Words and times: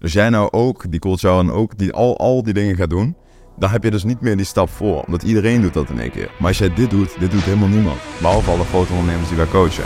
Dus 0.00 0.12
jij 0.12 0.28
nou 0.28 0.48
ook 0.50 0.90
die 0.90 1.16
shower 1.16 1.44
en 1.44 1.50
ook 1.50 1.78
die, 1.78 1.92
al, 1.92 2.18
al 2.18 2.42
die 2.42 2.54
dingen 2.54 2.76
gaat 2.76 2.90
doen, 2.90 3.16
dan 3.58 3.70
heb 3.70 3.84
je 3.84 3.90
dus 3.90 4.04
niet 4.04 4.20
meer 4.20 4.36
die 4.36 4.46
stap 4.46 4.68
voor. 4.68 5.02
Omdat 5.02 5.22
iedereen 5.22 5.60
doet 5.60 5.74
dat 5.74 5.90
in 5.90 6.00
één 6.00 6.10
keer. 6.10 6.30
Maar 6.38 6.48
als 6.48 6.58
jij 6.58 6.74
dit 6.74 6.90
doet, 6.90 7.20
dit 7.20 7.30
doet 7.30 7.42
helemaal 7.42 7.68
niemand. 7.68 7.98
Behalve 8.20 8.50
alle 8.50 8.64
grote 8.64 8.92
ondernemers 8.92 9.28
die 9.28 9.36
wij 9.36 9.46
coachen. 9.46 9.84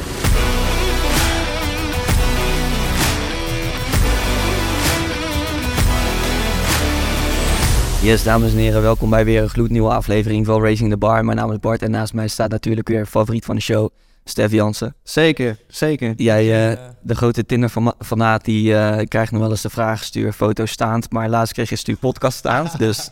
Yes, 8.03 8.23
dames 8.23 8.53
en 8.53 8.59
heren, 8.59 8.83
welkom 8.83 9.11
bij 9.11 9.25
weer 9.25 9.43
een 9.43 9.49
gloednieuwe 9.49 9.91
aflevering 9.91 10.47
van 10.47 10.63
Racing 10.63 10.91
the 10.91 10.97
Bar. 10.97 11.25
Mijn 11.25 11.37
naam 11.37 11.53
is 11.53 11.59
Bart 11.59 11.83
en 11.83 11.91
naast 11.91 12.15
mij 12.15 12.29
staat 12.29 12.51
natuurlijk 12.51 12.89
weer 12.89 13.07
favoriet 13.07 13.45
van 13.45 13.55
de 13.55 13.63
show, 13.63 13.91
Stef 14.25 14.53
Jansen. 14.53 14.95
Zeker, 15.03 15.57
zeker. 15.69 16.13
Jij, 16.17 16.73
uh, 16.73 16.79
de 17.03 17.15
grote 17.15 17.47
Tinder-fanaat, 17.47 18.45
die 18.45 18.71
uh, 18.71 18.99
krijgt 19.09 19.33
nog 19.33 19.41
wel 19.41 19.51
eens 19.51 19.63
de 19.63 19.71
vraag, 19.71 20.05
stuur 20.05 20.33
foto's 20.33 20.71
staand. 20.71 21.11
Maar 21.11 21.29
laatst 21.29 21.53
kreeg 21.53 21.69
je 21.69 21.77
stuur 21.77 21.97
podcast 21.97 22.39
staand, 22.39 22.79
dus 22.87 23.11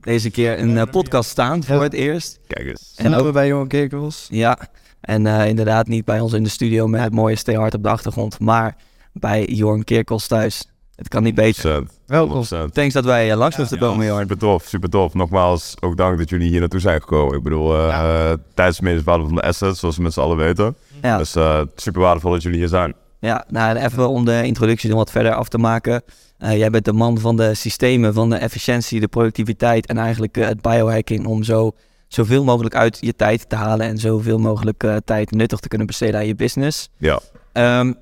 deze 0.00 0.30
keer 0.30 0.58
een 0.58 0.76
uh, 0.76 0.82
podcast 0.90 1.30
staand 1.30 1.64
voor 1.64 1.82
het 1.82 1.92
eerst. 1.92 2.38
Kijk 2.46 2.68
eens. 2.68 2.92
En 2.96 3.14
ook 3.14 3.32
bij 3.32 3.46
Jonge 3.46 3.66
Kerkels. 3.66 4.26
Ja, 4.30 4.58
en 5.00 5.26
inderdaad 5.26 5.86
niet 5.86 6.04
bij 6.04 6.20
ons 6.20 6.32
in 6.32 6.42
de 6.42 6.48
studio 6.48 6.86
met 6.86 7.00
het 7.00 7.12
mooie 7.12 7.36
Stay 7.36 7.54
Hard 7.54 7.74
op 7.74 7.82
de 7.82 7.88
achtergrond, 7.88 8.40
maar 8.40 8.76
bij 9.12 9.44
Jorn 9.44 9.84
Kerkels 9.84 10.26
thuis. 10.26 10.68
Het 10.96 11.08
kan 11.08 11.22
niet 11.22 11.34
beter. 11.34 11.82
Welkom. 12.06 12.44
Thanks 12.72 12.94
dat 12.94 13.04
wij 13.04 13.30
uh, 13.30 13.36
langs 13.36 13.56
moesten 13.56 13.78
komen, 13.78 14.06
Jorn. 14.06 14.20
Super 14.20 14.38
tof, 14.38 14.64
super 14.64 14.88
tof. 14.88 15.14
Nogmaals, 15.14 15.74
ook 15.80 15.96
dank 15.96 16.18
dat 16.18 16.28
jullie 16.28 16.48
hier 16.48 16.60
naartoe 16.60 16.80
zijn 16.80 17.00
gekomen. 17.00 17.36
Ik 17.36 17.42
bedoel, 17.42 17.76
uh, 17.76 17.88
ja. 17.88 18.30
uh, 18.30 18.36
tijdens 18.54 18.78
het 18.78 19.02
van 19.04 19.34
de 19.34 19.42
assets, 19.42 19.80
zoals 19.80 19.96
we 19.96 20.02
met 20.02 20.12
z'n 20.12 20.20
allen 20.20 20.36
weten. 20.36 20.76
Ja. 21.02 21.18
Dus 21.18 21.30
super 21.76 22.00
waardevol 22.00 22.30
dat 22.30 22.42
jullie 22.42 22.58
hier 22.58 22.68
zijn. 22.68 22.94
Ja, 23.20 23.44
nou 23.48 23.76
even 23.76 24.08
om 24.08 24.24
de 24.24 24.42
introductie 24.44 24.88
nog 24.88 24.98
wat 24.98 25.10
verder 25.10 25.34
af 25.34 25.48
te 25.48 25.58
maken. 25.58 26.02
jij 26.38 26.70
bent 26.70 26.84
de 26.84 26.92
man 26.92 27.18
van 27.18 27.36
de 27.36 27.54
systemen, 27.54 28.14
van 28.14 28.30
de 28.30 28.36
efficiëntie, 28.36 29.00
de 29.00 29.08
productiviteit 29.08 29.86
en 29.86 29.98
eigenlijk 29.98 30.36
het 30.36 30.60
biohacking 30.60 31.26
om 31.26 31.42
zo 31.42 31.72
zoveel 32.08 32.44
mogelijk 32.44 32.74
uit 32.74 32.98
je 33.00 33.16
tijd 33.16 33.48
te 33.48 33.56
halen 33.56 33.86
en 33.86 33.98
zoveel 33.98 34.38
mogelijk 34.38 34.84
tijd 35.04 35.30
nuttig 35.30 35.58
te 35.58 35.68
kunnen 35.68 35.86
besteden 35.86 36.20
aan 36.20 36.26
je 36.26 36.34
business. 36.34 36.88
Ja. 36.96 37.20
Um, 37.52 37.96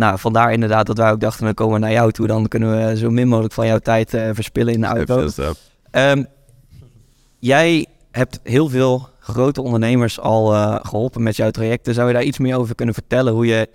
nou, 0.00 0.18
vandaar 0.18 0.52
inderdaad 0.52 0.86
dat 0.86 0.98
wij 0.98 1.10
ook 1.10 1.20
dachten, 1.20 1.44
dan 1.44 1.54
komen 1.54 1.74
we 1.74 1.80
naar 1.80 1.92
jou 1.92 2.12
toe. 2.12 2.26
Dan 2.26 2.48
kunnen 2.48 2.86
we 2.86 2.96
zo 2.96 3.10
min 3.10 3.28
mogelijk 3.28 3.54
van 3.54 3.66
jouw 3.66 3.78
tijd 3.78 4.14
uh, 4.14 4.28
verspillen 4.32 4.74
in 4.74 4.80
de 4.80 4.86
auto. 4.86 5.28
Um, 5.92 6.26
jij 7.38 7.86
hebt 8.10 8.40
heel 8.42 8.68
veel 8.68 9.08
grote 9.18 9.62
ondernemers 9.62 10.20
al 10.20 10.54
uh, 10.54 10.76
geholpen 10.82 11.22
met 11.22 11.36
jouw 11.36 11.50
trajecten. 11.50 11.94
Zou 11.94 12.08
je 12.08 12.14
daar 12.14 12.22
iets 12.22 12.38
meer 12.38 12.58
over 12.58 12.74
kunnen 12.74 12.94
vertellen? 12.94 13.32
Hoe 13.32 13.46
je 13.46 13.68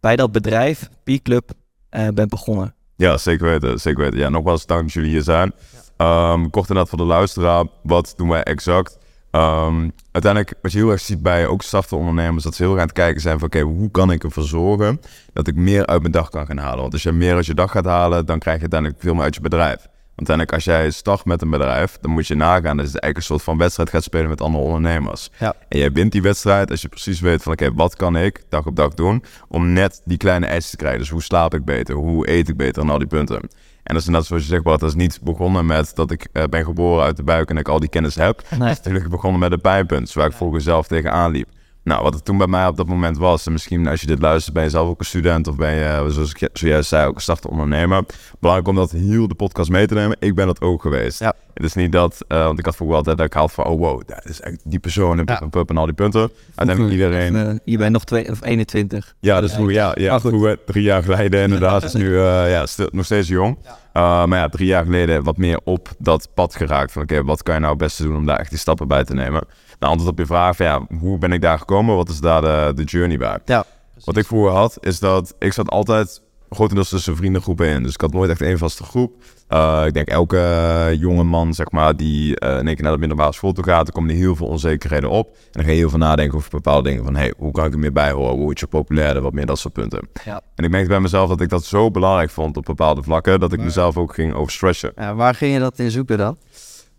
bij 0.00 0.16
dat 0.16 0.32
bedrijf, 0.32 0.88
P-Club, 1.04 1.50
uh, 1.90 2.08
bent 2.08 2.28
begonnen? 2.28 2.74
Ja, 2.96 3.16
zeker 3.16 3.46
weten. 3.46 3.80
Zeker 3.80 4.02
weten. 4.02 4.18
Ja, 4.18 4.28
nogmaals 4.28 4.66
dank 4.66 4.82
dat 4.82 4.92
jullie 4.92 5.10
hier 5.10 5.22
zijn. 5.22 5.52
Um, 5.96 6.50
kort 6.50 6.68
inderdaad 6.68 6.88
voor 6.88 6.98
de 6.98 7.04
luisteraar. 7.04 7.64
Wat 7.82 8.14
doen 8.16 8.28
wij 8.28 8.42
exact? 8.42 8.98
Um, 9.34 9.92
uiteindelijk, 10.12 10.54
wat 10.62 10.72
je 10.72 10.78
heel 10.78 10.90
erg 10.90 11.00
ziet 11.00 11.22
bij 11.22 11.46
ook 11.46 11.62
startende 11.62 12.04
ondernemers, 12.04 12.44
dat 12.44 12.54
ze 12.54 12.62
heel 12.62 12.72
erg 12.72 12.80
aan 12.80 12.86
het 12.86 12.96
kijken 12.96 13.20
zijn 13.20 13.38
van 13.38 13.46
oké, 13.46 13.60
hoe 13.60 13.90
kan 13.90 14.10
ik 14.10 14.24
ervoor 14.24 14.42
zorgen 14.42 15.00
dat 15.32 15.48
ik 15.48 15.54
meer 15.54 15.86
uit 15.86 16.00
mijn 16.00 16.12
dag 16.12 16.28
kan 16.28 16.46
gaan 16.46 16.58
halen? 16.58 16.80
Want 16.80 16.92
als 16.92 17.02
je 17.02 17.12
meer 17.12 17.34
uit 17.34 17.46
je 17.46 17.54
dag 17.54 17.70
gaat 17.70 17.84
halen, 17.84 18.26
dan 18.26 18.38
krijg 18.38 18.56
je 18.56 18.62
uiteindelijk 18.62 19.00
veel 19.02 19.14
meer 19.14 19.22
uit 19.22 19.34
je 19.34 19.40
bedrijf. 19.40 19.88
Want 20.14 20.28
uiteindelijk, 20.28 20.52
als 20.52 20.64
jij 20.64 20.90
start 20.90 21.24
met 21.24 21.42
een 21.42 21.50
bedrijf, 21.50 21.98
dan 22.00 22.10
moet 22.10 22.26
je 22.26 22.34
nagaan 22.34 22.76
dat 22.76 22.92
je 22.92 23.00
eigenlijk 23.00 23.16
een 23.16 23.22
soort 23.22 23.42
van 23.42 23.58
wedstrijd 23.58 23.90
gaat 23.90 24.02
spelen 24.02 24.28
met 24.28 24.40
andere 24.40 24.64
ondernemers. 24.64 25.30
Ja. 25.38 25.54
En 25.68 25.78
jij 25.78 25.92
wint 25.92 26.12
die 26.12 26.22
wedstrijd 26.22 26.70
als 26.70 26.82
je 26.82 26.88
precies 26.88 27.20
weet 27.20 27.42
van 27.42 27.52
oké, 27.52 27.72
wat 27.74 27.96
kan 27.96 28.16
ik 28.16 28.42
dag 28.48 28.66
op 28.66 28.76
dag 28.76 28.94
doen 28.94 29.24
om 29.48 29.72
net 29.72 30.00
die 30.04 30.16
kleine 30.16 30.46
eisen 30.46 30.70
te 30.70 30.76
krijgen. 30.76 31.00
Dus 31.00 31.10
hoe 31.10 31.22
slaap 31.22 31.54
ik 31.54 31.64
beter, 31.64 31.94
hoe 31.94 32.30
eet 32.30 32.48
ik 32.48 32.56
beter 32.56 32.82
en 32.82 32.90
al 32.90 32.98
die 32.98 33.06
punten. 33.06 33.48
En 33.84 33.94
dat 33.94 34.02
is 34.02 34.08
net 34.08 34.26
zoals 34.26 34.42
je 34.42 34.48
zegt, 34.48 34.62
Bart, 34.62 34.80
dat 34.80 34.88
is 34.88 34.94
niet 34.94 35.20
begonnen 35.22 35.66
met 35.66 35.94
dat 35.94 36.10
ik 36.10 36.28
uh, 36.32 36.44
ben 36.44 36.64
geboren 36.64 37.04
uit 37.04 37.16
de 37.16 37.22
buik 37.22 37.50
en 37.50 37.56
ik 37.56 37.68
al 37.68 37.80
die 37.80 37.88
kennis 37.88 38.14
heb. 38.14 38.42
Nee. 38.50 38.68
Het 38.68 38.70
is 38.70 38.76
natuurlijk 38.76 39.10
begonnen 39.10 39.40
met 39.40 39.50
de 39.50 39.58
pijnpunt, 39.58 40.12
waar 40.12 40.26
ik 40.26 40.32
vroeger 40.32 40.60
zelf 40.60 40.86
tegenaan 40.86 41.30
liep. 41.30 41.48
Nou, 41.84 42.02
wat 42.02 42.14
het 42.14 42.24
toen 42.24 42.38
bij 42.38 42.46
mij 42.46 42.66
op 42.66 42.76
dat 42.76 42.86
moment 42.86 43.18
was, 43.18 43.46
en 43.46 43.52
misschien 43.52 43.86
als 43.86 44.00
je 44.00 44.06
dit 44.06 44.20
luistert, 44.20 44.54
ben 44.54 44.62
je 44.62 44.70
zelf 44.70 44.88
ook 44.88 44.98
een 44.98 45.04
student 45.04 45.48
of 45.48 45.56
ben 45.56 45.74
je, 45.74 46.10
zoals 46.10 46.32
ik 46.32 46.48
zojuist 46.52 46.88
zei, 46.88 47.06
ook 47.06 47.14
een 47.14 47.20
startende 47.20 47.52
ondernemer. 47.52 48.04
Belangrijk 48.38 48.68
om 48.68 48.76
dat 48.76 48.90
heel 48.90 49.28
de 49.28 49.34
podcast 49.34 49.70
mee 49.70 49.86
te 49.86 49.94
nemen. 49.94 50.16
Ik 50.20 50.34
ben 50.34 50.46
dat 50.46 50.60
ook 50.60 50.82
geweest. 50.82 51.18
Ja. 51.18 51.34
Het 51.54 51.64
is 51.64 51.74
niet 51.74 51.92
dat, 51.92 52.24
uh, 52.28 52.44
want 52.44 52.58
ik 52.58 52.64
had 52.64 52.76
vroeger 52.76 52.96
altijd 52.96 53.16
dat 53.16 53.26
ik 53.26 53.32
had 53.32 53.52
van, 53.52 53.64
oh 53.64 53.78
wow, 53.78 54.02
dat 54.06 54.24
is 54.24 54.40
echt 54.40 54.60
die 54.64 54.78
persoon 54.78 55.18
en, 55.18 55.24
ja. 55.26 55.46
pup 55.50 55.70
en 55.70 55.76
al 55.76 55.84
die 55.84 55.94
punten. 55.94 56.30
Uiteindelijk 56.54 56.96
iedereen... 56.96 57.34
Uh, 57.34 57.54
je 57.64 57.78
bent 57.78 57.92
nog 57.92 58.04
twee, 58.04 58.30
of 58.30 58.44
21. 58.44 59.14
Ja, 59.20 59.40
dus 59.40 59.52
vroeger, 59.52 59.74
ja, 59.74 59.92
ja, 59.94 60.20
vroeger 60.20 60.58
drie 60.64 60.82
jaar 60.82 61.02
geleden 61.02 61.42
inderdaad. 61.42 61.82
is 61.82 61.92
nu 62.02 62.08
uh, 62.08 62.50
ja, 62.50 62.66
stil, 62.66 62.88
nog 62.92 63.04
steeds 63.04 63.28
jong. 63.28 63.58
Ja. 63.92 64.26
Maar 64.26 64.38
ja, 64.38 64.48
drie 64.48 64.66
jaar 64.66 64.84
geleden 64.84 65.22
wat 65.22 65.36
meer 65.36 65.60
op 65.64 65.88
dat 65.98 66.28
pad 66.34 66.54
geraakt. 66.54 66.92
Van 66.92 67.02
oké, 67.02 67.12
okay, 67.12 67.24
wat 67.24 67.42
kan 67.42 67.54
je 67.54 67.60
nou 67.60 67.72
het 67.72 67.82
beste 67.82 68.02
doen 68.02 68.16
om 68.16 68.26
daar 68.26 68.38
echt 68.38 68.50
die 68.50 68.58
stappen 68.58 68.88
bij 68.88 69.04
te 69.04 69.14
nemen? 69.14 69.46
De 69.84 69.90
antwoord 69.90 70.12
op 70.12 70.18
je 70.18 70.26
vraag 70.26 70.56
van 70.56 70.66
ja, 70.66 70.86
hoe 70.98 71.18
ben 71.18 71.32
ik 71.32 71.40
daar 71.40 71.58
gekomen? 71.58 71.96
Wat 71.96 72.08
is 72.08 72.20
daar 72.20 72.40
de, 72.40 72.72
de 72.74 72.84
journey 72.84 73.18
bij? 73.18 73.38
Ja, 73.44 73.64
wat 74.04 74.16
ik 74.16 74.26
vroeger 74.26 74.52
had, 74.52 74.78
is 74.80 74.98
dat 74.98 75.34
ik 75.38 75.52
zat 75.52 75.68
altijd 75.68 76.22
grotendeels 76.50 76.88
tussen 76.88 77.16
vriendengroepen 77.16 77.66
in. 77.66 77.82
Dus 77.82 77.94
ik 77.94 78.00
had 78.00 78.12
nooit 78.12 78.30
echt 78.30 78.40
één 78.40 78.58
vaste 78.58 78.84
groep. 78.84 79.12
Uh, 79.48 79.82
ik 79.86 79.94
denk 79.94 80.08
elke 80.08 80.36
uh, 80.36 81.00
jonge 81.00 81.22
man, 81.22 81.54
zeg 81.54 81.70
maar, 81.70 81.96
die 81.96 82.40
uh, 82.40 82.58
in 82.58 82.66
één 82.66 82.74
keer 82.74 82.82
naar 82.82 82.92
de 82.92 82.98
middelbare 82.98 83.32
school 83.32 83.52
toe 83.52 83.64
gaat, 83.64 83.84
dan 83.84 83.94
komen 83.94 84.10
er 84.10 84.16
heel 84.16 84.36
veel 84.36 84.46
onzekerheden 84.46 85.10
op. 85.10 85.26
En 85.26 85.50
dan 85.50 85.64
ga 85.64 85.70
je 85.70 85.76
heel 85.76 85.90
veel 85.90 85.98
nadenken 85.98 86.36
over 86.36 86.50
bepaalde 86.50 86.88
dingen. 86.88 87.04
Van, 87.04 87.16
hey, 87.16 87.34
hoe 87.36 87.52
kan 87.52 87.66
ik 87.66 87.72
er 87.72 87.78
meer 87.78 87.92
bij 87.92 88.10
horen? 88.10 88.34
Hoe 88.34 88.44
word 88.44 88.60
je 88.60 88.66
populairder? 88.66 89.22
Wat 89.22 89.32
meer 89.32 89.46
dat 89.46 89.58
soort 89.58 89.74
punten. 89.74 90.08
Ja. 90.24 90.40
En 90.54 90.64
ik 90.64 90.70
merkte 90.70 90.88
bij 90.88 91.00
mezelf 91.00 91.28
dat 91.28 91.40
ik 91.40 91.48
dat 91.48 91.64
zo 91.64 91.90
belangrijk 91.90 92.30
vond 92.30 92.56
op 92.56 92.64
bepaalde 92.64 93.02
vlakken, 93.02 93.40
dat 93.40 93.52
ik 93.52 93.60
mezelf 93.60 93.96
ook 93.96 94.14
ging 94.14 94.34
overstretchen. 94.34 94.92
Ja, 94.96 95.14
waar 95.14 95.34
ging 95.34 95.52
je 95.52 95.58
dat 95.58 95.78
in 95.78 95.90
zoeken 95.90 96.18
dan? 96.18 96.36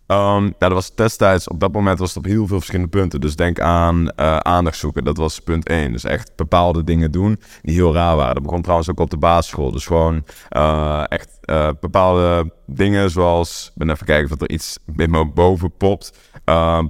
Um, 0.06 0.44
ja, 0.44 0.54
dat 0.58 0.72
was 0.72 0.94
destijds, 0.94 1.48
op 1.48 1.60
dat 1.60 1.72
moment 1.72 1.98
was 1.98 2.08
het 2.08 2.18
op 2.18 2.24
heel 2.24 2.46
veel 2.46 2.56
verschillende 2.56 2.90
punten. 2.90 3.20
Dus 3.20 3.36
denk 3.36 3.60
aan 3.60 4.00
uh, 4.02 4.36
aandacht 4.36 4.78
zoeken, 4.78 5.04
dat 5.04 5.16
was 5.16 5.40
punt 5.40 5.68
1. 5.68 5.92
Dus 5.92 6.04
echt 6.04 6.32
bepaalde 6.36 6.84
dingen 6.84 7.10
doen 7.10 7.40
die 7.62 7.74
heel 7.74 7.94
raar 7.94 8.16
waren. 8.16 8.34
Dat 8.34 8.42
begon 8.42 8.62
trouwens 8.62 8.90
ook 8.90 9.00
op 9.00 9.10
de 9.10 9.16
basisschool. 9.16 9.70
Dus 9.70 9.86
gewoon 9.86 10.24
uh, 10.56 11.04
echt 11.08 11.38
uh, 11.50 11.68
bepaalde 11.80 12.50
dingen 12.66 13.10
zoals, 13.10 13.66
ik 13.66 13.72
ben 13.74 13.90
even 13.90 14.06
kijken 14.06 14.32
of 14.32 14.40
er 14.40 14.50
iets 14.50 14.78
in 14.96 15.10
me 15.10 15.26
boven 15.26 15.76
popt. 15.76 16.18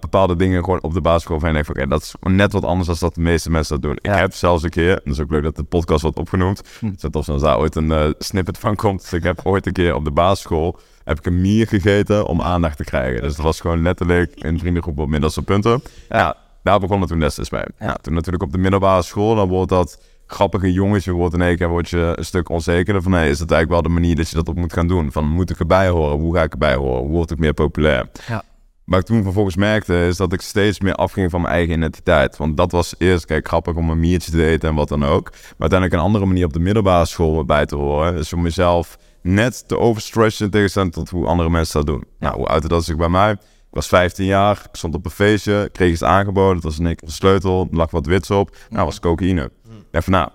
Bepaalde 0.00 0.36
dingen 0.36 0.64
gewoon 0.64 0.82
op 0.82 0.94
de 0.94 1.00
basisschool 1.00 1.38
van 1.38 1.48
je 1.48 1.54
denkt 1.54 1.68
van, 1.68 1.76
oké, 1.76 1.88
dat 1.88 2.02
is 2.02 2.14
net 2.20 2.52
wat 2.52 2.64
anders 2.64 2.88
dan 2.88 2.96
dat 3.00 3.14
de 3.14 3.20
meeste 3.20 3.50
mensen 3.50 3.80
dat 3.80 3.82
doen. 3.82 3.98
Ja. 4.02 4.12
Ik 4.12 4.18
heb 4.18 4.34
zelfs 4.34 4.62
een 4.62 4.70
keer, 4.70 4.90
en 4.90 5.00
dat 5.04 5.14
is 5.14 5.20
ook 5.20 5.30
leuk 5.30 5.42
dat 5.42 5.56
de 5.56 5.62
podcast 5.62 6.02
wordt 6.02 6.18
opgenoemd. 6.18 6.62
Hm. 6.80 7.10
Tof 7.10 7.28
als 7.28 7.42
daar 7.42 7.58
ooit 7.58 7.74
een 7.74 8.14
snippet 8.18 8.58
van 8.58 8.76
komt. 8.76 9.00
Dus 9.00 9.12
ik 9.12 9.22
heb 9.22 9.40
ooit 9.44 9.66
een 9.66 9.72
keer 9.72 9.94
op 9.94 10.04
de 10.04 10.10
basisschool 10.10 10.78
heb 11.06 11.18
ik 11.18 11.26
een 11.26 11.40
mier 11.40 11.66
gegeten 11.66 12.26
om 12.26 12.42
aandacht 12.42 12.76
te 12.76 12.84
krijgen. 12.84 13.22
Dus 13.22 13.36
dat 13.36 13.44
was 13.44 13.60
gewoon 13.60 13.82
letterlijk 13.82 14.32
een 14.34 14.58
vriendengroep 14.58 14.98
op 14.98 15.08
middelste 15.08 15.42
punten. 15.42 15.82
Ja, 16.08 16.36
daar 16.62 16.80
begon 16.80 17.00
het 17.00 17.08
toen 17.08 17.18
destijds 17.18 17.50
bij. 17.50 17.66
Ja. 17.78 17.94
toen 17.94 18.14
natuurlijk 18.14 18.42
op 18.42 18.52
de 18.52 18.58
middelbare 18.58 19.02
school, 19.02 19.34
dan 19.34 19.48
wordt 19.48 19.70
dat 19.70 20.02
grappige 20.26 20.72
jongetje, 20.72 21.12
wordt 21.12 21.34
in 21.34 21.42
één 21.42 21.56
keer 21.56 21.68
word 21.68 21.88
je 21.88 22.12
een 22.16 22.24
stuk 22.24 22.48
onzekerder 22.48 23.02
van, 23.02 23.10
nee, 23.10 23.30
is 23.30 23.38
dat 23.38 23.50
eigenlijk 23.50 23.82
wel 23.82 23.92
de 23.92 24.00
manier 24.00 24.16
dat 24.16 24.28
je 24.28 24.36
dat 24.36 24.48
op 24.48 24.56
moet 24.56 24.72
gaan 24.72 24.88
doen? 24.88 25.12
Van, 25.12 25.28
moet 25.28 25.50
ik 25.50 25.58
erbij 25.58 25.88
horen? 25.88 26.18
Hoe 26.18 26.34
ga 26.34 26.42
ik 26.42 26.52
erbij 26.52 26.74
horen? 26.74 27.00
Hoe 27.00 27.10
word 27.10 27.30
ik 27.30 27.38
meer 27.38 27.54
populair? 27.54 28.08
Ja. 28.26 28.42
Wat 28.86 29.00
ik 29.00 29.06
toen 29.06 29.22
vervolgens 29.22 29.56
merkte, 29.56 30.06
is 30.06 30.16
dat 30.16 30.32
ik 30.32 30.40
steeds 30.40 30.80
meer 30.80 30.94
afging 30.94 31.30
van 31.30 31.40
mijn 31.40 31.52
eigen 31.52 31.74
identiteit. 31.74 32.36
Want 32.36 32.56
dat 32.56 32.72
was 32.72 32.94
eerst, 32.98 33.24
kijk, 33.24 33.48
grappig 33.48 33.74
om 33.74 33.90
een 33.90 34.00
miertje 34.00 34.30
te 34.30 34.46
eten 34.46 34.68
en 34.68 34.74
wat 34.74 34.88
dan 34.88 35.04
ook. 35.04 35.30
Maar 35.30 35.54
uiteindelijk 35.58 35.92
een 35.92 36.06
andere 36.06 36.26
manier 36.26 36.44
op 36.44 36.52
de 36.52 36.58
middelbare 36.58 37.06
school 37.06 37.44
bij 37.44 37.66
te 37.66 37.76
horen. 37.76 38.14
Dus 38.14 38.32
om 38.32 38.42
mezelf 38.42 38.98
net 39.22 39.68
te 39.68 39.78
overstretchen 39.78 40.44
in 40.44 40.50
tegenstelling 40.50 40.92
tot 40.92 41.10
hoe 41.10 41.26
andere 41.26 41.50
mensen 41.50 41.84
dat 41.84 41.94
doen. 41.94 42.04
Nou, 42.18 42.36
hoe 42.36 42.48
uitte 42.48 42.68
dat 42.68 42.84
zich 42.84 42.96
bij 42.96 43.08
mij? 43.08 43.30
Ik 43.30 43.38
was 43.70 43.86
15 43.86 44.24
jaar, 44.24 44.62
ik 44.68 44.76
stond 44.76 44.94
op 44.94 45.04
een 45.04 45.10
feestje, 45.10 45.68
kreeg 45.72 45.92
iets 45.92 46.02
aangeboden, 46.02 46.54
dat 46.54 46.62
was 46.62 46.78
een 46.78 46.86
een 46.86 46.96
sleutel, 47.04 47.68
er 47.70 47.76
lag 47.76 47.90
wat 47.90 48.06
wits 48.06 48.30
op. 48.30 48.56
Nou, 48.70 48.84
was 48.84 49.00
cocaïne. 49.00 49.44
Ik 49.44 49.84
dacht 49.90 50.04
van, 50.04 50.12
nou, 50.12 50.28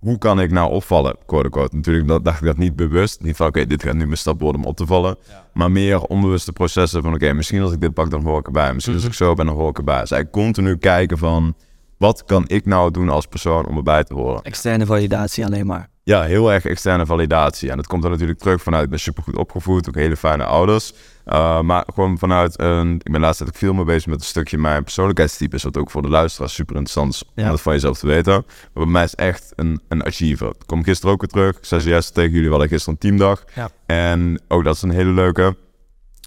hoe 0.00 0.18
kan 0.18 0.40
ik 0.40 0.50
nou 0.50 0.70
opvallen, 0.70 1.16
quote 1.26 1.44
unquote. 1.44 1.76
Natuurlijk 1.76 2.08
dat, 2.08 2.24
dacht 2.24 2.40
ik 2.40 2.46
dat 2.46 2.56
niet 2.56 2.76
bewust. 2.76 3.22
Niet 3.22 3.36
van, 3.36 3.46
oké, 3.46 3.66
dit 3.66 3.82
gaat 3.82 3.94
nu 3.94 4.04
mijn 4.04 4.16
stap 4.16 4.40
worden 4.40 4.60
om 4.60 4.66
op 4.66 4.76
te 4.76 4.86
vallen. 4.86 5.16
Ja. 5.28 5.46
Maar 5.52 5.70
meer 5.70 6.00
onbewuste 6.00 6.52
processen 6.52 7.02
van, 7.02 7.14
oké, 7.14 7.32
misschien 7.32 7.62
als 7.62 7.72
ik 7.72 7.80
dit 7.80 7.94
pak, 7.94 8.10
dan 8.10 8.22
hoor 8.22 8.38
ik 8.38 8.46
erbij. 8.46 8.74
Misschien 8.74 8.94
als 8.94 9.04
ik 9.04 9.14
zo 9.14 9.34
ben, 9.34 9.46
dan 9.46 9.54
hoor 9.54 9.68
ik 9.68 9.78
erbij. 9.78 10.00
Dus 10.00 10.10
eigenlijk 10.10 10.44
continu 10.44 10.76
kijken 10.76 11.18
van, 11.18 11.54
wat 11.98 12.24
kan 12.24 12.44
ik 12.46 12.66
nou 12.66 12.90
doen 12.90 13.08
als 13.08 13.26
persoon 13.26 13.66
om 13.66 13.76
erbij 13.76 14.04
te 14.04 14.14
horen? 14.14 14.42
Externe 14.42 14.86
validatie 14.86 15.46
alleen 15.46 15.66
maar. 15.66 15.88
Ja, 16.02 16.22
heel 16.22 16.52
erg 16.52 16.64
externe 16.64 17.06
validatie. 17.06 17.70
En 17.70 17.76
dat 17.76 17.86
komt 17.86 18.02
dan 18.02 18.10
natuurlijk 18.10 18.38
terug 18.38 18.62
vanuit, 18.62 18.84
ik 18.84 18.90
ben 18.90 19.00
supergoed 19.00 19.36
opgevoed, 19.36 19.88
ook 19.88 19.94
hele 19.94 20.16
fijne 20.16 20.44
ouders. 20.44 20.94
Uh, 21.32 21.60
maar 21.60 21.84
gewoon 21.94 22.18
vanuit 22.18 22.60
een, 22.60 22.94
ik 23.02 23.12
ben 23.12 23.20
laatst 23.20 23.42
veel 23.52 23.72
meer 23.72 23.84
bezig 23.84 24.06
met 24.06 24.20
een 24.20 24.26
stukje 24.26 24.58
mijn 24.58 24.82
persoonlijkheidstype. 24.82 25.56
Is 25.56 25.62
wat 25.62 25.76
ook 25.76 25.90
voor 25.90 26.02
de 26.02 26.08
luisteraars 26.08 26.54
super 26.54 26.76
interessant 26.76 27.12
is 27.14 27.24
om 27.44 27.50
dat 27.50 27.60
van 27.60 27.72
jezelf 27.72 27.98
te 27.98 28.06
weten. 28.06 28.32
Maar 28.72 28.84
bij 28.84 28.92
mij 28.92 29.04
is 29.04 29.14
echt 29.14 29.52
een, 29.56 29.80
een 29.88 30.04
achiever. 30.04 30.46
Ik 30.46 30.66
kom 30.66 30.82
gisteren 30.82 31.14
ook 31.14 31.20
weer 31.20 31.30
terug. 31.30 31.56
Ik 31.56 31.64
zei 31.64 31.80
zojuist 31.80 32.14
tegen 32.14 32.30
jullie 32.30 32.50
wel 32.50 32.58
gisteren 32.58 32.88
een 32.88 32.98
teamdag. 32.98 33.44
Ja. 33.54 33.70
En 33.86 34.40
ook 34.48 34.64
dat 34.64 34.74
is 34.74 34.82
een 34.82 34.90
hele 34.90 35.10
leuke. 35.10 35.56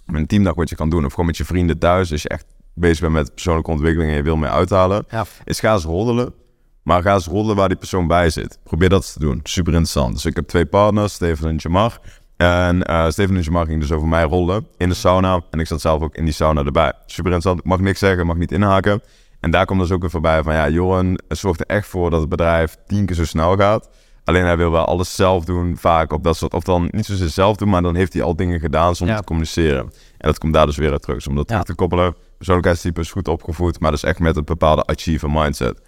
Met 0.06 0.20
een 0.20 0.26
teamdag 0.26 0.54
wat 0.54 0.68
je 0.68 0.76
kan 0.76 0.90
doen. 0.90 1.04
Of 1.04 1.10
gewoon 1.10 1.26
met 1.26 1.36
je 1.36 1.44
vrienden 1.44 1.78
thuis. 1.78 2.12
Als 2.12 2.22
je 2.22 2.28
echt 2.28 2.46
bezig 2.74 3.00
bent 3.00 3.12
met 3.12 3.34
persoonlijke 3.34 3.70
ontwikkeling 3.70 4.10
en 4.10 4.16
je 4.16 4.22
wil 4.22 4.36
mee 4.36 4.50
uithalen. 4.50 5.04
Ja. 5.10 5.26
Is 5.44 5.60
ga 5.60 5.72
eens 5.72 5.84
roddelen 5.84 6.34
Maar 6.82 7.02
ga 7.02 7.14
eens 7.14 7.26
rollen 7.26 7.56
waar 7.56 7.68
die 7.68 7.76
persoon 7.76 8.06
bij 8.06 8.30
zit. 8.30 8.58
Probeer 8.62 8.88
dat 8.88 9.12
te 9.12 9.18
doen. 9.18 9.40
Super 9.42 9.72
interessant. 9.72 10.14
Dus 10.14 10.24
ik 10.24 10.36
heb 10.36 10.48
twee 10.48 10.66
partners, 10.66 11.12
Steven 11.12 11.48
en 11.48 11.56
Jamar. 11.56 12.00
En 12.36 12.90
uh, 12.90 13.08
Steven 13.08 13.36
en 13.36 13.42
Jamar 13.42 13.64
gingen 13.64 13.80
dus 13.80 13.92
over 13.92 14.08
mij 14.08 14.22
rollen 14.22 14.66
in 14.76 14.88
de 14.88 14.94
sauna. 14.94 15.40
En 15.50 15.60
ik 15.60 15.66
zat 15.66 15.80
zelf 15.80 16.02
ook 16.02 16.14
in 16.14 16.24
die 16.24 16.34
sauna 16.34 16.64
erbij. 16.64 16.92
Super 17.06 17.32
interessant. 17.32 17.58
Ik 17.58 17.64
mag 17.64 17.80
niks 17.80 17.98
zeggen, 17.98 18.26
mag 18.26 18.36
niet 18.36 18.52
inhaken. 18.52 19.02
En 19.40 19.50
daar 19.50 19.66
komt 19.66 19.80
dus 19.80 19.90
ook 19.90 20.00
weer 20.00 20.10
voorbij 20.10 20.42
van 20.42 20.54
ja, 20.54 20.68
Joran 20.68 21.18
zorgt 21.28 21.60
er 21.60 21.66
echt 21.66 21.86
voor 21.86 22.10
dat 22.10 22.20
het 22.20 22.28
bedrijf 22.28 22.76
tien 22.86 23.06
keer 23.06 23.16
zo 23.16 23.24
snel 23.24 23.56
gaat. 23.56 23.88
Alleen 24.24 24.44
hij 24.44 24.56
wil 24.56 24.70
wel 24.70 24.84
alles 24.84 25.14
zelf 25.14 25.44
doen, 25.44 25.76
vaak 25.76 26.12
op 26.12 26.24
dat 26.24 26.36
soort. 26.36 26.54
Of 26.54 26.62
dan 26.62 26.88
niet 26.90 27.06
zozeer 27.06 27.28
zelf 27.28 27.56
doen, 27.56 27.68
maar 27.68 27.82
dan 27.82 27.94
heeft 27.94 28.12
hij 28.12 28.22
al 28.22 28.36
dingen 28.36 28.60
gedaan 28.60 28.96
zonder 28.96 29.16
te 29.16 29.24
communiceren. 29.24 29.80
En 29.80 30.28
dat 30.28 30.38
komt 30.38 30.52
daar 30.52 30.66
dus 30.66 30.76
weer 30.76 30.90
uit 30.90 31.02
terug. 31.02 31.16
Dus 31.16 31.26
om 31.26 31.34
dat 31.36 31.46
terug 31.46 31.62
te 31.62 31.74
koppelen, 31.74 32.14
persoonlijkheidstype 32.36 33.00
is 33.00 33.10
goed 33.10 33.28
opgevoed, 33.28 33.80
maar 33.80 33.90
dus 33.90 34.02
echt 34.02 34.18
met 34.18 34.36
een 34.36 34.44
bepaalde 34.44 34.86
achiever 34.86 35.30
mindset. 35.30 35.80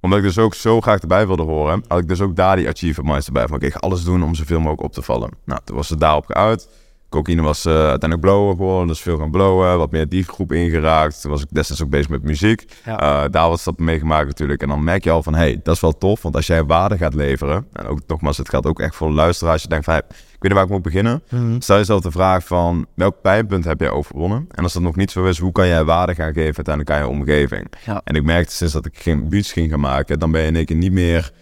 Omdat 0.00 0.18
ik 0.18 0.24
dus 0.24 0.38
ook 0.38 0.54
zo 0.54 0.80
graag 0.80 1.00
erbij 1.00 1.26
wilde 1.26 1.42
horen, 1.42 1.84
had 1.88 1.98
ik 1.98 2.08
dus 2.08 2.20
ook 2.20 2.36
daar 2.36 2.56
die 2.56 2.68
achiever 2.68 3.04
mindset 3.04 3.32
bij. 3.32 3.46
Van 3.46 3.60
ik 3.60 3.74
alles 3.76 4.04
doen 4.04 4.22
om 4.22 4.34
zoveel 4.34 4.58
mogelijk 4.58 4.82
op 4.82 4.92
te 4.92 5.02
vallen. 5.02 5.30
Nou, 5.44 5.60
toen 5.64 5.76
was 5.76 5.88
het 5.88 6.00
daarop 6.00 6.26
geuit. 6.26 6.68
Cocaïne 7.08 7.42
was 7.42 7.66
uh, 7.66 7.72
uiteindelijk 7.72 8.20
blowen 8.20 8.56
geworden, 8.56 8.86
dus 8.86 9.00
veel 9.00 9.18
gaan 9.18 9.30
blowen, 9.30 9.78
wat 9.78 9.90
meer 9.90 10.08
die 10.08 10.24
groep 10.24 10.52
ingeraakt. 10.52 11.20
Toen 11.20 11.30
was 11.30 11.42
ik 11.42 11.48
destijds 11.50 11.82
ook 11.82 11.90
bezig 11.90 12.08
met 12.08 12.22
muziek. 12.22 12.64
Uh, 12.88 12.94
daar 13.30 13.48
was 13.48 13.64
dat 13.64 13.78
meegemaakt 13.78 14.26
natuurlijk. 14.26 14.62
En 14.62 14.68
dan 14.68 14.84
merk 14.84 15.04
je 15.04 15.10
al 15.10 15.22
van, 15.22 15.34
hey, 15.34 15.60
dat 15.62 15.74
is 15.74 15.80
wel 15.80 15.98
tof, 15.98 16.22
want 16.22 16.36
als 16.36 16.46
jij 16.46 16.64
waarde 16.64 16.96
gaat 16.96 17.14
leveren, 17.14 17.66
en 17.72 17.86
ook 17.86 18.00
nogmaals, 18.06 18.36
het 18.36 18.48
gaat 18.48 18.66
ook 18.66 18.80
echt 18.80 18.96
voor 18.96 19.10
luisteraars, 19.10 19.62
je 19.62 19.68
denkt 19.68 19.84
van, 19.84 19.94
hey, 19.94 20.02
ik 20.08 20.14
weet 20.16 20.42
niet 20.42 20.52
waar 20.52 20.64
ik 20.64 20.70
moet 20.70 20.82
beginnen. 20.82 21.22
Mm 21.30 21.60
Stel 21.60 21.76
jezelf 21.76 22.00
de 22.00 22.10
vraag 22.10 22.44
van, 22.44 22.86
welk 22.94 23.20
pijnpunt 23.22 23.64
heb 23.64 23.80
jij 23.80 23.90
overwonnen? 23.90 24.46
En 24.50 24.62
als 24.62 24.72
dat 24.72 24.82
nog 24.82 24.96
niet 24.96 25.10
zo 25.10 25.24
is, 25.24 25.38
hoe 25.38 25.52
kan 25.52 25.66
jij 25.66 25.84
waarde 25.84 26.14
gaan 26.14 26.32
geven 26.32 26.56
uiteindelijk 26.56 26.90
aan 26.90 27.02
je 27.02 27.18
omgeving? 27.18 27.72
Ja. 27.84 28.00
En 28.04 28.14
ik 28.14 28.22
merkte 28.22 28.54
sinds 28.54 28.72
dat 28.72 28.86
ik 28.86 28.98
geen 28.98 29.28
beats 29.28 29.52
ging 29.52 29.70
gaan 29.70 29.80
maken, 29.80 30.18
dan 30.18 30.30
ben 30.30 30.40
je 30.40 30.46
in 30.46 30.56
één 30.56 30.64
keer 30.64 30.76
niet 30.76 30.92
meer 30.92 31.32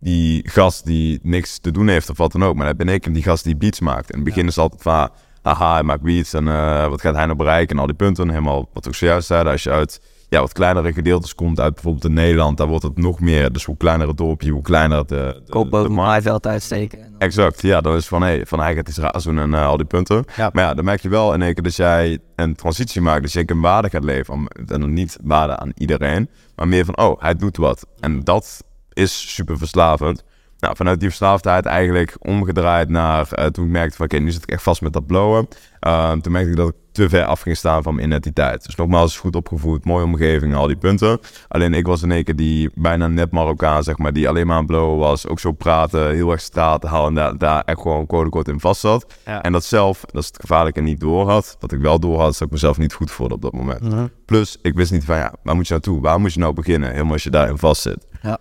die 0.00 0.48
gast 0.48 0.84
die 0.84 1.18
niks 1.22 1.58
te 1.58 1.70
doen 1.70 1.88
heeft 1.88 2.10
of 2.10 2.16
wat 2.16 2.32
dan 2.32 2.44
ook. 2.44 2.54
Maar 2.54 2.66
dan 2.66 2.76
ben 2.76 2.88
ik 2.88 3.14
die 3.14 3.22
gast 3.22 3.44
die 3.44 3.56
beats 3.56 3.80
maakt. 3.80 4.10
In 4.10 4.16
het 4.16 4.24
begin 4.24 4.46
is 4.46 4.54
het 4.54 4.64
altijd 4.64 4.82
van, 4.82 5.08
aha, 5.42 5.72
hij 5.72 5.82
maakt 5.82 6.02
beats 6.02 6.32
en 6.32 6.46
uh, 6.46 6.88
wat 6.88 7.00
gaat 7.00 7.14
hij 7.14 7.24
nou 7.24 7.36
bereiken 7.36 7.74
en 7.76 7.80
al 7.80 7.86
die 7.86 7.96
punten. 7.96 8.28
Helemaal 8.28 8.68
wat 8.72 8.86
ik 8.86 8.94
zojuist 8.94 9.26
zei, 9.26 9.48
als 9.48 9.62
je 9.62 9.70
uit 9.70 10.00
ja, 10.28 10.40
wat 10.40 10.52
kleinere 10.52 10.92
gedeeltes 10.92 11.34
komt, 11.34 11.60
uit 11.60 11.74
bijvoorbeeld 11.74 12.04
in 12.04 12.12
Nederland, 12.12 12.56
daar 12.56 12.66
wordt 12.66 12.84
het 12.84 12.96
nog 12.96 13.20
meer. 13.20 13.52
Dus 13.52 13.64
hoe 13.64 13.76
kleiner 13.76 14.08
het 14.08 14.16
dorpje, 14.16 14.50
hoe 14.50 14.62
kleiner 14.62 15.06
de... 15.06 15.42
de 15.44 15.52
Koopboom, 15.52 15.94
maaiveld 15.94 16.46
uitsteken. 16.46 16.98
Exact, 17.18 17.62
ja, 17.62 17.80
dan 17.80 17.96
is 17.96 18.06
van, 18.06 18.22
hé, 18.22 18.28
hey, 18.28 18.46
van 18.46 18.60
hij 18.60 18.74
gaat 18.74 18.88
iets 18.88 18.98
raars 18.98 19.24
doen 19.24 19.38
en 19.38 19.50
uh, 19.50 19.66
al 19.66 19.76
die 19.76 19.86
punten. 19.86 20.24
Ja. 20.36 20.50
Maar 20.52 20.64
ja, 20.64 20.74
dan 20.74 20.84
merk 20.84 21.02
je 21.02 21.08
wel 21.08 21.34
in 21.34 21.42
één 21.42 21.54
keer 21.54 21.62
dat 21.62 21.76
jij 21.76 22.18
een 22.36 22.54
transitie 22.54 23.00
maakt, 23.00 23.22
dus 23.22 23.32
je 23.32 23.42
een 23.46 23.60
waarde 23.60 23.90
gaat 23.90 24.04
leveren. 24.04 24.46
En 24.66 24.80
dan 24.80 24.92
niet 24.92 25.18
waarde 25.22 25.56
aan 25.56 25.72
iedereen, 25.74 26.28
maar 26.56 26.68
meer 26.68 26.84
van, 26.84 26.98
oh, 26.98 27.20
hij 27.22 27.34
doet 27.34 27.56
wat. 27.56 27.86
En 28.00 28.24
dat 28.24 28.64
is 29.00 29.34
super 29.34 29.58
verslavend. 29.58 30.24
Nou, 30.60 30.76
vanuit 30.76 31.00
die 31.00 31.08
verslaafdheid 31.08 31.66
eigenlijk 31.66 32.16
omgedraaid 32.18 32.88
naar 32.88 33.28
uh, 33.34 33.46
toen 33.46 33.64
ik 33.64 33.70
merkte 33.70 33.96
van 33.96 34.04
oké, 34.04 34.18
nu 34.18 34.30
zit 34.30 34.42
ik 34.42 34.50
echt 34.50 34.62
vast 34.62 34.80
met 34.80 34.92
dat 34.92 35.06
blowen. 35.06 35.48
Uh, 35.86 36.12
toen 36.12 36.32
merkte 36.32 36.50
ik 36.50 36.56
dat 36.56 36.68
ik 36.68 36.74
te 36.92 37.08
ver 37.08 37.24
af 37.24 37.40
ging 37.40 37.56
staan 37.56 37.82
van 37.82 37.94
mijn 37.94 38.06
identiteit. 38.06 38.64
Dus 38.66 38.74
nogmaals, 38.74 39.18
goed 39.18 39.36
opgevoed, 39.36 39.84
mooie 39.84 40.04
omgeving, 40.04 40.54
al 40.54 40.66
die 40.66 40.76
punten. 40.76 41.18
Alleen 41.48 41.74
ik 41.74 41.86
was 41.86 42.02
in 42.02 42.12
één 42.12 42.24
keer 42.24 42.36
die 42.36 42.70
bijna 42.74 43.06
net 43.06 43.30
Marokkaan, 43.30 43.82
zeg 43.82 43.98
maar, 43.98 44.12
die 44.12 44.28
alleen 44.28 44.46
maar 44.46 44.56
aan 44.56 44.66
blowen 44.66 44.98
was. 44.98 45.26
Ook 45.26 45.40
zo 45.40 45.52
praten, 45.52 46.10
heel 46.10 46.30
erg 46.30 46.40
straat 46.40 46.82
halen 46.82 47.08
en 47.08 47.14
daar, 47.14 47.38
daar 47.38 47.62
echt 47.64 47.80
gewoon 47.80 48.06
quote 48.06 48.50
in 48.50 48.60
vast 48.60 48.80
zat. 48.80 49.14
En 49.24 49.52
dat 49.52 49.64
zelf, 49.64 50.00
dat 50.00 50.22
is 50.22 50.26
het 50.26 50.40
gevaarlijke, 50.40 50.80
niet 50.80 51.00
door 51.00 51.30
had. 51.30 51.56
Wat 51.60 51.72
ik 51.72 51.80
wel 51.80 52.00
door 52.00 52.18
had, 52.18 52.32
is 52.32 52.38
dat 52.38 52.46
ik 52.46 52.52
mezelf 52.52 52.78
niet 52.78 52.92
goed 52.92 53.10
voelde 53.10 53.34
op 53.34 53.42
dat 53.42 53.52
moment. 53.52 53.80
Mhm. 53.80 54.06
Plus, 54.24 54.58
ik 54.62 54.74
wist 54.74 54.92
niet 54.92 55.04
van 55.04 55.16
ja, 55.16 55.34
waar 55.42 55.54
moet 55.54 55.66
je 55.66 55.72
naartoe? 55.72 56.00
Waar 56.00 56.20
moet 56.20 56.32
je 56.32 56.40
nou 56.40 56.54
beginnen? 56.54 56.90
Helemaal 56.90 57.12
als 57.12 57.22
je 57.22 57.30
daarin 57.30 57.58
vast 57.58 57.82
zit. 57.82 58.06
Ja. 58.22 58.38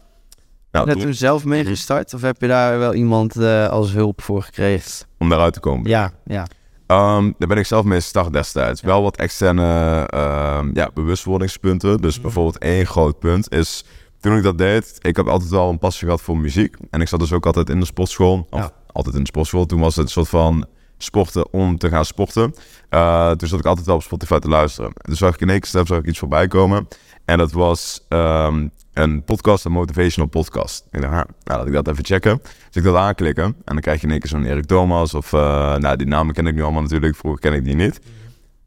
Nou, 0.71 0.85
Net 0.85 0.99
toen 0.99 1.13
zelf 1.13 1.45
mee 1.45 1.65
gestart? 1.65 2.13
Of 2.13 2.21
heb 2.21 2.41
je 2.41 2.47
daar 2.47 2.79
wel 2.79 2.93
iemand 2.93 3.35
uh, 3.35 3.67
als 3.67 3.91
hulp 3.91 4.21
voor 4.21 4.41
gekregen? 4.41 5.07
Om 5.17 5.29
daaruit 5.29 5.53
te 5.53 5.59
komen? 5.59 5.89
Ja, 5.89 6.11
ja. 6.25 6.47
Um, 6.87 7.35
daar 7.37 7.47
ben 7.47 7.57
ik 7.57 7.65
zelf 7.65 7.85
mee 7.85 7.99
gestart 7.99 8.33
destijds. 8.33 8.81
Wel 8.81 9.01
wat 9.01 9.17
externe 9.17 10.07
um, 10.13 10.71
ja, 10.73 10.89
bewustwordingspunten. 10.93 12.01
Dus 12.01 12.13
mhm. 12.13 12.21
bijvoorbeeld 12.21 12.57
één 12.57 12.85
groot 12.85 13.19
punt 13.19 13.51
is... 13.51 13.85
Toen 14.19 14.37
ik 14.37 14.43
dat 14.43 14.57
deed, 14.57 14.97
ik 15.01 15.15
heb 15.15 15.27
altijd 15.27 15.49
wel 15.49 15.69
een 15.69 15.77
passie 15.77 16.05
gehad 16.05 16.21
voor 16.21 16.37
muziek. 16.37 16.75
En 16.89 17.01
ik 17.01 17.07
zat 17.07 17.19
dus 17.19 17.33
ook 17.33 17.45
altijd 17.45 17.69
in 17.69 17.79
de 17.79 17.85
sportschool. 17.85 18.47
Of 18.49 18.59
ja. 18.59 18.71
altijd 18.91 19.15
in 19.15 19.21
de 19.21 19.27
sportschool. 19.27 19.65
Toen 19.65 19.79
was 19.79 19.95
het 19.95 20.05
een 20.05 20.11
soort 20.11 20.29
van 20.29 20.65
sporten 20.97 21.53
om 21.53 21.77
te 21.77 21.89
gaan 21.89 22.05
sporten. 22.05 22.53
Uh, 22.89 23.31
toen 23.31 23.47
zat 23.47 23.59
ik 23.59 23.65
altijd 23.65 23.85
wel 23.85 23.95
op 23.95 24.03
Spotify 24.03 24.39
te 24.39 24.47
luisteren. 24.47 24.91
Dus 25.01 25.17
zag 25.17 25.33
ik 25.33 25.41
in 25.41 25.49
één 25.49 25.59
keer 25.59 25.85
zag 25.85 25.97
ik 25.97 26.05
iets 26.05 26.19
voorbij 26.19 26.47
komen. 26.47 26.87
En 27.25 27.37
dat 27.37 27.51
was 27.51 28.05
um, 28.09 28.71
een 28.99 29.23
podcast, 29.23 29.65
een 29.65 29.71
motivational 29.71 30.29
podcast. 30.29 30.87
Ik 30.91 31.01
dacht, 31.01 31.13
nou, 31.13 31.25
laat 31.43 31.67
ik 31.67 31.73
dat 31.73 31.87
even 31.87 32.05
checken. 32.05 32.39
Dus 32.41 32.75
ik 32.75 32.83
dat 32.83 32.95
aanklikken. 32.95 33.43
En 33.43 33.55
dan 33.63 33.79
krijg 33.79 33.99
je 33.99 34.05
in 34.05 34.11
één 34.11 34.19
keer 34.21 34.29
zo'n 34.29 34.45
Erik 34.45 34.65
Thomas. 34.65 35.13
Of, 35.13 35.31
uh, 35.31 35.75
nou, 35.75 35.95
die 35.95 36.07
namen 36.07 36.33
ken 36.33 36.47
ik 36.47 36.55
nu 36.55 36.61
allemaal 36.61 36.81
natuurlijk. 36.81 37.15
Vroeger 37.15 37.39
ken 37.39 37.53
ik 37.53 37.63
die 37.63 37.75
niet. 37.75 37.99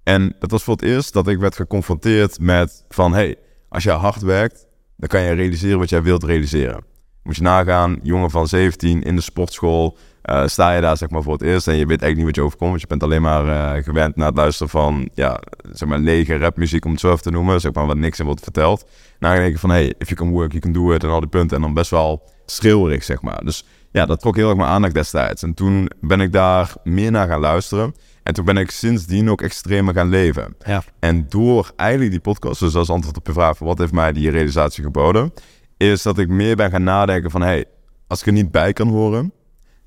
En 0.03 0.37
dat 0.39 0.51
was 0.51 0.63
voor 0.63 0.75
het 0.75 0.83
eerst 0.83 1.13
dat 1.13 1.29
ik 1.29 1.39
werd 1.39 1.57
geconfronteerd 1.57 2.41
met 2.41 2.85
van... 2.89 3.13
hey, 3.13 3.37
als 3.69 3.83
je 3.83 3.91
hard 3.91 4.23
werkt, 4.23 4.67
dan 4.97 5.09
kan 5.09 5.21
je 5.21 5.33
realiseren 5.33 5.79
wat 5.79 5.89
jij 5.89 6.03
wilt 6.03 6.25
realiseren. 6.25 6.85
Moet 7.23 7.37
je 7.37 7.43
nagaan, 7.43 7.99
jongen 8.03 8.31
van 8.31 8.49
17 8.49 9.03
in 9.03 9.17
de 9.17 9.23
sportschool... 9.23 9.99
Uh, 10.31 10.47
sta 10.47 10.73
je 10.73 10.81
daar 10.81 10.97
zeg 10.97 11.11
maar 11.11 11.23
voor 11.23 11.33
het 11.33 11.43
eerst 11.43 11.69
en 11.69 11.77
je 11.77 11.87
weet 11.87 12.03
eigenlijk 12.03 12.17
niet 12.17 12.27
wat 12.27 12.35
je 12.35 12.43
overkomt. 12.43 12.71
Want 12.71 12.81
je 12.81 12.87
bent 12.87 13.03
alleen 13.03 13.23
maar 13.23 13.47
uh, 13.47 13.85
gewend 13.85 14.17
naar 14.17 14.27
het 14.27 14.37
luisteren 14.37 14.69
van 14.69 15.09
ja, 15.15 15.41
zeg 15.73 15.89
maar 15.89 15.99
lege 15.99 16.37
rapmuziek 16.37 16.85
om 16.85 16.91
het 16.91 17.01
zo 17.01 17.11
even 17.11 17.23
te 17.23 17.31
noemen. 17.31 17.61
Zeg 17.61 17.73
maar 17.73 17.87
wat 17.87 17.97
niks 17.97 18.19
in 18.19 18.25
wordt 18.25 18.43
verteld. 18.43 18.85
Nou, 19.19 19.35
dan 19.35 19.43
denk 19.43 19.55
je 19.55 19.61
van 19.61 19.71
hey, 19.71 19.95
if 19.99 20.09
you 20.09 20.15
can 20.15 20.31
work, 20.31 20.51
you 20.51 20.61
can 20.63 20.73
do 20.73 20.93
it 20.93 21.05
en 21.05 21.11
al 21.11 21.21
die 21.21 21.29
punten. 21.29 21.57
En 21.57 21.63
dan 21.63 21.75
best 21.75 21.91
wel 21.91 22.23
schreeuwerig 22.47 23.05
zeg 23.05 23.23
maar. 23.23 23.45
Dus 23.45 23.67
ja, 23.91 24.07
dat 24.07 24.21
trok 24.21 24.37
heel 24.37 24.49
erg 24.49 24.57
mijn 24.57 24.69
aandacht 24.69 24.95
destijds. 24.95 25.43
En 25.43 25.55
toen 25.55 25.91
ben 26.01 26.21
ik 26.21 26.33
daar 26.33 26.75
meer 26.85 27.11
naar 27.11 27.29
gaan 27.29 27.41
luisteren. 27.41 27.95
En 28.23 28.35
toen 28.35 28.45
ben 28.45 28.57
ik 28.57 28.71
sindsdien 28.71 29.31
ook 29.31 29.43
extremer 29.43 29.95
gaan 29.95 30.09
leven. 30.09 30.55
Ja. 30.67 30.83
En 30.99 31.27
door 31.29 31.73
eigenlijk 31.77 32.11
die 32.11 32.21
podcast, 32.21 32.61
dus 32.61 32.75
als 32.75 32.91
antwoord 32.91 33.17
op 33.17 33.27
je 33.27 33.33
vraag 33.33 33.57
van 33.57 33.67
wat 33.67 33.79
heeft 33.79 33.93
mij 33.93 34.13
die 34.13 34.31
realisatie 34.31 34.85
geboden, 34.85 35.33
is 35.77 36.03
dat 36.03 36.19
ik 36.19 36.29
meer 36.29 36.57
ben 36.57 36.71
gaan 36.71 36.83
nadenken 36.83 37.31
van 37.31 37.43
hey, 37.43 37.65
als 38.07 38.21
ik 38.21 38.27
er 38.27 38.33
niet 38.33 38.51
bij 38.51 38.73
kan 38.73 38.89
horen, 38.89 39.33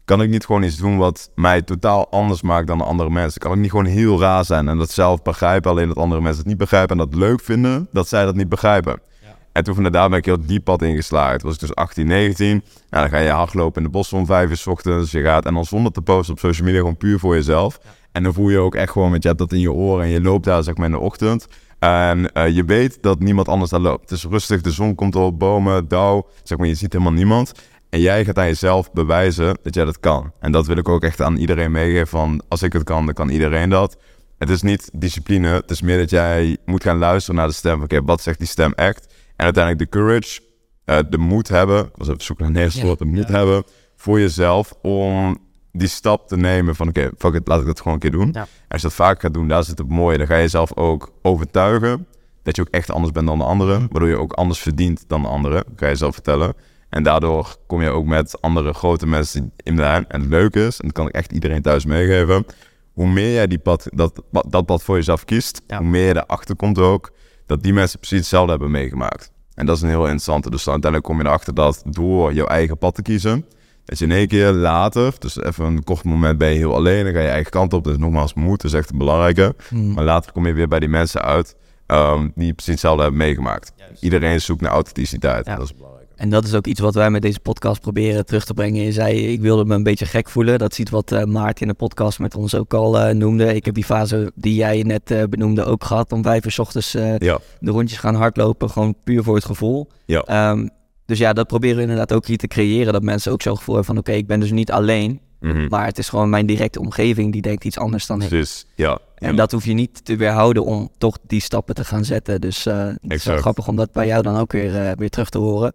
kan 0.06 0.22
ik 0.22 0.30
niet 0.30 0.46
gewoon 0.46 0.64
iets 0.64 0.78
doen 0.78 0.98
wat 0.98 1.32
mij 1.36 1.62
totaal 1.62 2.10
anders 2.12 2.42
maakt 2.42 2.68
dan 2.68 2.82
andere 2.82 3.10
mensen? 3.10 3.42
Kan 3.42 3.52
ik 3.52 3.60
niet 3.60 3.70
gewoon 3.70 3.86
heel 3.86 4.20
raar 4.20 4.46
zijn 4.46 4.68
en 4.68 4.78
dat 4.78 4.92
zelf 4.92 5.22
begrijpen, 5.22 5.72
alleen 5.72 5.88
dat 5.88 5.98
andere 5.98 6.22
mensen 6.22 6.40
het 6.40 6.48
niet 6.48 6.58
begrijpen 6.58 7.00
en 7.00 7.10
dat 7.10 7.20
leuk 7.20 7.42
vinden, 7.42 7.88
dat 7.92 8.08
zij 8.08 8.26
dat 8.26 8.36
niet 8.36 8.50
begrijpen? 8.50 9.00
Ja. 9.22 9.36
En 9.52 9.64
toen 9.64 9.76
van 9.76 9.84
daar 9.84 10.10
ben 10.10 10.18
ik 10.18 10.26
heel 10.26 10.46
diep 10.46 10.64
pad 10.64 10.82
ingeslagen. 10.82 11.40
Toen 11.40 11.48
was 11.48 11.54
ik 11.54 11.68
dus 11.68 11.76
18, 11.76 12.08
19. 12.08 12.48
Nou, 12.50 12.64
dan 12.90 13.10
ga 13.10 13.18
je 13.18 13.30
hardlopen 13.30 13.78
in 13.82 13.84
de 13.84 13.94
bos 13.94 14.14
om 14.14 14.26
vijf 14.26 14.50
uur 14.50 14.58
s 14.58 14.68
ochtends. 14.68 15.12
Je 15.12 15.22
gaat 15.22 15.46
en 15.46 15.54
dan 15.54 15.66
zonder 15.66 15.92
te 15.92 16.02
posten 16.02 16.34
op 16.34 16.40
social 16.40 16.66
media 16.66 16.80
gewoon 16.80 16.98
puur 16.98 17.20
voor 17.20 17.36
jezelf. 17.36 17.80
En 18.12 18.24
dan 18.24 18.34
voel 18.34 18.50
je 18.50 18.60
ook 18.60 18.76
echt 18.76 18.92
gewoon, 18.92 19.12
met 19.12 19.22
je 19.22 19.28
hebt 19.28 19.40
dat 19.40 19.54
in 19.54 19.60
je 19.60 19.72
oren 19.72 20.04
en 20.04 20.10
je 20.10 20.22
loopt 20.22 20.46
daar 20.46 20.64
zeg 20.64 20.76
maar 20.76 20.86
in 20.86 20.92
de 20.92 21.00
ochtend. 21.00 21.48
En 21.80 22.30
uh, 22.34 22.56
je 22.56 22.64
weet 22.64 22.98
dat 23.02 23.20
niemand 23.20 23.48
anders 23.48 23.72
daar 23.72 23.80
loopt. 23.80 24.10
Het 24.10 24.12
is 24.12 24.26
rustig, 24.26 24.62
de 24.62 24.72
zon 24.72 24.96
komt 24.96 25.16
op, 25.16 25.40
bomen, 25.40 25.88
dauw. 25.88 26.28
Zeg 26.44 26.58
maar, 26.58 26.68
je 26.68 26.76
ziet 26.76 26.94
helemaal 26.94 27.14
niemand. 27.14 27.52
En 27.96 28.02
jij 28.02 28.26
gaat 28.26 28.38
aan 28.38 28.46
jezelf 28.46 28.92
bewijzen 28.92 29.58
dat 29.64 29.76
jij 29.76 29.86
dat 29.86 30.00
kan. 30.00 30.32
En 30.40 30.52
dat 30.52 30.68
wil 30.68 30.78
ik 30.78 30.90
ook 30.90 31.04
echt 31.04 31.22
aan 31.22 31.38
iedereen 31.38 31.72
meegeven 31.72 32.08
van 32.08 32.42
als 32.48 32.64
ik 32.64 32.74
het 32.74 32.84
kan, 32.84 33.06
dan 33.06 33.14
kan 33.14 33.30
iedereen 33.30 33.70
dat. 33.70 33.98
Het 34.38 34.50
is 34.50 34.62
niet 34.62 34.90
discipline, 34.94 35.48
het 35.48 35.72
is 35.72 35.82
meer 35.82 35.98
dat 35.98 36.10
jij 36.10 36.58
moet 36.66 36.84
gaan 36.84 36.98
luisteren 36.98 37.36
naar 37.36 37.48
de 37.48 37.54
stem. 37.54 37.82
Oké, 37.82 38.02
wat 38.02 38.22
zegt 38.22 38.38
die 38.38 38.48
stem 38.48 38.74
echt? 38.74 39.14
En 39.36 39.46
uiteindelijk 39.46 39.92
de 39.92 39.98
courage, 39.98 40.42
uh, 40.86 41.00
de 41.10 41.18
moed 41.18 41.48
hebben. 41.48 41.86
Ik 41.86 41.92
was 41.96 42.08
even 42.08 42.24
zoeken 42.24 42.52
naar 42.52 42.64
een 42.64 42.82
woord, 42.82 43.00
de 43.00 43.06
moed 43.06 43.28
hebben 43.28 43.64
voor 43.96 44.20
jezelf 44.20 44.74
om 44.82 45.38
die 45.72 45.88
stap 45.88 46.28
te 46.28 46.38
nemen 46.38 46.76
van 46.76 46.88
oké, 46.88 47.10
fuck 47.18 47.34
it, 47.34 47.48
laat 47.48 47.60
ik 47.60 47.66
dat 47.66 47.78
gewoon 47.78 47.94
een 47.94 48.00
keer 48.00 48.12
doen. 48.12 48.36
Als 48.68 48.82
je 48.82 48.88
dat 48.88 48.94
vaak 48.94 49.22
gaat 49.22 49.34
doen, 49.34 49.48
daar 49.48 49.64
zit 49.64 49.78
het 49.78 49.90
mooie. 49.90 50.18
Dan 50.18 50.28
ga 50.28 50.36
je 50.36 50.42
jezelf 50.42 50.76
ook 50.76 51.12
overtuigen 51.22 52.08
dat 52.44 52.56
je 52.56 52.62
ook 52.62 52.70
echt 52.72 52.92
anders 52.92 53.12
bent 53.12 53.28
dan 53.28 53.38
de 53.38 53.44
anderen. 53.44 53.88
Waardoor 53.92 54.10
je 54.10 54.18
ook 54.18 54.34
anders 54.34 54.60
verdient 54.60 55.04
dan 55.08 55.22
de 55.22 55.28
anderen, 55.28 55.64
ga 55.76 55.86
je 55.86 55.92
jezelf 55.92 56.14
vertellen. 56.14 56.54
En 56.96 57.04
daardoor 57.04 57.56
kom 57.68 57.82
je 57.82 57.90
ook 57.90 58.06
met 58.06 58.42
andere 58.42 58.74
grote 58.74 59.08
mensen 59.08 59.52
in 59.64 59.76
de 59.76 59.82
lijn. 59.82 60.06
En 60.08 60.22
het 60.22 60.30
leuke 60.30 60.66
is, 60.66 60.80
en 60.80 60.86
dat 60.86 60.96
kan 60.96 61.08
ik 61.08 61.14
echt 61.14 61.32
iedereen 61.32 61.62
thuis 61.62 61.86
meegeven. 61.86 62.46
Hoe 62.94 63.08
meer 63.08 63.34
jij 63.34 63.48
die 63.48 63.58
pad, 63.58 63.88
dat, 63.94 64.22
dat 64.48 64.66
pad 64.66 64.84
voor 64.84 64.96
jezelf 64.96 65.26
kiest, 65.26 65.62
hoe 65.68 65.86
meer 65.86 66.06
je 66.06 66.16
erachter 66.16 66.56
komt 66.56 66.80
ook 66.80 67.12
dat 67.46 67.64
die 67.64 67.74
mensen 67.74 68.00
precies 68.00 68.18
hetzelfde 68.18 68.52
hebben 68.52 68.72
meegemaakt. 68.72 69.32
En 69.54 69.66
dat 69.66 69.76
is 69.76 69.82
een 69.82 69.90
heel 69.90 70.04
interessante. 70.04 70.50
Dus 70.50 70.64
dan 70.64 70.74
uiteindelijk 70.74 71.12
kom 71.12 71.22
je 71.22 71.28
erachter 71.28 71.54
dat 71.54 71.84
door 71.86 72.34
jouw 72.34 72.48
eigen 72.48 72.78
pad 72.78 72.96
te 72.96 73.02
kiezen, 73.02 73.46
dat 73.86 74.00
je 74.00 74.06
in 74.06 74.12
één 74.12 74.28
keer 74.28 74.52
later, 74.52 75.14
dus 75.20 75.42
even 75.42 75.66
een 75.66 75.84
kort 75.84 76.04
moment 76.04 76.38
ben 76.38 76.50
je 76.50 76.58
heel 76.58 76.76
alleen, 76.76 77.04
dan 77.04 77.14
ga 77.14 77.20
je 77.20 77.28
eigen 77.28 77.52
kant 77.52 77.74
op. 77.74 77.84
Dus 77.84 77.98
nogmaals, 77.98 78.34
moed 78.34 78.64
is 78.64 78.74
echt 78.74 78.92
een 78.92 78.98
belangrijke. 78.98 79.56
Hmm. 79.70 79.94
Maar 79.94 80.04
later 80.04 80.32
kom 80.32 80.48
je 80.48 80.54
weer 80.54 80.68
bij 80.68 80.80
die 80.80 80.90
mensen 80.90 81.22
uit 81.22 81.56
um, 81.88 82.32
die 82.36 82.54
precies 82.54 82.72
hetzelfde 82.72 83.02
hebben 83.02 83.20
meegemaakt. 83.20 83.74
Iedereen 84.00 84.42
zoekt 84.42 84.62
naar 84.62 84.72
authenticiteit. 84.72 85.46
Dat 85.46 85.62
is 85.62 85.76
belangrijk. 85.76 86.05
En 86.16 86.30
dat 86.30 86.46
is 86.46 86.54
ook 86.54 86.68
iets 86.68 86.80
wat 86.80 86.94
wij 86.94 87.10
met 87.10 87.22
deze 87.22 87.40
podcast 87.40 87.82
proberen 87.82 88.26
terug 88.26 88.46
te 88.46 88.54
brengen. 88.54 88.84
Je 88.84 88.92
zei, 88.92 89.28
ik 89.28 89.42
wilde 89.42 89.66
me 89.66 89.76
een 89.76 89.84
beetje 89.84 90.06
gek 90.06 90.30
voelen. 90.30 90.60
Dat 90.60 90.72
is 90.72 90.80
iets 90.80 90.92
wat 90.92 91.12
uh, 91.12 91.24
Maarten 91.24 91.62
in 91.62 91.68
de 91.68 91.74
podcast 91.74 92.20
met 92.20 92.36
ons 92.36 92.56
ook 92.56 92.74
al 92.74 93.00
uh, 93.00 93.14
noemde. 93.14 93.56
Ik 93.56 93.66
heb 93.66 93.74
die 93.74 93.84
fase 93.84 94.32
die 94.36 94.56
jij 94.56 94.82
net 94.82 95.12
uh, 95.12 95.24
benoemde 95.30 95.64
ook 95.64 95.84
gehad. 95.84 96.12
Om 96.12 96.24
vijf 96.24 96.46
uur 96.46 96.52
s 96.52 96.60
ochtends 96.60 96.92
ja. 96.92 97.40
de 97.60 97.72
rondjes 97.72 98.00
gaan 98.00 98.16
hardlopen. 98.16 98.70
Gewoon 98.70 98.96
puur 99.04 99.24
voor 99.24 99.36
het 99.36 99.46
gevoel. 99.46 99.88
Ja. 100.06 100.50
Um, 100.52 100.70
dus 101.06 101.18
ja, 101.18 101.34
dat 101.34 101.48
proberen 101.48 101.76
we 101.76 101.82
inderdaad 101.82 102.14
ook 102.14 102.26
hier 102.26 102.38
te 102.38 102.48
creëren. 102.48 102.94
Dat 102.94 103.04
mensen 103.04 103.32
ook 103.32 103.42
zo 103.42 103.56
gevoel 103.56 103.76
hebben 103.76 103.94
van... 103.96 104.04
oké, 104.04 104.12
ik 104.12 104.28
ben 104.28 104.40
dus 104.40 104.52
niet 104.52 104.72
alleen. 104.72 105.20
Mhm. 105.46 105.68
Maar 105.70 105.86
het 105.86 105.98
is 105.98 106.10
gewoon 106.10 106.30
mijn 106.30 106.46
directe 106.46 106.80
omgeving 106.80 107.32
die 107.32 107.42
denkt 107.42 107.64
iets 107.64 107.78
anders 107.78 108.06
dan 108.06 108.22
ik. 108.22 108.30
Dus, 108.30 108.66
ja. 108.76 109.00
En 109.16 109.36
dat 109.36 109.52
hoef 109.52 109.66
je 109.66 109.74
niet 109.74 110.06
te 110.06 110.16
weerhouden 110.16 110.66
om 110.66 110.90
toch 110.98 111.18
die 111.28 111.42
stappen 111.42 111.76
te 111.76 111.86
gaan 111.86 112.06
zetten. 112.06 112.42
Dus 112.42 112.66
uh, 112.66 112.88
het 112.88 112.98
is 113.02 113.26
wel 113.26 113.38
grappig 113.38 113.68
om 113.68 113.76
dat 113.76 113.92
bij 113.92 114.08
jou 114.08 114.22
dan 114.22 114.38
ook 114.38 114.52
weer, 114.52 114.76
uh, 114.76 114.92
weer 114.92 115.10
terug 115.10 115.30
te 115.30 115.38
horen. 115.38 115.74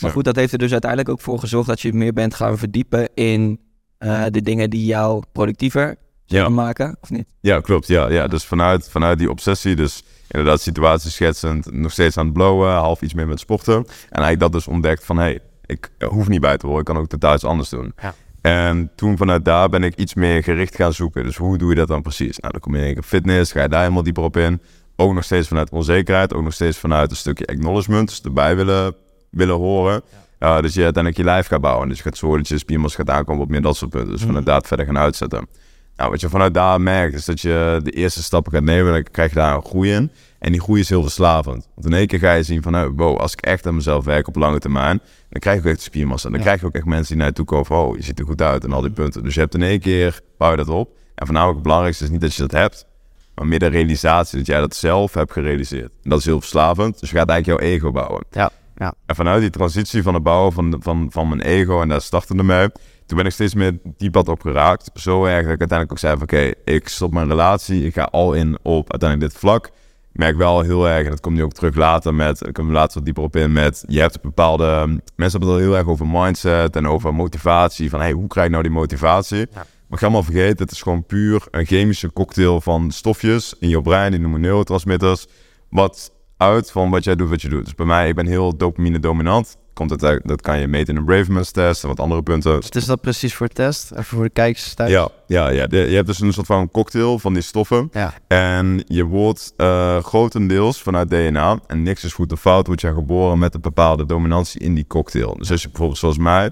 Maar 0.00 0.10
goed, 0.10 0.24
dat 0.24 0.36
heeft 0.36 0.52
er 0.52 0.58
dus 0.58 0.72
uiteindelijk 0.72 1.10
ook 1.10 1.20
voor 1.20 1.38
gezorgd 1.38 1.68
dat 1.68 1.80
je 1.80 1.92
meer 1.92 2.12
bent 2.12 2.34
gaan 2.34 2.58
verdiepen 2.58 3.08
in 3.14 3.60
uh, 3.98 4.24
de 4.30 4.42
dingen 4.42 4.70
die 4.70 4.84
jou 4.84 5.22
productiever 5.32 5.96
ja. 6.24 6.48
maken, 6.48 6.96
of 7.00 7.10
niet? 7.10 7.26
Ja, 7.40 7.60
klopt. 7.60 7.86
Ja, 7.86 8.10
ja. 8.10 8.26
Dus 8.26 8.44
vanuit, 8.44 8.88
vanuit 8.90 9.18
die 9.18 9.30
obsessie, 9.30 9.76
dus 9.76 10.02
inderdaad 10.28 10.60
situatie 10.60 11.10
schetsend, 11.10 11.72
nog 11.72 11.92
steeds 11.92 12.16
aan 12.16 12.24
het 12.24 12.34
blowen, 12.34 12.70
half 12.70 13.02
iets 13.02 13.14
meer 13.14 13.28
met 13.28 13.40
sporten. 13.40 13.74
En 13.74 13.84
eigenlijk 14.10 14.40
dat 14.40 14.52
dus 14.52 14.66
ontdekt 14.66 15.04
van, 15.04 15.16
hé, 15.16 15.22
hey, 15.22 15.40
ik 15.66 15.90
hoef 16.08 16.28
niet 16.28 16.40
bij 16.40 16.56
te 16.56 16.66
horen, 16.66 16.80
ik 16.80 16.86
kan 16.86 16.96
ook 16.96 17.08
totaal 17.08 17.34
iets 17.34 17.44
anders 17.44 17.68
doen. 17.68 17.92
Ja. 18.02 18.14
En 18.40 18.90
toen 18.96 19.16
vanuit 19.16 19.44
daar 19.44 19.68
ben 19.68 19.82
ik 19.82 19.94
iets 19.96 20.14
meer 20.14 20.42
gericht 20.42 20.74
gaan 20.74 20.92
zoeken. 20.92 21.24
Dus 21.24 21.36
hoe 21.36 21.58
doe 21.58 21.68
je 21.68 21.74
dat 21.74 21.88
dan 21.88 22.02
precies? 22.02 22.38
Nou, 22.38 22.52
dan 22.52 22.60
kom 22.60 22.76
je 22.76 22.94
in 22.94 23.02
fitness, 23.02 23.52
ga 23.52 23.62
je 23.62 23.68
daar 23.68 23.80
helemaal 23.80 24.02
dieper 24.02 24.22
op 24.22 24.36
in. 24.36 24.60
Ook 24.96 25.14
nog 25.14 25.24
steeds 25.24 25.48
vanuit 25.48 25.70
onzekerheid, 25.70 26.34
ook 26.34 26.42
nog 26.42 26.52
steeds 26.52 26.78
vanuit 26.78 27.10
een 27.10 27.16
stukje 27.16 27.46
acknowledgement, 27.46 28.08
dus 28.08 28.20
erbij 28.20 28.56
willen, 28.56 28.94
willen 29.30 29.56
horen. 29.56 30.02
Ja. 30.38 30.60
dus 30.60 30.74
je 30.74 30.82
uiteindelijk 30.82 31.16
je 31.16 31.30
lijf 31.30 31.46
gaat 31.46 31.60
bouwen. 31.60 31.88
Dus 31.88 31.96
je 31.96 32.02
gaat 32.02 32.16
zorgen 32.16 32.42
dat 32.42 32.62
je 32.66 32.88
gaat 32.88 33.10
aankomen 33.10 33.42
op 33.42 33.48
meer 33.48 33.62
dat 33.62 33.76
soort 33.76 33.90
punten. 33.90 34.10
Dus 34.10 34.20
mm. 34.20 34.26
vanuit 34.26 34.46
daar 34.46 34.62
verder 34.64 34.86
gaan 34.86 34.98
uitzetten. 34.98 35.48
Nou, 35.96 36.10
wat 36.10 36.20
je 36.20 36.28
vanuit 36.28 36.54
daar 36.54 36.80
merkt, 36.80 37.14
is 37.14 37.24
dat 37.24 37.40
je 37.40 37.80
de 37.82 37.90
eerste 37.90 38.22
stappen 38.22 38.52
gaat 38.52 38.62
nemen. 38.62 38.92
Dan 38.92 39.02
krijg 39.10 39.30
je 39.30 39.36
daar 39.36 39.54
een 39.54 39.64
groei 39.64 39.92
in. 39.92 40.10
En 40.38 40.52
die 40.52 40.60
groei 40.60 40.80
is 40.80 40.88
heel 40.88 41.02
verslavend. 41.02 41.68
Want 41.74 41.86
in 41.86 41.92
één 41.92 42.06
keer 42.06 42.18
ga 42.18 42.32
je 42.32 42.42
zien 42.42 42.62
van, 42.62 42.72
nou, 42.72 42.92
wow, 42.96 43.16
als 43.16 43.32
ik 43.32 43.40
echt 43.40 43.66
aan 43.66 43.74
mezelf 43.74 44.04
werk 44.04 44.28
op 44.28 44.36
lange 44.36 44.58
termijn, 44.58 45.00
dan 45.30 45.40
krijg 45.40 45.58
ik 45.58 45.66
ook 45.66 45.72
echt 45.72 45.82
spiermassa. 45.82 46.30
Dan 46.30 46.40
krijg 46.40 46.60
je 46.60 46.66
ook 46.66 46.74
echt 46.74 46.84
mensen 46.84 47.08
die 47.08 47.16
naar 47.16 47.26
je 47.26 47.32
toe 47.32 47.44
komen 47.44 47.66
van, 47.66 47.76
oh, 47.76 47.96
je 47.96 48.02
ziet 48.02 48.18
er 48.18 48.24
goed 48.24 48.42
uit 48.42 48.64
en 48.64 48.72
al 48.72 48.80
die 48.80 48.90
punten. 48.90 49.22
Dus 49.22 49.34
je 49.34 49.40
hebt 49.40 49.54
in 49.54 49.62
één 49.62 49.80
keer, 49.80 50.20
bouw 50.38 50.50
je 50.50 50.56
dat 50.56 50.68
op. 50.68 50.96
En 51.14 51.26
voornamelijk 51.26 51.54
het 51.54 51.66
belangrijkste 51.66 52.04
is 52.04 52.10
niet 52.10 52.20
dat 52.20 52.34
je 52.34 52.42
dat 52.42 52.50
hebt, 52.50 52.86
maar 53.34 53.46
meer 53.46 53.58
de 53.58 53.66
realisatie 53.66 54.38
dat 54.38 54.46
jij 54.46 54.60
dat 54.60 54.76
zelf 54.76 55.14
hebt 55.14 55.32
gerealiseerd. 55.32 55.90
En 56.02 56.10
dat 56.10 56.18
is 56.18 56.24
heel 56.24 56.40
verslavend. 56.40 57.00
Dus 57.00 57.10
je 57.10 57.16
gaat 57.16 57.28
eigenlijk 57.28 57.60
jouw 57.60 57.70
ego 57.70 57.90
bouwen. 57.90 58.24
Ja. 58.30 58.50
Ja. 58.78 58.94
En 59.06 59.14
vanuit 59.14 59.40
die 59.40 59.50
transitie 59.50 60.02
van 60.02 60.14
het 60.14 60.22
bouwen 60.22 60.52
van, 60.52 60.76
van, 60.80 61.06
van 61.10 61.28
mijn 61.28 61.40
ego, 61.40 61.82
en 61.82 61.88
daar 61.88 62.00
startte 62.00 62.34
ermee, 62.36 62.68
toen 63.06 63.16
ben 63.16 63.26
ik 63.26 63.32
steeds 63.32 63.54
meer 63.54 63.78
die 63.96 64.10
pad 64.10 64.28
op 64.28 64.40
geraakt. 64.40 64.90
Zo 64.94 65.24
erg 65.24 65.44
dat 65.44 65.52
ik 65.52 65.60
uiteindelijk 65.60 65.92
ook 65.92 65.98
zei 65.98 66.12
van 66.12 66.22
oké, 66.22 66.52
ik 66.64 66.88
stop 66.88 67.12
mijn 67.12 67.28
relatie, 67.28 67.86
ik 67.86 67.94
ga 67.94 68.02
al 68.02 68.32
in 68.34 68.58
op 68.62 68.90
uiteindelijk 68.90 69.30
dit 69.30 69.40
vlak. 69.40 69.70
Merk 70.18 70.36
wel 70.36 70.60
heel 70.60 70.88
erg, 70.88 71.04
en 71.04 71.10
dat 71.10 71.20
komt 71.20 71.36
nu 71.36 71.42
ook 71.42 71.52
terug 71.52 71.74
later 71.74 72.14
met, 72.14 72.46
ik 72.46 72.52
kom 72.52 72.72
later 72.72 72.94
wat 72.94 73.04
dieper 73.04 73.22
op 73.22 73.36
in 73.36 73.52
met, 73.52 73.84
je 73.86 74.00
hebt 74.00 74.20
bepaalde, 74.20 75.00
mensen 75.16 75.38
hebben 75.38 75.56
het 75.58 75.66
heel 75.66 75.76
erg 75.76 75.86
over 75.86 76.06
mindset 76.06 76.76
en 76.76 76.88
over 76.88 77.14
motivatie, 77.14 77.90
van 77.90 78.00
hey, 78.00 78.12
hoe 78.12 78.26
krijg 78.26 78.46
je 78.46 78.52
nou 78.52 78.62
die 78.62 78.72
motivatie? 78.72 79.38
Ja. 79.38 79.66
Maar 79.88 79.98
ga 79.98 80.04
allemaal 80.04 80.22
vergeten, 80.22 80.58
het 80.58 80.70
is 80.70 80.82
gewoon 80.82 81.04
puur 81.04 81.46
een 81.50 81.66
chemische 81.66 82.12
cocktail 82.12 82.60
van 82.60 82.90
stofjes 82.90 83.54
in 83.60 83.68
je 83.68 83.82
brein, 83.82 84.10
die 84.10 84.20
noemen 84.20 84.40
neurotransmitters, 84.40 85.26
wat 85.70 86.12
uit 86.36 86.70
van 86.70 86.90
wat 86.90 87.04
jij 87.04 87.16
doet, 87.16 87.28
wat 87.28 87.42
je 87.42 87.48
doet. 87.48 87.64
Dus 87.64 87.74
bij 87.74 87.86
mij, 87.86 88.08
ik 88.08 88.14
ben 88.14 88.26
heel 88.26 88.56
dopamine 88.56 89.00
dominant 89.00 89.56
komt 89.78 89.90
het 89.90 90.20
dat 90.24 90.40
kan 90.40 90.58
je 90.58 90.68
meten 90.68 90.94
in 90.94 91.00
een 91.00 91.06
Bravemans 91.06 91.50
test 91.50 91.82
en 91.82 91.88
wat 91.88 92.00
andere 92.00 92.22
punten. 92.22 92.52
Wat 92.52 92.74
is 92.74 92.84
dat 92.84 93.00
precies 93.00 93.34
voor 93.34 93.48
test? 93.48 93.90
Even 93.90 94.04
voor 94.04 94.24
de 94.24 94.30
kijkers 94.30 94.74
thuis. 94.74 94.90
Ja, 94.90 95.08
ja, 95.26 95.48
ja. 95.48 95.66
je 95.70 95.76
hebt 95.76 96.06
dus 96.06 96.20
een 96.20 96.32
soort 96.32 96.46
van 96.46 96.70
cocktail 96.70 97.18
van 97.18 97.32
die 97.32 97.42
stoffen. 97.42 97.90
Ja. 97.92 98.14
En 98.26 98.84
je 98.86 99.04
wordt 99.04 99.52
uh, 99.56 100.02
grotendeels 100.02 100.82
vanuit 100.82 101.10
DNA, 101.10 101.58
en 101.66 101.82
niks 101.82 102.04
is 102.04 102.12
goed 102.12 102.32
of 102.32 102.40
fout, 102.40 102.66
word 102.66 102.80
je 102.80 102.92
geboren 102.92 103.38
met 103.38 103.54
een 103.54 103.60
bepaalde 103.60 104.06
dominantie 104.06 104.60
in 104.60 104.74
die 104.74 104.86
cocktail. 104.86 105.36
Dus 105.38 105.50
als 105.50 105.62
je 105.62 105.68
bijvoorbeeld 105.68 105.98
zoals 105.98 106.18
mij 106.18 106.50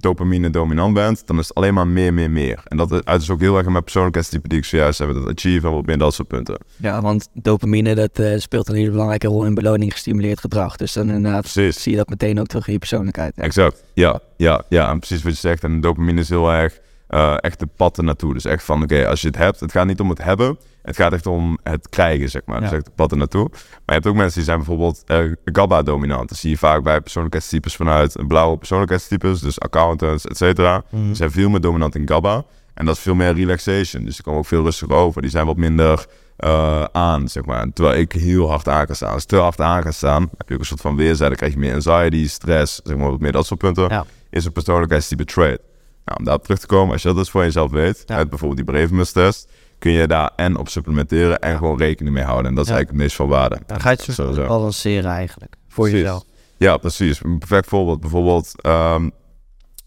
dopamine 0.00 0.50
dominant 0.50 0.94
bent, 0.94 1.26
dan 1.26 1.38
is 1.38 1.48
het 1.48 1.56
alleen 1.56 1.74
maar 1.74 1.86
meer, 1.86 2.14
meer, 2.14 2.30
meer. 2.30 2.60
En 2.64 2.76
dat 2.76 3.04
uit 3.04 3.22
is 3.22 3.30
ook 3.30 3.40
heel 3.40 3.56
erg 3.56 3.66
in 3.66 3.72
mijn 3.72 3.84
persoonlijkheidstype 3.84 4.48
die 4.48 4.58
ik 4.58 4.64
zojuist 4.64 4.98
heb, 4.98 5.14
dat 5.14 5.28
achieve 5.28 5.66
en 5.66 5.72
wat 5.72 5.86
meer 5.86 5.98
dat 5.98 6.14
soort 6.14 6.28
punten. 6.28 6.58
Ja, 6.76 7.00
want 7.00 7.28
dopamine 7.32 7.94
dat 7.94 8.18
uh, 8.18 8.38
speelt 8.38 8.68
een 8.68 8.74
hele 8.74 8.90
belangrijke 8.90 9.26
rol 9.26 9.44
in 9.44 9.54
beloning 9.54 9.92
gestimuleerd 9.92 10.40
gedrag. 10.40 10.76
Dus 10.76 10.92
dan 10.92 11.10
inderdaad 11.10 11.40
precies. 11.40 11.82
zie 11.82 11.92
je 11.92 11.98
dat 11.98 12.08
meteen 12.08 12.40
ook 12.40 12.46
terug 12.46 12.66
in 12.66 12.72
je 12.72 12.78
persoonlijkheid. 12.78 13.32
Exact, 13.36 13.84
ja, 13.94 14.20
ja, 14.36 14.64
ja. 14.68 14.90
En 14.90 14.98
precies 14.98 15.22
wat 15.22 15.32
je 15.32 15.38
zegt. 15.38 15.64
En 15.64 15.80
dopamine 15.80 16.20
is 16.20 16.28
heel 16.28 16.52
erg 16.52 16.80
uh, 17.10 17.34
echt 17.40 17.58
de 17.58 17.68
pad 17.76 17.96
naartoe. 17.96 18.32
Dus 18.32 18.44
echt 18.44 18.64
van, 18.64 18.82
oké, 18.82 19.06
als 19.06 19.20
je 19.20 19.26
het 19.26 19.36
hebt, 19.36 19.60
het 19.60 19.72
gaat 19.72 19.86
niet 19.86 20.00
om 20.00 20.08
het 20.08 20.22
hebben, 20.22 20.58
het 20.82 20.96
gaat 20.96 21.12
echt 21.12 21.26
om 21.26 21.58
het 21.62 21.88
krijgen, 21.88 22.30
zeg 22.30 22.42
maar. 22.44 22.56
Ja. 22.56 22.62
Dus 22.62 22.72
echt 22.72 22.84
de 22.84 22.90
pad 22.94 23.14
naartoe. 23.14 23.48
Maar 23.50 23.60
je 23.84 23.92
hebt 23.92 24.06
ook 24.06 24.14
mensen 24.14 24.34
die 24.34 24.44
zijn 24.44 24.56
bijvoorbeeld 24.56 25.02
uh, 25.06 25.32
GABA-dominant. 25.44 26.28
Dat 26.28 26.38
zie 26.38 26.50
je 26.50 26.58
vaak 26.58 26.82
bij 26.82 27.00
persoonlijkheidstypes 27.00 27.76
vanuit 27.76 28.16
blauwe 28.26 28.56
persoonlijkheidstypes, 28.56 29.40
dus 29.40 29.60
accountants, 29.60 30.26
et 30.26 30.36
cetera. 30.36 30.82
Mm. 30.90 31.14
zijn 31.14 31.30
veel 31.30 31.48
meer 31.48 31.60
dominant 31.60 31.94
in 31.94 32.08
GABA. 32.08 32.44
En 32.74 32.86
dat 32.86 32.96
is 32.96 33.02
veel 33.02 33.14
meer 33.14 33.34
relaxation. 33.34 34.04
Dus 34.04 34.14
die 34.14 34.24
komen 34.24 34.40
ook 34.40 34.46
veel 34.46 34.62
rustiger 34.62 34.94
over. 34.94 35.22
Die 35.22 35.30
zijn 35.30 35.46
wat 35.46 35.56
minder 35.56 36.06
uh, 36.38 36.84
aan, 36.92 37.28
zeg 37.28 37.44
maar. 37.44 37.66
Terwijl 37.72 38.00
ik 38.00 38.12
heel 38.12 38.48
hard 38.48 38.68
aan 38.68 38.86
kan 38.86 38.94
staan. 38.94 39.12
Als 39.12 39.22
ik 39.22 39.28
te 39.28 39.36
hard 39.36 39.60
aan 39.60 39.82
ga 39.82 39.90
staan, 39.90 40.30
heb 40.36 40.48
je 40.48 40.54
ook 40.54 40.60
een 40.60 40.66
soort 40.66 40.80
van 40.80 40.96
weerzijde. 40.96 41.26
Dan 41.26 41.36
krijg 41.36 41.52
je 41.52 41.58
meer 41.58 41.74
anxiety, 41.74 42.28
stress, 42.28 42.80
zeg 42.84 42.96
maar, 42.96 43.10
wat 43.10 43.20
meer 43.20 43.32
dat 43.32 43.46
soort 43.46 43.60
punten. 43.60 43.88
Ja. 43.88 44.04
Is 44.30 44.44
een 44.44 44.52
persoonlijkheidstype 44.52 45.24
trait. 45.24 45.60
Nou, 46.08 46.20
om 46.20 46.24
daarop 46.24 46.42
terug 46.42 46.58
te 46.58 46.66
komen, 46.66 46.92
als 46.92 47.02
je 47.02 47.08
dat 47.08 47.16
dus 47.16 47.30
voor 47.30 47.42
jezelf 47.42 47.70
weet, 47.70 48.04
uit 48.06 48.28
bijvoorbeeld 48.28 48.66
die 48.66 48.74
Bravenmus 48.74 49.12
test, 49.12 49.48
kun 49.78 49.92
je 49.92 50.06
daar 50.06 50.30
en 50.36 50.56
op 50.56 50.68
supplementeren 50.68 51.38
en 51.38 51.56
gewoon 51.56 51.78
rekening 51.78 52.14
mee 52.14 52.24
houden. 52.24 52.46
En 52.46 52.54
dat 52.54 52.64
is 52.64 52.70
eigenlijk 52.70 52.98
het 52.98 53.06
meest 53.06 53.16
van 53.16 53.28
waarde. 53.28 53.60
Dan 53.66 53.80
ga 53.80 53.90
je 53.90 53.96
het 53.96 54.14
zo 54.14 54.46
balanceren 54.46 55.10
eigenlijk, 55.10 55.56
voor 55.68 55.90
jezelf. 55.90 56.24
Ja, 56.56 56.76
precies. 56.76 57.24
Een 57.24 57.38
perfect 57.38 57.68
voorbeeld, 57.68 58.00
bijvoorbeeld 58.00 58.54
um, 58.66 59.10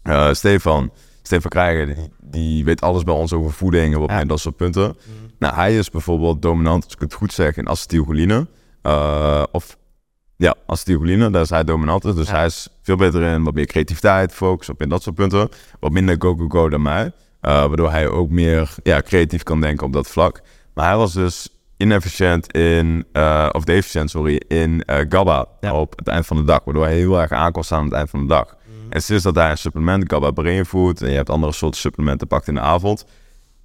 uh, 0.04 0.32
Stefan. 0.32 0.92
Stefan 1.22 1.50
Krijger, 1.50 1.86
die, 1.86 2.10
die, 2.20 2.64
weet 2.64 2.80
alles 2.80 3.02
bij 3.02 3.14
ons 3.14 3.32
over 3.32 3.52
voeding 3.52 4.08
en 4.08 4.28
dat 4.28 4.40
soort 4.40 4.56
punten. 4.56 4.82
Mhm. 4.82 4.96
Nou, 5.38 5.54
hij 5.54 5.76
is 5.76 5.90
bijvoorbeeld 5.90 6.42
dominant, 6.42 6.84
als 6.84 6.94
ik 6.94 7.00
het 7.00 7.14
goed 7.14 7.32
zeg, 7.32 7.56
in 7.56 7.68
acetylcholine. 7.68 8.46
Uh, 8.82 9.42
of 9.52 9.76
ja, 10.42 10.54
acetylcholine, 10.66 11.30
daar 11.30 11.42
is 11.42 11.50
hij 11.50 11.64
dominant. 11.64 12.02
Dus 12.02 12.30
hij 12.30 12.46
is 12.46 12.68
veel 12.82 12.96
beter 12.96 13.22
in 13.22 13.44
wat 13.44 13.54
meer 13.54 13.66
creativiteit, 13.66 14.32
focus 14.32 14.68
op 14.68 14.82
in 14.82 14.88
dat 14.88 15.02
soort 15.02 15.14
punten. 15.14 15.48
Wat 15.80 15.92
minder 15.92 16.16
go-go-go 16.18 16.68
dan 16.68 16.82
mij. 16.82 17.04
Uh, 17.04 17.10
waardoor 17.40 17.90
hij 17.90 18.08
ook 18.08 18.30
meer 18.30 18.74
ja, 18.82 19.00
creatief 19.00 19.42
kan 19.42 19.60
denken 19.60 19.86
op 19.86 19.92
dat 19.92 20.08
vlak. 20.08 20.40
Maar 20.74 20.86
hij 20.86 20.96
was 20.96 21.12
dus 21.12 21.48
inefficiënt 21.76 22.52
in, 22.52 23.04
uh, 23.12 23.48
of 23.52 23.64
deficiënt, 23.64 24.10
sorry, 24.10 24.42
in 24.48 24.82
uh, 24.86 24.96
GABA 25.08 25.46
op 25.72 25.92
het 25.96 26.08
eind 26.08 26.26
van 26.26 26.36
de 26.36 26.44
dag. 26.44 26.60
Waardoor 26.64 26.84
hij 26.84 26.94
heel 26.94 27.20
erg 27.20 27.30
aan 27.30 27.52
kon 27.52 27.64
staan 27.64 27.78
aan 27.78 27.84
het 27.84 27.94
eind 27.94 28.10
van 28.10 28.20
de 28.20 28.26
dag. 28.26 28.46
Mhm. 28.46 28.92
En 28.92 29.02
sinds 29.02 29.22
dat 29.22 29.34
hij 29.34 29.50
een 29.50 29.58
supplement, 29.58 30.04
GABA 30.12 30.30
Brain 30.30 30.66
Food, 30.66 31.02
en 31.02 31.10
je 31.10 31.16
hebt 31.16 31.30
andere 31.30 31.52
soorten 31.52 31.80
supplementen 31.80 32.26
pakt 32.26 32.48
in 32.48 32.54
de 32.54 32.60
avond, 32.60 33.04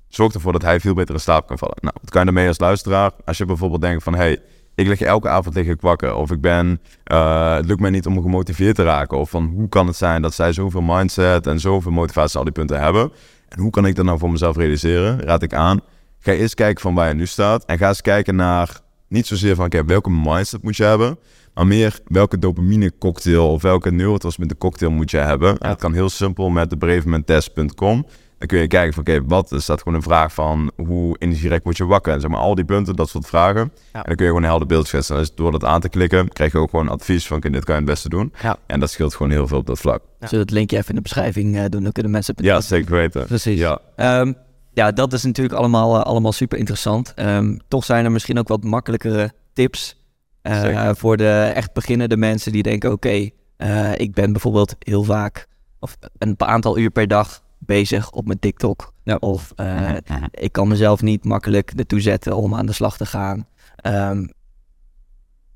zorgt 0.07 0.35
ervoor 0.35 0.51
dat 0.51 0.61
hij 0.61 0.79
veel 0.79 0.93
beter 0.93 1.13
in 1.13 1.19
slaap 1.19 1.47
kan 1.47 1.57
vallen. 1.57 1.77
Nou, 1.81 1.95
wat 2.01 2.09
kan 2.09 2.19
je 2.19 2.25
daarmee 2.25 2.47
als 2.47 2.59
luisteraar? 2.59 3.11
Als 3.25 3.37
je 3.37 3.45
bijvoorbeeld 3.45 3.81
denkt 3.81 4.03
van, 4.03 4.15
hey, 4.15 4.39
ik 4.77 4.87
lig 4.87 5.01
elke 5.01 5.29
avond 5.29 5.55
tegen 5.55 5.73
ik 5.73 5.81
wakker. 5.81 6.15
Of 6.15 6.31
ik 6.31 6.41
ben, 6.41 6.81
uh, 7.11 7.55
het 7.55 7.65
lukt 7.65 7.79
mij 7.79 7.89
niet 7.89 8.05
om 8.05 8.21
gemotiveerd 8.21 8.75
te 8.75 8.83
raken. 8.83 9.17
Of 9.17 9.29
van 9.29 9.45
hoe 9.55 9.69
kan 9.69 9.87
het 9.87 9.95
zijn 9.95 10.21
dat 10.21 10.33
zij 10.33 10.53
zoveel 10.53 10.81
mindset 10.81 11.47
en 11.47 11.59
zoveel 11.59 11.91
motivatie 11.91 12.37
al 12.37 12.43
die 12.43 12.53
punten 12.53 12.79
hebben. 12.79 13.11
En 13.49 13.59
hoe 13.59 13.71
kan 13.71 13.85
ik 13.85 13.95
dat 13.95 14.05
nou 14.05 14.19
voor 14.19 14.31
mezelf 14.31 14.55
realiseren? 14.55 15.21
Raad 15.21 15.43
ik 15.43 15.53
aan. 15.53 15.79
Ga 16.19 16.31
eerst 16.31 16.53
kijken 16.53 16.81
van 16.81 16.93
waar 16.93 17.07
je 17.07 17.13
nu 17.13 17.25
staat. 17.25 17.65
En 17.65 17.77
ga 17.77 17.87
eens 17.87 18.01
kijken 18.01 18.35
naar, 18.35 18.79
niet 19.07 19.27
zozeer 19.27 19.55
van 19.55 19.65
oké, 19.65 19.85
welke 19.85 20.09
mindset 20.09 20.63
moet 20.63 20.77
je 20.77 20.83
hebben. 20.83 21.19
Maar 21.53 21.67
meer 21.67 21.99
welke 22.05 22.39
dopamine 22.39 22.91
cocktail 22.99 23.51
of 23.51 23.61
welke 23.61 23.91
neurotransmitter 23.91 24.57
cocktail 24.57 24.91
moet 24.91 25.11
je 25.11 25.17
hebben. 25.17 25.55
Dat 25.59 25.79
kan 25.79 25.93
heel 25.93 26.09
simpel 26.09 26.49
met 26.49 26.69
de 26.69 26.77
brevementtest.com. 26.77 28.05
Dan 28.37 28.47
kun 28.47 28.59
je 28.59 28.67
kijken 28.67 28.93
van, 28.93 29.03
oké, 29.03 29.25
wat 29.25 29.51
is 29.51 29.65
dat 29.65 29.81
gewoon 29.81 29.97
een 29.97 30.03
vraag 30.03 30.33
van 30.33 30.71
hoe 30.75 31.15
energierijk 31.19 31.63
word 31.63 31.77
je 31.77 31.85
wakker? 31.85 32.13
En 32.13 32.21
zeg 32.21 32.29
maar 32.29 32.39
al 32.39 32.55
die 32.55 32.65
punten, 32.65 32.95
dat 32.95 33.09
soort 33.09 33.25
vragen. 33.25 33.61
En 33.61 33.71
dan 33.91 34.03
kun 34.03 34.15
je 34.17 34.25
gewoon 34.25 34.43
een 34.43 34.49
helder 34.49 34.67
beeld 34.67 34.87
schetsen. 34.87 35.15
Dus 35.15 35.35
door 35.35 35.51
dat 35.51 35.63
aan 35.63 35.81
te 35.81 35.89
klikken, 35.89 36.29
krijg 36.29 36.51
je 36.51 36.57
ook 36.57 36.69
gewoon 36.69 36.89
advies 36.89 37.27
van, 37.27 37.37
oké, 37.37 37.49
dit 37.49 37.63
kan 37.63 37.73
je 37.73 37.81
het 37.81 37.89
beste 37.89 38.09
doen. 38.09 38.33
Ja. 38.41 38.57
En 38.65 38.79
dat 38.79 38.89
scheelt 38.89 39.15
gewoon 39.15 39.31
heel 39.31 39.47
veel 39.47 39.57
op 39.57 39.65
dat 39.65 39.79
vlak. 39.79 40.01
Ja. 40.03 40.27
Zullen 40.27 40.29
we 40.29 40.37
het 40.37 40.51
linkje 40.51 40.77
even 40.77 40.89
in 40.89 40.95
de 40.95 41.01
beschrijving 41.01 41.55
uh, 41.55 41.65
doen? 41.69 41.83
Dan 41.83 41.91
kunnen 41.91 42.11
mensen... 42.11 42.33
Ja, 42.37 42.61
zeker 42.61 42.91
weten. 42.91 43.25
Precies. 43.25 43.59
Ja. 43.59 43.79
Um, 44.19 44.35
ja, 44.73 44.91
dat 44.91 45.13
is 45.13 45.23
natuurlijk 45.23 45.55
allemaal, 45.55 45.95
uh, 45.95 46.01
allemaal 46.03 46.31
super 46.31 46.57
interessant. 46.57 47.13
Um, 47.15 47.59
toch 47.67 47.83
zijn 47.83 48.05
er 48.05 48.11
misschien 48.11 48.39
ook 48.39 48.47
wat 48.47 48.63
makkelijkere 48.63 49.31
tips 49.53 50.01
uh, 50.43 50.89
voor 50.93 51.17
de 51.17 51.51
echt 51.55 51.73
beginnende 51.73 52.17
mensen 52.17 52.51
die 52.51 52.63
denken, 52.63 52.91
oké, 52.91 53.31
okay, 53.57 53.95
ik 53.95 54.13
ben 54.13 54.31
bijvoorbeeld 54.31 54.75
heel 54.79 55.03
vaak 55.03 55.47
of 55.79 55.97
een 56.17 56.33
aantal 56.37 56.77
uur 56.77 56.89
per 56.89 57.07
dag 57.07 57.45
bezig 57.67 58.11
op 58.11 58.25
mijn 58.25 58.39
TikTok. 58.39 58.93
Ja. 59.03 59.15
Of 59.15 59.53
uh, 59.55 59.91
ik 60.31 60.51
kan 60.51 60.67
mezelf 60.67 61.01
niet 61.01 61.23
makkelijk 61.23 61.71
ertoe 61.75 62.01
zetten 62.01 62.35
om 62.35 62.55
aan 62.55 62.65
de 62.65 62.73
slag 62.73 62.97
te 62.97 63.05
gaan. 63.05 63.47
Um, 63.83 64.31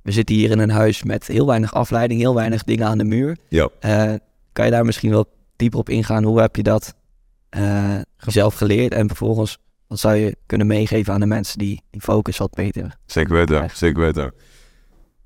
we 0.02 0.12
zitten 0.12 0.36
hier 0.36 0.52
in 0.52 0.60
een 0.60 0.70
huis 0.70 1.04
met 1.04 1.28
heel 1.28 1.46
weinig 1.46 1.74
afleiding, 1.74 2.20
heel 2.20 2.36
weinig 2.36 2.64
dingen 2.64 2.88
aan 2.88 2.98
de 2.98 3.04
muur. 3.04 3.38
Ja. 3.50 3.70
Uh, 3.86 4.14
kan 4.54 4.66
je 4.66 4.72
daar 4.72 4.86
misschien 4.86 5.10
wel 5.10 5.26
dieper 5.56 5.80
op 5.80 5.90
ingaan? 5.90 6.24
Hoe 6.24 6.40
heb 6.42 6.56
je 6.56 6.64
dat 6.64 6.96
uh, 7.58 8.00
zelf 8.18 8.54
geleerd? 8.54 8.94
En 8.94 9.08
vervolgens, 9.08 9.58
wat 9.88 10.00
zou 10.00 10.16
je 10.16 10.36
kunnen 10.46 10.68
meegeven 10.68 11.14
aan 11.14 11.20
de 11.20 11.26
mensen 11.26 11.58
die 11.58 11.82
die 11.90 12.02
focus 12.02 12.38
wat 12.38 12.54
beter 12.54 12.98
Zeker 13.06 13.34
weten, 13.34 13.70
zeker 13.74 14.02
weten. 14.02 14.34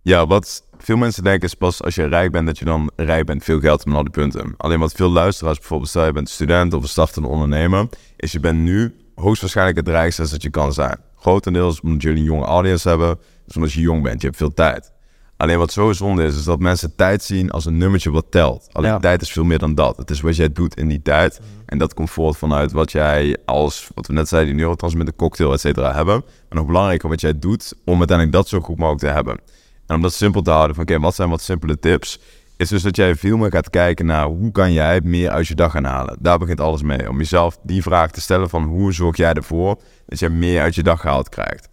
Ja, 0.05 0.27
wat 0.27 0.63
veel 0.77 0.97
mensen 0.97 1.23
denken 1.23 1.47
is 1.47 1.53
pas 1.53 1.83
als 1.83 1.95
je 1.95 2.05
rijk 2.05 2.31
bent 2.31 2.45
dat 2.45 2.57
je 2.57 2.65
dan 2.65 2.91
rijk 2.95 3.25
bent, 3.25 3.43
veel 3.43 3.59
geld 3.59 3.85
met 3.85 3.95
al 3.95 4.03
die 4.03 4.11
punten. 4.11 4.53
Alleen 4.57 4.79
wat 4.79 4.91
veel 4.91 5.09
luisteraars, 5.09 5.57
bijvoorbeeld 5.57 5.89
stel 5.89 6.05
je 6.05 6.11
bent 6.11 6.29
student 6.29 6.73
of 6.73 6.81
een 6.81 6.87
startende 6.89 7.27
ondernemer, 7.27 7.87
is 8.15 8.31
je 8.31 8.39
bent 8.39 8.59
nu 8.59 8.95
hoogstwaarschijnlijk 9.15 9.77
het 9.77 9.87
rijkste 9.87 10.29
dat 10.29 10.41
je 10.41 10.49
kan 10.49 10.73
zijn. 10.73 10.97
Grotendeels 11.15 11.81
omdat 11.81 12.01
jullie 12.01 12.17
een 12.17 12.23
jonge 12.23 12.45
audience 12.45 12.89
hebben, 12.89 13.19
dus 13.45 13.55
omdat 13.55 13.71
je 13.71 13.81
jong 13.81 14.03
bent, 14.03 14.21
je 14.21 14.27
hebt 14.27 14.39
veel 14.39 14.53
tijd. 14.53 14.91
Alleen 15.37 15.57
wat 15.57 15.71
zo 15.71 15.93
zonde 15.93 16.23
is, 16.23 16.35
is 16.35 16.43
dat 16.43 16.59
mensen 16.59 16.95
tijd 16.95 17.23
zien 17.23 17.51
als 17.51 17.65
een 17.65 17.77
nummertje 17.77 18.11
wat 18.11 18.25
telt. 18.29 18.67
Alleen 18.71 18.99
tijd 18.99 19.21
is 19.21 19.31
veel 19.31 19.43
meer 19.43 19.59
dan 19.59 19.75
dat. 19.75 19.97
Het 19.97 20.09
is 20.09 20.21
wat 20.21 20.35
jij 20.35 20.51
doet 20.51 20.75
in 20.75 20.87
die 20.87 21.01
tijd. 21.01 21.39
Mhm. 21.39 21.49
En 21.65 21.77
dat 21.77 21.93
komt 21.93 22.09
voort 22.09 22.37
vanuit 22.37 22.71
wat 22.71 22.91
jij 22.91 23.37
als, 23.45 23.89
wat 23.95 24.07
we 24.07 24.13
net 24.13 24.27
zeiden, 24.27 24.51
die 24.51 24.61
neurotransmitter 24.61 25.15
cocktail, 25.15 25.53
et 25.53 25.59
cetera, 25.59 25.93
hebben. 25.93 26.23
Maar 26.23 26.57
nog 26.57 26.65
belangrijker, 26.65 27.09
wat 27.09 27.21
jij 27.21 27.39
doet 27.39 27.73
om 27.85 27.97
uiteindelijk 27.97 28.37
dat 28.37 28.47
zo 28.47 28.59
goed 28.59 28.77
mogelijk 28.77 29.01
te 29.01 29.07
hebben. 29.07 29.39
En 29.87 29.95
om 29.95 30.01
dat 30.01 30.13
simpel 30.13 30.41
te 30.41 30.51
houden, 30.51 30.75
van 30.75 30.83
oké, 30.83 30.99
wat 30.99 31.15
zijn 31.15 31.29
wat 31.29 31.41
simpele 31.41 31.79
tips? 31.79 32.19
Is 32.57 32.69
dus 32.69 32.81
dat 32.81 32.95
jij 32.95 33.15
veel 33.15 33.37
meer 33.37 33.51
gaat 33.51 33.69
kijken 33.69 34.05
naar 34.05 34.25
hoe 34.25 34.51
kan 34.51 34.73
jij 34.73 35.01
meer 35.03 35.29
uit 35.29 35.47
je 35.47 35.55
dag 35.55 35.71
gaan 35.71 35.83
halen. 35.83 36.17
Daar 36.19 36.37
begint 36.37 36.59
alles 36.59 36.81
mee. 36.81 37.09
Om 37.09 37.17
jezelf 37.17 37.57
die 37.63 37.81
vraag 37.81 38.11
te 38.11 38.21
stellen 38.21 38.49
van 38.49 38.63
hoe 38.63 38.93
zorg 38.93 39.17
jij 39.17 39.33
ervoor 39.33 39.81
dat 40.05 40.19
je 40.19 40.29
meer 40.29 40.61
uit 40.61 40.75
je 40.75 40.83
dag 40.83 41.01
gehaald 41.01 41.29
krijgt. 41.29 41.69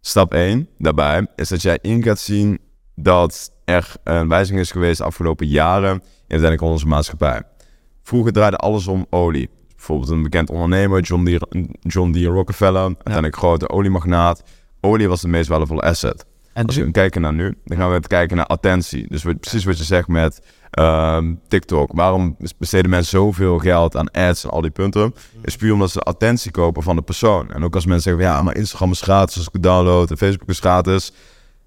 Stap 0.00 0.34
1 0.34 0.68
daarbij 0.78 1.26
is 1.36 1.48
dat 1.48 1.62
jij 1.62 1.78
in 1.82 2.02
gaat 2.02 2.18
zien 2.18 2.58
dat 2.94 3.52
er 3.64 3.94
een 4.04 4.28
wijziging 4.28 4.60
is 4.60 4.70
geweest 4.70 4.98
de 4.98 5.04
afgelopen 5.04 5.46
jaren 5.46 5.92
in 5.92 6.02
uiteindelijk 6.28 6.62
onze 6.62 6.86
maatschappij. 6.86 7.42
Vroeger 8.02 8.32
draaide 8.32 8.56
alles 8.56 8.86
om 8.86 9.06
olie. 9.10 9.50
Bijvoorbeeld 9.76 10.10
een 10.10 10.22
bekend 10.22 10.50
ondernemer, 10.50 11.00
John 11.00 11.24
D. 11.24 11.46
John 11.80 12.12
D. 12.12 12.16
Rockefeller, 12.24 12.82
uiteindelijk 12.82 13.36
grote 13.36 13.68
oliemagnaat. 13.68 14.42
Olie 14.80 15.08
was 15.08 15.20
de 15.20 15.28
meest 15.28 15.48
waardevolle 15.48 15.80
asset. 15.80 16.24
En 16.56 16.66
Als 16.66 16.76
we 16.76 16.90
kijken 16.90 17.20
naar 17.20 17.32
nu, 17.32 17.54
dan 17.64 17.76
gaan 17.76 17.88
we 17.88 17.94
het 17.94 18.06
kijken 18.06 18.36
naar 18.36 18.46
attentie. 18.46 19.06
Dus 19.08 19.22
precies 19.40 19.64
wat 19.64 19.78
je 19.78 19.84
zegt 19.84 20.08
met 20.08 20.42
ehm, 20.70 21.34
TikTok. 21.48 21.90
Waarom 21.92 22.36
besteden 22.58 22.90
mensen 22.90 23.18
zoveel 23.18 23.58
geld 23.58 23.96
aan 23.96 24.10
ads 24.10 24.44
en 24.44 24.50
al 24.50 24.60
die 24.60 24.70
punten? 24.70 25.14
Is 25.42 25.56
puur 25.56 25.72
omdat 25.72 25.90
ze 25.90 26.00
attentie 26.00 26.50
kopen 26.50 26.82
van 26.82 26.96
de 26.96 27.02
persoon. 27.02 27.50
En 27.50 27.64
ook 27.64 27.74
als 27.74 27.86
mensen 27.86 28.10
zeggen, 28.10 28.32
ja, 28.32 28.42
maar 28.42 28.56
Instagram 28.56 28.90
is 28.90 29.00
gratis 29.00 29.36
als 29.36 29.46
ik 29.46 29.52
het 29.52 29.62
download 29.62 30.10
en 30.10 30.16
Facebook 30.16 30.48
is 30.48 30.58
gratis 30.58 31.12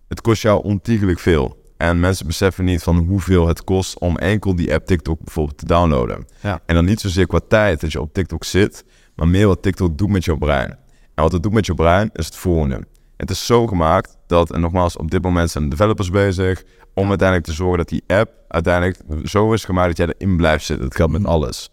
het 0.07 0.21
kost 0.21 0.41
jou 0.41 0.63
ontiegelijk 0.63 1.19
veel. 1.19 1.57
En 1.77 1.99
mensen 1.99 2.27
beseffen 2.27 2.65
niet 2.65 2.83
van 2.83 2.97
hoeveel 2.97 3.47
het 3.47 3.63
kost 3.63 3.99
om 3.99 4.17
enkel 4.17 4.55
die 4.55 4.73
app 4.73 4.85
TikTok 4.85 5.23
bijvoorbeeld 5.23 5.57
te 5.57 5.65
downloaden. 5.65 6.25
Ja. 6.41 6.61
En 6.65 6.75
dan 6.75 6.85
niet 6.85 6.99
zozeer 6.99 7.27
qua 7.27 7.39
tijd 7.47 7.81
dat 7.81 7.91
je 7.91 8.01
op 8.01 8.13
TikTok 8.13 8.43
zit, 8.43 8.85
maar 9.15 9.27
meer 9.27 9.47
wat 9.47 9.61
TikTok 9.61 9.97
doet 9.97 10.09
met 10.09 10.25
jouw 10.25 10.37
brein. 10.37 10.69
En 11.13 11.23
wat 11.23 11.31
het 11.31 11.43
doet 11.43 11.53
met 11.53 11.65
je 11.65 11.73
brein 11.73 12.09
is 12.13 12.25
het 12.25 12.35
volgende. 12.35 12.85
Het 13.19 13.29
is 13.29 13.45
zo 13.45 13.67
gemaakt 13.67 14.17
dat, 14.27 14.51
en 14.51 14.61
nogmaals, 14.61 14.97
op 14.97 15.11
dit 15.11 15.23
moment 15.23 15.51
zijn 15.51 15.63
de 15.63 15.69
developers 15.69 16.09
bezig 16.09 16.63
om 16.93 17.09
uiteindelijk 17.09 17.47
te 17.47 17.53
zorgen 17.53 17.77
dat 17.77 17.89
die 17.89 18.03
app 18.07 18.31
uiteindelijk 18.47 18.97
zo 19.23 19.53
is 19.53 19.65
gemaakt 19.65 19.87
dat 19.87 19.97
jij 19.97 20.15
erin 20.17 20.37
blijft 20.37 20.65
zitten. 20.65 20.85
Dat 20.85 20.95
geldt 20.95 21.11
met 21.11 21.21
mhm. 21.21 21.31
alles. 21.31 21.69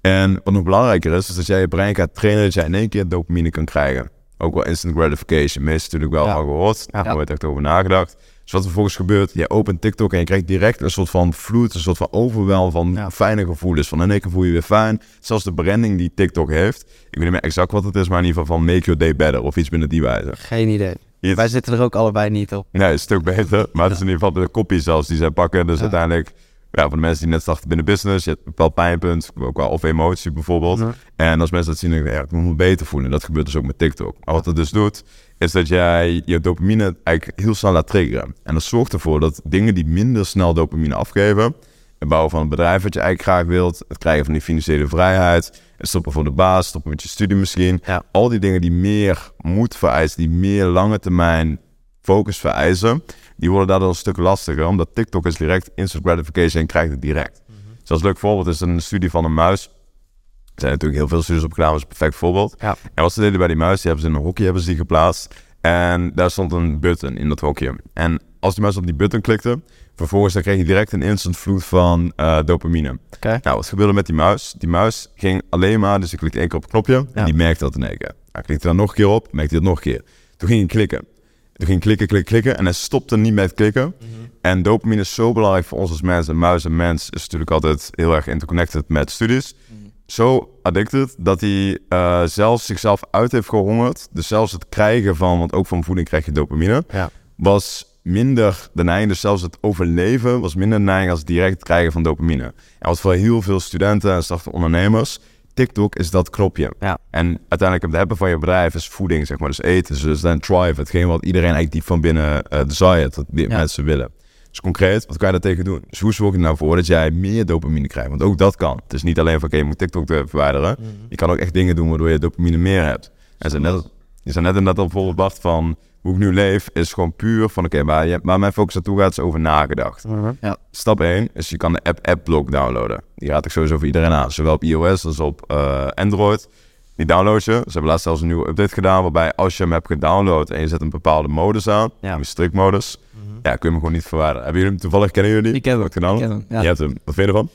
En 0.00 0.40
wat 0.44 0.54
nog 0.54 0.62
belangrijker 0.62 1.12
is, 1.12 1.28
is 1.28 1.34
dat 1.34 1.46
jij 1.46 1.60
je 1.60 1.68
brein 1.68 1.94
gaat 1.94 2.14
trainen 2.14 2.44
dat 2.44 2.54
jij 2.54 2.64
in 2.64 2.74
één 2.74 2.88
keer 2.88 3.08
dopamine 3.08 3.50
kan 3.50 3.64
krijgen 3.64 4.10
ook 4.38 4.54
wel 4.54 4.64
instant 4.64 4.94
gratification. 4.96 5.64
Meest 5.64 5.92
natuurlijk 5.92 6.12
wel 6.22 6.30
al 6.34 6.44
gehoord. 6.44 6.86
Ja. 6.90 7.02
Daar 7.02 7.14
nooit 7.14 7.30
echt 7.30 7.44
over 7.44 7.62
nagedacht. 7.62 8.16
Dus 8.48 8.56
wat 8.56 8.66
er 8.66 8.72
vervolgens 8.72 9.08
gebeurt, 9.08 9.30
je 9.34 9.50
opent 9.50 9.80
TikTok 9.80 10.12
en 10.12 10.18
je 10.18 10.24
krijgt 10.24 10.46
direct 10.46 10.80
een 10.80 10.90
soort 10.90 11.10
van 11.10 11.32
vloed, 11.32 11.74
een 11.74 11.80
soort 11.80 11.96
van 11.96 12.08
overwel 12.10 12.70
van 12.70 13.12
fijne 13.12 13.44
gevoelens. 13.46 13.88
Van 13.88 14.02
in 14.02 14.10
één 14.10 14.20
keer 14.20 14.30
voel 14.30 14.44
je 14.44 14.52
weer 14.52 14.62
fijn. 14.62 15.02
Zelfs 15.20 15.44
de 15.44 15.52
branding 15.52 15.98
die 15.98 16.12
TikTok 16.14 16.50
heeft. 16.50 16.80
Ik 16.82 16.88
weet 17.10 17.22
niet 17.22 17.30
meer 17.30 17.40
exact 17.40 17.72
wat 17.72 17.84
het 17.84 17.94
is, 17.94 18.08
maar 18.08 18.18
in 18.18 18.24
ieder 18.24 18.40
geval 18.40 18.56
van 18.56 18.66
make 18.66 18.84
your 18.84 18.98
day 18.98 19.16
better 19.16 19.42
of 19.42 19.56
iets 19.56 19.68
binnen 19.68 19.88
die 19.88 20.02
wijze. 20.02 20.32
Geen 20.36 20.68
idee. 20.68 20.94
Wij 21.20 21.48
zitten 21.48 21.72
er 21.72 21.80
ook 21.80 21.94
allebei 21.94 22.30
niet 22.30 22.54
op. 22.54 22.66
Nee, 22.72 22.92
een 22.92 22.98
stuk 22.98 23.22
beter. 23.22 23.66
Maar 23.72 23.84
het 23.84 23.94
is 23.94 24.00
in 24.00 24.08
ieder 24.08 24.26
geval 24.26 24.42
de 24.42 24.48
kopie 24.48 24.80
zelfs 24.80 25.08
die 25.08 25.16
zij 25.16 25.30
pakken. 25.30 25.66
Dus 25.66 25.80
uiteindelijk 25.80 26.32
ja, 26.70 26.82
voor 26.82 26.90
de 26.90 26.96
mensen 26.96 27.22
die 27.22 27.32
net 27.32 27.42
starten 27.42 27.68
binnen 27.68 27.86
business, 27.86 28.24
je 28.24 28.30
hebt 28.30 28.42
een 28.46 28.50
bepaald 28.50 28.74
pijnpunt, 28.74 29.30
ook 29.38 29.56
wel 29.56 29.68
of 29.68 29.82
emotie 29.82 30.32
bijvoorbeeld. 30.32 30.82
En 31.16 31.40
als 31.40 31.50
mensen 31.50 31.70
dat 31.70 31.80
zien, 31.80 31.90
dan 31.90 31.98
denk 31.98 32.10
ik, 32.10 32.18
ja, 32.18 32.24
ik 32.24 32.30
moet 32.30 32.44
me 32.44 32.54
beter 32.54 32.86
voelen. 32.86 33.10
Dat 33.10 33.24
gebeurt 33.24 33.46
dus 33.46 33.56
ook 33.56 33.64
met 33.64 33.78
TikTok. 33.78 34.16
Maar 34.24 34.34
wat 34.34 34.44
het 34.44 34.56
dus 34.56 34.70
doet, 34.70 35.04
is 35.38 35.52
dat 35.52 35.68
jij 35.68 36.22
je 36.24 36.40
dopamine 36.40 36.96
eigenlijk 37.02 37.40
heel 37.40 37.54
snel 37.54 37.72
laat 37.72 37.86
triggeren. 37.86 38.34
En 38.42 38.54
dat 38.54 38.62
zorgt 38.62 38.92
ervoor 38.92 39.20
dat 39.20 39.40
dingen 39.44 39.74
die 39.74 39.86
minder 39.86 40.26
snel 40.26 40.54
dopamine 40.54 40.94
afgeven, 40.94 41.54
het 41.98 42.08
bouwen 42.08 42.30
van 42.30 42.40
een 42.40 42.48
bedrijf 42.48 42.82
wat 42.82 42.94
je 42.94 43.00
eigenlijk 43.00 43.30
graag 43.30 43.46
wilt, 43.46 43.84
het 43.88 43.98
krijgen 43.98 44.24
van 44.24 44.32
die 44.32 44.42
financiële 44.42 44.86
vrijheid, 44.86 45.62
het 45.76 45.88
stoppen 45.88 46.12
voor 46.12 46.24
de 46.24 46.30
baas, 46.30 46.66
stoppen 46.66 46.90
met 46.90 47.02
je 47.02 47.08
studie 47.08 47.36
misschien. 47.36 47.82
Al 48.12 48.28
die 48.28 48.38
dingen 48.38 48.60
die 48.60 48.72
meer 48.72 49.32
moed 49.38 49.76
vereisen, 49.76 50.18
die 50.18 50.30
meer 50.30 50.64
lange 50.64 50.98
termijn 50.98 51.60
focus 52.08 52.38
vereisen, 52.38 53.02
die 53.36 53.50
worden 53.50 53.68
daardoor 53.68 53.88
een 53.88 53.94
stuk 53.94 54.16
lastiger, 54.16 54.66
omdat 54.66 54.88
TikTok 54.94 55.26
is 55.26 55.36
direct 55.36 55.70
instant 55.74 56.04
gratification 56.04 56.62
en 56.62 56.68
krijgt 56.68 56.90
het 56.90 57.02
direct. 57.02 57.42
Mm 57.46 57.54
-hmm. 57.54 57.76
Zoals 57.82 58.02
leuk 58.02 58.18
voorbeeld 58.18 58.46
is 58.46 58.60
een 58.60 58.82
studie 58.82 59.10
van 59.10 59.24
een 59.24 59.34
muis. 59.34 59.64
Er 59.64 60.64
zijn 60.64 60.72
natuurlijk 60.72 61.00
heel 61.00 61.08
veel 61.08 61.22
studies 61.22 61.44
op 61.44 61.52
gedaan, 61.52 61.68
dat 61.70 61.76
is 61.76 61.82
een 61.82 61.88
perfect 61.96 62.14
voorbeeld. 62.14 62.54
Ja. 62.58 62.76
En 62.94 63.02
wat 63.02 63.12
ze 63.12 63.20
deden 63.20 63.38
bij 63.38 63.46
die 63.46 63.56
muis, 63.56 63.80
die 63.80 63.90
hebben 63.90 64.00
ze 64.00 64.10
in 64.10 64.16
een 64.16 64.26
hokje 64.26 64.44
hebben 64.44 64.62
ze 64.62 64.68
die 64.68 64.76
geplaatst. 64.76 65.34
En 65.60 66.12
daar 66.14 66.30
stond 66.30 66.52
een 66.52 66.80
button 66.80 67.16
in 67.16 67.28
dat 67.28 67.40
hokje. 67.40 67.76
En 67.92 68.20
als 68.40 68.54
die 68.54 68.62
muis 68.62 68.76
op 68.76 68.84
die 68.86 68.94
button 68.94 69.20
klikte, 69.20 69.60
vervolgens 69.96 70.34
dan 70.34 70.42
kreeg 70.42 70.56
je 70.56 70.64
direct 70.64 70.92
een 70.92 71.02
instant 71.02 71.36
vloed 71.36 71.64
van 71.64 72.12
uh, 72.16 72.38
dopamine. 72.44 72.98
Okay. 73.16 73.40
Nou, 73.42 73.56
wat 73.56 73.68
gebeurde 73.68 73.92
met 73.92 74.06
die 74.06 74.14
muis? 74.14 74.54
Die 74.58 74.68
muis 74.68 75.12
ging 75.14 75.42
alleen 75.48 75.80
maar, 75.80 76.00
dus 76.00 76.12
ik 76.12 76.18
klikte 76.18 76.38
één 76.38 76.48
keer 76.48 76.56
op 76.56 76.62
het 76.62 76.70
knopje 76.72 77.06
en 77.12 77.24
die 77.24 77.34
merkte 77.34 77.64
dat 77.64 77.74
in 77.74 77.82
één 77.82 77.98
keer. 77.98 78.12
Hij 78.32 78.42
klikte 78.42 78.66
daar 78.66 78.76
nog 78.76 78.88
een 78.88 78.94
keer 78.94 79.08
op, 79.08 79.32
merkte 79.32 79.54
hij 79.54 79.64
dat 79.64 79.74
nog 79.74 79.84
een 79.84 79.92
keer. 79.92 80.02
Toen 80.36 80.48
ging 80.48 80.60
hij 80.60 80.68
klikken. 80.68 81.17
Toen 81.58 81.66
ging 81.66 81.80
klikken, 81.80 82.06
klikken, 82.06 82.30
klikken. 82.30 82.58
En 82.58 82.64
hij 82.64 82.74
stopte 82.74 83.16
niet 83.16 83.32
met 83.32 83.54
klikken. 83.54 83.94
Mhm. 83.98 84.08
En 84.40 84.62
dopamine 84.62 85.00
is 85.00 85.14
zo 85.14 85.32
belangrijk 85.32 85.64
voor 85.64 85.78
ons 85.78 85.90
als 85.90 86.02
mensen. 86.02 86.38
Muis 86.38 86.64
en 86.64 86.76
mens 86.76 87.10
is 87.10 87.22
natuurlijk 87.22 87.50
altijd 87.50 87.88
heel 87.90 88.14
erg 88.14 88.26
interconnected 88.26 88.88
met 88.88 89.10
studies. 89.10 89.54
Mhm. 89.66 89.88
Zo 90.06 90.58
addicted 90.62 91.14
dat 91.18 91.40
hij 91.40 91.78
uh, 91.88 92.24
zelfs 92.24 92.66
zichzelf 92.66 93.00
uit 93.10 93.32
heeft 93.32 93.48
gehongerd. 93.48 94.08
Dus 94.10 94.26
zelfs 94.26 94.52
het 94.52 94.66
krijgen 94.68 95.16
van, 95.16 95.38
want 95.38 95.52
ook 95.52 95.66
van 95.66 95.84
voeding 95.84 96.08
krijg 96.08 96.24
je 96.24 96.32
dopamine, 96.32 96.84
ja. 96.90 97.10
was 97.36 97.96
minder 98.02 98.68
de 98.72 98.84
neiging. 98.84 99.10
Dus 99.10 99.20
zelfs 99.20 99.42
het 99.42 99.58
overleven 99.60 100.40
was 100.40 100.54
minder 100.54 100.78
de 100.78 100.84
neiging 100.84 101.10
als 101.10 101.24
direct 101.24 101.62
krijgen 101.62 101.92
van 101.92 102.02
dopamine. 102.02 102.44
En 102.78 102.88
wat 102.88 103.00
voor 103.00 103.14
heel 103.14 103.42
veel 103.42 103.60
studenten 103.60 104.12
en 104.12 104.22
startende 104.22 104.56
ondernemers 104.56 105.18
TikTok 105.58 105.96
is 105.96 106.10
dat 106.10 106.30
knopje. 106.30 106.72
Ja. 106.80 106.98
En 107.10 107.26
uiteindelijk 107.48 107.82
het 107.82 107.96
hebben 107.96 108.16
van 108.16 108.30
je 108.30 108.38
bedrijf 108.38 108.74
is 108.74 108.88
voeding, 108.88 109.26
zeg 109.26 109.38
maar. 109.38 109.48
Dus 109.48 109.62
eten, 109.62 110.02
dus 110.02 110.20
dan 110.20 110.38
thrive. 110.38 110.80
Hetgeen 110.80 111.06
wat 111.06 111.24
iedereen 111.24 111.52
eigenlijk 111.52 111.72
diep 111.72 111.84
van 111.84 112.00
binnen 112.00 112.44
uh, 112.52 112.60
desired, 112.66 113.16
wat 113.16 113.26
mensen 113.30 113.84
willen. 113.84 114.10
Dus 114.50 114.60
concreet, 114.60 115.06
wat 115.06 115.16
kan 115.16 115.26
je 115.26 115.32
daar 115.32 115.50
tegen 115.50 115.64
doen? 115.64 115.84
Dus 115.88 116.00
hoe 116.00 116.12
zorg 116.12 116.34
je 116.34 116.40
nou 116.40 116.56
voor 116.56 116.76
dat 116.76 116.86
jij 116.86 117.10
meer 117.10 117.46
dopamine 117.46 117.86
krijgt? 117.86 118.10
Want 118.10 118.22
ook 118.22 118.38
dat 118.38 118.56
kan. 118.56 118.80
Het 118.82 118.92
is 118.92 119.02
niet 119.02 119.18
alleen 119.18 119.40
van, 119.40 119.48
oké, 119.48 119.56
je 119.56 119.64
moet 119.64 119.78
TikTok 119.78 120.06
verwijderen. 120.06 120.76
Mhm. 120.78 120.88
Je 121.08 121.16
kan 121.16 121.30
ook 121.30 121.36
echt 121.36 121.52
dingen 121.52 121.76
doen 121.76 121.88
waardoor 121.88 122.10
je 122.10 122.18
dopamine 122.18 122.56
meer 122.56 122.84
hebt. 122.84 123.10
En 123.38 123.50
ze 123.50 123.60
net, 123.60 123.88
je 124.28 124.34
zei 124.34 124.44
net 124.44 124.56
inderdaad 124.56 124.78
al 124.78 124.90
bijvoorbeeld 124.90 125.16
Bart 125.16 125.38
van 125.40 125.76
hoe 126.00 126.12
ik 126.12 126.18
nu 126.18 126.32
leef, 126.32 126.68
is 126.72 126.92
gewoon 126.92 127.12
puur 127.12 127.48
van 127.48 127.64
oké, 127.64 127.84
waar, 127.84 128.06
je, 128.06 128.20
waar 128.22 128.38
mijn 128.38 128.52
focus 128.52 128.74
naartoe 128.74 128.98
gaat, 128.98 129.10
is 129.10 129.18
over 129.18 129.40
nagedacht. 129.40 130.04
Mhm. 130.04 130.32
ja. 130.40 130.56
Stap 130.70 131.00
1 131.00 131.28
is 131.34 131.48
je 131.48 131.56
kan 131.56 131.72
de 131.72 131.80
app 131.82 132.06
AppBlock 132.06 132.52
downloaden. 132.52 133.02
Die 133.14 133.28
raad 133.28 133.44
ik 133.44 133.50
sowieso 133.50 133.76
voor 133.76 133.86
iedereen 133.86 134.10
aan, 134.10 134.32
zowel 134.32 134.54
op 134.54 134.64
iOS 134.64 135.04
als 135.04 135.20
op 135.20 135.44
uh, 135.52 135.86
Android. 135.86 136.48
Die 136.96 137.06
download 137.06 137.42
je. 137.42 137.52
Ze 137.52 137.72
hebben 137.72 137.90
laatst 137.90 138.04
zelfs 138.04 138.20
een 138.20 138.26
nieuwe 138.26 138.48
update 138.48 138.74
gedaan, 138.74 139.02
waarbij 139.02 139.34
als 139.34 139.56
je 139.56 139.62
hem 139.62 139.72
hebt 139.72 139.86
gedownload 139.86 140.50
en 140.50 140.60
je 140.60 140.68
zet 140.68 140.80
een 140.80 140.90
bepaalde 140.90 141.28
modus 141.28 141.68
aan, 141.68 141.90
ja. 142.00 142.14
een 142.14 142.24
strict 142.24 142.54
modus, 142.54 143.00
mhm. 143.10 143.34
ja, 143.42 143.56
kun 143.56 143.58
je 143.60 143.68
hem 143.68 143.78
gewoon 143.78 143.92
niet 143.92 144.04
verwijderen. 144.04 144.42
Hebben 144.42 144.62
jullie 144.62 144.76
hem 144.76 144.82
toevallig, 144.82 145.10
kennen 145.10 145.32
jullie? 145.32 145.52
Ik 145.52 145.64
heb 145.64 145.78
hem. 145.78 145.92
gedaan. 145.92 146.44
ja. 146.48 146.60
Je 146.60 146.66
hebt 146.66 146.78
hem. 146.78 146.94
Wat 147.04 147.14
vind 147.14 147.28
je 147.28 147.32
ervan? 147.32 147.48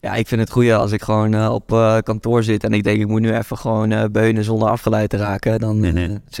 Ja, 0.00 0.14
ik 0.14 0.28
vind 0.28 0.40
het 0.40 0.50
goed 0.50 0.70
als 0.70 0.92
ik 0.92 1.02
gewoon 1.02 1.34
uh, 1.34 1.52
op 1.52 1.72
uh, 1.72 1.98
kantoor 1.98 2.42
zit 2.42 2.64
en 2.64 2.72
ik 2.72 2.84
denk 2.84 3.00
ik 3.00 3.06
moet 3.06 3.20
nu 3.20 3.34
even 3.34 3.58
gewoon 3.58 3.90
uh, 3.90 4.04
beunen 4.12 4.44
zonder 4.44 4.68
afgeleid 4.68 5.10
te 5.10 5.16
raken. 5.16 5.58
Dan 5.58 5.80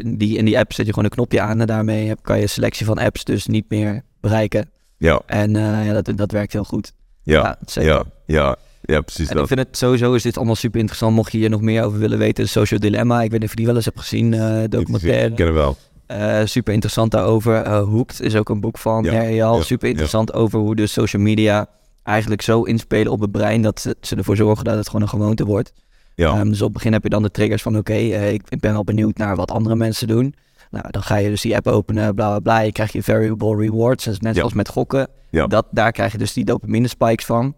die, 0.04 0.36
in 0.36 0.44
die 0.44 0.58
app 0.58 0.72
zet 0.72 0.86
je 0.86 0.92
gewoon 0.92 1.04
een 1.04 1.16
knopje 1.16 1.40
aan 1.40 1.60
en 1.60 1.66
daarmee 1.66 2.08
heb, 2.08 2.18
kan 2.22 2.38
je 2.38 2.46
selectie 2.46 2.86
van 2.86 2.98
apps 2.98 3.24
dus 3.24 3.46
niet 3.46 3.64
meer 3.68 4.02
bereiken. 4.20 4.70
Ja. 4.96 5.22
En 5.26 5.52
ja, 5.84 5.92
dat, 5.92 6.12
dat 6.16 6.32
werkt 6.32 6.52
heel 6.52 6.64
goed. 6.64 6.92
Ja, 7.22 7.58
ja, 7.64 7.82
ja, 7.82 8.04
ja, 8.26 8.56
ja, 8.82 9.00
precies 9.00 9.28
en 9.28 9.34
dat. 9.34 9.42
Ik 9.42 9.48
vind 9.48 9.68
het 9.68 9.76
sowieso 9.76 10.14
is 10.14 10.22
dit 10.22 10.36
allemaal 10.36 10.54
super 10.54 10.80
interessant. 10.80 11.14
Mocht 11.14 11.32
je 11.32 11.38
hier 11.38 11.50
nog 11.50 11.60
meer 11.60 11.84
over 11.84 11.98
willen 11.98 12.18
weten, 12.18 12.48
Social 12.48 12.80
Dilemma. 12.80 13.22
Ik 13.22 13.30
weet 13.30 13.40
niet 13.40 13.48
of 13.48 13.50
je 13.50 13.56
die 13.56 13.66
wel 13.66 13.76
eens 13.76 13.84
hebt 13.84 14.00
gezien, 14.00 14.30
documentaire. 14.68 15.28
Ik 15.28 15.34
ken 15.34 15.54
wel. 15.54 15.76
super 16.44 16.72
interessant 16.72 17.10
daarover. 17.10 17.68
Hooked 17.68 18.20
is 18.20 18.36
ook 18.36 18.48
een 18.48 18.60
boek 18.60 18.78
van 18.78 19.04
ja, 19.04 19.62
Super 19.62 19.88
interessant 19.88 20.32
over 20.32 20.58
hoe 20.58 20.76
de 20.76 20.86
social 20.86 21.22
media 21.22 21.68
eigenlijk 22.10 22.42
zo 22.42 22.62
inspelen 22.62 23.12
op 23.12 23.20
het 23.20 23.30
brein 23.30 23.62
dat 23.62 23.80
ze, 23.80 23.96
ze 24.00 24.16
ervoor 24.16 24.36
zorgen 24.36 24.64
dat 24.64 24.76
het 24.76 24.86
gewoon 24.86 25.02
een 25.02 25.08
gewoonte 25.08 25.44
wordt. 25.44 25.72
Ja. 26.14 26.40
Um, 26.40 26.48
dus 26.48 26.60
op 26.60 26.64
het 26.64 26.72
begin 26.72 26.92
heb 26.92 27.02
je 27.02 27.08
dan 27.08 27.22
de 27.22 27.30
triggers 27.30 27.62
van 27.62 27.76
oké, 27.76 27.92
eh, 27.92 28.32
ik, 28.32 28.42
ben 28.60 28.72
wel 28.72 28.84
benieuwd 28.84 29.16
naar 29.16 29.36
wat 29.36 29.50
andere 29.50 29.76
mensen 29.76 30.08
doen. 30.08 30.34
Nou, 30.70 30.90
dan 30.90 31.02
ga 31.02 31.16
je 31.16 31.28
dus 31.28 31.40
die 31.40 31.56
app 31.56 31.66
openen, 31.66 32.14
bla 32.14 32.28
bla 32.28 32.38
bla. 32.38 32.58
Je 32.58 32.72
krijgt 32.72 32.92
je 32.92 33.02
variable 33.02 33.56
rewards, 33.56 34.18
net 34.18 34.36
zoals 34.36 34.52
met 34.52 34.68
gokken. 34.68 35.08
Ja. 35.30 35.46
Dat, 35.46 35.66
daar 35.70 35.92
krijg 35.92 36.12
je 36.12 36.18
dus 36.18 36.32
die 36.32 36.44
dopamine 36.44 36.88
spikes 36.88 37.24
van. 37.24 37.54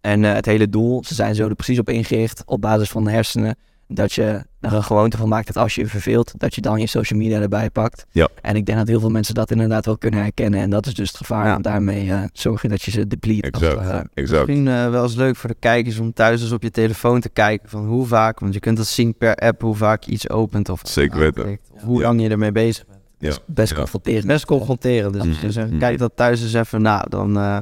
En 0.00 0.22
uh, 0.22 0.32
het 0.32 0.46
hele 0.46 0.68
doel, 0.68 1.04
ze 1.04 1.14
zijn 1.14 1.34
zo 1.34 1.48
er 1.48 1.54
precies 1.54 1.78
op 1.78 1.88
ingericht, 1.88 2.42
op 2.46 2.60
basis 2.60 2.88
van 2.88 3.04
de 3.04 3.10
hersenen, 3.10 3.56
dat 3.88 4.12
je 4.12 4.44
er 4.60 4.72
een 4.72 4.82
gewoonte 4.82 5.16
van 5.16 5.28
maakt 5.28 5.46
dat 5.46 5.56
als 5.56 5.74
je 5.74 5.80
je 5.80 5.86
verveelt, 5.86 6.34
dat 6.36 6.54
je 6.54 6.60
dan 6.60 6.80
je 6.80 6.86
social 6.86 7.18
media 7.18 7.40
erbij 7.40 7.70
pakt. 7.70 8.06
Ja. 8.10 8.28
En 8.42 8.56
ik 8.56 8.66
denk 8.66 8.78
dat 8.78 8.88
heel 8.88 9.00
veel 9.00 9.10
mensen 9.10 9.34
dat 9.34 9.50
inderdaad 9.50 9.86
wel 9.86 9.98
kunnen 9.98 10.20
herkennen. 10.20 10.60
En 10.60 10.70
dat 10.70 10.86
is 10.86 10.94
dus 10.94 11.08
het 11.08 11.16
gevaar. 11.16 11.46
Ja. 11.46 11.54
En 11.54 11.62
daarmee 11.62 12.04
uh, 12.04 12.22
zorg 12.32 12.62
je 12.62 12.68
dat 12.68 12.82
je 12.82 12.90
ze 12.90 13.06
deplete. 13.06 13.46
Exact. 13.50 13.76
Of, 13.76 13.84
uh, 13.84 14.00
exact. 14.14 14.46
Misschien 14.46 14.66
uh, 14.66 14.90
wel 14.90 15.02
eens 15.02 15.14
leuk 15.14 15.36
voor 15.36 15.48
de 15.50 15.56
kijkers 15.58 15.98
om 15.98 16.12
thuis 16.12 16.42
eens 16.42 16.52
op 16.52 16.62
je 16.62 16.70
telefoon 16.70 17.20
te 17.20 17.28
kijken 17.28 17.68
van 17.68 17.86
hoe 17.86 18.06
vaak, 18.06 18.40
want 18.40 18.54
je 18.54 18.60
kunt 18.60 18.76
dat 18.76 18.86
zien 18.86 19.14
per 19.14 19.34
app 19.34 19.60
hoe 19.62 19.74
vaak 19.74 20.02
je 20.02 20.10
iets 20.10 20.28
opent 20.28 20.68
of 20.68 20.80
Zeker 20.84 21.18
weten. 21.18 21.58
Of 21.72 21.82
hoe 21.82 22.02
lang 22.02 22.22
je 22.22 22.28
ermee 22.28 22.52
bezig 22.52 22.86
bent. 22.86 22.98
Ja. 23.18 23.32
Best 23.46 23.70
ja. 23.72 23.78
confronterend. 23.78 24.26
Best 24.26 24.46
confronterend. 24.46 25.12
Dus, 25.12 25.24
Mm. 25.24 25.34
dus 25.40 25.56
uh, 25.56 25.64
Mm. 25.64 25.78
kijk 25.78 25.98
dat 25.98 26.12
thuis 26.14 26.42
eens 26.42 26.52
even 26.52 26.82
na. 26.82 27.04
Dan, 27.08 27.36
uh, 27.36 27.58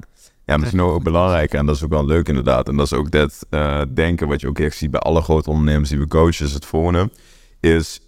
Ja, 0.47 0.57
maar 0.57 0.65
het 0.65 0.75
is 0.75 0.81
nou 0.81 0.93
ook 0.93 1.03
belangrijk 1.03 1.55
en 1.55 1.67
dat 1.67 1.77
is 1.77 1.85
ook 1.85 1.91
wel 1.91 2.07
leuk 2.07 2.29
inderdaad. 2.29 2.69
En 2.69 2.77
dat 2.77 2.87
is 2.87 2.93
ook 2.93 3.11
dat 3.11 3.47
uh, 3.51 3.81
denken 3.95 4.29
wat 4.29 4.41
je 4.41 4.49
ook 4.49 4.59
echt 4.59 4.77
ziet 4.77 4.91
bij 4.91 5.01
alle 5.01 5.23
grote 5.23 5.51
ondernemers 5.51 5.89
die 5.89 5.99
we 5.99 6.09
coachen, 6.09 6.47
is 6.47 6.53
het 6.53 6.65
volgende. 6.65 7.11
Is 7.61 8.01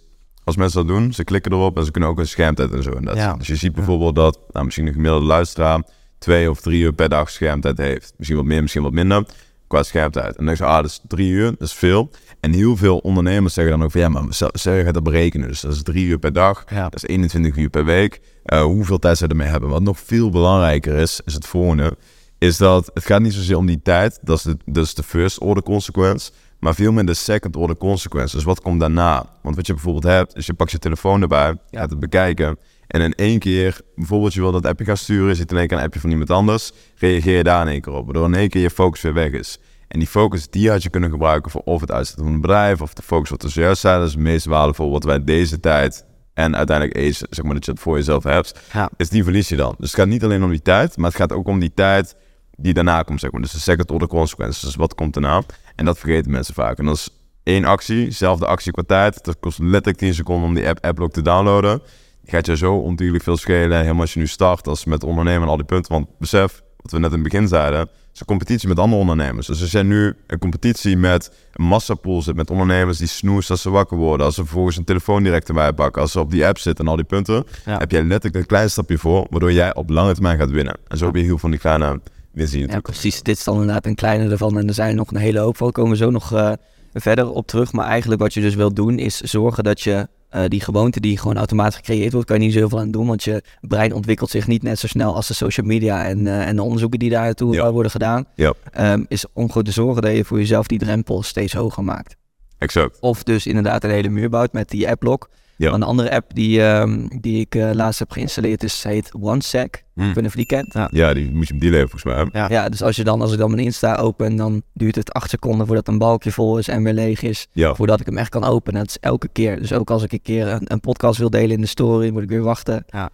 als 0.43 0.55
mensen 0.55 0.87
dat 0.87 0.97
doen, 0.97 1.13
ze 1.13 1.23
klikken 1.23 1.51
erop 1.51 1.77
en 1.77 1.85
ze 1.85 1.91
kunnen 1.91 2.09
ook 2.09 2.19
een 2.19 2.27
schermtijd 2.27 2.71
en 2.71 2.83
zo. 2.83 2.91
En 2.91 3.05
dat. 3.05 3.15
Ja. 3.15 3.33
Dus 3.33 3.47
je 3.47 3.55
ziet 3.55 3.73
bijvoorbeeld 3.73 4.15
dat 4.15 4.39
nou, 4.51 4.65
misschien 4.65 4.87
een 4.87 4.93
gemiddelde 4.93 5.25
luisteraar 5.25 5.83
twee 6.17 6.49
of 6.49 6.61
drie 6.61 6.81
uur 6.81 6.93
per 6.93 7.09
dag 7.09 7.29
schermtijd 7.29 7.77
heeft. 7.77 8.13
Misschien 8.17 8.37
wat 8.37 8.47
meer, 8.47 8.61
misschien 8.61 8.83
wat 8.83 8.91
minder 8.91 9.25
qua 9.67 9.83
schermtijd. 9.83 10.27
En 10.27 10.33
dan 10.35 10.45
denk 10.45 10.57
je, 10.57 10.63
ah, 10.63 10.75
dat 10.75 10.85
is 10.85 11.01
drie 11.07 11.29
uur, 11.29 11.49
dat 11.49 11.67
is 11.67 11.73
veel. 11.73 12.09
En 12.39 12.53
heel 12.53 12.75
veel 12.77 12.97
ondernemers 12.97 13.53
zeggen 13.53 13.73
dan 13.73 13.83
ook 13.83 13.91
van, 13.91 14.01
ja, 14.01 14.09
maar 14.09 14.23
je 14.29 14.83
gaat 14.83 14.93
dat 14.93 15.03
berekenen. 15.03 15.47
Dus 15.47 15.61
dat 15.61 15.73
is 15.73 15.83
drie 15.83 16.05
uur 16.05 16.19
per 16.19 16.33
dag, 16.33 16.63
Ja. 16.69 16.83
dat 16.83 16.95
is 16.95 17.03
21 17.03 17.55
uur 17.55 17.69
per 17.69 17.85
week. 17.85 18.21
Uh, 18.45 18.61
hoeveel 18.61 18.99
tijd 18.99 19.17
ze 19.17 19.27
ermee 19.27 19.47
hebben. 19.47 19.69
Wat 19.69 19.81
nog 19.81 19.99
veel 19.99 20.29
belangrijker 20.29 20.95
is, 20.95 21.21
is 21.25 21.33
het 21.33 21.47
volgende. 21.47 21.97
Is 22.39 22.57
dat 22.57 22.91
het 22.93 23.05
gaat 23.05 23.21
niet 23.21 23.33
zozeer 23.33 23.57
om 23.57 23.65
die 23.65 23.81
tijd, 23.81 24.19
dat 24.21 24.37
is 24.37 24.43
de, 24.43 24.57
dat 24.65 24.85
is 24.85 24.93
de 24.93 25.03
first 25.03 25.39
order 25.39 25.63
consequence. 25.63 26.31
Maar 26.59 26.75
veel 26.75 26.91
meer 26.91 27.05
de 27.05 27.13
second 27.13 27.55
order 27.55 27.77
consequence. 27.77 28.35
Dus 28.35 28.45
wat 28.45 28.61
komt 28.61 28.79
daarna? 28.79 29.25
Want 29.41 29.55
wat 29.55 29.67
je 29.67 29.73
bijvoorbeeld 29.73 30.03
hebt, 30.03 30.35
is 30.35 30.45
je 30.45 30.53
pakt 30.53 30.71
je 30.71 30.79
telefoon 30.79 31.21
erbij, 31.21 31.55
gaat 31.71 31.89
het 31.89 31.99
bekijken. 31.99 32.57
En 32.87 33.01
in 33.01 33.13
één 33.13 33.39
keer, 33.39 33.81
bijvoorbeeld 33.95 34.33
je 34.33 34.39
wil 34.41 34.51
dat 34.51 34.65
appje 34.65 34.85
gaan 34.85 34.97
sturen, 34.97 35.27
je 35.27 35.35
ziet 35.35 35.51
in 35.51 35.57
één 35.57 35.67
keer 35.67 35.77
een 35.77 35.83
appje 35.83 35.99
van 35.99 36.09
iemand 36.09 36.29
anders, 36.29 36.71
reageer 36.95 37.37
je 37.37 37.43
daar 37.43 37.61
in 37.61 37.71
één 37.71 37.81
keer 37.81 37.93
op. 37.93 38.05
Waardoor 38.05 38.25
in 38.25 38.33
één 38.35 38.49
keer 38.49 38.61
je 38.61 38.69
focus 38.69 39.01
weer 39.01 39.13
weg 39.13 39.31
is. 39.31 39.59
En 39.87 39.99
die 39.99 40.07
focus, 40.07 40.49
die 40.49 40.69
had 40.69 40.83
je 40.83 40.89
kunnen 40.89 41.09
gebruiken 41.09 41.51
voor 41.51 41.61
of 41.61 41.81
het 41.81 41.91
uitzetten 41.91 42.25
van 42.25 42.33
een 42.33 42.41
bedrijf, 42.41 42.81
of 42.81 42.93
de 42.93 43.01
focus 43.01 43.29
wat 43.29 43.43
er 43.43 43.49
zojuist 43.49 43.81
dat 43.81 44.05
is 44.05 44.11
het 44.11 44.21
meest 44.21 44.45
waardevol 44.45 44.91
wat 44.91 45.03
wij 45.03 45.23
deze 45.23 45.59
tijd 45.59 46.05
en 46.33 46.55
uiteindelijk 46.55 46.97
eens, 46.97 47.17
zeg 47.29 47.45
maar 47.45 47.53
dat 47.53 47.65
je 47.65 47.71
het 47.71 47.79
voor 47.79 47.95
jezelf 47.97 48.23
hebt, 48.23 48.59
Ja. 48.73 48.89
is 48.97 49.09
die 49.09 49.23
verlies 49.23 49.49
je 49.49 49.55
dan. 49.55 49.75
Dus 49.77 49.91
het 49.91 49.99
gaat 49.99 50.07
niet 50.09 50.23
alleen 50.23 50.43
om 50.43 50.49
die 50.49 50.61
tijd, 50.61 50.97
maar 50.97 51.07
het 51.09 51.19
gaat 51.19 51.31
ook 51.33 51.47
om 51.47 51.59
die 51.59 51.71
tijd 51.73 52.15
die 52.61 52.73
daarna 52.73 53.01
komt, 53.01 53.19
zeg 53.19 53.31
maar. 53.31 53.41
Dus 53.41 53.51
de 53.51 53.59
second 53.59 53.91
order 53.91 54.07
consequences, 54.07 54.61
dus 54.61 54.75
wat 54.75 54.95
komt 54.95 55.13
daarna? 55.13 55.41
En 55.75 55.85
dat 55.85 55.97
vergeten 55.99 56.31
mensen 56.31 56.53
vaak. 56.53 56.77
En 56.77 56.85
dat 56.85 56.95
is 56.95 57.09
één 57.43 57.65
actie, 57.65 58.11
zelfde 58.11 58.45
actie 58.45 58.71
qua 58.71 58.83
tijd. 58.87 59.23
Dat 59.23 59.37
kost 59.39 59.59
letterlijk 59.59 59.97
10 59.97 60.13
seconden 60.13 60.47
om 60.49 60.53
die 60.55 60.67
app 60.67 60.85
Applock 60.85 61.11
te 61.11 61.21
downloaden. 61.21 61.81
Die 62.21 62.31
gaat 62.31 62.45
je 62.45 62.57
zo 62.57 62.73
ontiegelijk 62.75 63.23
veel 63.23 63.37
schelen, 63.37 63.79
helemaal 63.79 64.01
als 64.01 64.13
je 64.13 64.19
nu 64.19 64.27
start, 64.27 64.67
als 64.67 64.85
met 64.85 65.03
ondernemen 65.03 65.41
en 65.41 65.47
al 65.49 65.55
die 65.57 65.65
punten. 65.65 65.91
Want 65.91 66.07
besef, 66.19 66.61
wat 66.77 66.91
we 66.91 66.99
net 66.99 67.11
in 67.11 67.19
het 67.19 67.23
begin 67.31 67.47
zeiden, 67.47 67.89
is 68.13 68.19
een 68.19 68.25
competitie 68.25 68.67
met 68.67 68.79
andere 68.79 69.01
ondernemers. 69.01 69.47
Dus 69.47 69.61
als 69.61 69.71
jij 69.71 69.83
nu 69.83 70.15
een 70.27 70.39
competitie 70.39 70.97
met 70.97 71.31
een 71.53 71.65
massapool 71.65 72.21
zit 72.21 72.35
met 72.35 72.49
ondernemers 72.49 72.97
die 72.97 73.07
snoezen 73.07 73.51
als 73.51 73.61
ze 73.61 73.69
wakker 73.69 73.97
worden, 73.97 74.25
als 74.25 74.35
ze 74.35 74.41
vervolgens 74.41 74.77
een 74.77 74.83
telefoon 74.83 75.23
direct 75.23 75.47
erbij 75.47 75.73
pakken, 75.73 76.01
als 76.01 76.11
ze 76.11 76.19
op 76.19 76.31
die 76.31 76.45
app 76.47 76.57
zitten 76.57 76.85
en 76.85 76.91
al 76.91 76.97
die 76.97 77.05
punten, 77.05 77.45
Ja. 77.65 77.77
heb 77.77 77.91
jij 77.91 78.03
letterlijk 78.03 78.35
een 78.35 78.45
klein 78.45 78.69
stapje 78.69 78.97
voor, 78.97 79.27
waardoor 79.29 79.51
jij 79.53 79.75
op 79.75 79.89
lange 79.89 80.13
termijn 80.13 80.37
gaat 80.37 80.49
winnen. 80.51 80.77
En 80.87 80.97
zo 80.97 81.05
heb 81.05 81.15
je 81.15 81.19
heel 81.21 81.29
veel 81.29 81.37
van 81.37 81.51
die 81.51 81.59
kleine 81.59 82.01
winsten. 82.31 82.67
Ja, 82.67 82.79
precies. 82.79 83.21
Dit 83.23 83.37
is 83.37 83.43
dan 83.43 83.53
inderdaad 83.59 83.85
een 83.85 83.95
kleine 83.95 84.29
ervan. 84.31 84.57
En 84.57 84.67
er 84.67 84.73
zijn 84.73 84.95
nog 84.95 85.11
een 85.11 85.17
hele 85.17 85.39
hoop 85.39 85.57
van. 85.57 85.65
Daar 85.65 85.75
komen 85.75 85.91
we 85.91 86.03
zo 86.03 86.09
nog 86.09 86.33
uh, 86.33 86.51
verder 86.93 87.31
op 87.31 87.47
terug. 87.47 87.71
Maar 87.73 87.87
eigenlijk 87.87 88.21
wat 88.21 88.33
je 88.33 88.41
dus 88.41 88.55
wil 88.55 88.73
doen, 88.73 88.99
is 88.99 89.19
zorgen 89.21 89.63
dat 89.63 89.81
je 89.81 90.07
uh, 90.35 90.41
die 90.47 90.61
gewoonte 90.61 90.99
die 90.99 91.17
gewoon 91.17 91.37
automatisch 91.37 91.75
gecreëerd 91.75 92.13
wordt, 92.13 92.27
kan 92.27 92.39
je 92.39 92.45
niet 92.45 92.53
zoveel 92.53 92.79
aan 92.79 92.91
doen. 92.91 93.07
Want 93.07 93.23
je 93.23 93.43
brein 93.61 93.93
ontwikkelt 93.93 94.29
zich 94.29 94.47
niet 94.47 94.63
net 94.63 94.79
zo 94.79 94.87
snel 94.87 95.15
als 95.15 95.27
de 95.27 95.33
social 95.33 95.65
media 95.65 96.05
en, 96.05 96.19
uh, 96.19 96.47
en 96.47 96.55
de 96.55 96.61
onderzoeken 96.63 96.99
die 96.99 97.09
daartoe 97.09 97.53
Ja. 97.53 97.71
worden 97.71 97.91
gedaan. 97.91 98.25
Ja, 98.35 98.53
Um, 98.79 99.05
is 99.07 99.25
om 99.33 99.51
goed 99.51 99.65
te 99.65 99.71
zorgen 99.71 100.01
dat 100.01 100.15
je 100.15 100.25
voor 100.25 100.37
jezelf 100.37 100.67
die 100.67 100.79
drempel 100.79 101.23
steeds 101.23 101.53
hoger 101.53 101.83
maakt. 101.83 102.15
exact. 102.57 102.99
Of 102.99 103.23
dus 103.23 103.47
inderdaad 103.47 103.83
een 103.83 103.89
hele 103.89 104.09
muur 104.09 104.29
bouwt 104.29 104.53
met 104.53 104.69
die 104.69 104.89
applock. 104.89 105.29
Ja. 105.59 105.71
Een 105.71 105.83
andere 105.83 106.11
app 106.11 106.35
die, 106.35 106.61
um, 106.61 107.07
die 107.21 107.39
ik 107.39 107.55
uh, 107.55 107.69
laatst 107.73 107.99
heb 107.99 108.11
geïnstalleerd 108.11 108.63
is, 108.63 108.83
heet 108.83 109.11
OneSec. 109.19 109.83
Hm. 109.93 110.01
Ik 110.01 110.05
weet 110.05 110.15
niet 110.15 110.25
of 110.25 110.31
je 110.31 110.37
die 110.37 110.45
kent. 110.45 110.73
Ja, 110.91 111.13
die 111.13 111.31
moet 111.31 111.47
je 111.47 111.53
hem 111.53 111.61
delen 111.61 111.79
volgens 111.89 112.03
mij. 112.03 112.27
Ja. 112.31 112.49
Ja, 112.49 112.69
dus 112.69 112.81
als, 112.83 112.95
je 112.95 113.03
dan, 113.03 113.21
als 113.21 113.31
ik 113.31 113.37
dan 113.37 113.51
mijn 113.51 113.63
Insta 113.63 113.95
open, 113.95 114.35
dan 114.35 114.61
duurt 114.73 114.95
het 114.95 115.13
acht 115.13 115.29
seconden 115.29 115.65
voordat 115.67 115.87
een 115.87 115.97
balkje 115.97 116.31
vol 116.31 116.57
is 116.57 116.67
en 116.67 116.83
weer 116.83 116.93
leeg 116.93 117.21
is. 117.21 117.47
Ja, 117.51 117.75
Voordat 117.75 117.99
ik 117.99 118.05
hem 118.05 118.17
echt 118.17 118.29
kan 118.29 118.43
openen. 118.43 118.79
Dat 118.79 118.89
is 118.89 118.97
elke 118.99 119.27
keer. 119.27 119.59
Dus 119.59 119.73
ook 119.73 119.89
als 119.89 120.03
ik 120.03 120.11
een 120.11 120.21
keer 120.21 120.47
een, 120.47 120.61
een 120.71 120.79
podcast 120.79 121.19
wil 121.19 121.29
delen 121.29 121.49
in 121.55 121.61
de 121.61 121.67
story, 121.67 122.09
moet 122.09 122.23
ik 122.23 122.29
weer 122.29 122.41
wachten. 122.43 122.85
ja, 122.89 123.09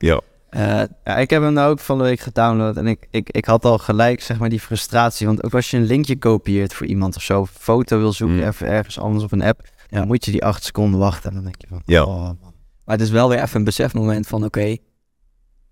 Uh, 0.55 0.81
Ja, 1.03 1.17
ik 1.17 1.29
heb 1.29 1.41
hem 1.41 1.53
nou 1.53 1.71
ook 1.71 1.79
van 1.79 1.97
de 1.97 2.03
week 2.03 2.19
gedownload 2.19 2.77
en 2.77 2.87
ik, 2.87 3.07
ik, 3.11 3.29
ik 3.29 3.45
had 3.45 3.65
al 3.65 3.77
gelijk 3.77 4.21
zeg 4.21 4.39
maar 4.39 4.49
die 4.49 4.59
frustratie. 4.59 5.27
Want 5.27 5.43
ook 5.43 5.53
als 5.53 5.71
je 5.71 5.77
een 5.77 5.85
linkje 5.85 6.17
kopieert 6.17 6.73
voor 6.73 6.85
iemand 6.87 7.15
of 7.15 7.21
zo, 7.21 7.45
foto 7.45 7.97
wil 7.97 8.11
zoeken, 8.13 8.37
Mm. 8.37 8.43
even 8.43 8.67
ergens 8.67 8.99
anders 8.99 9.23
op 9.23 9.31
een 9.31 9.41
app, 9.43 9.61
Ja. 9.95 10.01
dan 10.01 10.07
moet 10.09 10.25
je 10.25 10.31
die 10.31 10.45
acht 10.45 10.63
seconden 10.63 10.99
wachten. 10.99 11.29
En 11.29 11.35
dan 11.35 11.43
denk 11.43 11.55
je 11.61 11.67
van, 11.67 11.81
Ja. 11.85 12.03
oh 12.03 12.15
man. 12.23 12.37
maar 12.85 12.95
het 12.97 13.01
is 13.01 13.09
wel 13.09 13.29
weer 13.29 13.41
even 13.41 13.57
een 13.57 13.63
besefmoment 13.63 14.27
van, 14.27 14.43
oké, 14.45 14.77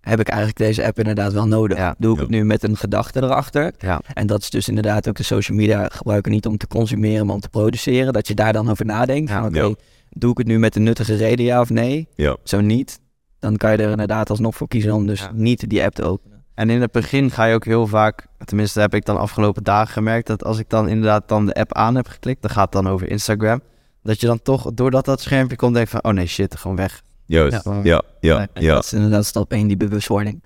heb 0.00 0.20
ik 0.20 0.28
eigenlijk 0.28 0.58
deze 0.58 0.84
app 0.86 0.98
inderdaad 0.98 1.32
wel 1.32 1.46
nodig? 1.46 1.78
Ja. 1.78 1.94
Doe 1.98 2.14
ik 2.14 2.20
het 2.20 2.28
nu 2.28 2.44
met 2.44 2.62
een 2.62 2.76
gedachte 2.76 3.22
erachter? 3.22 3.72
Ja. 3.78 4.00
En 4.14 4.26
dat 4.26 4.40
is 4.40 4.50
dus 4.50 4.68
inderdaad 4.68 5.08
ook 5.08 5.16
de 5.16 5.22
social 5.22 5.56
media 5.56 5.88
gebruiken 5.92 6.32
niet 6.32 6.46
om 6.46 6.56
te 6.56 6.66
consumeren, 6.66 7.26
maar 7.26 7.34
om 7.34 7.40
te 7.40 7.48
produceren. 7.48 8.12
Dat 8.12 8.28
je 8.28 8.34
daar 8.34 8.52
dan 8.52 8.70
over 8.70 8.84
nadenkt. 8.84 9.30
Ja. 9.30 9.46
oké, 9.46 9.74
doe 10.10 10.30
ik 10.30 10.38
het 10.38 10.46
nu 10.46 10.58
met 10.58 10.76
een 10.76 10.82
nuttige 10.82 11.14
reden, 11.14 11.44
ja 11.44 11.60
of 11.60 11.70
nee? 11.70 12.08
ja. 12.14 12.36
Zo 12.44 12.60
niet, 12.60 13.00
dan 13.38 13.56
kan 13.56 13.70
je 13.72 13.76
er 13.76 13.90
inderdaad 13.90 14.30
alsnog 14.30 14.54
voor 14.56 14.68
kiezen 14.68 14.92
om 14.92 15.06
dus 15.06 15.28
niet 15.32 15.68
die 15.70 15.84
app 15.84 15.94
te 15.94 16.02
openen. 16.04 16.44
En 16.54 16.70
in 16.70 16.80
het 16.80 16.92
begin 16.92 17.30
ga 17.30 17.44
je 17.44 17.54
ook 17.54 17.64
heel 17.64 17.86
vaak, 17.86 18.26
tenminste 18.44 18.80
heb 18.80 18.94
ik 18.94 19.04
dan 19.04 19.18
afgelopen 19.18 19.62
dagen 19.62 19.92
gemerkt, 19.92 20.26
dat 20.26 20.44
als 20.44 20.58
ik 20.58 20.68
dan 20.68 20.88
inderdaad 20.88 21.28
dan 21.28 21.46
de 21.46 21.54
app 21.54 21.72
aan 21.74 21.94
heb 21.94 22.06
geklikt, 22.08 22.42
dan 22.42 22.50
gaat 22.50 22.74
het 22.74 22.82
dan 22.84 22.92
over 22.92 23.10
Instagram, 23.10 23.60
dat 24.04 24.20
je 24.20 24.26
dan 24.26 24.42
toch, 24.42 24.70
doordat 24.74 25.04
dat 25.04 25.20
schermpje 25.20 25.56
komt, 25.56 25.74
denk 25.74 25.88
van, 25.88 26.04
oh 26.04 26.12
nee, 26.12 26.26
shit, 26.26 26.56
gewoon 26.56 26.76
weg. 26.76 27.02
Juist. 27.26 27.64
Ja. 27.64 27.80
Ja, 27.82 28.02
ja, 28.20 28.46
ja. 28.54 28.74
Dat 28.74 28.84
is 28.84 28.92
inderdaad 28.92 29.26
stap 29.26 29.52
1, 29.52 29.66
die 29.66 29.76
bewustwording. 29.76 30.40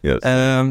Juist. 0.00 0.22
Ehm, 0.22 0.70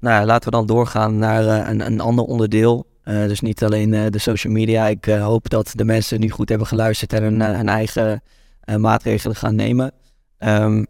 nou, 0.00 0.20
ja, 0.20 0.24
laten 0.24 0.50
we 0.50 0.56
dan 0.56 0.66
doorgaan 0.66 1.18
naar 1.18 1.46
eh, 1.46 1.68
een, 1.68 1.86
een 1.86 2.00
ander 2.00 2.24
onderdeel. 2.24 2.86
Eh, 3.02 3.26
dus 3.26 3.40
niet 3.40 3.64
alleen 3.64 3.94
eh, 3.94 4.10
de 4.10 4.18
social 4.18 4.52
media. 4.52 4.86
Ik 4.86 5.04
hoop 5.04 5.48
dat 5.48 5.72
de 5.74 5.84
mensen 5.84 6.20
nu 6.20 6.30
goed 6.30 6.48
hebben 6.48 6.66
geluisterd 6.66 7.12
en 7.12 7.22
hun, 7.22 7.40
hun 7.40 7.68
eigen 7.68 8.22
eh, 8.66 8.76
maatregelen 8.76 9.36
gaan 9.36 9.54
nemen. 9.54 9.92
Ehm, 10.38 10.84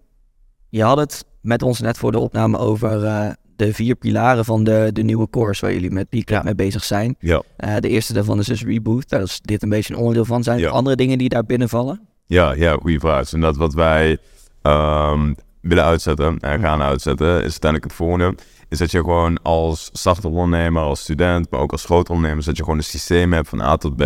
je 0.68 0.82
had 0.82 0.98
het 0.98 1.24
met 1.40 1.62
ons 1.62 1.80
net 1.80 1.98
voor 1.98 2.12
de 2.12 2.18
opname 2.18 2.58
over 2.58 3.04
eh, 3.04 3.30
de 3.56 3.74
vier 3.74 3.94
pilaren 3.94 4.44
van 4.44 4.64
de, 4.64 4.90
de 4.92 5.02
nieuwe 5.02 5.30
course 5.30 5.64
waar 5.64 5.74
jullie 5.74 5.90
met 5.90 6.06
Ja. 6.10 6.42
mee 6.42 6.54
bezig 6.54 6.84
zijn. 6.84 7.16
Ja. 7.18 7.42
Eh, 7.56 7.76
de 7.80 7.88
eerste 7.88 8.12
daarvan 8.12 8.38
is 8.38 8.46
dus 8.46 8.64
Reboot. 8.64 9.08
Daar 9.08 9.22
is 9.22 9.40
dit 9.42 9.62
een 9.62 9.68
beetje 9.68 9.92
een 9.94 9.98
onderdeel 10.00 10.24
van. 10.24 10.42
Zijn 10.42 10.56
er 10.58 10.64
Ja. 10.64 10.70
andere 10.70 10.96
dingen 10.96 11.18
die 11.18 11.28
daar 11.28 11.44
binnenvallen? 11.44 12.00
Ja, 12.26 12.52
ja, 12.52 12.72
goede 12.72 12.98
vraag. 13.00 13.20
Dus 13.20 13.32
inderdaad, 13.32 13.58
wat 13.58 13.74
wij 13.74 14.18
ehm, 14.62 15.32
willen 15.60 15.84
uitzetten 15.84 16.38
en 16.38 16.60
gaan 16.60 16.82
uitzetten, 16.82 17.28
is 17.36 17.40
uiteindelijk 17.42 17.84
het 17.84 17.92
volgende. 17.92 18.34
Is 18.68 18.78
dat 18.78 18.90
je 18.90 18.98
gewoon 18.98 19.42
als 19.42 19.90
startende 19.92 20.28
ondernemer, 20.28 20.82
als 20.82 21.00
student, 21.00 21.50
maar 21.50 21.60
ook 21.60 21.72
als 21.72 21.84
groot 21.84 22.10
ondernemer, 22.10 22.44
dat 22.44 22.56
je 22.56 22.62
gewoon 22.62 22.78
een 22.78 22.84
systeem 22.84 23.32
hebt 23.32 23.48
van 23.48 23.60
A 23.60 23.76
tot 23.76 23.96
B. 23.96 24.02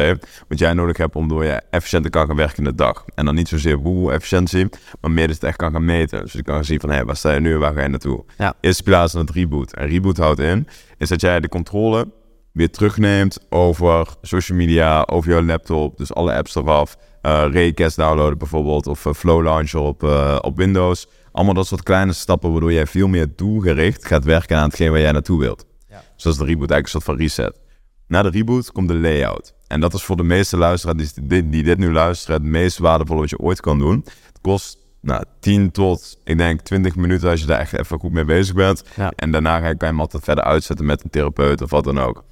Wat 0.48 0.58
jij 0.58 0.72
nodig 0.72 0.96
hebt 0.96 1.14
om 1.14 1.28
door 1.28 1.44
je 1.44 1.62
efficiënt 1.70 2.04
te 2.04 2.10
kan 2.10 2.26
gaan 2.26 2.36
werken 2.36 2.56
in 2.56 2.64
de 2.64 2.74
dag. 2.74 3.04
En 3.14 3.24
dan 3.24 3.34
niet 3.34 3.48
zozeer 3.48 3.76
hoe 3.76 4.12
efficiëntie, 4.12 4.68
maar 5.00 5.10
meer 5.10 5.26
dat 5.26 5.36
je 5.36 5.40
het 5.40 5.44
echt 5.44 5.56
kan 5.56 5.72
gaan 5.72 5.84
meten. 5.84 6.20
Dus 6.22 6.32
je 6.32 6.42
kan 6.42 6.64
zien 6.64 6.80
van, 6.80 6.90
hé, 6.90 7.04
waar 7.04 7.16
sta 7.16 7.32
je 7.32 7.40
nu 7.40 7.52
en 7.52 7.58
waar 7.58 7.72
ga 7.72 7.82
je 7.82 7.88
naartoe? 7.88 8.24
Ja. 8.38 8.54
Eerste 8.60 8.82
pilaar 8.82 9.04
is 9.04 9.12
dan 9.12 9.20
het 9.20 9.30
reboot. 9.30 9.72
En 9.72 9.88
reboot 9.88 10.16
houdt 10.16 10.40
in, 10.40 10.68
is 10.98 11.08
dat 11.08 11.20
jij 11.20 11.40
de 11.40 11.48
controle 11.48 12.08
weer 12.52 12.70
terugneemt 12.70 13.38
over 13.48 14.08
social 14.22 14.58
media, 14.58 15.02
over 15.06 15.30
jouw 15.30 15.42
laptop, 15.42 15.98
dus 15.98 16.14
alle 16.14 16.34
apps 16.34 16.54
eraf. 16.54 16.96
Raycast 17.22 17.96
downloaden 17.96 18.38
bijvoorbeeld, 18.38 18.86
of 18.86 19.06
eh, 19.06 19.12
Flow 19.12 19.42
Launcher 19.42 19.80
op, 19.80 20.02
eh, 20.02 20.38
op 20.40 20.56
Windows. 20.56 21.08
Allemaal 21.32 21.54
dat 21.54 21.66
soort 21.66 21.82
kleine 21.82 22.12
stappen 22.12 22.50
waardoor 22.50 22.72
jij 22.72 22.86
veel 22.86 23.08
meer 23.08 23.26
doelgericht 23.36 24.06
gaat 24.06 24.24
werken 24.24 24.56
aan 24.56 24.64
hetgeen 24.64 24.90
waar 24.90 25.00
jij 25.00 25.12
naartoe 25.12 25.40
wilt. 25.40 25.66
Ja. 25.88 26.02
Dus 26.14 26.22
dat 26.22 26.32
is 26.32 26.38
de 26.38 26.44
reboot, 26.44 26.70
eigenlijk 26.70 26.84
een 26.84 26.90
soort 26.90 27.04
van 27.04 27.16
reset. 27.16 27.60
Na 28.06 28.22
de 28.22 28.30
reboot 28.30 28.72
komt 28.72 28.88
de 28.88 28.94
layout. 28.94 29.54
En 29.66 29.80
dat 29.80 29.94
is 29.94 30.02
voor 30.02 30.16
de 30.16 30.22
meeste 30.22 30.56
luisteraars 30.56 31.12
die, 31.12 31.62
dit 31.62 31.78
nu 31.78 31.92
luisteren 31.92 32.36
het 32.36 32.50
meest 32.50 32.78
waardevolle 32.78 33.20
wat 33.20 33.30
je 33.30 33.38
ooit 33.38 33.60
kan 33.60 33.78
doen. 33.78 34.04
Het 34.04 34.38
kost 34.40 34.78
nou, 35.00 35.24
10 35.40 35.70
tot, 35.70 36.18
ik 36.24 36.38
denk 36.38 36.60
20 36.60 36.96
minuten 36.96 37.30
als 37.30 37.40
je 37.40 37.46
daar 37.46 37.58
echt 37.58 37.78
even 37.78 37.98
goed 37.98 38.12
mee 38.12 38.24
bezig 38.24 38.54
bent. 38.54 38.84
Ja. 38.96 39.12
En 39.16 39.30
daarna 39.30 39.58
ga 39.58 39.68
je, 39.68 39.76
kan 39.76 39.88
je 39.88 39.94
hem 39.94 40.00
altijd 40.00 40.24
verder 40.24 40.44
uitzetten 40.44 40.86
met 40.86 41.04
een 41.04 41.10
therapeut 41.10 41.62
of 41.62 41.70
wat 41.70 41.84
dan 41.84 41.98
ook. 41.98 42.24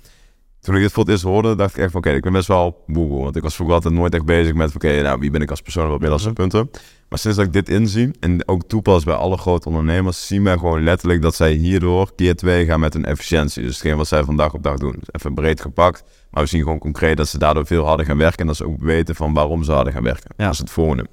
Toen 0.69 0.77
ik 0.77 0.83
dit 0.83 0.93
voor 0.93 1.03
het 1.03 1.13
eerst 1.13 1.25
hoorde, 1.25 1.55
dacht 1.55 1.77
ik 1.77 1.83
echt 1.83 1.91
van 1.91 2.01
oké, 2.01 2.11
ik 2.11 2.23
ben 2.23 2.33
best 2.33 2.49
wel 2.49 2.85
boe. 2.87 3.23
Want 3.23 3.37
ik 3.37 3.43
was 3.43 3.55
vroeger 3.55 3.75
altijd 3.75 3.95
nooit 3.95 4.15
echt 4.15 4.25
bezig 4.25 4.55
met 4.55 4.75
oké, 4.75 5.03
nou 5.03 5.19
wie 5.19 5.31
ben 5.31 5.43
ik 5.43 5.51
als 5.51 5.61
persoon 5.61 5.89
wat 5.89 6.01
middelste 6.01 6.33
punten. 6.33 6.71
Maar 7.09 7.19
sinds 7.19 7.37
dat 7.37 7.47
ik 7.47 7.53
dit 7.53 7.69
inzie 7.69 8.11
en 8.21 8.49
ook 8.49 8.63
toepas 8.63 9.05
bij 9.05 9.15
alle 9.15 9.37
grote 9.37 9.69
ondernemers, 9.69 10.27
zien 10.27 10.45
wij 10.45 10.53
gewoon 10.59 10.83
letterlijk 10.83 11.23
dat 11.23 11.35
zij 11.35 11.53
hierdoor 11.53 12.15
keer 12.15 12.37
twee 12.37 12.67
gaan 12.67 12.81
met 12.81 12.93
hun 12.93 13.05
efficiëntie. 13.05 13.63
Dus 13.63 13.73
hetgeen 13.73 13.97
wat 13.97 14.09
zij 14.09 14.25
van 14.25 14.37
dag 14.37 14.55
op 14.55 14.63
dag 14.63 14.79
doen. 14.79 14.93
Dus 14.99 15.09
even 15.13 15.35
breed 15.35 15.61
gepakt. 15.61 16.05
Maar 16.31 16.43
we 16.43 16.49
zien 16.49 16.63
gewoon 16.63 16.79
concreet 16.79 17.17
dat 17.17 17.29
ze 17.29 17.39
daardoor 17.39 17.67
veel 17.67 17.87
harder 17.87 18.07
gaan 18.07 18.19
werken 18.19 18.39
en 18.39 18.47
dat 18.47 18.57
ze 18.57 18.67
ook 18.67 18.83
weten 18.83 19.15
van 19.15 19.35
waarom 19.35 19.65
ze 19.65 19.73
harder 19.73 19.93
gaan 19.93 20.03
werken. 20.03 20.31
Ja. 20.37 20.45
Dat 20.45 20.53
is 20.53 20.59
het 20.59 20.71
volgende. 20.71 21.07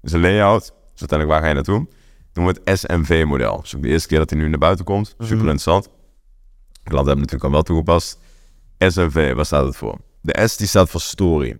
Dus 0.00 0.12
een 0.12 0.20
layout, 0.20 0.62
dus 0.92 1.00
uiteindelijk 1.00 1.30
waar 1.30 1.40
ga 1.40 1.48
je 1.48 1.54
naartoe? 1.54 1.86
Doen 2.32 2.46
we 2.46 2.60
het 2.64 2.78
SMV-model. 2.78 3.60
Dus 3.60 3.76
ook 3.76 3.82
de 3.82 3.88
eerste 3.88 4.08
keer 4.08 4.18
dat 4.18 4.30
hij 4.30 4.38
nu 4.38 4.48
naar 4.48 4.58
buiten 4.58 4.84
komt. 4.84 5.08
Super 5.08 5.26
mhm. 5.26 5.38
interessant. 5.38 5.88
Klanten 6.82 7.06
hebben 7.06 7.24
natuurlijk 7.24 7.44
al 7.44 7.50
wel 7.50 7.62
toegepast. 7.62 8.18
SMV, 8.78 9.34
waar 9.34 9.46
staat 9.46 9.64
het 9.64 9.76
voor? 9.76 9.98
De 10.20 10.48
S 10.48 10.56
die 10.56 10.66
staat 10.66 10.90
voor 10.90 11.00
story. 11.00 11.56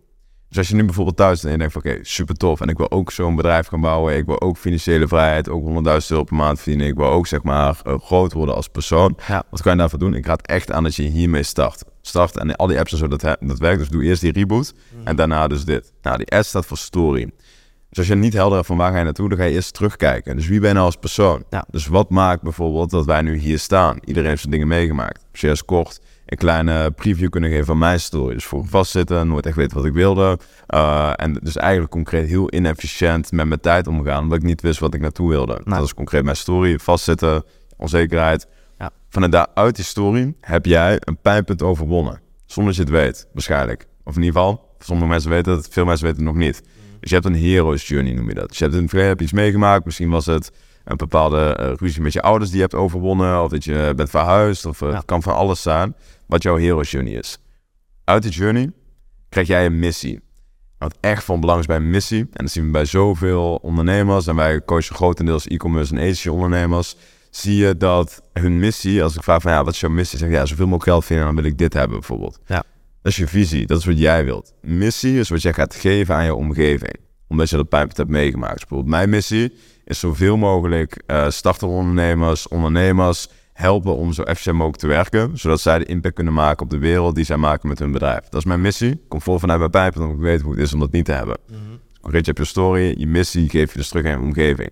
Dus 0.49 0.59
als 0.59 0.69
je 0.69 0.75
nu 0.75 0.85
bijvoorbeeld 0.85 1.17
thuis 1.17 1.45
en 1.45 1.51
je 1.51 1.59
denkt 1.59 1.73
van 1.73 1.83
oké, 1.83 1.99
super 2.03 2.35
tof. 2.35 2.61
En 2.61 2.69
ik 2.69 2.77
wil 2.77 2.91
ook 2.91 3.13
zo'n 3.13 3.37
bedrijf 3.37 3.67
gaan 3.67 3.81
bouwen. 3.81 4.17
Ik 4.17 4.27
wil 4.27 4.41
ook 4.41 4.57
financiële 4.57 5.09
vrijheid, 5.09 5.49
ook 5.49 5.69
100.000 5.69 5.73
euro 6.09 6.25
per 6.25 6.37
maand 6.37 6.61
verdienen. 6.61 6.87
Ik 6.87 6.95
wil 6.95 7.07
ook 7.07 7.27
zeg 7.27 7.43
maar 7.43 7.81
eh, 7.85 7.99
groot 8.01 8.33
worden 8.33 8.55
als 8.55 8.69
persoon. 8.69 9.19
Wat 9.51 9.63
kan 9.63 9.73
je 9.73 9.79
daarvoor 9.79 9.99
doen? 9.99 10.15
Ik 10.15 10.27
raad 10.27 10.47
echt 10.47 10.73
aan 10.73 10.83
dat 10.83 10.95
je 10.95 11.03
hiermee 11.03 11.43
start. 11.43 11.85
Start 12.01 12.37
en 12.37 12.57
al 12.57 12.67
die 12.67 12.79
apps 12.79 12.93
en 12.93 12.99
zo, 12.99 13.09
dat, 13.09 13.21
dat 13.41 13.59
werkt. 13.59 13.79
Dus 13.79 13.89
doe 13.89 14.03
eerst 14.03 14.21
die 14.21 14.33
reboot 14.33 14.73
en 14.93 15.03
mhm. 15.03 15.17
daarna 15.17 15.49
dus 15.49 15.65
dit. 15.65 15.93
Nou, 16.03 16.17
die 16.17 16.43
S 16.43 16.49
staat 16.49 16.67
voor 16.67 16.79
story. 16.79 17.31
Dus 17.89 17.99
als 17.99 18.07
je 18.07 18.15
niet 18.15 18.33
helder 18.33 18.55
hebt 18.55 18.67
van 18.67 18.77
waar 18.77 18.93
ga 18.93 18.99
je 18.99 19.05
naartoe, 19.05 19.29
dan 19.29 19.39
ga 19.39 19.45
je 19.45 19.55
eerst 19.55 19.75
terugkijken. 19.75 20.37
Dus 20.37 20.47
wie 20.47 20.61
ben 20.61 20.69
je 20.69 20.75
nou 20.75 20.87
als 20.87 20.97
persoon? 20.97 21.45
Ja. 21.51 21.65
Dus 21.71 21.87
wat 21.87 22.11
maakt 22.11 22.43
bijvoorbeeld 22.43 22.91
dat 22.91 23.05
wij 23.05 23.23
nu 23.23 23.37
hier 23.37 23.59
staan? 23.59 23.99
Iedereen 24.05 24.29
heeft 24.29 24.41
zijn 24.41 24.53
dingen 24.53 24.69
meegemaakt. 24.69 25.25
Eens 25.33 25.65
kort 25.65 26.01
een 26.29 26.37
kleine 26.37 26.91
preview 26.91 27.29
kunnen 27.29 27.51
geven 27.51 27.67
van 27.67 27.79
mijn 27.79 28.01
story. 28.01 28.35
Dus 28.35 28.45
voor 28.45 28.67
vastzitten, 28.67 29.29
nooit 29.29 29.47
echt 29.47 29.57
weten 29.57 29.77
wat 29.77 29.87
ik 29.87 29.93
wilde. 29.93 30.39
Uh, 30.75 31.13
en 31.17 31.33
dus 31.43 31.57
eigenlijk 31.57 31.91
concreet 31.91 32.29
heel 32.29 32.55
inefficiënt 32.55 33.33
met 33.33 33.47
mijn 33.47 33.61
tijd 33.61 33.87
omgaan, 33.87 34.23
omdat 34.23 34.39
ik 34.39 34.45
niet 34.45 34.61
wist 34.61 34.81
wat 34.81 34.95
ik 34.95 35.01
naartoe 35.01 35.29
wilde. 35.29 35.61
Dat 35.65 35.85
is 35.85 35.95
concreet 35.95 36.25
mijn 36.25 36.37
story. 36.37 36.79
Vastzitten, 36.79 37.45
onzekerheid. 37.77 38.47
Ja. 38.79 38.91
Vanuit 39.09 39.33
daaruit 39.33 39.77
die 39.77 39.85
story 39.85 40.35
heb 40.41 40.67
jij 40.67 40.97
een 41.01 41.19
pijnpunt 41.23 41.63
overwonnen. 41.63 42.21
Zonder 42.47 42.77
dat 42.77 42.87
je 42.87 42.93
het 42.93 43.03
weet, 43.03 43.29
waarschijnlijk. 43.33 43.87
Of 44.05 44.17
in 44.17 44.23
ieder 44.23 44.41
geval, 44.41 44.75
sommige 44.79 45.09
mensen 45.09 45.31
weten 45.31 45.53
het, 45.53 45.69
veel 45.71 45.85
mensen 45.85 46.07
weten 46.07 46.25
het 46.25 46.35
nog 46.35 46.43
niet. 46.43 46.63
Dus 47.01 47.11
je 47.11 47.15
hebt 47.15 47.27
een 47.27 47.35
hero's 47.35 47.89
journey, 47.89 48.13
noem 48.13 48.29
je 48.29 48.35
dat. 48.35 48.49
Dus 48.49 48.59
je 48.59 48.65
hebt 48.65 48.77
in 48.77 48.83
het 48.83 48.91
verleden 48.91 49.13
heb 49.13 49.23
iets 49.23 49.33
meegemaakt. 49.33 49.85
Misschien 49.85 50.11
was 50.11 50.27
het 50.27 50.51
een 50.85 50.97
bepaalde 50.97 51.59
uh, 51.61 51.73
ruzie 51.77 52.03
met 52.03 52.13
je 52.13 52.23
ouders 52.23 52.51
die 52.51 52.59
je 52.59 52.65
hebt 52.65 52.75
overwonnen. 52.75 53.43
Of 53.43 53.51
dat 53.51 53.65
je 53.65 53.93
bent 53.97 54.11
verhuisd. 54.11 54.67
Of 54.67 54.81
uh, 54.81 54.95
het 54.95 55.05
kan 55.05 55.23
van 55.23 55.35
alles 55.35 55.63
zijn 55.63 55.95
wat 56.29 56.43
jouw 56.43 56.57
hero's 56.57 56.91
journey 56.91 57.13
is. 57.13 57.39
Uit 58.05 58.23
die 58.23 58.33
journey 58.33 58.71
krijg 59.29 59.47
jij 59.47 59.67
een 59.67 59.79
missie. 59.79 60.21
Wat 60.79 60.97
echt 61.01 61.25
van 61.25 61.41
belang 61.41 61.61
is 61.61 61.67
bij 61.67 61.77
een 61.77 61.91
missie. 61.91 62.21
En 62.21 62.45
dat 62.45 62.51
zien 62.51 62.65
we 62.65 62.71
bij 62.71 62.85
zoveel 62.85 63.55
ondernemers. 63.63 64.27
En 64.27 64.37
wij 64.37 64.65
coachen 64.65 64.95
grotendeels 64.95 65.47
e-commerce 65.47 65.93
en 65.95 66.01
agency 66.01 66.29
ondernemers. 66.29 66.97
Zie 67.31 67.57
je 67.57 67.77
dat 67.77 68.23
hun 68.33 68.59
missie, 68.59 69.03
als 69.03 69.17
ik 69.17 69.23
vraag 69.23 69.43
van 69.43 69.53
ja, 69.53 69.65
wat 69.65 69.75
is 69.75 69.81
jouw 69.81 69.91
missie? 69.91 70.19
Zeg 70.19 70.31
ja, 70.31 70.47
zoveel 70.47 70.65
mogelijk 70.65 70.85
geld 70.91 71.05
vinden, 71.05 71.27
dan 71.27 71.35
wil 71.35 71.45
ik 71.45 71.59
dit 71.59 71.73
hebben 71.73 71.99
bijvoorbeeld. 71.99 72.39
Ja. 72.47 72.65
Dat 73.03 73.13
is 73.13 73.17
je 73.17 73.29
visie, 73.29 73.67
dat 73.67 73.79
is 73.79 73.85
wat 73.85 73.99
jij 73.99 74.25
wilt. 74.25 74.53
Missie 74.63 75.19
is 75.19 75.29
wat 75.29 75.43
jij 75.43 75.53
gaat 75.53 75.75
geven 75.75 76.15
aan 76.15 76.25
je 76.25 76.35
omgeving. 76.35 76.97
Omdat 77.29 77.51
je 77.51 77.57
dat 77.57 77.69
pijnpunt 77.69 77.97
hebt 77.97 78.11
meegemaakt. 78.11 78.53
Dus 78.53 78.61
bijvoorbeeld 78.61 78.97
mijn 78.97 79.11
missie 79.11 79.53
is 79.85 79.99
zoveel 79.99 80.37
mogelijk 80.37 81.03
uh, 81.07 81.31
starterondernemers, 81.31 82.49
ondernemers 82.49 83.29
helpen 83.59 83.97
om 83.97 84.13
zo 84.13 84.23
efficiënt 84.23 84.57
mogelijk 84.57 84.81
te 84.81 84.87
werken. 84.87 85.39
Zodat 85.39 85.61
zij 85.61 85.79
de 85.79 85.85
impact 85.85 86.15
kunnen 86.15 86.33
maken 86.33 86.63
op 86.63 86.71
de 86.71 86.79
wereld 86.79 87.15
die 87.15 87.25
zij 87.25 87.37
maken 87.37 87.69
met 87.69 87.79
hun 87.79 87.93
bedrijf. 87.93 88.21
Dat 88.29 88.41
is 88.41 88.45
mijn 88.45 88.61
missie. 88.61 89.01
Kom 89.09 89.21
vol 89.21 89.39
vanuit 89.39 89.59
mijn 89.59 89.71
pijp, 89.71 89.97
omdat 89.97 90.17
ik 90.17 90.21
weet 90.21 90.41
hoe 90.41 90.53
het 90.53 90.61
is 90.61 90.73
om 90.73 90.81
dat 90.81 90.93
niet 90.93 91.05
te 91.05 91.13
hebben. 91.13 91.39
Mm 91.49 91.57
-hmm. 91.57 92.13
je 92.13 92.21
hebt 92.21 92.39
je 92.39 92.45
story, 92.45 92.95
je 92.99 93.07
missie 93.07 93.49
geef 93.49 93.73
je 93.73 93.79
dus 93.79 93.89
terug 93.89 94.05
aan 94.05 94.11
je 94.11 94.27
omgeving. 94.27 94.71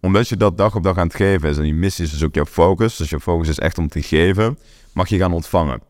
Omdat 0.00 0.28
je 0.28 0.36
dat 0.36 0.58
dag 0.58 0.74
op 0.74 0.82
dag 0.82 0.98
aan 0.98 1.06
het 1.06 1.16
geven 1.16 1.48
is 1.48 1.56
en 1.56 1.62
die 1.62 1.74
missie 1.74 2.04
is 2.04 2.10
dus 2.10 2.24
ook 2.24 2.34
jouw 2.34 2.44
focus. 2.44 2.96
Dus 2.96 3.10
je 3.10 3.20
focus 3.20 3.48
is 3.48 3.58
echt 3.58 3.78
om 3.78 3.88
te 3.88 4.02
geven, 4.02 4.58
mag 4.92 5.08
je 5.08 5.18
gaan 5.18 5.32
ontvangen. 5.32 5.80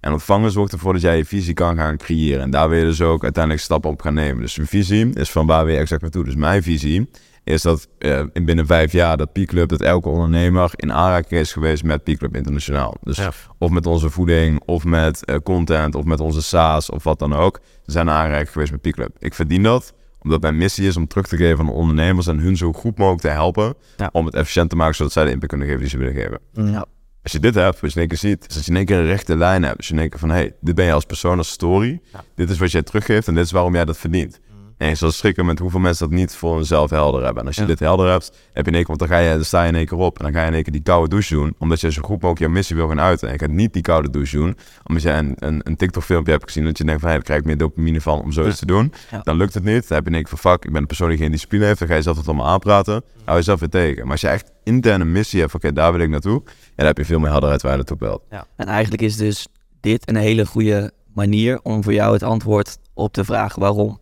En 0.00 0.12
ontvangen 0.12 0.50
zorgt 0.50 0.72
ervoor 0.72 0.92
dat 0.92 1.02
jij 1.02 1.16
je 1.16 1.24
visie 1.24 1.54
kan 1.54 1.76
gaan 1.76 1.96
creëren. 1.96 2.42
En 2.42 2.50
daar 2.50 2.68
wil 2.68 2.78
je 2.78 2.84
dus 2.84 3.00
ook 3.00 3.22
uiteindelijk 3.22 3.64
stappen 3.64 3.90
op 3.90 4.00
gaan 4.00 4.14
nemen. 4.14 4.42
Dus 4.42 4.56
een 4.56 4.66
visie 4.66 5.14
is 5.14 5.30
van 5.30 5.46
waar 5.46 5.64
wil 5.64 5.74
je 5.74 5.80
exact 5.80 6.02
naartoe. 6.02 6.24
Dus 6.24 6.34
mijn 6.34 6.62
visie 6.62 7.08
is 7.46 7.62
dat 7.62 7.88
uh, 7.98 8.22
in 8.32 8.44
binnen 8.44 8.66
vijf 8.66 8.92
jaar 8.92 9.16
dat 9.16 9.32
P-Club, 9.32 9.68
dat 9.68 9.80
elke 9.80 10.08
ondernemer 10.08 10.70
in 10.76 10.92
aanraking 10.92 11.40
is 11.40 11.52
geweest 11.52 11.84
met 11.84 12.04
P-Club 12.04 12.36
Internationaal. 12.36 12.94
Dus 13.02 13.20
of 13.58 13.70
met 13.70 13.86
onze 13.86 14.10
voeding, 14.10 14.60
of 14.64 14.84
met 14.84 15.22
uh, 15.24 15.36
content, 15.36 15.94
of 15.94 16.04
met 16.04 16.20
onze 16.20 16.42
SaaS, 16.42 16.90
of 16.90 17.04
wat 17.04 17.18
dan 17.18 17.32
ook. 17.32 17.60
Ze 17.84 17.92
zijn 17.92 18.10
aanraking 18.10 18.50
geweest 18.50 18.70
met 18.70 18.80
P-Club. 18.80 19.16
Ik 19.18 19.34
verdien 19.34 19.62
dat, 19.62 19.92
omdat 20.22 20.40
mijn 20.40 20.56
missie 20.56 20.86
is 20.86 20.96
om 20.96 21.06
terug 21.06 21.26
te 21.26 21.36
geven 21.36 21.58
aan 21.58 21.66
de 21.66 21.72
ondernemers 21.72 22.26
en 22.26 22.38
hun 22.38 22.56
zo 22.56 22.72
goed 22.72 22.98
mogelijk 22.98 23.22
te 23.22 23.28
helpen 23.28 23.74
om 24.12 24.26
het 24.26 24.34
efficiënt 24.34 24.70
te 24.70 24.76
maken, 24.76 24.94
zodat 24.94 25.12
zij 25.12 25.24
de 25.24 25.30
impact 25.30 25.50
kunnen 25.50 25.66
geven 25.66 25.82
die 25.82 25.90
ze 25.90 25.98
willen 25.98 26.14
geven. 26.14 26.38
Ja. 26.72 26.84
Als 27.22 27.32
je 27.32 27.40
dit 27.40 27.54
hebt, 27.54 27.80
wat 27.80 27.92
je 27.92 28.00
in 28.00 28.00
één 28.00 28.08
keer 28.08 28.30
ziet, 28.30 28.46
is 28.48 28.54
dat 28.54 28.64
je 28.64 28.70
in 28.70 28.76
één 28.76 28.86
keer 28.86 28.96
een 28.96 29.06
rechte 29.06 29.36
lijn 29.36 29.62
hebt. 29.62 29.76
Dus 29.76 29.88
je 29.88 29.94
in 29.94 30.00
één 30.00 30.10
keer 30.10 30.18
van, 30.18 30.30
hey, 30.30 30.54
dit 30.60 30.74
ben 30.74 30.84
je 30.84 30.92
als 30.92 31.04
persoon, 31.04 31.38
als 31.38 31.50
story. 31.50 32.00
Dit 32.34 32.50
is 32.50 32.58
wat 32.58 32.70
jij 32.70 32.82
teruggeeft 32.82 33.28
en 33.28 33.34
dit 33.34 33.44
is 33.44 33.50
waarom 33.50 33.74
jij 33.74 33.84
dat 33.84 33.98
verdient. 33.98 34.40
En 34.76 34.88
je 34.88 34.94
zal 34.94 35.10
schrikken 35.10 35.46
met 35.46 35.58
hoeveel 35.58 35.80
mensen 35.80 36.08
dat 36.08 36.18
niet 36.18 36.34
voor 36.34 36.54
hunzelf 36.54 36.90
helder 36.90 37.24
hebben. 37.24 37.42
En 37.42 37.46
als 37.46 37.56
je 37.56 37.64
dit 37.64 37.78
helder 37.78 38.10
hebt, 38.10 38.32
heb 38.52 38.64
je 38.64 38.70
in 38.70 38.76
één 38.76 38.84
keer, 38.84 38.96
want 38.96 38.98
dan, 38.98 39.08
ga 39.08 39.18
je, 39.18 39.34
dan 39.34 39.44
sta 39.44 39.62
je 39.62 39.68
in 39.68 39.74
één 39.74 39.86
keer 39.86 39.98
op. 39.98 40.18
En 40.18 40.24
dan 40.24 40.32
ga 40.32 40.40
je 40.40 40.46
in 40.46 40.54
één 40.54 40.62
keer 40.62 40.72
die 40.72 40.82
koude 40.82 41.08
douche 41.08 41.34
doen. 41.34 41.54
Omdat 41.58 41.80
je 41.80 41.92
zo 41.92 42.02
goed 42.02 42.22
mogelijk 42.22 42.38
je 42.38 42.48
missie 42.48 42.76
wil 42.76 42.88
gaan 42.88 43.00
uiten. 43.00 43.28
En 43.28 43.32
je 43.32 43.40
gaat 43.40 43.50
niet 43.50 43.72
die 43.72 43.82
koude 43.82 44.10
douche 44.10 44.36
doen. 44.36 44.56
Omdat 44.84 45.02
je 45.02 45.10
een, 45.10 45.34
een, 45.38 45.60
een 45.64 45.76
TikTok-filmpje 45.76 46.32
hebt 46.32 46.44
gezien. 46.44 46.64
Dat 46.64 46.78
je 46.78 46.84
denkt 46.84 47.00
van, 47.00 47.08
hey, 47.08 47.18
daar 47.18 47.26
krijg 47.26 47.40
ik 47.40 47.46
meer 47.46 47.58
dopamine 47.58 48.00
van 48.00 48.22
om 48.22 48.32
zoiets 48.32 48.58
te 48.58 48.66
doen. 48.66 48.92
Dan 49.22 49.36
lukt 49.36 49.54
het 49.54 49.64
niet. 49.64 49.88
Dan 49.88 49.96
heb 49.96 50.04
je 50.04 50.10
in 50.10 50.16
één 50.16 50.24
keer 50.24 50.38
van, 50.38 50.50
fuck, 50.50 50.64
ik 50.64 50.72
ben 50.72 50.80
een 50.80 50.86
persoon 50.86 51.08
die 51.08 51.18
geen 51.18 51.30
discipline 51.30 51.64
heeft. 51.64 51.78
Dan 51.78 51.88
ga 51.88 51.94
je 51.94 52.02
zelf 52.02 52.16
het 52.16 52.26
allemaal 52.26 52.46
aanpraten. 52.46 53.02
Hou 53.24 53.36
jezelf 53.36 53.60
weer 53.60 53.68
tegen. 53.68 54.02
Maar 54.02 54.12
als 54.12 54.20
je 54.20 54.28
echt 54.28 54.52
interne 54.64 55.04
missie 55.04 55.40
hebt, 55.40 55.54
oké, 55.54 55.72
daar 55.72 55.92
wil 55.92 56.00
ik 56.00 56.08
naartoe. 56.08 56.42
En 56.44 56.52
dan 56.76 56.86
heb 56.86 56.98
je 56.98 57.04
veel 57.04 57.18
meer 57.18 57.30
helderheid 57.30 57.62
waar 57.62 57.70
je 57.70 57.76
naartoe 57.76 57.96
belt. 57.96 58.22
Ja. 58.30 58.46
En 58.56 58.66
eigenlijk 58.66 59.02
is 59.02 59.16
dus 59.16 59.46
dit 59.80 60.08
een 60.08 60.16
hele 60.16 60.46
goede 60.46 60.92
manier 61.14 61.60
om 61.62 61.82
voor 61.82 61.92
jou 61.92 62.12
het 62.12 62.22
antwoord 62.22 62.78
op 62.94 63.14
de 63.14 63.24
vraag 63.24 63.54
waarom 63.54 63.98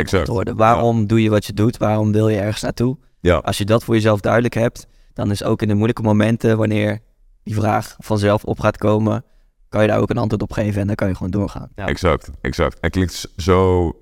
exact. 0.00 0.52
Waarom 0.54 1.06
doe 1.06 1.22
je 1.22 1.30
wat 1.30 1.46
je 1.46 1.52
doet? 1.52 1.76
Waarom 1.76 2.12
wil 2.12 2.28
je 2.28 2.38
ergens 2.38 2.62
naartoe? 2.62 2.96
Ja. 3.20 3.36
Als 3.36 3.58
je 3.58 3.64
dat 3.64 3.84
voor 3.84 3.94
jezelf 3.94 4.20
duidelijk 4.20 4.54
hebt, 4.54 4.86
dan 5.14 5.30
is 5.30 5.44
ook 5.44 5.62
in 5.62 5.68
de 5.68 5.74
moeilijke 5.74 6.02
momenten, 6.02 6.56
wanneer 6.56 6.98
die 7.42 7.54
vraag 7.54 7.96
vanzelf 7.98 8.44
op 8.44 8.60
gaat 8.60 8.76
komen, 8.76 9.24
kan 9.68 9.82
je 9.82 9.88
daar 9.88 10.00
ook 10.00 10.10
een 10.10 10.18
antwoord 10.18 10.42
op 10.42 10.52
geven 10.52 10.80
en 10.80 10.86
dan 10.86 10.96
kan 10.96 11.08
je 11.08 11.14
gewoon 11.14 11.30
doorgaan. 11.30 11.68
Ja. 11.74 11.86
Exact, 11.86 12.30
exact. 12.40 12.78
Het 12.80 12.92
klinkt 12.92 13.28
zo... 13.36 13.92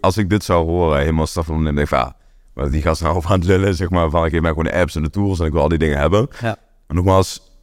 Als 0.00 0.16
ik 0.16 0.30
dit 0.30 0.44
zou 0.44 0.66
horen, 0.66 0.98
helemaal 0.98 1.26
staf 1.26 1.46
van 1.46 1.64
denk 1.64 1.78
ik 1.78 1.88
van, 1.88 1.98
ah, 1.98 2.10
wat 2.54 2.72
die 2.72 2.82
gast 2.82 3.02
nou 3.02 3.16
over 3.16 3.30
aan 3.30 3.38
het 3.38 3.48
lullen, 3.48 3.74
zeg 3.74 3.90
maar, 3.90 4.10
van 4.10 4.24
ik 4.24 4.30
geef 4.30 4.40
mij 4.40 4.50
gewoon 4.50 4.64
de 4.64 4.74
apps 4.74 4.96
en 4.96 5.02
de 5.02 5.10
tools 5.10 5.40
en 5.40 5.46
ik 5.46 5.52
wil 5.52 5.60
al 5.60 5.68
die 5.68 5.78
dingen 5.78 5.98
hebben. 5.98 6.28
Ja. 6.40 6.56
En 6.86 6.94
nogmaals, 6.94 7.53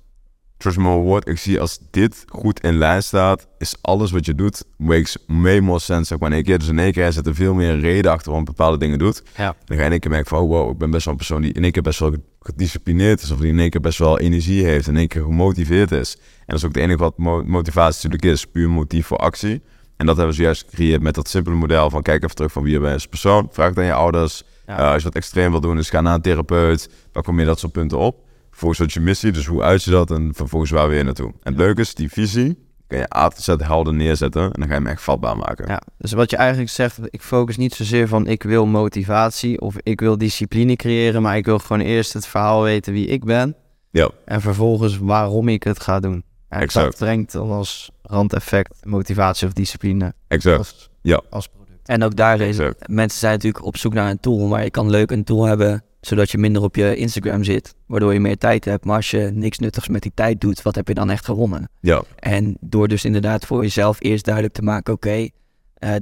trust 0.62 0.78
me 0.78 0.90
woord, 0.90 1.28
ik 1.28 1.38
zie 1.38 1.60
als 1.60 1.80
dit 1.92 2.24
goed 2.28 2.60
in 2.60 2.78
lijn 2.78 3.04
staat, 3.04 3.48
is 3.58 3.76
alles 3.82 4.12
wat 4.12 4.26
je 4.26 4.36
doet, 4.36 4.64
makes 4.78 5.18
way 5.28 5.60
more 5.60 5.80
sense. 5.80 6.04
Zeg 6.04 6.20
maar 6.20 6.30
in 6.30 6.36
één 6.36 6.44
keer. 6.44 6.60
Dus 6.60 6.68
in 6.68 6.80
één 6.80 6.92
keer 6.92 7.12
zit 7.12 7.28
er 7.28 7.36
veel 7.36 7.54
meer 7.54 7.80
reden 7.80 8.12
achter 8.12 8.28
waarom 8.28 8.46
bepaalde 8.46 8.78
dingen 8.78 9.00
doet. 9.00 9.24
Ja. 9.38 9.56
Dan 9.66 9.78
ga 9.78 9.82
je 9.82 9.86
in 9.86 9.92
één 9.92 10.00
keer 10.00 10.12
merken 10.12 10.30
van, 10.30 10.40
oh, 10.40 10.50
wow, 10.50 10.72
ik 10.72 10.78
ben 10.78 10.92
best 10.92 11.06
wel 11.06 11.14
een 11.14 11.20
persoon 11.20 11.42
die 11.42 11.54
in 11.54 11.64
één 11.64 11.72
keer 11.72 11.82
best 11.82 12.00
wel 12.00 12.16
gedisciplineerd 12.40 13.22
is. 13.22 13.32
Of 13.32 13.40
die 13.40 13.50
in 13.50 13.60
één 13.60 13.70
keer 13.70 13.82
best 13.82 13.98
wel 13.98 14.20
energie 14.20 14.64
heeft. 14.64 14.88
En 14.88 14.94
in 14.94 15.00
één 15.00 15.08
keer 15.08 15.22
gemotiveerd 15.22 15.92
is. 15.92 16.16
En 16.16 16.46
dat 16.46 16.56
is 16.56 16.66
ook 16.66 16.74
het 16.74 16.84
enige 16.84 16.98
wat 16.98 17.18
motivatie 17.48 18.10
natuurlijk 18.10 18.34
is. 18.34 18.46
Puur 18.46 18.70
motief 18.70 19.08
voor 19.08 19.18
actie. 19.18 19.62
En 19.98 20.06
dat 20.06 20.16
hebben 20.16 20.36
we 20.36 20.40
zojuist 20.40 20.66
gecreëerd 20.70 21.02
met 21.02 21.16
dat 21.16 21.28
simpele 21.28 21.56
model 21.56 21.90
van 21.90 22.02
kijk 22.02 22.24
even 22.24 22.36
terug 22.36 22.52
van 22.52 22.64
wie 22.64 22.74
je 22.74 22.80
bent 22.80 22.94
als 22.94 23.08
persoon. 23.08 23.48
Vraag 23.52 23.70
het 23.70 23.78
aan 23.78 23.84
je 23.84 23.94
ouders. 23.94 24.44
Ja. 24.68 24.80
Uh, 24.80 24.86
als 24.86 24.98
je 24.98 25.04
wat 25.04 25.16
extreem 25.16 25.52
wil 25.52 25.62
doen, 25.62 25.76
dus 25.76 25.90
ga 25.90 26.02
naar 26.02 26.14
een 26.14 26.22
therapeut. 26.22 26.90
Dan 27.12 27.24
kom 27.24 27.40
je 27.40 27.46
dat 27.46 27.60
soort 27.60 27.72
punten 27.72 27.98
op 27.98 28.30
volgens 28.62 28.80
wat 28.80 28.94
je 28.94 29.00
missie, 29.00 29.32
dus 29.32 29.46
hoe 29.46 29.62
uit 29.62 29.84
je 29.84 29.92
dat 29.92 30.12
en 30.12 30.32
vervolgens 30.34 30.72
waar 30.72 30.90
we 30.90 30.96
je 30.96 31.04
naartoe. 31.04 31.28
En 31.28 31.52
het 31.52 31.58
leuke 31.58 31.82
is, 31.82 31.96
die 31.96 32.12
visie 32.12 32.58
kan 32.88 33.00
je 33.00 33.16
A 33.16 33.28
tot 33.28 33.44
Z 33.44 33.48
helder 33.58 33.94
neerzetten 33.94 34.42
en 34.42 34.52
dan 34.52 34.68
ga 34.68 34.74
je 34.74 34.80
hem 34.80 34.88
echt 34.88 35.02
vatbaar 35.02 35.38
maken. 35.38 35.68
Ja, 35.68 35.82
dus 35.98 36.12
wat 36.12 36.30
je 36.30 36.38
eigenlijk 36.38 36.70
zegt, 36.70 37.00
ik 37.10 37.22
focus 37.22 37.58
niet 37.58 37.74
zozeer 37.74 38.08
van 38.08 38.28
ik 38.28 38.44
wil 38.44 38.66
motivatie 38.66 39.62
of 39.62 39.76
ik 39.84 40.00
wil 40.00 40.18
discipline 40.18 40.76
creëren, 40.76 41.22
maar 41.22 41.38
ik 41.38 41.46
wil 41.46 41.60
gewoon 41.60 41.82
eerst 41.82 42.14
het 42.14 42.28
verhaal 42.28 42.64
weten 42.64 42.94
wie 42.94 43.08
ik 43.08 43.24
ben. 43.24 43.56
Ja. 43.92 44.10
En 44.26 44.42
vervolgens 44.42 44.98
waarom 44.98 45.48
ik 45.48 45.64
het 45.64 45.80
ga 45.80 46.00
doen. 46.00 46.24
En 46.50 46.62
exact. 46.62 46.86
Dat 46.86 46.98
brengt 46.98 47.32
dan 47.32 47.52
als 47.52 47.92
randeffect 48.02 48.86
motivatie 48.86 49.48
of 49.48 49.54
discipline. 49.54 50.14
Exact. 50.28 50.90
ja. 51.02 51.22
Als 51.30 51.48
product. 51.48 51.88
En 51.88 52.04
ook 52.04 52.16
daar 52.16 52.40
is 52.40 52.58
mensen 52.86 53.20
zijn 53.20 53.34
natuurlijk 53.34 53.66
op 53.66 53.78
zoek 53.78 53.94
naar 53.94 54.10
een 54.10 54.20
tool, 54.20 54.48
maar 54.48 54.64
je 54.64 54.70
kan 54.70 54.90
leuk 54.90 55.12
een 55.12 55.24
tool 55.24 55.44
hebben 55.44 55.84
zodat 56.02 56.32
je 56.32 56.38
minder 56.38 56.62
op 56.62 56.76
je 56.76 56.96
Instagram 56.96 57.44
zit, 57.44 57.76
waardoor 57.86 58.14
je 58.14 58.20
meer 58.20 58.38
tijd 58.38 58.66
hebt. 58.66 58.86
Maar 58.86 58.96
als 58.96 59.12
je 59.12 59.30
niks 59.34 59.58
nuttigs 59.58 59.88
met 59.88 60.02
die 60.02 60.12
tijd 60.16 60.42
doet, 60.42 60.62
wat 60.62 60.76
heb 60.76 60.88
je 60.88 60.94
dan 60.94 61.10
echt 61.10 61.26
gewonnen? 61.26 61.70
Ja. 61.80 62.04
En 62.16 62.58
door 62.60 62.88
dus 62.88 63.06
inderdaad 63.06 63.46
voor 63.46 63.62
jezelf 63.62 63.98
eerst 64.00 64.26
duidelijk 64.26 64.54
te 64.54 64.62
maken, 64.62 64.94
oké, 64.94 65.28
eh, 65.74 65.96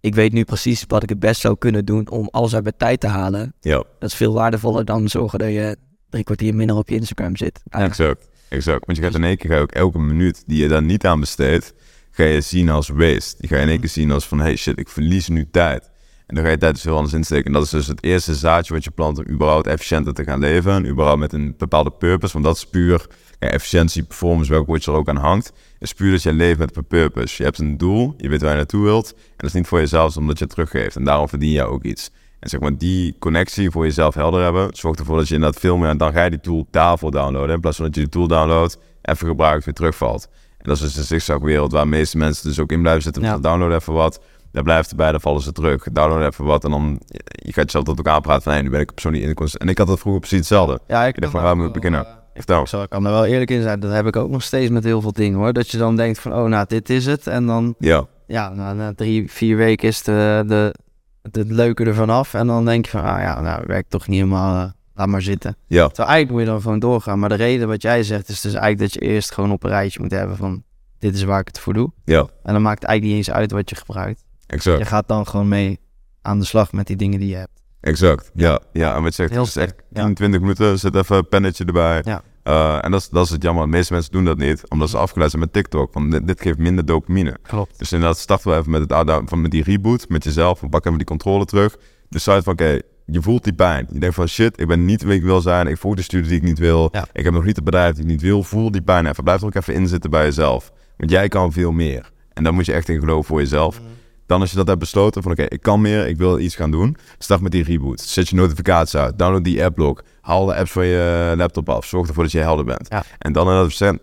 ik 0.00 0.14
weet 0.14 0.32
nu 0.32 0.44
precies 0.44 0.84
wat 0.88 1.02
ik 1.02 1.08
het 1.08 1.18
best 1.18 1.40
zou 1.40 1.56
kunnen 1.58 1.84
doen 1.84 2.10
om 2.10 2.28
alles 2.30 2.54
uit 2.54 2.62
mijn 2.62 2.76
tijd 2.76 3.00
te 3.00 3.06
halen. 3.06 3.54
Ja. 3.60 3.84
Dat 3.98 4.10
is 4.10 4.14
veel 4.14 4.32
waardevoller 4.32 4.84
dan 4.84 5.08
zorgen 5.08 5.38
dat 5.38 5.48
je 5.48 5.76
drie 6.10 6.24
kwartier 6.24 6.54
minder 6.54 6.76
op 6.76 6.88
je 6.88 6.94
Instagram 6.94 7.36
zit. 7.36 7.62
Exact. 7.68 8.28
exact. 8.48 8.86
Want 8.86 8.98
je 8.98 9.04
gaat 9.04 9.14
in 9.14 9.24
één 9.24 9.36
keer 9.36 9.60
ook 9.60 9.72
elke 9.72 9.98
minuut 9.98 10.42
die 10.46 10.62
je 10.62 10.68
daar 10.68 10.82
niet 10.82 11.06
aan 11.06 11.20
besteedt, 11.20 11.74
ga 12.10 12.24
je 12.24 12.40
zien 12.40 12.68
als 12.68 12.88
waste. 12.88 13.34
Die 13.38 13.48
ga 13.48 13.56
je 13.56 13.62
in 13.62 13.68
één 13.68 13.80
keer 13.80 13.88
zien 13.88 14.10
als 14.10 14.28
van, 14.28 14.40
hey 14.40 14.56
shit, 14.56 14.78
ik 14.78 14.88
verlies 14.88 15.28
nu 15.28 15.48
tijd. 15.50 15.90
En 16.32 16.38
dan 16.38 16.46
ga 16.46 16.50
je 16.50 16.58
tijd 16.58 16.74
dus 16.74 16.84
heel 16.84 16.96
anders 16.96 17.14
insteken. 17.14 17.44
En 17.44 17.52
dat 17.52 17.62
is 17.62 17.70
dus 17.70 17.86
het 17.86 18.02
eerste 18.02 18.34
zaadje 18.34 18.74
wat 18.74 18.84
je 18.84 18.90
plant 18.90 19.18
om 19.18 19.28
überhaupt 19.28 19.66
efficiënter 19.66 20.14
te 20.14 20.24
gaan 20.24 20.38
leven. 20.38 20.72
En 20.72 20.86
überhaupt 20.86 21.20
met 21.20 21.32
een 21.32 21.54
bepaalde 21.58 21.90
purpose. 21.90 22.32
Want 22.32 22.44
dat 22.44 22.56
is 22.56 22.66
puur 22.66 23.06
ja, 23.38 23.48
efficiëntie, 23.48 24.02
performance, 24.02 24.50
welk 24.50 24.66
woord 24.66 24.86
er 24.86 24.92
ook 24.92 25.08
aan 25.08 25.16
hangt. 25.16 25.52
is 25.78 25.92
puur 25.92 26.10
dat 26.10 26.22
je 26.22 26.32
leeft 26.32 26.58
met 26.58 26.76
een 26.76 26.84
purpose. 26.84 27.34
Je 27.36 27.44
hebt 27.44 27.58
een 27.58 27.76
doel, 27.78 28.14
je 28.16 28.28
weet 28.28 28.40
waar 28.40 28.50
je 28.50 28.56
naartoe 28.56 28.84
wilt. 28.84 29.12
En 29.12 29.34
dat 29.36 29.46
is 29.46 29.52
niet 29.52 29.66
voor 29.66 29.78
jezelf, 29.78 30.16
omdat 30.16 30.38
je 30.38 30.44
het 30.44 30.52
teruggeeft. 30.52 30.96
En 30.96 31.04
daarom 31.04 31.28
verdien 31.28 31.50
je 31.50 31.64
ook 31.64 31.84
iets. 31.84 32.10
En 32.40 32.48
zeg 32.48 32.60
maar, 32.60 32.78
die 32.78 33.16
connectie 33.18 33.70
voor 33.70 33.84
jezelf 33.84 34.14
helder 34.14 34.42
hebben, 34.42 34.68
zorgt 34.72 34.98
ervoor 34.98 35.16
dat 35.16 35.28
je 35.28 35.34
inderdaad 35.34 35.60
veel 35.60 35.76
meer... 35.76 35.88
En 35.88 35.98
dan 35.98 36.12
ga 36.12 36.24
je 36.24 36.30
die 36.30 36.40
tool 36.40 36.66
daarvoor 36.70 37.10
downloaden. 37.10 37.54
In 37.54 37.60
plaats 37.60 37.76
van 37.76 37.86
dat 37.86 37.94
je 37.94 38.00
die 38.00 38.10
tool 38.10 38.26
downloadt, 38.26 38.78
even 39.02 39.26
gebruikt, 39.26 39.64
weer 39.64 39.74
terugvalt. 39.74 40.28
En 40.58 40.68
dat 40.68 40.76
is 40.76 40.82
dus 40.82 40.96
een 40.96 41.04
zigzagwereld 41.04 41.72
waar 41.72 41.84
de 41.84 41.90
meeste 41.90 42.16
mensen 42.16 42.48
dus 42.48 42.58
ook 42.58 42.72
in 42.72 42.80
blijven 42.80 43.02
zitten. 43.02 43.22
Ja. 43.22 43.38
Download 43.38 43.72
even 43.72 43.92
wat, 43.92 44.20
daar 44.52 44.62
blijft 44.62 44.90
erbij, 44.90 45.10
dan 45.10 45.20
vallen 45.20 45.42
ze 45.42 45.52
terug. 45.52 45.82
Download 45.92 46.22
even 46.22 46.44
wat 46.44 46.64
en 46.64 46.70
dan 46.70 47.00
je 47.26 47.52
gaat 47.52 47.64
jezelf 47.64 47.84
tot 47.84 47.96
elkaar 47.96 48.20
praten 48.20 48.42
van... 48.42 48.52
Hey, 48.52 48.62
nu 48.62 48.70
ben 48.70 48.80
ik 48.80 48.88
een 48.88 48.94
persoon 48.94 49.12
die 49.12 49.22
in 49.22 49.34
En 49.58 49.68
ik 49.68 49.78
had 49.78 49.86
dat 49.86 49.98
vroeger 49.98 50.20
precies 50.20 50.38
hetzelfde. 50.38 50.80
Ja, 50.86 51.04
ik, 51.04 51.20
dacht 51.20 51.32
van, 51.32 51.42
waar 51.42 51.56
moet 51.56 51.66
ik 51.66 51.72
beginnen? 51.72 52.06
Vertel. 52.34 52.82
Ik 52.82 52.90
kan 52.90 53.04
er 53.06 53.12
wel 53.12 53.24
eerlijk 53.24 53.50
in 53.50 53.62
zijn, 53.62 53.80
dat 53.80 53.92
heb 53.92 54.06
ik 54.06 54.16
ook 54.16 54.30
nog 54.30 54.42
steeds 54.42 54.70
met 54.70 54.84
heel 54.84 55.00
veel 55.00 55.12
dingen 55.12 55.38
hoor. 55.38 55.52
Dat 55.52 55.70
je 55.70 55.78
dan 55.78 55.96
denkt 55.96 56.18
van, 56.18 56.34
oh 56.34 56.44
nou, 56.44 56.64
dit 56.68 56.90
is 56.90 57.06
het. 57.06 57.26
En 57.26 57.46
dan, 57.46 57.74
ja, 57.78 58.06
ja 58.26 58.48
na 58.48 58.92
drie, 58.94 59.30
vier 59.30 59.56
weken 59.56 59.88
is 59.88 60.02
de, 60.02 60.44
de, 60.46 60.74
het 61.22 61.50
leuke 61.50 61.84
ervan 61.84 62.10
af. 62.10 62.34
En 62.34 62.46
dan 62.46 62.64
denk 62.64 62.84
je 62.84 62.90
van, 62.90 63.02
ah 63.02 63.20
ja, 63.20 63.40
nou, 63.40 63.62
werkt 63.66 63.90
toch 63.90 64.08
niet 64.08 64.18
helemaal... 64.18 64.64
Uh, 64.64 64.70
laat 64.94 65.08
maar 65.08 65.22
zitten. 65.22 65.56
Ja. 65.66 65.86
Terwijl 65.86 66.08
eigenlijk 66.08 66.30
moet 66.30 66.40
je 66.40 66.46
dan 66.46 66.62
gewoon 66.62 66.78
doorgaan. 66.78 67.18
Maar 67.18 67.28
de 67.28 67.34
reden 67.34 67.68
wat 67.68 67.82
jij 67.82 68.02
zegt 68.02 68.28
is 68.28 68.40
dus 68.40 68.54
eigenlijk 68.54 68.92
dat 68.92 68.92
je 68.92 69.10
eerst 69.10 69.32
gewoon 69.32 69.52
op 69.52 69.64
een 69.64 69.70
rijtje 69.70 70.00
moet 70.00 70.10
hebben 70.10 70.36
van 70.36 70.62
dit 70.98 71.14
is 71.14 71.22
waar 71.22 71.40
ik 71.40 71.46
het 71.46 71.58
voor 71.58 71.74
doe. 71.74 71.92
Ja. 72.04 72.26
En 72.42 72.52
dan 72.52 72.62
maakt 72.62 72.80
het 72.80 72.88
eigenlijk 72.88 73.02
niet 73.02 73.26
eens 73.26 73.36
uit 73.36 73.50
wat 73.50 73.70
je 73.70 73.76
gebruikt. 73.76 74.24
Exact. 74.52 74.78
Je 74.78 74.84
gaat 74.84 75.08
dan 75.08 75.26
gewoon 75.26 75.48
mee 75.48 75.80
aan 76.22 76.38
de 76.38 76.44
slag 76.44 76.72
met 76.72 76.86
die 76.86 76.96
dingen 76.96 77.18
die 77.18 77.28
je 77.28 77.36
hebt. 77.36 77.62
Exact, 77.80 78.30
ja. 78.34 78.60
Ja, 78.72 78.94
en 78.94 79.02
wat 79.02 79.16
je 79.16 79.22
zegt, 79.22 79.30
Heel 79.30 79.40
het 79.40 79.48
is 79.48 79.56
echt 79.56 79.74
10, 79.92 80.14
20 80.14 80.40
minuten, 80.40 80.78
zet 80.78 80.94
even 80.94 81.16
een 81.16 81.28
pennetje 81.28 81.64
erbij. 81.64 82.02
Ja. 82.04 82.22
Uh, 82.44 82.84
en 82.84 82.90
dat 82.90 83.00
is, 83.00 83.08
dat 83.08 83.24
is 83.24 83.30
het 83.30 83.42
jammer. 83.42 83.64
De 83.64 83.70
meeste 83.70 83.92
mensen 83.92 84.12
doen 84.12 84.24
dat 84.24 84.38
niet, 84.38 84.68
omdat 84.68 84.90
ze 84.90 84.96
afgeleid 84.96 85.30
zijn 85.30 85.42
met 85.42 85.52
TikTok. 85.52 85.94
Want 85.94 86.10
dit, 86.10 86.26
dit, 86.26 86.40
geeft 86.40 86.58
minder 86.58 86.84
dopamine. 86.84 87.38
Klopt. 87.42 87.78
Dus 87.78 87.92
inderdaad, 87.92 88.18
starten 88.18 88.50
we 88.50 88.56
even 88.56 88.70
met, 88.70 88.90
het, 88.90 89.22
van, 89.24 89.40
met 89.40 89.50
die 89.50 89.62
reboot, 89.62 90.08
met 90.08 90.24
jezelf. 90.24 90.60
We 90.60 90.68
pakken 90.68 90.92
even 90.92 91.06
die 91.06 91.16
controle 91.16 91.44
terug. 91.44 91.76
Decide 92.08 92.42
van, 92.42 92.52
oké, 92.52 92.78
je 93.06 93.22
voelt 93.22 93.44
die 93.44 93.52
pijn. 93.52 93.86
Je 93.92 93.98
denkt 93.98 94.14
van, 94.14 94.28
shit, 94.28 94.60
ik 94.60 94.66
ben 94.66 94.84
niet 94.84 95.02
wie 95.02 95.14
ik 95.14 95.22
wil 95.22 95.40
zijn. 95.40 95.66
Ik 95.66 95.78
voel 95.78 95.94
de 95.94 96.02
studie 96.02 96.28
die 96.28 96.36
ik 96.36 96.42
niet 96.42 96.58
wil. 96.58 96.88
Ja. 96.92 97.06
Ik 97.12 97.24
heb 97.24 97.32
nog 97.32 97.44
niet 97.44 97.56
het 97.56 97.64
bedrijf 97.64 97.94
die 97.94 98.04
ik 98.04 98.10
niet 98.10 98.22
wil. 98.22 98.42
Voel 98.42 98.70
die 98.70 98.82
pijn 98.82 99.06
even. 99.06 99.24
Blijf 99.24 99.40
er 99.40 99.46
ook 99.46 99.54
even 99.54 99.74
in 99.74 99.88
zitten 99.88 100.10
bij 100.10 100.24
jezelf. 100.24 100.72
Want 100.96 101.10
jij 101.10 101.28
kan 101.28 101.52
veel 101.52 101.72
meer. 101.72 102.10
En 102.32 102.44
dan 102.44 102.54
moet 102.54 102.66
je 102.66 102.72
echt 102.72 102.88
in 102.88 103.00
geloven 103.00 103.24
voor 103.24 103.38
jezelf. 103.38 103.80
Mm. 103.80 103.86
Dan 104.32 104.40
als 104.40 104.50
je 104.50 104.56
dat 104.56 104.66
hebt 104.66 104.78
besloten 104.78 105.22
van 105.22 105.32
oké, 105.32 105.42
ik 105.42 105.62
kan 105.62 105.80
meer, 105.80 106.06
ik 106.08 106.16
wil 106.16 106.38
iets 106.38 106.54
gaan 106.54 106.70
doen. 106.70 106.96
Start 107.18 107.40
met 107.40 107.52
die 107.52 107.64
reboot. 107.64 108.00
Zet 108.00 108.28
je 108.28 108.36
notificaties 108.36 108.96
uit. 108.96 109.18
Download 109.18 109.44
die 109.44 109.64
app-log. 109.64 110.02
Haal 110.20 110.46
de 110.46 110.54
apps 110.54 110.70
van 110.70 110.86
je 110.86 111.34
laptop 111.36 111.68
af. 111.68 111.86
Zorg 111.86 112.08
ervoor 112.08 112.22
dat 112.22 112.32
je 112.32 112.38
helder 112.38 112.64
bent. 112.64 112.88
En 113.18 113.32
dan 113.32 113.46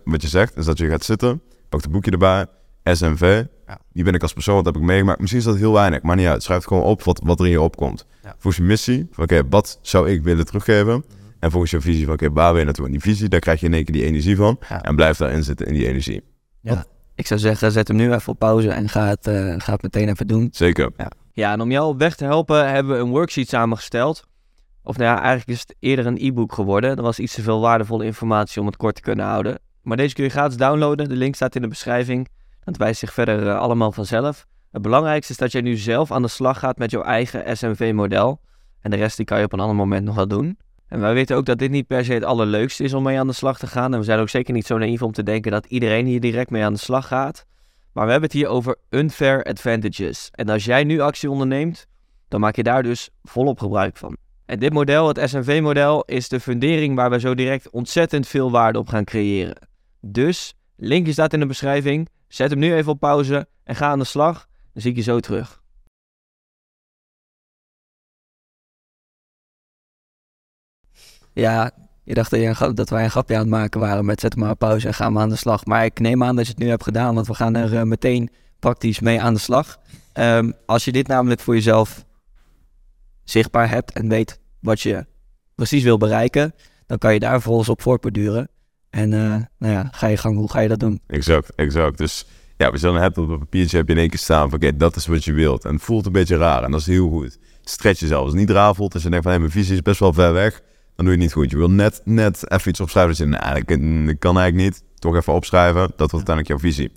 wat 0.04 0.22
je 0.22 0.28
zegt, 0.28 0.56
is 0.56 0.64
dat 0.64 0.78
je 0.78 0.88
gaat 0.88 1.04
zitten. 1.04 1.42
Pak 1.68 1.82
het 1.82 1.90
boekje 1.90 2.10
erbij. 2.10 2.46
SMV. 2.84 3.44
Ja. 3.66 3.78
Die 3.92 4.04
ben 4.04 4.14
ik 4.14 4.22
als 4.22 4.32
persoon, 4.32 4.54
wat 4.54 4.64
heb 4.64 4.76
ik 4.76 4.82
meegemaakt. 4.82 5.18
Misschien 5.20 5.40
is 5.40 5.46
dat 5.46 5.56
heel 5.56 5.72
weinig, 5.72 6.02
maar 6.02 6.16
niet 6.16 6.26
uit. 6.26 6.42
Schrijf 6.42 6.64
gewoon 6.64 6.82
op 6.82 7.02
wat, 7.02 7.20
wat 7.24 7.38
er 7.38 7.44
in 7.44 7.50
je 7.50 7.60
opkomt. 7.60 8.06
Ja. 8.22 8.34
Volgens 8.38 8.56
je 8.56 8.62
missie, 8.62 9.08
oké, 9.16 9.42
wat 9.48 9.78
zou 9.82 10.10
ik 10.10 10.22
willen 10.22 10.44
teruggeven? 10.44 10.92
Mhm. 10.94 11.00
En 11.38 11.50
volgens 11.50 11.70
je 11.70 11.80
visie 11.80 12.04
van, 12.04 12.14
oké, 12.14 12.32
waar 12.32 12.50
wil 12.50 12.58
je 12.58 12.64
naartoe? 12.64 12.86
En 12.86 12.92
die 12.92 13.00
visie, 13.00 13.28
daar 13.28 13.40
krijg 13.40 13.60
je 13.60 13.66
in 13.66 13.74
één 13.74 13.84
keer 13.84 13.94
die 13.94 14.04
energie 14.04 14.36
van. 14.36 14.58
En 14.82 14.96
blijf 14.96 15.16
daarin 15.16 15.42
zitten 15.42 15.66
in 15.66 15.74
die 15.74 15.86
energie. 15.88 16.22
Ja. 16.60 16.84
Ik 17.20 17.26
zou 17.26 17.40
zeggen, 17.40 17.72
zet 17.72 17.88
hem 17.88 17.96
nu 17.96 18.12
even 18.12 18.32
op 18.32 18.38
pauze 18.38 18.70
en 18.70 18.88
ga 18.88 19.06
het, 19.06 19.26
uh, 19.26 19.54
ga 19.58 19.72
het 19.72 19.82
meteen 19.82 20.08
even 20.08 20.26
doen. 20.26 20.48
Zeker. 20.52 20.90
Ja. 20.96 21.10
ja, 21.32 21.52
en 21.52 21.60
om 21.60 21.70
jou 21.70 21.88
op 21.88 21.98
weg 21.98 22.16
te 22.16 22.24
helpen 22.24 22.70
hebben 22.70 22.96
we 22.96 23.02
een 23.02 23.08
worksheet 23.08 23.48
samengesteld. 23.48 24.24
Of 24.82 24.96
nou 24.96 25.10
ja, 25.10 25.18
eigenlijk 25.18 25.48
is 25.48 25.60
het 25.60 25.74
eerder 25.78 26.06
een 26.06 26.18
e-book 26.20 26.52
geworden. 26.52 26.96
Er 26.96 27.02
was 27.02 27.18
iets 27.18 27.34
te 27.34 27.42
veel 27.42 27.60
waardevolle 27.60 28.04
informatie 28.04 28.60
om 28.60 28.66
het 28.66 28.76
kort 28.76 28.94
te 28.94 29.00
kunnen 29.00 29.24
houden. 29.24 29.58
Maar 29.82 29.96
deze 29.96 30.14
kun 30.14 30.24
je 30.24 30.30
gratis 30.30 30.56
downloaden. 30.56 31.08
De 31.08 31.16
link 31.16 31.34
staat 31.34 31.54
in 31.54 31.62
de 31.62 31.68
beschrijving. 31.68 32.28
Dat 32.64 32.76
wijst 32.76 32.98
zich 32.98 33.12
verder 33.12 33.42
uh, 33.42 33.58
allemaal 33.58 33.92
vanzelf. 33.92 34.46
Het 34.70 34.82
belangrijkste 34.82 35.32
is 35.32 35.38
dat 35.38 35.52
jij 35.52 35.60
nu 35.60 35.76
zelf 35.76 36.10
aan 36.12 36.22
de 36.22 36.28
slag 36.28 36.58
gaat 36.58 36.78
met 36.78 36.90
jouw 36.90 37.02
eigen 37.02 37.56
SMV-model. 37.56 38.40
En 38.80 38.90
de 38.90 38.96
rest 38.96 39.16
die 39.16 39.26
kan 39.26 39.38
je 39.38 39.44
op 39.44 39.52
een 39.52 39.60
ander 39.60 39.76
moment 39.76 40.04
nog 40.04 40.14
wel 40.14 40.28
doen. 40.28 40.58
En 40.90 41.00
wij 41.00 41.14
weten 41.14 41.36
ook 41.36 41.46
dat 41.46 41.58
dit 41.58 41.70
niet 41.70 41.86
per 41.86 42.04
se 42.04 42.12
het 42.12 42.24
allerleukste 42.24 42.84
is 42.84 42.94
om 42.94 43.02
mee 43.02 43.18
aan 43.18 43.26
de 43.26 43.32
slag 43.32 43.58
te 43.58 43.66
gaan. 43.66 43.92
En 43.92 43.98
we 43.98 44.04
zijn 44.04 44.18
ook 44.18 44.28
zeker 44.28 44.54
niet 44.54 44.66
zo 44.66 44.78
naïef 44.78 45.02
om 45.02 45.12
te 45.12 45.22
denken 45.22 45.52
dat 45.52 45.66
iedereen 45.66 46.06
hier 46.06 46.20
direct 46.20 46.50
mee 46.50 46.64
aan 46.64 46.72
de 46.72 46.78
slag 46.78 47.06
gaat. 47.06 47.46
Maar 47.92 48.04
we 48.04 48.10
hebben 48.10 48.28
het 48.30 48.38
hier 48.38 48.48
over 48.48 48.76
unfair 48.88 49.42
advantages. 49.42 50.28
En 50.32 50.48
als 50.48 50.64
jij 50.64 50.84
nu 50.84 51.00
actie 51.00 51.30
onderneemt, 51.30 51.86
dan 52.28 52.40
maak 52.40 52.56
je 52.56 52.62
daar 52.62 52.82
dus 52.82 53.10
volop 53.22 53.58
gebruik 53.58 53.96
van. 53.96 54.16
En 54.46 54.58
dit 54.58 54.72
model, 54.72 55.08
het 55.08 55.20
SNV-model, 55.30 56.04
is 56.04 56.28
de 56.28 56.40
fundering 56.40 56.96
waar 56.96 57.10
we 57.10 57.20
zo 57.20 57.34
direct 57.34 57.70
ontzettend 57.70 58.26
veel 58.26 58.50
waarde 58.50 58.78
op 58.78 58.88
gaan 58.88 59.04
creëren. 59.04 59.68
Dus, 60.00 60.54
linkje 60.76 61.12
staat 61.12 61.32
in 61.32 61.40
de 61.40 61.46
beschrijving. 61.46 62.08
Zet 62.28 62.50
hem 62.50 62.58
nu 62.58 62.74
even 62.74 62.92
op 62.92 63.00
pauze 63.00 63.48
en 63.64 63.76
ga 63.76 63.86
aan 63.88 63.98
de 63.98 64.04
slag. 64.04 64.46
Dan 64.72 64.82
zie 64.82 64.90
ik 64.90 64.96
je 64.96 65.02
zo 65.02 65.20
terug. 65.20 65.62
Ja, 71.32 71.70
je 72.04 72.14
dacht 72.14 72.30
dat, 72.76 72.90
wij 72.90 73.04
een 73.04 73.10
grapje 73.10 73.34
aan 73.34 73.40
het 73.40 73.50
maken 73.50 73.80
waren 73.80 74.04
met 74.04 74.20
zet 74.20 74.36
maar 74.36 74.56
pauze 74.56 74.86
en 74.86 74.94
gaan 74.94 75.12
we 75.12 75.18
aan 75.18 75.28
de 75.28 75.36
slag. 75.36 75.64
Maar 75.64 75.84
ik 75.84 76.00
neem 76.00 76.22
aan 76.22 76.36
dat 76.36 76.46
je 76.46 76.52
het 76.52 76.60
nu 76.60 76.68
hebt 76.68 76.82
gedaan, 76.82 77.14
want 77.14 77.26
we 77.26 77.34
gaan 77.34 77.56
er 77.56 77.72
uh, 77.72 77.82
meteen 77.82 78.30
praktisch 78.58 79.00
mee 79.00 79.20
aan 79.20 79.34
de 79.34 79.40
slag. 79.40 79.78
Um, 80.14 80.52
als 80.66 80.84
je 80.84 80.92
dit 80.92 81.06
namelijk 81.06 81.40
voor 81.40 81.54
jezelf 81.54 82.04
zichtbaar 83.24 83.70
hebt 83.70 83.92
en 83.92 84.08
weet 84.08 84.40
wat 84.60 84.80
je 84.80 85.06
precies 85.54 85.82
wil 85.82 85.98
bereiken, 85.98 86.54
dan 86.86 86.98
kan 86.98 87.12
je 87.12 87.18
daar 87.18 87.32
vervolgens 87.32 87.68
op 87.68 87.82
voortborduren. 87.82 88.48
En 88.90 89.12
uh, 89.12 89.36
nou 89.58 89.72
ja, 89.72 89.88
ga 89.90 90.06
je 90.06 90.16
gang, 90.16 90.36
hoe 90.36 90.50
ga 90.50 90.60
je 90.60 90.68
dat 90.68 90.80
doen? 90.80 91.00
Exact, 91.06 91.54
exact. 91.54 91.98
Dus 91.98 92.26
ja, 92.56 92.70
we 92.70 92.78
zullen 92.78 93.00
hebben 93.00 93.24
op 93.24 93.30
een 93.30 93.38
papiertje 93.38 93.76
heb 93.76 93.86
je 93.86 93.92
in 93.92 94.00
één 94.00 94.08
keer 94.08 94.18
staan 94.18 94.50
van 94.50 94.58
oké, 94.58 94.76
dat 94.76 94.96
is 94.96 95.06
wat 95.06 95.24
je 95.24 95.32
wilt. 95.32 95.64
En 95.64 95.74
het 95.74 95.82
voelt 95.82 96.06
een 96.06 96.12
beetje 96.12 96.36
raar 96.36 96.62
en 96.62 96.70
dat 96.70 96.80
is 96.80 96.86
heel 96.86 97.08
goed. 97.08 97.38
Stretch 97.62 98.00
jezelf. 98.00 98.20
Als 98.20 98.30
het 98.30 98.40
niet 98.40 98.50
raar 98.50 98.74
voelt, 98.74 98.94
als 98.94 99.02
je 99.02 99.10
denkt 99.10 99.24
van 99.24 99.34
hé, 99.34 99.38
mijn 99.38 99.50
visie 99.50 99.74
is 99.74 99.82
best 99.82 100.00
wel 100.00 100.12
ver 100.12 100.32
weg 100.32 100.62
dan 101.00 101.08
doe 101.08 101.18
je 101.18 101.24
het 101.24 101.34
niet 101.34 101.44
goed. 101.44 101.50
Je 101.50 101.56
wil 101.56 101.70
net, 101.70 102.00
net 102.04 102.50
even 102.50 102.70
iets 102.70 102.80
opschrijven. 102.80 103.10
Dat 103.10 103.18
je, 103.18 103.24
nou, 103.26 103.56
ik, 104.08 104.18
kan 104.18 104.38
eigenlijk 104.38 104.70
niet. 104.70 104.84
Toch 104.98 105.16
even 105.16 105.32
opschrijven. 105.32 105.80
Dat 105.80 106.10
wordt 106.10 106.12
uiteindelijk 106.12 106.48
jouw 106.48 106.58
visie. 106.58 106.92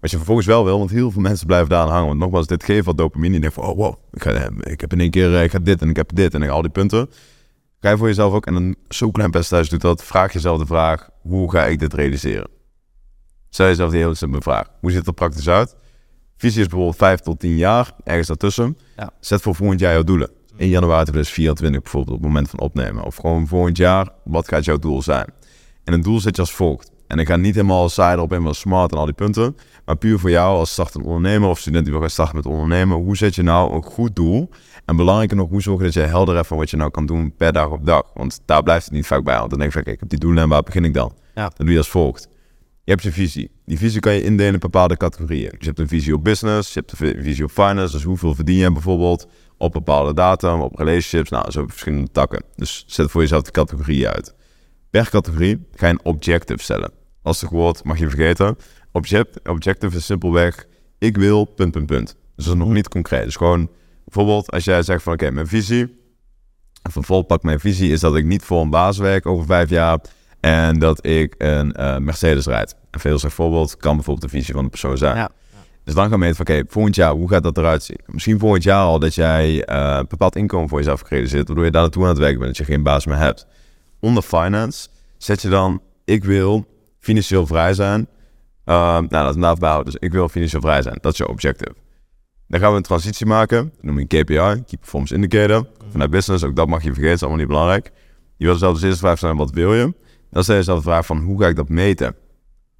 Wat 0.00 0.10
je 0.10 0.16
vervolgens 0.16 0.46
wel 0.46 0.64
wil, 0.64 0.78
want 0.78 0.90
heel 0.90 1.10
veel 1.10 1.20
mensen 1.20 1.46
blijven 1.46 1.68
daar 1.68 1.82
aan 1.82 1.90
hangen. 1.90 2.06
Want 2.06 2.18
nogmaals, 2.18 2.46
dit 2.46 2.64
geeft 2.64 2.84
wat 2.84 2.98
dopamine. 2.98 3.34
Je 3.34 3.40
denkt 3.40 3.54
van, 3.54 3.64
oh 3.64 3.76
wow, 3.76 3.94
ik, 4.12 4.22
ga, 4.22 4.50
ik 4.60 4.80
heb 4.80 4.92
in 4.92 5.00
één 5.00 5.10
keer, 5.10 5.34
eh, 5.34 5.42
ik 5.42 5.50
ga 5.50 5.58
dit 5.58 5.82
en 5.82 5.88
ik 5.88 5.96
heb 5.96 6.14
dit 6.14 6.34
en 6.34 6.42
ik 6.42 6.50
al 6.50 6.62
die 6.62 6.70
punten. 6.70 7.10
Ga 7.80 7.90
je 7.90 7.96
voor 7.96 8.06
jezelf 8.06 8.32
ook, 8.32 8.46
en 8.46 8.54
een 8.54 8.76
zo 8.88 9.10
klein 9.10 9.30
percentage 9.30 9.70
doet 9.70 9.80
dat, 9.80 10.04
vraag 10.04 10.32
jezelf 10.32 10.58
de 10.58 10.66
vraag, 10.66 11.08
hoe 11.22 11.50
ga 11.50 11.64
ik 11.64 11.78
dit 11.78 11.94
realiseren? 11.94 12.48
Stel 13.50 13.66
jezelf 13.66 13.90
die 13.90 14.00
hele 14.00 14.14
simpele 14.14 14.42
vraag. 14.42 14.70
Hoe 14.80 14.90
ziet 14.90 14.98
het 14.98 15.08
er 15.08 15.14
praktisch 15.14 15.48
uit? 15.48 15.76
Visie 16.36 16.60
is 16.60 16.66
bijvoorbeeld 16.66 16.98
5 16.98 17.20
tot 17.20 17.40
10 17.40 17.56
jaar, 17.56 17.92
ergens 18.04 18.26
daartussen. 18.26 18.78
Ja. 18.96 19.10
Zet 19.20 19.42
voor 19.42 19.54
volgend 19.54 19.80
jaar 19.80 19.92
jouw 19.92 20.04
doelen 20.04 20.30
in 20.56 20.68
januari 20.68 21.02
2024 21.02 21.82
bijvoorbeeld 21.82 22.16
op 22.16 22.22
het 22.22 22.32
moment 22.32 22.50
van 22.50 22.60
opnemen. 22.60 23.04
Of 23.04 23.16
gewoon 23.16 23.46
volgend 23.46 23.76
jaar, 23.76 24.08
wat 24.24 24.48
gaat 24.48 24.64
jouw 24.64 24.78
doel 24.78 25.02
zijn? 25.02 25.26
En 25.84 25.92
een 25.92 26.02
doel 26.02 26.20
zet 26.20 26.36
je 26.36 26.42
als 26.42 26.52
volgt. 26.52 26.90
En 27.06 27.18
ik 27.18 27.26
ga 27.26 27.36
niet 27.36 27.54
helemaal 27.54 27.88
saai 27.88 28.16
erop 28.16 28.32
in, 28.32 28.42
wel 28.42 28.54
smart 28.54 28.92
en 28.92 28.98
al 28.98 29.04
die 29.04 29.14
punten. 29.14 29.56
Maar 29.84 29.96
puur 29.96 30.18
voor 30.18 30.30
jou 30.30 30.58
als 30.58 30.72
startend 30.72 31.04
ondernemer 31.04 31.48
of 31.48 31.58
student 31.58 31.82
die 31.82 31.92
wil 31.92 32.00
gaan 32.00 32.10
starten 32.10 32.36
met 32.36 32.46
ondernemen. 32.46 32.96
Hoe 32.96 33.16
zet 33.16 33.34
je 33.34 33.42
nou 33.42 33.74
een 33.74 33.82
goed 33.82 34.16
doel? 34.16 34.50
En 34.84 34.96
belangrijker 34.96 35.36
nog, 35.36 35.48
hoe 35.48 35.62
zorg 35.62 35.78
je 35.78 35.84
dat 35.84 35.94
je 35.94 36.00
helder 36.00 36.34
hebt 36.34 36.46
van 36.46 36.56
wat 36.56 36.70
je 36.70 36.76
nou 36.76 36.90
kan 36.90 37.06
doen 37.06 37.34
per 37.36 37.52
dag 37.52 37.70
op 37.70 37.86
dag? 37.86 38.02
Want 38.14 38.40
daar 38.44 38.62
blijft 38.62 38.84
het 38.84 38.94
niet 38.94 39.06
vaak 39.06 39.24
bij. 39.24 39.38
Want 39.38 39.50
dan 39.50 39.58
denk 39.58 39.72
je, 39.72 39.78
ik 39.78 40.00
heb 40.00 40.08
die 40.08 40.18
doelen 40.18 40.42
en 40.42 40.48
waar 40.48 40.62
begin 40.62 40.84
ik 40.84 40.94
dan? 40.94 41.12
Ja. 41.34 41.50
Dan 41.56 41.66
doe 41.66 41.70
je 41.70 41.78
als 41.78 41.88
volgt. 41.88 42.28
Je 42.84 42.92
hebt 42.92 43.02
je 43.02 43.12
visie. 43.12 43.50
Die 43.64 43.78
visie 43.78 44.00
kan 44.00 44.12
je 44.12 44.22
indelen 44.22 44.52
in 44.52 44.58
bepaalde 44.58 44.96
categorieën. 44.96 45.50
Dus 45.50 45.58
je 45.58 45.66
hebt 45.66 45.78
een 45.78 45.88
visie 45.88 46.14
op 46.14 46.24
business, 46.24 46.74
je 46.74 46.80
hebt 46.86 47.00
een 47.00 47.22
visie 47.22 47.44
op 47.44 47.50
finance. 47.50 47.92
Dus 47.92 48.02
hoeveel 48.02 48.34
verdien 48.34 48.56
je 48.56 48.72
bijvoorbeeld? 48.72 49.26
Op 49.58 49.72
bepaalde 49.72 50.14
datum, 50.14 50.60
op 50.60 50.76
relationships. 50.76 51.30
Nou, 51.30 51.50
zo 51.50 51.66
verschillende 51.66 52.10
takken. 52.10 52.42
Dus 52.54 52.84
zet 52.86 53.10
voor 53.10 53.20
jezelf 53.20 53.42
de 53.42 53.50
categorie 53.50 54.08
uit. 54.08 54.34
Per 54.90 55.10
categorie 55.10 55.66
ga 55.74 55.86
je 55.86 55.92
een 55.92 56.04
objective 56.04 56.62
stellen. 56.62 56.90
Lastig 57.22 57.48
woord, 57.48 57.84
mag 57.84 57.98
je 57.98 58.08
vergeten. 58.08 58.56
Object, 58.92 59.48
objective 59.48 59.96
is 59.96 60.04
simpelweg, 60.04 60.66
ik 60.98 61.16
wil 61.16 61.44
punt, 61.44 61.72
punt, 61.72 61.86
punt. 61.86 62.16
Dus 62.36 62.44
dat 62.44 62.54
is 62.54 62.60
nog 62.60 62.72
niet 62.72 62.88
concreet. 62.88 63.24
Dus 63.24 63.36
gewoon, 63.36 63.70
bijvoorbeeld 64.04 64.50
als 64.50 64.64
jij 64.64 64.82
zegt 64.82 65.02
van 65.02 65.12
oké, 65.12 65.30
mijn 65.30 65.46
visie, 65.46 66.00
vervolgens 66.82 67.28
pak 67.28 67.42
mijn 67.42 67.60
visie 67.60 67.92
is 67.92 68.00
dat 68.00 68.16
ik 68.16 68.24
niet 68.24 68.42
voor 68.42 68.60
een 68.60 68.70
baas 68.70 68.98
werk 68.98 69.26
over 69.26 69.46
vijf 69.46 69.70
jaar 69.70 70.00
en 70.40 70.78
dat 70.78 71.06
ik 71.06 71.34
een 71.38 71.74
uh, 71.80 71.96
Mercedes 71.96 72.46
rijd. 72.46 72.76
En 72.90 73.00
veel 73.00 73.18
voorbeeld 73.18 73.76
kan 73.76 73.94
bijvoorbeeld 73.94 74.30
de 74.30 74.36
visie 74.36 74.54
van 74.54 74.64
de 74.64 74.70
persoon 74.70 74.98
zijn. 74.98 75.16
Ja. 75.16 75.30
Dus 75.86 75.94
dan 75.94 76.04
gaan 76.04 76.12
we 76.12 76.18
meten 76.18 76.46
van, 76.46 76.56
oké, 76.56 76.64
volgend 76.68 76.94
jaar, 76.94 77.12
hoe 77.12 77.28
gaat 77.28 77.42
dat 77.42 77.58
eruit 77.58 77.82
zien? 77.82 78.00
Misschien 78.06 78.38
volgend 78.38 78.62
jaar 78.62 78.84
al 78.84 78.98
dat 78.98 79.14
jij 79.14 79.68
uh, 79.70 80.00
bepaald 80.08 80.36
inkomen 80.36 80.68
voor 80.68 80.78
jezelf 80.78 81.00
gerealiseerd, 81.00 81.46
waardoor 81.46 81.64
je 81.64 81.70
daar 81.70 81.82
naartoe 81.82 82.02
aan 82.02 82.08
het 82.08 82.18
werken 82.18 82.38
bent, 82.38 82.56
dat 82.56 82.66
je 82.66 82.72
geen 82.72 82.82
baas 82.82 83.06
meer 83.06 83.16
hebt. 83.16 83.46
Onder 84.00 84.22
finance 84.22 84.88
zet 85.16 85.42
je 85.42 85.48
dan, 85.48 85.82
ik 86.04 86.24
wil 86.24 86.66
financieel 86.98 87.46
vrij 87.46 87.74
zijn. 87.74 88.00
Uh, 88.64 88.74
nou, 88.84 89.08
dat 89.08 89.28
is 89.28 89.34
inderdaad 89.34 89.84
Dus 89.84 89.96
ik 89.96 90.12
wil 90.12 90.28
financieel 90.28 90.60
vrij 90.60 90.82
zijn. 90.82 90.98
Dat 91.00 91.12
is 91.12 91.18
je 91.18 91.28
objective. 91.28 91.74
Dan 92.48 92.60
gaan 92.60 92.70
we 92.70 92.76
een 92.76 92.82
transitie 92.82 93.26
maken. 93.26 93.72
Noem 93.80 93.98
je 93.98 94.06
een 94.08 94.22
KPI, 94.22 94.34
Key 94.34 94.78
Performance 94.80 95.14
Indicator. 95.14 95.66
Vanuit 95.90 96.10
business, 96.10 96.44
ook 96.44 96.56
dat 96.56 96.68
mag 96.68 96.82
je 96.82 96.92
vergeten, 96.92 97.14
is 97.14 97.20
allemaal 97.20 97.38
niet 97.38 97.48
belangrijk. 97.48 97.92
Je 98.36 98.44
wil 98.44 98.54
zelf 98.54 98.74
dus 98.74 98.82
eerst 98.82 98.98
vraag 98.98 99.18
zijn, 99.18 99.36
wat 99.36 99.50
wil 99.50 99.74
je? 99.74 99.94
Dan 100.30 100.42
stel 100.42 100.56
je 100.56 100.62
zelf 100.62 100.78
de 100.78 100.84
vraag 100.84 101.06
van, 101.06 101.18
hoe 101.18 101.40
ga 101.40 101.48
ik 101.48 101.56
dat 101.56 101.68
meten? 101.68 102.16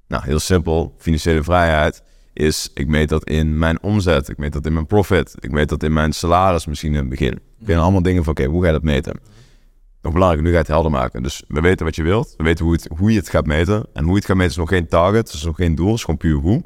Nou, 0.07 0.23
heel 0.23 0.39
simpel. 0.39 0.95
Financiële 0.97 1.43
vrijheid 1.43 2.03
is, 2.37 2.71
ik 2.73 2.87
meet 2.87 3.09
dat 3.09 3.29
in 3.29 3.57
mijn 3.57 3.83
omzet. 3.83 4.29
Ik 4.29 4.37
meet 4.37 4.53
dat 4.53 4.65
in 4.65 4.73
mijn 4.73 4.85
profit. 4.85 5.35
Ik 5.39 5.51
meet 5.51 5.69
dat 5.69 5.83
in 5.83 5.93
mijn 5.93 6.13
salaris 6.13 6.65
misschien 6.65 6.91
in 6.91 6.99
het 6.99 7.09
begin. 7.09 7.31
Ik 7.33 7.65
ben 7.65 7.77
allemaal 7.77 8.01
dingen 8.01 8.23
van, 8.23 8.33
oké, 8.33 8.45
hoe 8.45 8.61
ga 8.61 8.67
je 8.67 8.73
dat 8.73 8.83
meten? 8.83 9.19
Nog 10.01 10.13
belangrijk, 10.13 10.43
nu 10.43 10.49
ga 10.49 10.55
je 10.55 10.61
het 10.61 10.71
helder 10.71 10.91
maken. 10.91 11.23
Dus 11.23 11.43
we 11.47 11.61
weten 11.61 11.85
wat 11.85 11.95
je 11.95 12.03
wilt. 12.03 12.33
We 12.37 12.43
weten 12.43 12.65
hoe, 12.65 12.73
het, 12.73 12.87
hoe 12.97 13.11
je 13.11 13.17
het 13.17 13.29
gaat 13.29 13.45
meten. 13.45 13.85
En 13.93 14.03
hoe 14.03 14.11
je 14.11 14.17
het 14.17 14.25
gaat 14.25 14.35
meten 14.35 14.51
is 14.51 14.57
nog 14.57 14.69
geen 14.69 14.87
target. 14.87 15.33
Is 15.33 15.43
nog 15.43 15.55
geen 15.55 15.75
doel. 15.75 15.93
Is 15.93 16.01
gewoon 16.01 16.17
puur 16.17 16.35
hoe. 16.35 16.63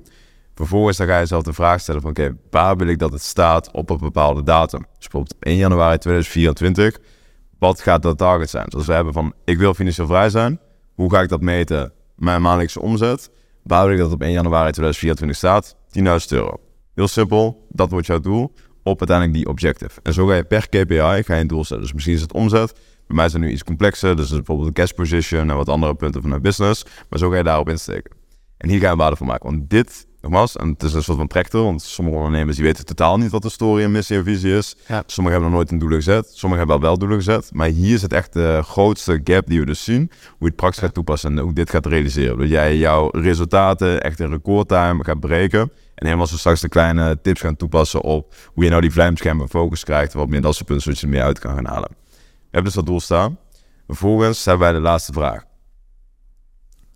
Vervolgens 0.56 0.98
dan 0.98 1.08
ga 1.08 1.20
je 1.20 1.26
zelf 1.26 1.44
de 1.44 1.54
vraag 1.54 1.80
stellen 1.80 2.02
van... 2.02 2.10
oké, 2.10 2.38
waar 2.50 2.78
wil 2.78 2.88
ik 2.88 3.00
dat 3.00 3.12
het 3.12 3.22
staat 3.22 3.72
op 3.72 3.90
een 3.90 3.98
bepaalde 3.98 4.44
datum? 4.44 4.80
Dus 4.80 5.08
bijvoorbeeld 5.08 5.36
1 5.40 5.56
januari 5.56 5.98
2024. 5.98 7.00
Wat 7.60 7.82
gaat 7.82 8.02
dat 8.02 8.18
target 8.18 8.50
zijn? 8.50 8.66
Dus 8.68 8.86
we 8.86 8.94
hebben 8.94 9.14
van... 9.14 9.34
ik 9.46 9.58
wil 9.58 9.74
financieel 9.74 10.08
vrij 10.08 10.30
zijn. 10.30 10.60
Hoe 10.94 11.12
ga 11.12 11.22
ik 11.22 11.30
dat 11.30 11.42
meten? 11.42 11.94
Mijn 12.16 12.42
maandelijkse 12.42 12.82
omzet. 12.82 13.30
Ik 13.64 13.98
dat 13.98 14.12
op 14.12 14.22
1 14.22 14.32
januari 14.32 14.72
2024 14.72 15.38
staat? 15.38 15.76
10.000 15.98 16.04
euro. 16.30 16.60
Heel 16.96 17.08
simpel. 17.08 17.68
Dat 17.70 17.92
wordt 17.92 18.08
jouw 18.08 18.20
doel 18.20 18.54
op 18.84 19.00
uiteindelijk 19.00 19.38
die 19.38 19.48
objective. 19.48 20.00
En 20.04 20.14
zo 20.14 20.26
ga 20.26 20.34
je 20.36 20.44
per 20.44 20.70
KPI 20.70 21.24
ga 21.24 21.36
je 21.36 21.42
een 21.42 21.48
doel 21.48 21.64
stellen. 21.64 21.84
Dus 21.84 21.94
misschien 21.94 22.16
is 22.16 22.22
het 22.22 22.34
omzet. 22.34 22.74
Bij 23.08 23.16
mij 23.16 23.26
is 23.26 23.34
het 23.34 23.42
nu 23.42 23.52
iets 23.52 23.64
complexer. 23.64 24.16
Dus 24.16 24.30
bijvoorbeeld 24.30 24.68
een 24.68 24.74
cash 24.74 24.92
position 24.92 25.50
en 25.50 25.56
wat 25.56 25.70
andere 25.70 25.96
punten 25.96 26.22
van 26.22 26.32
een 26.32 26.42
business. 26.42 26.86
Maar 27.10 27.20
zo 27.20 27.30
ga 27.30 27.38
je 27.38 27.44
daarop 27.44 27.70
insteken. 27.70 28.16
En 28.58 28.70
hier 28.70 28.80
ga 28.80 28.90
je 28.90 28.96
waarde 28.96 29.16
van 29.16 29.28
maken. 29.28 29.50
Want 29.50 29.70
dit 29.70 30.08
nogmaals, 30.22 30.56
en 30.56 30.68
het 30.68 30.84
is 30.84 30.94
een 30.94 31.04
soort 31.04 31.18
van 31.18 31.28
tractor, 31.28 31.64
want 31.64 31.82
sommige 31.82 32.18
ondernemers 32.18 32.56
die 32.56 32.66
weten 32.66 32.86
totaal 32.86 33.18
niet 33.18 33.32
wat 33.32 33.42
de 33.42 33.50
story 33.50 33.84
en 33.84 33.92
missie 33.92 34.18
en 34.18 34.24
visie 34.24 34.58
is. 34.58 34.76
Ja. 34.88 35.04
Sommigen 35.06 35.40
hebben 35.40 35.42
nog 35.42 35.52
nooit 35.52 35.72
een 35.72 35.78
doelen 35.78 35.98
gezet, 35.98 36.26
sommigen 36.34 36.58
hebben 36.58 36.80
wel 36.80 36.90
wel 36.90 36.98
doelen 36.98 37.18
gezet. 37.18 37.50
Maar 37.54 37.68
hier 37.68 38.02
het 38.02 38.14
echt 38.14 38.34
de 38.34 38.62
grootste 38.64 39.22
gap 39.24 39.48
die 39.48 39.60
we 39.60 39.66
dus 39.66 39.84
zien, 39.84 40.12
hoe 40.24 40.38
je 40.40 40.46
het 40.46 40.56
praktisch 40.56 40.80
gaat 40.80 40.94
toepassen 40.94 41.38
en 41.38 41.44
hoe 41.44 41.54
dit 41.54 41.70
gaat 41.70 41.86
realiseren. 41.86 42.38
Dat 42.38 42.50
jij 42.50 42.78
jouw 42.78 43.10
resultaten 43.10 44.02
echt 44.02 44.20
in 44.20 44.30
recordtime 44.30 45.04
gaat 45.04 45.20
breken 45.20 45.72
en 45.96 46.06
helemaal 46.06 46.28
zo 46.28 46.38
straks 46.38 46.62
de 46.62 46.70
kleine 46.70 47.22
tips 47.22 47.42
gaan 47.42 47.56
toepassen 47.56 48.02
op 48.02 48.36
hoe 48.54 48.64
je 48.64 48.70
nou 48.70 48.82
die 48.82 48.92
vlijmscherm 48.92 49.48
focus 49.48 49.84
krijgt, 49.84 50.14
wat 50.14 50.30
meer 50.30 50.42
dat 50.42 50.56
soort 50.56 50.68
punten, 50.68 50.84
zodat 50.84 51.00
je 51.00 51.06
er 51.06 51.12
meer 51.12 51.24
uit 51.24 51.40
kan 51.40 51.56
gaan 51.56 51.66
halen. 51.66 51.90
We 52.00 52.58
hebben 52.58 52.64
dus 52.64 52.74
dat 52.74 52.86
doel 52.86 53.00
staan. 53.00 53.38
Vervolgens 53.88 54.46
hebben 54.46 54.64
wij 54.64 54.74
de 54.74 54.80
laatste 54.80 55.14
vraag. 55.14 55.44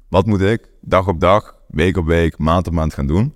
Wat 0.09 0.26
moet 0.26 0.41
ik 0.41 0.69
dag 0.82 1.07
op 1.07 1.19
dag 1.19 1.55
week 1.76 1.97
op 1.97 2.05
week, 2.05 2.38
maand 2.38 2.67
op 2.67 2.73
maand 2.73 2.93
gaan 2.93 3.07
doen 3.07 3.34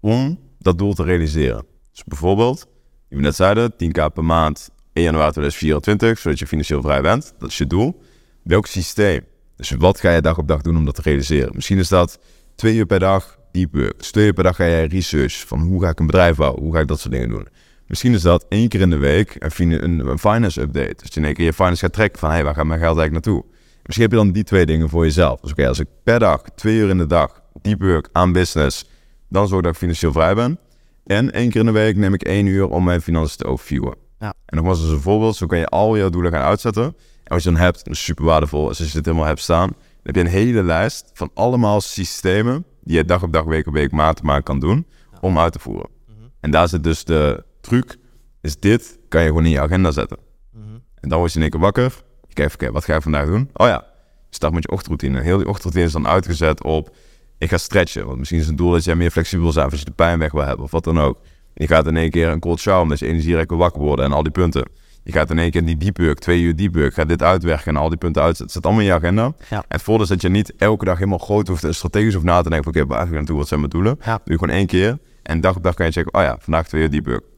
om 0.00 0.38
dat 0.58 0.78
doel 0.78 0.94
te 0.94 1.02
realiseren. 1.02 1.64
Dus 1.92 2.04
bijvoorbeeld, 2.04 2.66
we 3.08 3.20
net 3.20 3.34
zeiden, 3.34 3.72
10k 3.72 4.12
per 4.14 4.24
maand 4.24 4.70
1 4.92 5.04
januari 5.04 5.30
2024, 5.30 6.18
zodat 6.18 6.38
je 6.38 6.46
financieel 6.46 6.82
vrij 6.82 7.02
bent. 7.02 7.34
Dat 7.38 7.48
is 7.48 7.58
je 7.58 7.66
doel. 7.66 8.00
Welk 8.42 8.66
systeem? 8.66 9.20
Dus 9.56 9.70
wat 9.70 10.00
ga 10.00 10.10
je 10.10 10.20
dag 10.20 10.38
op 10.38 10.48
dag 10.48 10.62
doen 10.62 10.76
om 10.76 10.84
dat 10.84 10.94
te 10.94 11.02
realiseren? 11.02 11.50
Misschien 11.54 11.78
is 11.78 11.88
dat 11.88 12.18
twee 12.54 12.76
uur 12.76 12.86
per 12.86 12.98
dag 12.98 13.38
deep 13.52 13.74
work. 13.74 13.98
Dus 13.98 14.10
twee 14.10 14.26
uur 14.26 14.32
per 14.32 14.44
dag 14.44 14.56
ga 14.56 14.64
je 14.64 14.86
research 14.86 15.46
van 15.46 15.60
hoe 15.60 15.82
ga 15.82 15.88
ik 15.88 16.00
een 16.00 16.06
bedrijf 16.06 16.36
bouwen? 16.36 16.62
Hoe 16.62 16.74
ga 16.74 16.80
ik 16.80 16.88
dat 16.88 17.00
soort 17.00 17.12
dingen 17.12 17.28
doen? 17.28 17.46
Misschien 17.86 18.14
is 18.14 18.22
dat 18.22 18.46
één 18.48 18.68
keer 18.68 18.80
in 18.80 18.90
de 18.90 18.96
week 18.96 19.36
een, 19.38 19.84
een, 20.08 20.18
finance 20.18 20.60
update. 20.60 20.94
Dus 20.96 21.08
je 21.14 21.20
in 21.20 21.24
één 21.24 21.34
keer 21.34 21.44
je 21.44 21.52
finance 21.52 21.84
gaat 21.84 21.92
trekken 21.92 22.18
van 22.18 22.28
hé, 22.28 22.34
hey, 22.34 22.44
waar 22.44 22.54
gaat 22.54 22.66
mijn 22.66 22.80
geld 22.80 22.98
eigenlijk 22.98 23.26
naartoe? 23.26 23.44
Misschien 23.82 24.02
heb 24.02 24.10
je 24.10 24.24
dan 24.24 24.32
die 24.32 24.44
twee 24.44 24.66
dingen 24.66 24.88
voor 24.88 25.04
jezelf. 25.04 25.40
Dus 25.40 25.50
oké, 25.50 25.68
als 25.68 25.78
ik 25.78 25.86
per 26.02 26.18
dag, 26.18 26.42
twee 26.54 26.76
uur 26.76 26.88
in 26.88 26.98
de 26.98 27.06
dag 27.06 27.42
deep 27.64 27.82
work 27.82 28.08
aan 28.12 28.32
business, 28.32 28.88
dan 29.28 29.48
zorg 29.48 29.62
dat 29.62 29.72
ik 29.72 29.78
financieel 29.78 30.12
vrij 30.12 30.34
ben. 30.34 30.58
En 31.06 31.32
één 31.32 31.50
keer 31.50 31.60
in 31.60 31.66
de 31.66 31.72
week 31.72 31.96
neem 31.96 32.14
ik 32.14 32.22
één 32.22 32.46
uur 32.46 32.68
om 32.68 32.84
mijn 32.84 33.00
financiën 33.00 33.36
te 33.36 33.46
overviewen. 33.46 33.94
Ja. 34.18 34.34
En 34.46 34.56
nogmaals 34.56 34.80
als 34.80 34.90
een 34.90 35.00
voorbeeld, 35.00 35.36
zo 35.36 35.46
kan 35.46 35.58
je 35.58 35.66
al 35.66 35.96
jouw 35.96 36.10
doelen 36.10 36.32
gaan 36.32 36.42
uitzetten. 36.42 36.84
En 36.84 37.34
wat 37.34 37.42
je 37.42 37.50
dan 37.50 37.58
hebt, 37.58 37.88
is 37.88 38.04
super 38.04 38.24
waardevol. 38.24 38.68
Dus 38.68 38.78
als 38.78 38.88
je 38.88 38.94
dit 38.94 39.04
helemaal 39.04 39.26
hebt 39.26 39.40
staan, 39.40 39.68
dan 39.68 39.78
heb 40.02 40.14
je 40.14 40.20
een 40.20 40.26
hele 40.26 40.62
lijst 40.62 41.10
van 41.12 41.30
allemaal 41.34 41.80
systemen 41.80 42.64
die 42.82 42.96
je 42.96 43.04
dag 43.04 43.22
op 43.22 43.32
dag, 43.32 43.44
week 43.44 43.66
op 43.66 43.72
week, 43.72 43.90
maand 43.90 44.18
op 44.18 44.24
maand 44.24 44.44
kan 44.44 44.58
doen 44.58 44.86
om 45.20 45.38
uit 45.38 45.52
te 45.52 45.58
voeren. 45.58 45.90
Mhm. 46.06 46.18
En 46.40 46.50
daar 46.50 46.68
zit 46.68 46.84
dus 46.84 47.04
de 47.04 47.44
truc, 47.60 47.96
is 48.40 48.58
dit 48.58 48.98
kan 49.08 49.22
je 49.22 49.28
gewoon 49.28 49.44
in 49.44 49.50
je 49.50 49.60
agenda 49.60 49.90
zetten. 49.90 50.18
Mhm. 50.52 50.64
En 51.00 51.08
dan 51.08 51.18
word 51.18 51.30
je 51.30 51.36
in 51.36 51.42
één 51.42 51.50
keer 51.50 51.60
wakker. 51.60 52.02
Je 52.28 52.34
kijkt, 52.34 52.54
oké, 52.54 52.70
wat 52.72 52.84
ga 52.84 52.94
je 52.94 53.00
vandaag 53.00 53.26
doen? 53.26 53.50
Oh 53.52 53.66
ja, 53.66 53.86
start 54.30 54.52
met 54.52 54.62
je 54.62 54.70
ochtendroutine. 54.70 55.20
Heel 55.20 55.36
die 55.36 55.48
ochtendroutine 55.48 55.84
is 55.84 55.92
dan 55.92 56.06
uitgezet 56.06 56.62
op 56.62 56.96
ik 57.44 57.50
ga 57.50 57.58
stretchen. 57.58 58.06
Want 58.06 58.18
misschien 58.18 58.40
is 58.40 58.46
het 58.46 58.56
doel 58.56 58.70
dat 58.70 58.84
jij 58.84 58.94
meer 58.94 59.10
flexibel 59.10 59.52
bent 59.52 59.70
als 59.70 59.78
je 59.78 59.84
de 59.84 59.90
pijn 59.90 60.18
weg 60.18 60.32
wil 60.32 60.44
hebben 60.44 60.64
of 60.64 60.70
wat 60.70 60.84
dan 60.84 61.00
ook. 61.00 61.18
je 61.54 61.66
gaat 61.66 61.86
in 61.86 61.96
één 61.96 62.10
keer 62.10 62.28
een 62.28 62.40
cold 62.40 62.60
shower 62.60 62.82
omdat 62.82 62.98
je 62.98 63.06
energierijk 63.06 63.48
wil 63.48 63.58
wakker 63.58 63.80
worden 63.80 64.04
en 64.04 64.12
al 64.12 64.22
die 64.22 64.32
punten. 64.32 64.68
Je 65.02 65.12
gaat 65.12 65.30
in 65.30 65.38
één 65.38 65.50
keer 65.50 65.64
die 65.64 65.76
deep 65.76 65.98
work, 65.98 66.18
twee 66.18 66.40
uur 66.40 66.56
deep 66.56 66.74
work, 66.74 66.94
gaat 66.94 67.08
dit 67.08 67.22
uitwerken 67.22 67.66
en 67.66 67.76
al 67.76 67.88
die 67.88 67.98
punten 67.98 68.22
uitzetten. 68.22 68.44
Het 68.44 68.54
zit 68.54 68.64
allemaal 68.64 68.82
in 68.82 68.88
je 68.88 68.94
agenda. 68.94 69.32
Ja. 69.50 69.56
En 69.56 69.64
het 69.68 69.82
voordeel 69.82 70.02
is 70.02 70.08
dat 70.08 70.22
je 70.22 70.28
niet 70.28 70.54
elke 70.56 70.84
dag 70.84 70.98
helemaal 70.98 71.18
groot 71.18 71.48
hoeft 71.48 71.64
en 71.64 71.74
strategisch 71.74 72.14
hoeft 72.14 72.26
na 72.26 72.42
te 72.42 72.50
denken 72.50 72.68
oké, 72.68 72.86
waar 72.86 72.98
ga 72.98 73.04
ik 73.04 73.12
naartoe, 73.12 73.36
wat 73.36 73.48
zijn 73.48 73.60
mijn 73.60 73.72
doelen? 73.72 73.96
Ja. 74.04 74.12
Doe 74.12 74.20
je 74.24 74.38
gewoon 74.38 74.54
één 74.54 74.66
keer 74.66 74.98
en 75.22 75.40
dag 75.40 75.56
op 75.56 75.62
dag 75.62 75.74
kan 75.74 75.86
je 75.86 75.92
zeggen, 75.92 76.14
oh 76.14 76.22
ja, 76.22 76.36
vandaag 76.40 76.68
twee 76.68 76.82
uur 76.82 76.90
deep 76.90 77.06
work 77.06 77.33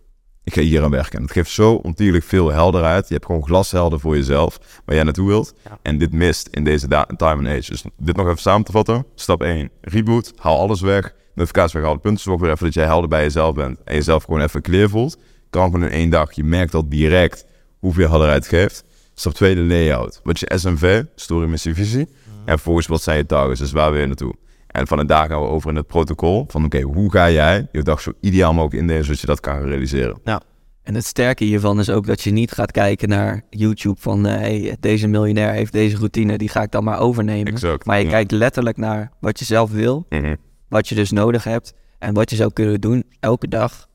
ik 0.46 0.54
ga 0.54 0.60
hier 0.60 0.82
aan 0.82 0.90
werken. 0.90 1.18
En 1.18 1.22
het 1.22 1.32
geeft 1.32 1.50
zo 1.50 1.74
ontierlijk 1.74 2.24
veel 2.24 2.52
helderheid. 2.52 3.08
Je 3.08 3.14
hebt 3.14 3.26
gewoon 3.26 3.44
glashelder 3.44 4.00
voor 4.00 4.16
jezelf, 4.16 4.58
waar 4.84 4.94
jij 4.94 5.04
naartoe 5.04 5.26
wilt. 5.26 5.54
En 5.82 5.98
dit 5.98 6.12
mist 6.12 6.48
in 6.50 6.64
deze 6.64 6.88
time 7.16 7.16
and 7.16 7.46
age. 7.46 7.70
Dus 7.70 7.84
dit 7.96 8.16
nog 8.16 8.26
even 8.26 8.38
samen 8.38 8.64
te 8.64 8.72
vatten. 8.72 9.06
Stap 9.14 9.42
1, 9.42 9.70
reboot, 9.80 10.32
haal 10.36 10.58
alles 10.58 10.80
weg. 10.80 11.14
Notificaties 11.34 11.72
weg, 11.72 11.82
haal 11.82 11.94
de 11.94 12.00
punten. 12.00 12.22
Zorg 12.22 12.40
weer 12.40 12.50
even 12.50 12.64
dat 12.64 12.74
jij 12.74 12.84
helder 12.84 13.08
bij 13.08 13.22
jezelf 13.22 13.54
bent. 13.54 13.78
En 13.84 13.94
jezelf 13.94 14.24
gewoon 14.24 14.40
even 14.40 14.62
clear 14.62 14.88
voelt. 14.88 15.18
Kan 15.50 15.64
gewoon 15.64 15.84
in 15.84 15.90
één 15.90 16.10
dag. 16.10 16.32
Je 16.32 16.44
merkt 16.44 16.74
al 16.74 16.88
direct 16.88 17.46
hoeveel 17.78 18.08
helderheid 18.08 18.48
geeft. 18.48 18.84
Stap 19.14 19.34
2, 19.34 19.54
de 19.54 19.60
layout. 19.60 20.20
Wat 20.22 20.38
je 20.38 20.52
SMV, 20.54 21.02
story, 21.14 21.46
missie, 21.48 21.74
visie. 21.74 22.06
Mm. 22.06 22.32
En 22.38 22.54
vervolgens 22.54 22.86
wat 22.86 23.02
zijn 23.02 23.16
je 23.16 23.26
targets, 23.26 23.60
dus 23.60 23.72
waar 23.72 23.90
wil 23.90 24.00
je 24.00 24.06
naartoe. 24.06 24.34
En 24.76 24.86
van 24.86 25.06
daar 25.06 25.28
gaan 25.28 25.40
we 25.40 25.46
over 25.46 25.70
in 25.70 25.76
het 25.76 25.86
protocol 25.86 26.44
van 26.48 26.64
oké, 26.64 26.80
hoe 26.80 27.10
ga 27.10 27.30
jij 27.30 27.68
je 27.72 27.82
dag 27.82 28.00
zo 28.00 28.12
ideaal 28.20 28.52
mogelijk 28.52 28.80
indelen 28.80 29.04
zodat 29.04 29.20
je 29.20 29.26
dat 29.26 29.40
kan 29.40 29.62
realiseren. 29.62 30.20
Ja. 30.24 30.40
En 30.82 30.94
het 30.94 31.04
sterke 31.04 31.44
hiervan 31.44 31.78
is 31.78 31.90
ook 31.90 32.06
dat 32.06 32.22
je 32.22 32.30
niet 32.30 32.52
gaat 32.52 32.70
kijken 32.70 33.08
naar 33.08 33.42
YouTube 33.50 34.00
van 34.00 34.26
uh, 34.26 34.32
hey, 34.32 34.76
deze 34.80 35.06
miljonair 35.06 35.52
heeft 35.52 35.72
deze 35.72 35.96
routine, 35.96 36.38
die 36.38 36.48
ga 36.48 36.62
ik 36.62 36.70
dan 36.70 36.84
maar 36.84 36.98
overnemen. 36.98 37.52
Exact, 37.52 37.84
maar 37.84 38.00
je 38.00 38.08
kijkt 38.08 38.30
letterlijk 38.30 38.76
naar 38.76 39.10
wat 39.20 39.38
je 39.38 39.44
zelf 39.44 39.70
wil, 39.70 40.06
mhm. 40.08 40.34
wat 40.68 40.88
je 40.88 40.94
dus 40.94 41.10
nodig 41.10 41.44
hebt 41.44 41.74
en 41.98 42.14
wat 42.14 42.30
je 42.30 42.36
zou 42.36 42.52
kunnen 42.52 42.80
doen 42.80 43.04
elke 43.20 43.48
dag 43.48 43.88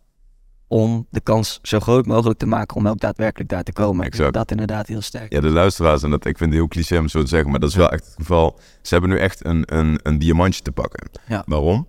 om 0.71 1.07
de 1.09 1.21
kans 1.21 1.59
zo 1.61 1.79
groot 1.79 2.05
mogelijk 2.05 2.39
te 2.39 2.45
maken 2.45 2.75
om 2.75 2.87
ook 2.87 2.99
daadwerkelijk 2.99 3.49
daar 3.49 3.63
te 3.63 3.73
komen. 3.73 4.05
Exact. 4.05 4.33
Dat 4.33 4.51
inderdaad 4.51 4.87
heel 4.87 5.01
sterk. 5.01 5.33
Ja, 5.33 5.39
de 5.39 5.49
luisteraars, 5.49 6.03
en 6.03 6.09
dat, 6.09 6.25
ik 6.25 6.37
vind 6.37 6.49
het 6.49 6.59
heel 6.59 6.67
cliché 6.67 6.97
om 6.97 7.07
zo 7.07 7.21
te 7.21 7.27
zeggen, 7.27 7.51
maar 7.51 7.59
dat 7.59 7.69
is 7.69 7.75
wel 7.75 7.91
echt 7.91 8.05
het 8.05 8.13
geval. 8.17 8.59
Ze 8.81 8.93
hebben 8.93 9.09
nu 9.11 9.17
echt 9.17 9.45
een, 9.45 9.63
een, 9.65 9.99
een 10.03 10.19
diamantje 10.19 10.61
te 10.61 10.71
pakken. 10.71 11.09
Ja. 11.27 11.43
Waarom? 11.45 11.87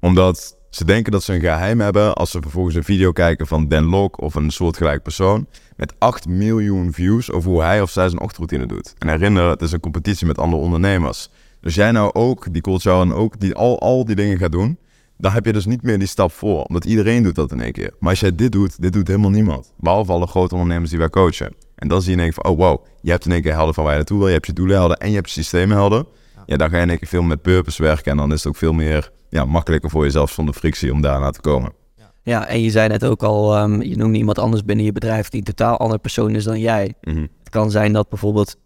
Omdat 0.00 0.56
ze 0.70 0.84
denken 0.84 1.12
dat 1.12 1.22
ze 1.22 1.34
een 1.34 1.40
geheim 1.40 1.80
hebben 1.80 2.14
als 2.14 2.30
ze 2.30 2.38
vervolgens 2.40 2.74
een 2.74 2.84
video 2.84 3.12
kijken 3.12 3.46
van 3.46 3.68
Dan 3.68 3.84
Lok 3.84 4.20
of 4.20 4.34
een 4.34 4.50
soortgelijk 4.50 5.02
persoon 5.02 5.46
met 5.76 5.94
8 5.98 6.28
miljoen 6.28 6.92
views 6.92 7.30
over 7.30 7.50
hoe 7.50 7.62
hij 7.62 7.82
of 7.82 7.90
zij 7.90 8.08
zijn 8.08 8.20
ochtendroutine 8.20 8.66
doet. 8.66 8.94
En 8.98 9.08
herinner, 9.08 9.48
het 9.48 9.62
is 9.62 9.72
een 9.72 9.80
competitie 9.80 10.26
met 10.26 10.38
andere 10.38 10.62
ondernemers. 10.62 11.30
Dus 11.60 11.74
jij 11.74 11.90
nou 11.90 12.12
ook 12.12 12.52
die 12.52 12.62
culture 12.62 13.00
en 13.00 13.12
ook 13.12 13.40
die, 13.40 13.54
al, 13.54 13.80
al 13.80 14.04
die 14.04 14.16
dingen 14.16 14.38
gaat 14.38 14.52
doen, 14.52 14.78
dan 15.18 15.32
heb 15.32 15.44
je 15.44 15.52
dus 15.52 15.66
niet 15.66 15.82
meer 15.82 15.98
die 15.98 16.08
stap 16.08 16.32
voor. 16.32 16.62
Omdat 16.62 16.84
iedereen 16.84 17.22
doet 17.22 17.34
dat 17.34 17.52
in 17.52 17.60
één 17.60 17.72
keer. 17.72 17.94
Maar 17.98 18.10
als 18.10 18.20
jij 18.20 18.34
dit 18.34 18.52
doet, 18.52 18.82
dit 18.82 18.92
doet 18.92 19.08
helemaal 19.08 19.30
niemand. 19.30 19.72
Behalve 19.78 20.12
alle 20.12 20.26
grote 20.26 20.54
ondernemers 20.54 20.90
die 20.90 20.98
wij 20.98 21.10
coachen. 21.10 21.54
En 21.74 21.88
dan 21.88 22.02
zie 22.02 22.10
je 22.10 22.16
in 22.16 22.22
één 22.22 22.32
keer 22.32 22.42
van, 22.42 22.52
oh 22.52 22.58
wow, 22.58 22.84
je 23.00 23.10
hebt 23.10 23.24
in 23.24 23.32
één 23.32 23.42
keer 23.42 23.52
helden 23.52 23.74
van 23.74 23.82
waar 23.82 23.92
je 23.92 23.98
naartoe 23.98 24.18
wil. 24.18 24.26
Je 24.26 24.32
hebt 24.32 24.46
je 24.46 24.52
doelen 24.52 24.76
helden 24.76 24.96
en 24.96 25.08
je 25.08 25.14
hebt 25.14 25.26
je 25.30 25.40
systemen 25.40 25.76
helden. 25.76 26.06
Ja, 26.46 26.56
dan 26.56 26.70
ga 26.70 26.76
je 26.76 26.82
in 26.82 26.88
één 26.88 26.98
keer 26.98 27.08
veel 27.08 27.22
met 27.22 27.42
purpose 27.42 27.82
werken. 27.82 28.10
En 28.10 28.16
dan 28.16 28.32
is 28.32 28.38
het 28.38 28.46
ook 28.46 28.56
veel 28.56 28.72
meer 28.72 29.10
ja, 29.28 29.44
makkelijker 29.44 29.90
voor 29.90 30.04
jezelf 30.04 30.30
zonder 30.30 30.54
frictie 30.54 30.92
om 30.92 31.00
daarna 31.00 31.30
te 31.30 31.40
komen. 31.40 31.72
Ja, 32.22 32.46
en 32.46 32.60
je 32.60 32.70
zei 32.70 32.88
net 32.88 33.04
ook 33.04 33.22
al, 33.22 33.58
um, 33.58 33.82
je 33.82 33.96
noemde 33.96 34.18
iemand 34.18 34.38
anders 34.38 34.64
binnen 34.64 34.84
je 34.84 34.92
bedrijf 34.92 35.28
die 35.28 35.40
een 35.40 35.46
totaal 35.46 35.76
andere 35.76 36.00
persoon 36.00 36.34
is 36.34 36.44
dan 36.44 36.60
jij. 36.60 36.94
Mhm. 37.00 37.20
Het 37.38 37.48
kan 37.50 37.70
zijn 37.70 37.92
dat 37.92 38.08
bijvoorbeeld 38.08 38.56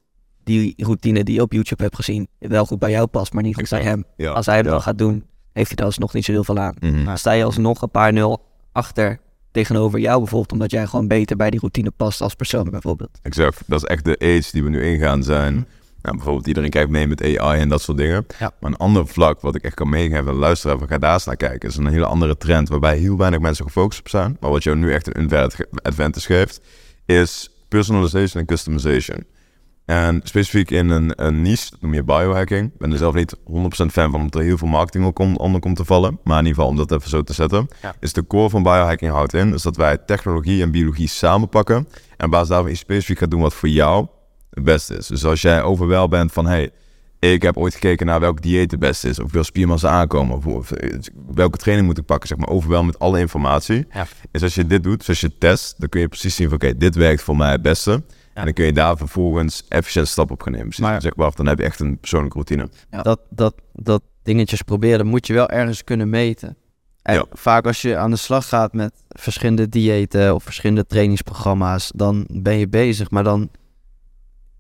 die 0.45 0.75
routine 0.77 1.25
die 1.25 1.35
je 1.35 1.43
op 1.43 1.53
YouTube 1.53 1.83
hebt 1.83 1.95
gezien 1.95 2.29
wel 2.39 2.67
goed 2.67 2.79
bij 2.79 2.91
jou 2.91 3.07
past, 3.07 3.33
maar 3.33 3.43
niet 3.43 3.55
goed 3.55 3.69
bij 3.69 3.83
hem. 3.83 4.05
Als 4.17 4.47
hij 4.47 4.57
het 4.57 4.67
ja. 4.67 4.79
gaat 4.79 4.99
doen, 4.99 5.25
heeft 5.53 5.69
hij 5.69 5.79
er 5.79 5.85
alsnog 5.85 6.13
niet 6.13 6.25
zo 6.25 6.33
heel 6.33 6.45
veel 6.45 6.59
aan. 6.59 6.77
Mm 6.81 7.17
sta 7.17 7.33
je 7.33 7.45
alsnog 7.45 7.83
een 7.83 7.91
paar 7.91 8.13
nul 8.13 8.43
achter 8.73 9.21
tegenover 9.51 9.99
jou 9.99 10.19
bijvoorbeeld, 10.19 10.53
omdat 10.53 10.71
jij 10.71 10.87
gewoon 10.87 11.09
beter 11.09 11.37
bij 11.37 11.51
die 11.51 11.61
routine 11.61 11.91
past 11.91 12.21
als 12.21 12.35
persoon 12.35 12.71
bijvoorbeeld. 12.71 13.19
Exact, 13.23 13.63
dat 13.67 13.83
is 13.83 13.89
echt 13.89 14.05
de 14.05 14.19
age 14.19 14.49
die 14.53 14.63
we 14.63 14.71
nu 14.71 14.83
ingaan 14.83 15.23
zijn. 15.23 15.55
Mhm. 15.55 15.65
Nou, 16.03 16.17
bijvoorbeeld 16.17 16.47
iedereen 16.47 16.71
kijkt 16.71 16.91
mee 16.91 17.07
met 17.07 17.39
AI 17.39 17.61
en 17.61 17.69
dat 17.69 17.83
soort 17.83 17.99
dingen. 17.99 18.27
Ja. 18.39 18.53
Maar 18.61 18.71
een 18.71 18.77
ander 18.77 19.07
vlak 19.07 19.41
wat 19.41 19.55
ik 19.55 19.63
echt 19.63 19.75
kan 19.75 19.89
meegeven, 19.89 20.35
luisteren, 20.35 20.79
we 20.79 20.87
gaan 20.87 21.01
daar 21.01 21.13
eens 21.13 21.25
naar 21.25 21.37
kijken, 21.37 21.69
is 21.69 21.77
een 21.77 21.87
hele 21.87 22.07
andere 22.07 22.37
trend 22.37 22.69
waarbij 22.69 22.97
heel 22.97 23.17
weinig 23.17 23.41
mensen 23.41 23.65
gefocust 23.65 24.01
op 24.01 24.09
zijn. 24.09 24.37
Maar 24.41 24.51
wat 24.51 24.63
jou 24.63 24.77
nu 24.77 24.93
echt 24.93 25.17
een 25.17 25.31
advantage 25.83 26.27
geeft, 26.27 26.61
is 27.07 27.51
personalization 27.69 28.41
en 28.41 28.47
customization. 28.47 29.25
En 29.91 30.21
specifiek 30.25 30.71
in 30.71 30.89
een, 30.89 31.13
een 31.17 31.43
niche, 31.43 31.71
dat 31.71 31.81
noem 31.81 31.95
je 31.95 32.03
biohacking. 32.03 32.67
Ik 32.73 32.79
ben 32.79 32.93
er 32.93 32.99
zelf 32.99 33.15
niet 33.15 33.37
100% 33.37 33.41
fan 33.71 33.91
van, 33.91 34.15
omdat 34.15 34.35
er 34.35 34.47
heel 34.47 34.59
veel 34.59 34.69
marketing 34.69 35.17
onder 35.39 35.61
komt 35.61 35.77
te 35.77 35.85
vallen. 35.85 36.19
Maar 36.25 36.39
in 36.39 36.47
ieder 36.47 36.55
geval, 36.55 36.69
om 36.69 36.77
dat 36.77 36.93
even 36.93 37.11
zo 37.11 37.23
te 37.23 37.33
zetten. 37.33 37.69
Is 38.01 38.13
de 38.13 38.27
core 38.27 38.51
van 38.51 38.63
biohacking 38.63 39.11
houdt 39.11 39.35
in, 39.35 39.55
is 39.55 39.63
dat 39.63 39.77
wij 39.77 39.99
technologie 39.99 40.63
en 40.63 40.71
biologie 40.71 41.09
samenpakken. 41.09 41.89
En 42.17 42.25
op 42.27 42.31
basis 42.31 42.49
daarvan 42.49 42.71
iets 42.71 42.81
specifiek 42.81 43.19
gaat 43.19 43.31
doen 43.31 43.41
wat 43.41 43.55
voor 43.55 43.69
jou 43.69 44.07
het 44.51 44.65
beste 44.65 44.97
is. 44.97 45.07
Dus 45.07 45.25
als 45.25 45.41
jij 45.41 45.63
overwel 45.63 46.09
bent 46.09 46.33
van, 46.33 46.47
hey, 46.47 46.71
ik 47.19 47.43
heb 47.43 47.57
ooit 47.57 47.75
gekeken 47.75 48.07
naar 48.07 48.21
welk 48.21 48.43
dieet 48.43 48.71
het 48.71 48.81
beste 48.81 49.09
is. 49.09 49.19
Of 49.19 49.33
wil 49.33 49.45
spiermassa 49.45 49.89
aankomen. 49.89 50.45
Of, 50.45 50.73
eh, 50.73 50.99
welke 51.35 51.59
training 51.59 51.89
moet 51.89 51.99
ik 51.99 52.05
pakken. 52.05 52.29
Zeg 52.29 52.39
maar 52.39 52.49
overwel 52.49 52.85
met 52.85 52.99
alle 52.99 53.19
informatie. 53.19 53.87
Ja. 53.93 54.07
Is 54.33 54.43
als 54.43 54.55
je 54.55 54.67
dit 54.67 54.83
doet, 54.83 54.99
dus 54.99 55.09
als 55.09 55.21
je 55.21 55.39
test, 55.39 55.75
dan 55.79 55.89
kun 55.89 56.01
je 56.01 56.09
precies 56.09 56.35
zien 56.35 56.49
van 56.49 56.57
oké, 56.57 56.77
dit 56.77 56.95
werkt 56.95 57.23
voor 57.23 57.37
mij 57.37 57.51
het 57.51 57.63
beste. 57.63 58.03
En 58.35 58.45
dan 58.45 58.55
kun 58.55 58.65
je 58.65 58.73
daar 58.73 58.97
vervolgens 58.97 59.65
efficiënt 59.69 60.09
stap 60.09 60.31
op 60.31 60.43
gaan 60.43 60.53
nemen. 60.53 60.73
maar, 60.81 61.03
zeg 61.03 61.17
maar, 61.17 61.33
dan 61.35 61.47
heb 61.47 61.59
je 61.59 61.65
echt 61.65 61.81
een 61.81 61.99
persoonlijke 61.99 62.35
routine. 62.35 62.69
Ja. 62.91 63.03
Dat, 63.03 63.21
dat, 63.31 63.55
dat 63.73 64.03
dingetjes 64.23 64.63
proberen, 64.63 65.07
moet 65.07 65.27
je 65.27 65.33
wel 65.33 65.49
ergens 65.49 65.85
kunnen 65.85 66.11
meten. 66.11 66.57
En 67.03 67.27
vaak 67.33 67.67
als 67.67 67.83
je 67.83 67.97
aan 67.97 68.11
de 68.11 68.17
slag 68.17 68.49
gaat 68.49 68.73
met 68.73 68.93
verschillende 69.09 69.69
diëten 69.69 70.35
of 70.35 70.43
verschillende 70.43 70.87
trainingsprogramma's, 70.87 71.93
dan 71.95 72.27
ben 72.33 72.55
je 72.55 72.69
bezig. 72.69 73.11
Maar 73.11 73.25
dan 73.25 73.51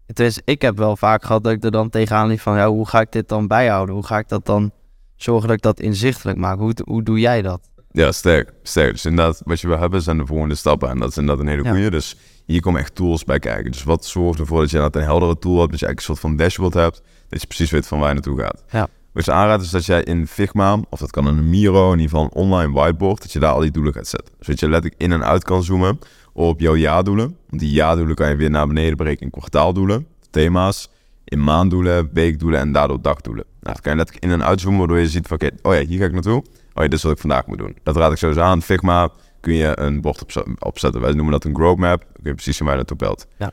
is, 0.06 0.40
ik 0.44 0.62
heb 0.62 0.76
wel 0.76 0.96
vaak 0.96 1.24
gehad 1.24 1.44
dat 1.44 1.52
ik 1.52 1.64
er 1.64 1.70
dan 1.70 1.90
tegenaan 1.90 2.28
liep 2.28 2.40
van, 2.40 2.56
ja, 2.56 2.68
hoe 2.68 2.88
ga 2.88 3.00
ik 3.00 3.12
dit 3.12 3.28
dan 3.28 3.46
bijhouden? 3.46 3.94
Hoe 3.94 4.06
ga 4.06 4.18
ik 4.18 4.28
dat 4.28 4.46
dan 4.46 4.72
zorgen 5.16 5.48
dat 5.48 5.56
ik 5.56 5.62
dat 5.62 5.80
inzichtelijk 5.80 6.38
maak? 6.38 6.58
Hoe, 6.58 6.74
hoe 6.84 7.02
doe 7.02 7.18
jij 7.18 7.42
dat? 7.42 7.70
Ja, 7.92 8.12
sterk, 8.12 8.52
sterk. 8.62 8.92
Dus 8.92 9.04
inderdaad, 9.04 9.42
wat 9.44 9.60
je 9.60 9.66
wil 9.66 9.78
hebben 9.78 10.02
zijn 10.02 10.18
de 10.18 10.26
volgende 10.26 10.54
stappen. 10.54 10.88
En 10.88 10.98
dat 10.98 11.10
is 11.10 11.16
inderdaad 11.16 11.44
een 11.44 11.50
hele 11.50 11.68
goede. 11.68 11.90
Dus 11.90 12.16
hier 12.47 12.61
komen 12.61 12.80
echt 12.80 12.95
tools 12.95 13.24
bij 13.24 13.38
kijken. 13.38 13.70
Dus 13.70 13.82
wat 13.82 14.05
zorgt 14.05 14.38
ervoor 14.38 14.61
dat 14.61 14.70
je 14.70 14.88
een 14.91 15.03
heldere 15.03 15.38
tool 15.38 15.59
hebt, 15.59 15.70
dat 15.70 15.80
je 15.80 15.86
eigenlijk 15.86 15.99
een 15.99 16.03
soort 16.03 16.18
van 16.18 16.36
dashboard 16.36 16.74
hebt, 16.74 17.03
dat 17.28 17.41
je 17.41 17.47
precies 17.47 17.70
weet 17.70 17.86
van 17.86 17.99
waar 17.99 18.09
je 18.09 18.14
naartoe 18.14 18.38
gaat. 18.38 18.64
Ja. 18.70 18.88
Wat 19.12 19.24
je 19.24 19.32
aanraad 19.32 19.62
is 19.62 19.70
dat 19.70 19.86
jij 19.86 20.03
in 20.03 20.26
Figma, 20.26 20.80
of 20.91 20.99
dat 20.99 21.11
kan 21.11 21.28
in 21.28 21.36
een 21.36 21.51
Miro, 21.51 21.93
in 21.93 21.99
ieder 21.99 22.11
geval 22.11 22.24
een 22.24 22.43
online 22.43 22.72
whiteboard, 22.72 23.22
dat 23.22 23.32
je 23.32 23.38
daar 23.38 23.53
al 23.53 23.61
die 23.61 23.70
doelen 23.70 23.93
gaat 23.93 24.07
zetten. 24.07 24.34
Zodat 24.41 24.61
je 24.61 24.68
letterlijk 24.68 25.03
in 25.03 25.12
en 25.12 25.24
uit 25.24 25.45
kan 25.45 25.62
zoomen 25.62 25.99
op 26.32 26.61
jouw 26.61 26.76
jaardoelen. 26.76 27.36
Want 27.49 27.61
die 27.61 27.70
jaardoelen 27.70 28.14
kan 28.14 28.28
je 28.28 28.36
weer 28.36 28.51
naar 28.51 28.66
beneden 28.66 28.97
breken 28.97 29.22
in 29.22 29.30
kwartaaldoelen, 29.30 30.07
thema's, 30.30 30.88
in 31.24 31.45
maanddoelen, 31.45 32.11
weekdoelen 32.12 32.61
en 32.61 32.72
daardoor 32.72 33.03
dagdoelen. 33.03 33.45
Nou, 33.61 33.74
dat 33.74 33.80
kan 33.80 33.93
je 33.93 33.99
letterlijk 33.99 34.26
in 34.26 34.32
en 34.32 34.45
uitzoomen, 34.45 34.78
waardoor 34.78 34.99
je 34.99 35.09
ziet 35.09 35.26
van 35.26 35.36
oké, 35.36 35.51
oh 35.62 35.74
ja, 35.74 35.80
hier 35.80 35.99
ga 35.99 36.05
ik 36.05 36.12
naartoe. 36.12 36.43
Oh 36.74 36.82
ja, 36.82 36.82
dit 36.82 36.93
is 36.93 37.03
wat 37.03 37.12
ik 37.12 37.18
vandaag 37.18 37.47
moet 37.47 37.59
doen. 37.59 37.76
Dat 37.82 37.97
raad 37.97 38.12
ik 38.12 38.18
sowieso 38.18 38.41
aan. 38.41 38.62
Figma 38.62 39.09
kun 39.41 39.55
je 39.55 39.78
een 39.78 40.01
bord 40.01 40.45
opzetten. 40.59 41.01
Wij 41.01 41.12
noemen 41.12 41.32
dat 41.32 41.45
een 41.45 41.55
growth 41.55 41.78
map. 41.78 42.01
Kun 42.01 42.22
je 42.22 42.34
precies 42.34 42.57
zien 42.57 42.66
waar 42.66 42.76
je 42.76 42.82
naartoe 42.82 43.07
belt. 43.07 43.26
Ja. 43.38 43.51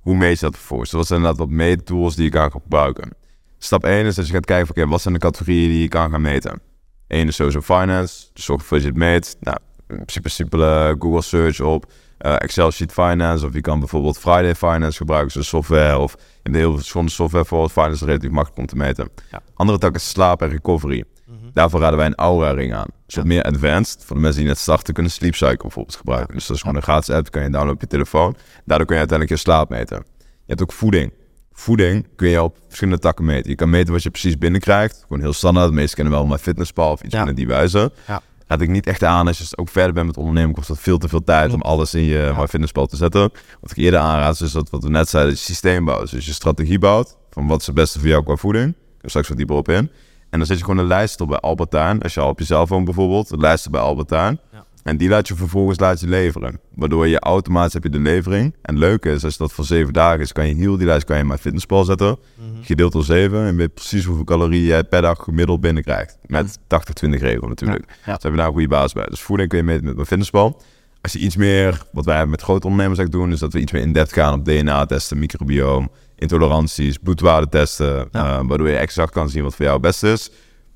Hoe 0.00 0.16
meet 0.16 0.38
je 0.38 0.44
dat 0.44 0.56
vervolgens? 0.56 0.90
Dat 0.90 1.06
zijn 1.06 1.18
inderdaad 1.18 1.46
wat 1.46 1.56
meettools 1.56 2.16
die 2.16 2.24
je 2.24 2.30
kan 2.30 2.50
gebruiken. 2.50 3.10
Stap 3.58 3.84
1 3.84 4.06
is 4.06 4.14
dat 4.14 4.26
je 4.26 4.32
gaat 4.32 4.44
kijken 4.44 4.66
van 4.66 4.76
oké, 4.76 4.90
wat 4.90 5.00
zijn 5.00 5.14
de 5.14 5.20
categorieën 5.20 5.68
die 5.68 5.80
je 5.80 5.88
kan 5.88 6.10
gaan 6.10 6.20
meten. 6.20 6.60
Eén 7.08 7.26
is 7.26 7.36
sowieso 7.36 7.60
finance. 7.60 8.26
Dus 8.32 8.44
zorg 8.44 8.60
ervoor 8.60 8.76
dat 8.76 8.86
je 8.86 8.92
het 8.92 9.02
meet. 9.02 9.36
Nou, 9.40 9.56
in 9.88 9.94
principe 9.94 10.28
simpele 10.28 10.96
Google 10.98 11.22
search 11.22 11.60
op 11.60 11.86
uh, 12.20 12.34
Excel 12.38 12.70
Sheet 12.70 12.92
Finance. 12.92 13.46
Of 13.46 13.54
je 13.54 13.60
kan 13.60 13.78
bijvoorbeeld 13.78 14.18
Friday 14.18 14.54
Finance 14.54 14.96
gebruiken, 14.96 15.32
zo'n 15.32 15.42
software. 15.42 15.98
Of 15.98 16.16
in 16.42 16.52
de 16.52 16.58
heel 16.58 16.76
verschillende 16.76 17.12
software 17.12 17.44
voor 17.44 17.68
finance 17.68 18.04
relatief 18.04 18.30
makkelijk 18.30 18.60
om 18.60 18.66
te 18.66 18.76
meten. 18.76 19.10
Andere 19.54 19.78
tak 19.78 19.94
is 19.94 20.08
slaap 20.08 20.42
en 20.42 20.48
recovery. 20.48 21.04
Mhm. 21.48 21.54
Daarvoor 21.54 21.80
raden 21.80 21.98
wij 21.98 22.06
een 22.06 22.14
Aura 22.14 22.50
ring 22.50 22.74
aan. 22.74 22.86
Dus 23.06 23.14
wat 23.14 23.24
meer 23.24 23.42
advanced. 23.42 24.04
Voor 24.04 24.16
de 24.16 24.22
mensen 24.22 24.40
die 24.40 24.48
net 24.48 24.58
starten 24.58 24.94
kunnen 24.94 25.12
Sleep 25.12 25.34
Cycle 25.34 25.56
bijvoorbeeld 25.56 25.96
gebruiken. 25.96 26.34
Dus 26.34 26.46
dat 26.46 26.56
is 26.56 26.62
gewoon 26.62 26.76
een 26.76 26.82
gratis 26.82 27.14
app, 27.14 27.30
kan 27.30 27.42
je 27.42 27.48
downloaden 27.48 27.74
op 27.74 27.80
je 27.80 27.86
telefoon. 27.86 28.36
Daardoor 28.64 28.86
kun 28.86 28.94
je 28.94 29.00
uiteindelijk 29.00 29.40
je 29.40 29.44
slaap 29.44 29.68
meten. 29.68 30.04
Je 30.18 30.24
hebt 30.46 30.62
ook 30.62 30.72
voeding. 30.72 31.12
Voeding 31.52 32.08
kun 32.16 32.28
je 32.28 32.42
op 32.42 32.58
verschillende 32.66 33.00
takken 33.00 33.24
meten. 33.24 33.50
Je 33.50 33.56
kan 33.56 33.70
meten 33.70 33.92
wat 33.92 34.02
je 34.02 34.10
precies 34.10 34.38
binnenkrijgt. 34.38 35.00
Gewoon 35.02 35.20
heel 35.22 35.32
standaard. 35.32 35.68
De 35.68 35.74
meeste 35.74 35.94
kennen 35.94 36.14
wel 36.14 36.26
mijn 36.26 36.40
fitnesspal 36.40 36.92
of 36.92 37.02
iets 37.02 37.14
ja. 37.14 37.32
die 37.32 37.46
wijze. 37.46 37.92
Ja 38.06 38.22
raad 38.48 38.60
ik 38.60 38.68
niet 38.68 38.86
echt 38.86 39.04
aan. 39.04 39.26
Als 39.26 39.38
je 39.38 39.56
ook 39.56 39.68
verder 39.68 39.92
bent 39.92 40.06
met 40.06 40.16
ondernemen, 40.16 40.54
kost 40.54 40.68
dat 40.68 40.78
veel 40.78 40.98
te 40.98 41.08
veel 41.08 41.24
tijd 41.24 41.52
om 41.52 41.60
alles 41.60 41.94
in 41.94 42.02
je 42.02 42.32
ja. 42.36 42.46
fitnesspal 42.46 42.86
te 42.86 42.96
zetten. 42.96 43.30
Wat 43.60 43.70
ik 43.70 43.76
eerder 43.76 44.00
aanraad, 44.00 44.40
is 44.40 44.52
dat 44.52 44.70
wat 44.70 44.82
we 44.82 44.88
net 44.88 45.08
zeiden, 45.08 45.32
je 45.32 45.38
systeem 45.38 45.84
bouwt. 45.84 46.10
Dus 46.10 46.26
je 46.26 46.32
strategie 46.32 46.78
bouwt 46.78 47.16
van 47.30 47.46
wat 47.46 47.60
is 47.60 47.66
het 47.66 47.74
beste 47.74 47.98
voor 47.98 48.08
jou 48.08 48.24
qua 48.24 48.36
voeding. 48.36 48.74
Ik 49.00 49.08
straks 49.08 49.28
wat 49.28 49.36
dieper 49.36 49.56
op 49.56 49.68
in. 49.68 49.90
En 50.30 50.38
dan 50.38 50.46
zet 50.46 50.58
je 50.58 50.64
gewoon 50.64 50.78
een 50.80 50.86
lijst 50.86 51.20
op 51.20 51.28
bij 51.28 51.38
Albertijn. 51.38 52.02
Als 52.02 52.14
je 52.14 52.20
al 52.20 52.28
op 52.28 52.38
je 52.38 52.44
cellfoon 52.44 52.84
bijvoorbeeld, 52.84 53.30
een 53.30 53.40
lijst 53.40 53.70
bij 53.70 53.80
Albertijn. 53.80 54.40
Ja. 54.52 54.64
En 54.82 54.96
die 54.96 55.08
laat 55.08 55.28
je 55.28 55.34
vervolgens 55.34 55.78
laat 55.78 56.00
je 56.00 56.08
leveren. 56.08 56.60
Waardoor 56.74 57.06
je 57.06 57.18
automatisch 57.18 57.72
heb 57.72 57.82
je 57.82 57.90
de 57.90 57.98
levering. 57.98 58.54
En 58.62 58.74
het 58.74 58.78
leuke 58.78 59.10
is, 59.10 59.24
als 59.24 59.36
dat 59.36 59.52
voor 59.52 59.64
zeven 59.64 59.92
dagen 59.92 60.20
is, 60.20 60.32
kan 60.32 60.46
je 60.46 60.54
heel 60.54 60.76
die 60.76 60.86
lijst 60.86 61.04
kan 61.04 61.16
je 61.16 61.22
in 61.22 61.28
mijn 61.28 61.38
fitnesspal 61.38 61.84
zetten. 61.84 62.18
Mm 62.34 62.46
Gedeeld 62.62 62.92
door 62.92 63.04
zeven. 63.04 63.46
En 63.46 63.56
weet 63.56 63.74
precies 63.74 64.04
hoeveel 64.04 64.24
calorieën 64.24 64.64
jij 64.64 64.84
per 64.84 65.02
dag 65.02 65.22
gemiddeld 65.22 65.60
binnenkrijgt. 65.60 66.18
Met 66.26 66.58
80-20 66.58 66.60
regel 67.08 67.48
natuurlijk. 67.48 67.84
Ja. 67.88 67.94
Dus 67.94 68.04
hebben 68.04 68.30
we 68.30 68.36
daar 68.36 68.46
een 68.46 68.52
goede 68.52 68.68
basis 68.68 68.92
bij. 68.92 69.06
Dus 69.06 69.20
voeding 69.20 69.48
kun 69.48 69.58
je 69.58 69.64
meten 69.64 69.84
met 69.84 69.94
mijn 69.94 70.06
fitnesspal. 70.06 70.62
Als 71.00 71.12
je 71.12 71.18
iets 71.18 71.36
meer, 71.36 71.82
wat 71.92 72.04
wij 72.04 72.26
met 72.26 72.42
grote 72.42 72.66
ondernemers 72.66 72.98
eigenlijk 72.98 73.24
doen, 73.24 73.34
is 73.34 73.40
dat 73.40 73.52
we 73.52 73.60
iets 73.60 73.72
meer 73.72 73.82
in 73.82 73.92
depth 73.92 74.12
gaan 74.12 74.38
op 74.38 74.44
DNA-testen, 74.44 75.18
microbioom, 75.18 75.90
intoleranties, 76.18 76.96
bloedwaardetesten. 76.96 78.08
Uh, 78.12 78.40
waardoor 78.46 78.68
je 78.68 78.76
exact 78.76 79.12
kan 79.12 79.28
zien 79.28 79.42
wat 79.42 79.54
voor 79.54 79.64
jou 79.64 79.76
het 79.76 79.86
beste 79.86 80.12
is. 80.12 80.30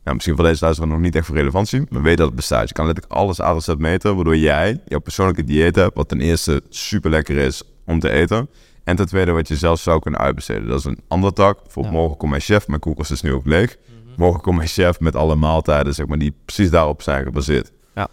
Nou, 0.05 0.14
misschien 0.14 0.36
voor 0.36 0.45
deze 0.45 0.64
luisteraar 0.64 0.90
nog 0.90 1.01
niet 1.01 1.16
echt 1.16 1.26
voor 1.26 1.36
relevantie, 1.36 1.82
maar 1.88 2.03
weet 2.03 2.16
dat 2.16 2.26
het 2.26 2.36
bestaat. 2.36 2.68
Je 2.68 2.74
kan 2.74 2.86
letterlijk 2.86 3.14
alles 3.14 3.68
A 3.68 3.74
meten, 3.78 4.14
waardoor 4.14 4.36
jij 4.36 4.80
jouw 4.86 4.99
persoonlijke 4.99 5.45
dieet 5.45 5.76
hebt, 5.76 5.95
wat 5.95 6.09
ten 6.09 6.20
eerste 6.20 6.62
super 6.68 7.11
lekker 7.11 7.36
is 7.36 7.62
om 7.86 8.01
te 8.01 8.11
eten. 8.11 8.49
En 8.84 8.97
ten 8.97 9.07
tweede 9.07 9.32
wat 9.32 9.49
je 9.49 9.57
zelf 9.57 9.80
zou 9.80 10.01
kunnen 10.01 10.20
uitbesteden. 10.20 10.68
Dat 10.68 10.78
is 10.78 10.84
een 10.84 10.99
andere 11.09 11.32
tak. 11.32 11.62
Bijvoorbeeld 11.62 11.95
morgen 11.95 12.16
komt 12.16 12.30
mijn 12.30 12.43
chef, 12.43 12.68
mijn 12.68 12.80
koelkast 12.80 13.11
is 13.11 13.22
nu 13.22 13.32
ook 13.32 13.47
leeg. 13.47 13.76
Mhm. 13.86 14.12
Morgen 14.16 14.40
komt 14.40 14.57
mijn 14.57 14.68
chef 14.68 15.01
met 15.01 15.16
alle 15.16 15.34
maaltijden, 15.34 15.95
zeg 15.95 16.07
maar, 16.07 16.18
die 16.18 16.34
precies 16.45 16.70
daarop 16.70 17.03
zijn 17.03 17.24
gebaseerd. 17.24 17.72
Ja. 17.95 18.09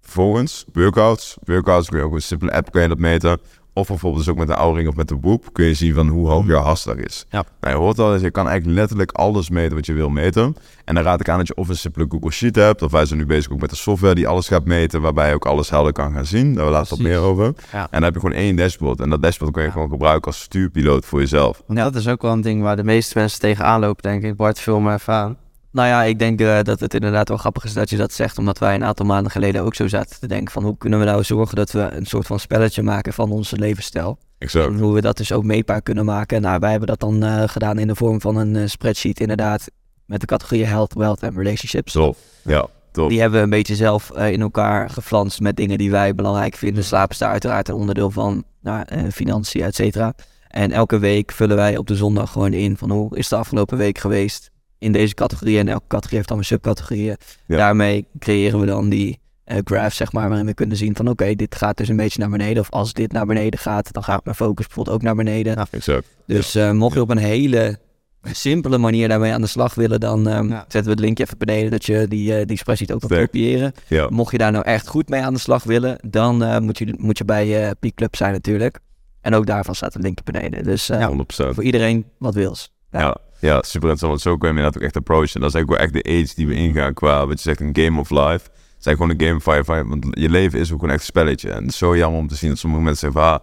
Vervolgens, 0.00 0.64
workouts. 0.72 1.36
Workouts 1.44 1.88
kun 1.88 1.98
je 1.98 2.04
ook 2.04 2.14
een 2.14 2.22
simpele 2.22 2.52
app 2.52 2.72
kun 2.72 2.82
je 2.82 2.88
dat 2.88 2.98
meten. 2.98 3.40
Of 3.74 3.86
bijvoorbeeld 3.86 4.24
dus 4.24 4.32
ook 4.32 4.38
met 4.38 4.48
de 4.48 4.56
ouring 4.56 4.88
of 4.88 4.96
met 4.96 5.08
de 5.08 5.16
boep 5.16 5.52
kun 5.52 5.64
je 5.64 5.74
zien 5.74 5.94
van 5.94 6.08
hoe 6.08 6.28
hoog 6.28 6.46
jouw 6.46 6.62
hartslag 6.62 6.96
is. 6.96 7.26
Ja. 7.30 7.44
Nou, 7.60 7.74
je 7.74 7.80
hoort 7.80 7.98
al 7.98 8.18
je 8.18 8.30
kan 8.30 8.48
eigenlijk 8.48 8.78
letterlijk 8.78 9.12
alles 9.12 9.50
meten 9.50 9.76
wat 9.76 9.86
je 9.86 9.92
wil 9.92 10.08
meten. 10.08 10.56
En 10.84 10.94
dan 10.94 11.04
raad 11.04 11.20
ik 11.20 11.28
aan 11.28 11.38
dat 11.38 11.46
je 11.46 11.54
of 11.54 11.68
een 11.68 11.76
simpele 11.76 12.06
Google 12.08 12.30
Sheet 12.30 12.54
hebt, 12.54 12.82
of 12.82 12.90
wij 12.90 13.06
zijn 13.06 13.18
nu 13.18 13.26
bezig 13.26 13.52
ook 13.52 13.60
met 13.60 13.70
de 13.70 13.76
software 13.76 14.14
die 14.14 14.28
alles 14.28 14.48
gaat 14.48 14.64
meten, 14.64 15.00
waarbij 15.00 15.28
je 15.28 15.34
ook 15.34 15.46
alles 15.46 15.70
helder 15.70 15.92
kan 15.92 16.12
gaan 16.12 16.26
zien. 16.26 16.54
Daar 16.54 16.70
laten 16.70 16.96
we 16.96 17.02
wat 17.02 17.12
meer 17.12 17.20
over. 17.20 17.54
Ja. 17.72 17.82
En 17.82 17.88
dan 17.90 18.02
heb 18.02 18.14
je 18.14 18.20
gewoon 18.20 18.36
één 18.36 18.56
dashboard. 18.56 19.00
En 19.00 19.10
dat 19.10 19.22
dashboard 19.22 19.52
kun 19.52 19.62
je 19.62 19.70
gewoon 19.70 19.88
gebruiken 19.88 20.26
als 20.26 20.40
stuurpiloot 20.40 21.04
voor 21.04 21.20
jezelf. 21.20 21.62
Ja, 21.68 21.74
dat 21.74 21.94
is 21.94 22.08
ook 22.08 22.22
wel 22.22 22.32
een 22.32 22.40
ding 22.40 22.62
waar 22.62 22.76
de 22.76 22.84
meeste 22.84 23.18
mensen 23.18 23.40
tegenaan 23.40 23.80
lopen, 23.80 24.02
denk 24.02 24.22
ik. 24.22 24.36
Bart, 24.36 24.60
veel 24.60 24.80
maar 24.80 24.94
even 24.94 25.14
aan. 25.14 25.36
Nou 25.72 25.88
ja, 25.88 26.02
ik 26.02 26.18
denk 26.18 26.40
uh, 26.40 26.58
dat 26.62 26.80
het 26.80 26.94
inderdaad 26.94 27.28
wel 27.28 27.36
grappig 27.36 27.64
is 27.64 27.72
dat 27.72 27.90
je 27.90 27.96
dat 27.96 28.12
zegt, 28.12 28.38
omdat 28.38 28.58
wij 28.58 28.74
een 28.74 28.84
aantal 28.84 29.06
maanden 29.06 29.32
geleden 29.32 29.62
ook 29.62 29.74
zo 29.74 29.88
zaten 29.88 30.20
te 30.20 30.26
denken 30.26 30.52
van 30.52 30.64
hoe 30.64 30.76
kunnen 30.78 30.98
we 30.98 31.04
nou 31.04 31.24
zorgen 31.24 31.56
dat 31.56 31.70
we 31.70 31.80
een 31.80 32.06
soort 32.06 32.26
van 32.26 32.40
spelletje 32.40 32.82
maken 32.82 33.12
van 33.12 33.30
onze 33.30 33.58
levensstijl. 33.58 34.18
Exact. 34.38 34.66
En 34.66 34.78
hoe 34.78 34.94
we 34.94 35.00
dat 35.00 35.16
dus 35.16 35.32
ook 35.32 35.44
meetbaar 35.44 35.82
kunnen 35.82 36.04
maken. 36.04 36.42
Nou, 36.42 36.58
wij 36.58 36.70
hebben 36.70 36.88
dat 36.88 37.00
dan 37.00 37.24
uh, 37.24 37.42
gedaan 37.46 37.78
in 37.78 37.86
de 37.86 37.94
vorm 37.94 38.20
van 38.20 38.36
een 38.36 38.54
uh, 38.54 38.66
spreadsheet 38.66 39.20
inderdaad, 39.20 39.70
met 40.06 40.20
de 40.20 40.26
categorieën 40.26 40.66
health, 40.66 40.94
wealth 40.94 41.22
en 41.22 41.34
relationships. 41.34 41.92
Top, 41.92 42.16
ja. 42.42 42.66
Top. 42.90 43.08
Die 43.08 43.20
hebben 43.20 43.38
we 43.38 43.44
een 43.44 43.50
beetje 43.50 43.74
zelf 43.74 44.10
in 44.10 44.40
elkaar 44.40 44.90
geflanst 44.90 45.40
met 45.40 45.56
dingen 45.56 45.78
die 45.78 45.90
wij 45.90 46.14
belangrijk 46.14 46.54
vinden. 46.54 46.84
Slaap 46.84 47.10
is 47.10 47.18
daar 47.18 47.30
uiteraard 47.30 47.68
een 47.68 47.74
onderdeel 47.74 48.10
van, 48.10 48.44
nou, 48.60 48.84
financiën, 49.10 49.62
et 49.62 49.74
cetera. 49.74 50.14
En 50.48 50.72
elke 50.72 50.98
week 50.98 51.32
vullen 51.32 51.56
wij 51.56 51.76
op 51.76 51.86
de 51.86 51.96
zondag 51.96 52.32
gewoon 52.32 52.52
in 52.52 52.76
van 52.76 52.90
hoe 52.90 53.16
is 53.16 53.28
de 53.28 53.36
afgelopen 53.36 53.78
week 53.78 53.98
geweest 53.98 54.51
in 54.82 54.92
deze 54.92 55.14
categorie. 55.14 55.58
En 55.58 55.68
elke 55.68 55.86
categorie 55.86 56.16
heeft 56.16 56.28
dan 56.28 56.38
een 56.38 56.44
subcategorieën. 56.44 57.16
Daarmee 57.46 58.06
creëren 58.18 58.60
we 58.60 58.66
dan 58.66 58.88
die 58.88 59.20
uh, 59.46 59.58
graph, 59.64 59.94
zeg 59.94 60.12
maar, 60.12 60.28
waarin 60.28 60.46
we 60.46 60.54
kunnen 60.54 60.76
zien 60.76 60.96
van 60.96 61.08
oké, 61.08 61.34
dit 61.34 61.54
gaat 61.54 61.76
dus 61.76 61.88
een 61.88 61.96
beetje 61.96 62.18
naar 62.18 62.30
beneden. 62.30 62.62
Of 62.62 62.70
als 62.70 62.92
dit 62.92 63.12
naar 63.12 63.26
beneden 63.26 63.60
gaat, 63.60 63.92
dan 63.92 64.04
gaat 64.04 64.24
mijn 64.24 64.36
focus 64.36 64.66
bijvoorbeeld 64.66 64.96
ook 64.96 65.02
naar 65.02 65.14
beneden. 65.14 65.54
Ja, 65.54 65.66
exact. 65.70 66.06
Dus 66.26 66.56
uh, 66.56 66.70
mocht 66.70 66.94
je 66.94 67.00
op 67.00 67.10
een 67.10 67.16
hele 67.16 67.78
simpele 68.22 68.78
manier 68.78 69.08
daarmee 69.08 69.32
aan 69.32 69.40
de 69.40 69.46
slag 69.46 69.74
willen, 69.74 70.00
dan 70.00 70.26
um, 70.26 70.50
zetten 70.50 70.84
we 70.84 70.90
het 70.90 71.00
linkje 71.00 71.24
even 71.24 71.38
beneden 71.38 71.70
dat 71.70 71.84
je 71.84 72.08
die, 72.08 72.40
uh, 72.40 72.46
die 72.46 72.56
spreadsheet 72.56 72.92
ook 72.92 73.00
kan 73.00 73.08
kopiëren. 73.08 73.72
Mocht 74.08 74.32
je 74.32 74.38
daar 74.38 74.52
nou 74.52 74.64
echt 74.64 74.86
goed 74.88 75.08
mee 75.08 75.22
aan 75.22 75.34
de 75.34 75.40
slag 75.40 75.64
willen, 75.64 75.98
dan 76.08 76.64
moet, 76.64 76.78
je, 76.78 76.94
moet 76.98 77.18
je 77.18 77.24
bij 77.24 77.64
uh, 77.64 77.70
Peak 77.80 77.94
Club 77.94 78.16
zijn 78.16 78.32
natuurlijk. 78.32 78.78
En 79.20 79.34
ook 79.34 79.46
daarvan 79.46 79.74
staat 79.74 79.94
een 79.94 80.02
linkje 80.02 80.24
beneden. 80.32 80.64
Dus 80.64 80.90
voor 81.36 81.62
iedereen 81.62 82.04
wat 82.18 82.34
wils. 82.34 82.72
ja. 82.90 83.16
Ja, 83.42 83.62
super 83.62 83.88
interessant. 83.88 84.10
Want 84.10 84.20
zo 84.20 84.36
kun 84.36 84.48
je 84.48 84.54
inderdaad 84.54 84.76
ook 84.76 84.86
echt 84.86 84.96
approachen. 84.96 85.40
Dat 85.40 85.48
is 85.48 85.54
eigenlijk 85.54 85.68
wel 85.68 85.78
echt 85.78 86.04
de 86.04 86.10
age 86.10 86.34
die 86.34 86.46
we 86.46 86.54
ingaan 86.54 86.94
qua, 86.94 87.26
wat 87.26 87.42
je 87.42 87.42
zegt, 87.42 87.60
een 87.60 87.76
game 87.76 88.00
of 88.00 88.10
life. 88.10 88.50
Het 88.76 88.86
is 88.86 88.92
gewoon 88.92 89.10
een 89.10 89.20
game 89.20 89.36
of 89.36 89.42
fire, 89.42 89.88
want 89.88 90.06
je 90.10 90.28
leven 90.28 90.58
is 90.58 90.72
ook 90.72 90.78
gewoon 90.78 90.94
echt 90.94 91.00
een 91.00 91.06
spelletje. 91.06 91.50
En 91.50 91.62
het 91.62 91.70
is 91.70 91.78
zo 91.78 91.96
jammer 91.96 92.20
om 92.20 92.28
te 92.28 92.34
zien 92.34 92.50
dat 92.50 92.58
sommige 92.58 92.82
mensen 92.82 93.12
zeggen 93.12 93.30
ah, 93.30 93.40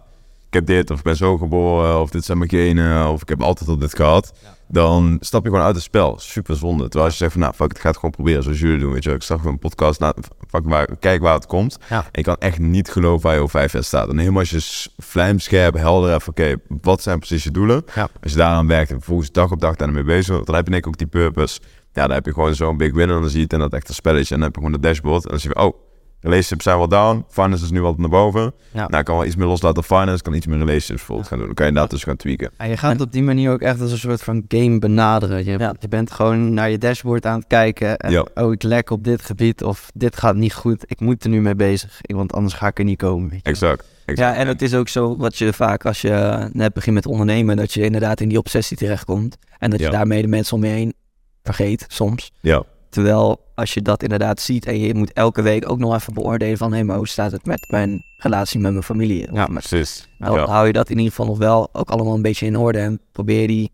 ik 0.50 0.56
heb 0.56 0.66
dit, 0.66 0.90
of 0.90 0.98
ik 0.98 1.04
ben 1.04 1.16
zo 1.16 1.38
geboren, 1.38 2.00
of 2.00 2.10
dit 2.10 2.24
zijn 2.24 2.38
mijn 2.38 2.50
genen, 2.50 3.08
of 3.08 3.22
ik 3.22 3.28
heb 3.28 3.42
altijd 3.42 3.68
al 3.68 3.78
dit 3.78 3.94
gehad. 3.94 4.32
Dan 4.68 5.16
stap 5.20 5.44
je 5.44 5.50
gewoon 5.50 5.64
uit 5.64 5.74
het 5.74 5.84
spel. 5.84 6.18
Super 6.18 6.56
zonde. 6.56 6.82
Terwijl 6.82 7.04
als 7.04 7.12
je 7.12 7.18
zegt 7.18 7.32
van, 7.32 7.40
nou, 7.40 7.54
fuck, 7.54 7.70
ik 7.70 7.78
ga 7.78 7.88
het 7.88 7.96
gewoon 7.96 8.10
proberen 8.10 8.42
zoals 8.42 8.60
jullie 8.60 8.78
doen. 8.78 8.92
Weet 8.92 9.04
je, 9.04 9.10
ik 9.10 9.22
zag 9.22 9.44
een 9.44 9.58
podcast, 9.58 10.00
nou, 10.00 10.14
fuck, 10.48 10.62
waar, 10.64 10.96
kijk 10.96 11.20
waar 11.20 11.34
het 11.34 11.46
komt. 11.46 11.78
En 11.88 12.04
ik 12.12 12.24
kan 12.24 12.36
echt 12.38 12.58
niet 12.58 12.90
geloven 12.90 13.22
waar 13.22 13.34
je 13.34 13.40
over 13.40 13.58
vijf 13.58 13.72
jaar 13.72 13.84
staat. 13.84 14.08
En 14.08 14.18
helemaal 14.18 14.40
als 14.40 14.50
je 14.50 14.90
vlijmscherp, 14.96 15.74
helder 15.74 16.10
hebt, 16.10 16.28
oké, 16.28 16.54
wat 16.80 17.02
zijn 17.02 17.18
precies 17.18 17.44
je 17.44 17.50
doelen? 17.50 17.84
Als 17.94 18.32
je 18.32 18.38
daaraan 18.38 18.66
werkt 18.66 18.90
en 18.90 18.96
vervolgens 18.96 19.32
dag 19.32 19.50
op 19.50 19.60
dag 19.60 19.76
daarmee 19.76 20.04
bezig 20.04 20.44
dan 20.44 20.54
heb 20.54 20.64
je 20.64 20.70
denk 20.70 20.82
ik 20.82 20.88
ook 20.88 20.98
die 20.98 21.06
purpose. 21.06 21.60
Ja, 21.92 22.06
dan 22.06 22.10
heb 22.10 22.26
je 22.26 22.32
gewoon 22.32 22.54
zo'n 22.54 22.76
big 22.76 22.92
win 22.92 23.08
en 23.10 23.20
dan 23.20 23.28
zie 23.28 23.36
je 23.36 23.42
het 23.42 23.52
in 23.52 23.58
dat 23.58 23.72
echte 23.72 23.94
spelletje. 23.94 24.34
En 24.34 24.40
dan 24.40 24.50
heb 24.50 24.54
je 24.56 24.62
gewoon 24.62 24.80
de 24.80 24.88
dashboard 24.88 25.24
en 25.24 25.30
dan 25.30 25.40
zie 25.40 25.50
je, 25.54 25.60
oh, 25.60 25.74
relationships 26.20 26.64
zijn 26.64 26.78
wel 26.78 26.88
down. 26.88 27.24
Finance 27.28 27.64
is 27.64 27.70
nu 27.70 27.80
wat 27.80 27.98
naar 27.98 28.08
boven. 28.08 28.52
Ja. 28.72 28.88
Nou, 28.88 28.98
ik 28.98 29.04
kan 29.04 29.16
wel 29.16 29.24
iets 29.24 29.36
meer 29.36 29.46
loslaten 29.46 29.78
op 29.78 29.84
finance. 29.84 30.22
kan 30.22 30.34
iets 30.34 30.46
meer 30.46 30.58
relationships 30.58 30.98
bijvoorbeeld 30.98 31.28
gaan 31.28 31.38
doen. 31.38 31.46
Dan 31.46 31.56
kan 31.56 31.64
je 31.64 31.70
inderdaad 31.70 31.94
dus 31.94 32.04
gaan 32.04 32.16
tweaken. 32.16 32.50
En 32.56 32.68
je 32.68 32.76
gaat 32.76 33.00
op 33.00 33.12
die 33.12 33.22
manier 33.22 33.50
ook 33.50 33.60
echt 33.60 33.80
als 33.80 33.92
een 33.92 33.98
soort 33.98 34.22
van 34.22 34.44
game 34.48 34.78
benaderen. 34.78 35.44
Je, 35.44 35.74
je 35.78 35.88
bent 35.88 36.10
gewoon 36.10 36.54
naar 36.54 36.70
je 36.70 36.78
dashboard 36.78 37.26
aan 37.26 37.38
het 37.38 37.46
kijken. 37.46 37.96
En, 37.96 38.26
oh, 38.34 38.52
ik 38.52 38.62
lek 38.62 38.90
op 38.90 39.04
dit 39.04 39.22
gebied. 39.22 39.62
Of 39.62 39.90
dit 39.94 40.16
gaat 40.16 40.36
niet 40.36 40.54
goed. 40.54 40.84
Ik 40.86 41.00
moet 41.00 41.24
er 41.24 41.30
nu 41.30 41.40
mee 41.40 41.54
bezig. 41.54 42.00
Want 42.00 42.32
anders 42.32 42.54
ga 42.54 42.66
ik 42.66 42.78
er 42.78 42.84
niet 42.84 42.98
komen. 42.98 43.30
Weet 43.30 43.40
je. 43.42 43.50
Exact. 43.50 43.84
Ja, 44.14 44.34
en 44.34 44.46
het 44.46 44.62
is 44.62 44.74
ook 44.74 44.88
zo 44.88 45.16
wat 45.16 45.36
je 45.36 45.52
vaak 45.52 45.86
als 45.86 46.00
je 46.00 46.48
net 46.52 46.72
begint 46.72 46.94
met 46.94 47.06
ondernemen, 47.06 47.56
dat 47.56 47.72
je 47.72 47.82
inderdaad 47.82 48.20
in 48.20 48.28
die 48.28 48.38
obsessie 48.38 48.76
terechtkomt. 48.76 49.36
En 49.58 49.70
dat 49.70 49.80
je 49.80 49.90
daarmee 49.90 50.22
de 50.22 50.28
mensen 50.28 50.56
om 50.56 50.64
je 50.64 50.70
heen 50.70 50.94
vergeet 51.42 51.84
soms. 51.88 52.32
Ja. 52.40 52.64
Terwijl 52.90 53.40
als 53.54 53.74
je 53.74 53.82
dat 53.82 54.02
inderdaad 54.02 54.40
ziet 54.40 54.66
en 54.66 54.78
je 54.78 54.94
moet 54.94 55.12
elke 55.12 55.42
week 55.42 55.70
ook 55.70 55.78
nog 55.78 55.94
even 55.94 56.14
beoordelen 56.14 56.58
van... 56.58 56.70
hé, 56.70 56.76
hey, 56.76 56.84
maar 56.84 56.96
hoe 56.96 57.08
staat 57.08 57.32
het 57.32 57.46
met 57.46 57.66
mijn 57.70 58.04
relatie 58.16 58.60
met 58.60 58.72
mijn 58.72 58.84
familie? 58.84 59.28
Ja, 59.32 59.46
precies. 59.46 60.08
Dan 60.18 60.38
hou 60.38 60.66
je 60.66 60.72
dat 60.72 60.90
in 60.90 60.96
ieder 60.96 61.10
geval 61.10 61.26
nog 61.26 61.38
wel 61.38 61.68
ook 61.72 61.90
allemaal 61.90 62.14
een 62.14 62.22
beetje 62.22 62.46
in 62.46 62.56
orde 62.56 62.78
en 62.78 63.00
probeer 63.12 63.46
die... 63.46 63.72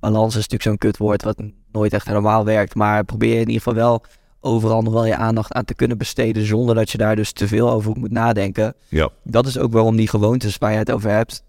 Balans 0.00 0.28
is 0.28 0.34
natuurlijk 0.34 0.62
zo'n 0.62 0.78
kutwoord 0.78 1.22
wat 1.22 1.42
nooit 1.72 1.92
echt 1.92 2.06
helemaal 2.06 2.44
werkt, 2.44 2.74
maar 2.74 3.04
probeer 3.04 3.32
in 3.32 3.38
ieder 3.38 3.54
geval 3.54 3.74
wel 3.74 4.02
overal 4.40 4.82
nog 4.82 4.92
wel 4.92 5.06
je 5.06 5.16
aandacht 5.16 5.52
aan 5.52 5.64
te 5.64 5.74
kunnen 5.74 5.98
besteden 5.98 6.46
zonder 6.46 6.74
dat 6.74 6.90
je 6.90 6.98
daar 6.98 7.16
dus 7.16 7.32
te 7.32 7.48
veel 7.48 7.70
over 7.70 7.96
moet 7.98 8.10
nadenken. 8.10 8.74
Ja. 8.88 9.08
Dat 9.24 9.46
is 9.46 9.58
ook 9.58 9.72
waarom 9.72 9.96
die 9.96 10.08
gewoontes 10.08 10.58
waar 10.58 10.72
je 10.72 10.78
het 10.78 10.90
over 10.90 11.10
hebt 11.10 11.44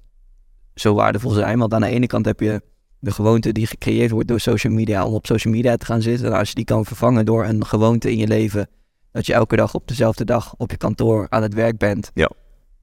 zo 0.75 0.93
waardevol 0.93 1.31
zijn. 1.31 1.59
Want 1.59 1.73
aan 1.73 1.81
de 1.81 1.87
ene 1.87 2.07
kant 2.07 2.25
heb 2.25 2.39
je 2.39 2.61
de 3.01 3.11
gewoonte 3.11 3.51
die 3.51 3.67
gecreëerd 3.67 4.11
wordt 4.11 4.27
door 4.27 4.39
social 4.39 4.73
media 4.73 5.05
om 5.05 5.13
op 5.13 5.25
social 5.25 5.53
media 5.53 5.75
te 5.77 5.85
gaan 5.85 6.01
zitten. 6.01 6.25
En 6.25 6.33
als 6.33 6.49
je 6.49 6.55
die 6.55 6.65
kan 6.65 6.85
vervangen 6.85 7.25
door 7.25 7.45
een 7.45 7.65
gewoonte 7.65 8.11
in 8.11 8.17
je 8.17 8.27
leven, 8.27 8.69
dat 9.11 9.25
je 9.25 9.33
elke 9.33 9.55
dag 9.55 9.73
op 9.73 9.87
dezelfde 9.87 10.25
dag 10.25 10.53
op 10.57 10.71
je 10.71 10.77
kantoor 10.77 11.25
aan 11.29 11.41
het 11.41 11.53
werk 11.53 11.77
bent, 11.77 12.11
ja. 12.13 12.29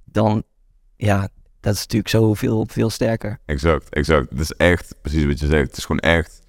dan 0.04 0.42
ja, 0.96 1.28
dat 1.60 1.74
is 1.74 1.80
natuurlijk 1.80 2.10
zoveel 2.10 2.66
veel 2.68 2.90
sterker. 2.90 3.38
Exact, 3.46 3.88
exact. 3.88 4.30
Het 4.30 4.40
is 4.40 4.52
echt 4.52 4.94
precies 5.02 5.24
wat 5.24 5.40
je 5.40 5.46
zegt. 5.46 5.68
Het 5.68 5.76
is 5.76 5.84
gewoon 5.84 6.00
echt. 6.00 6.40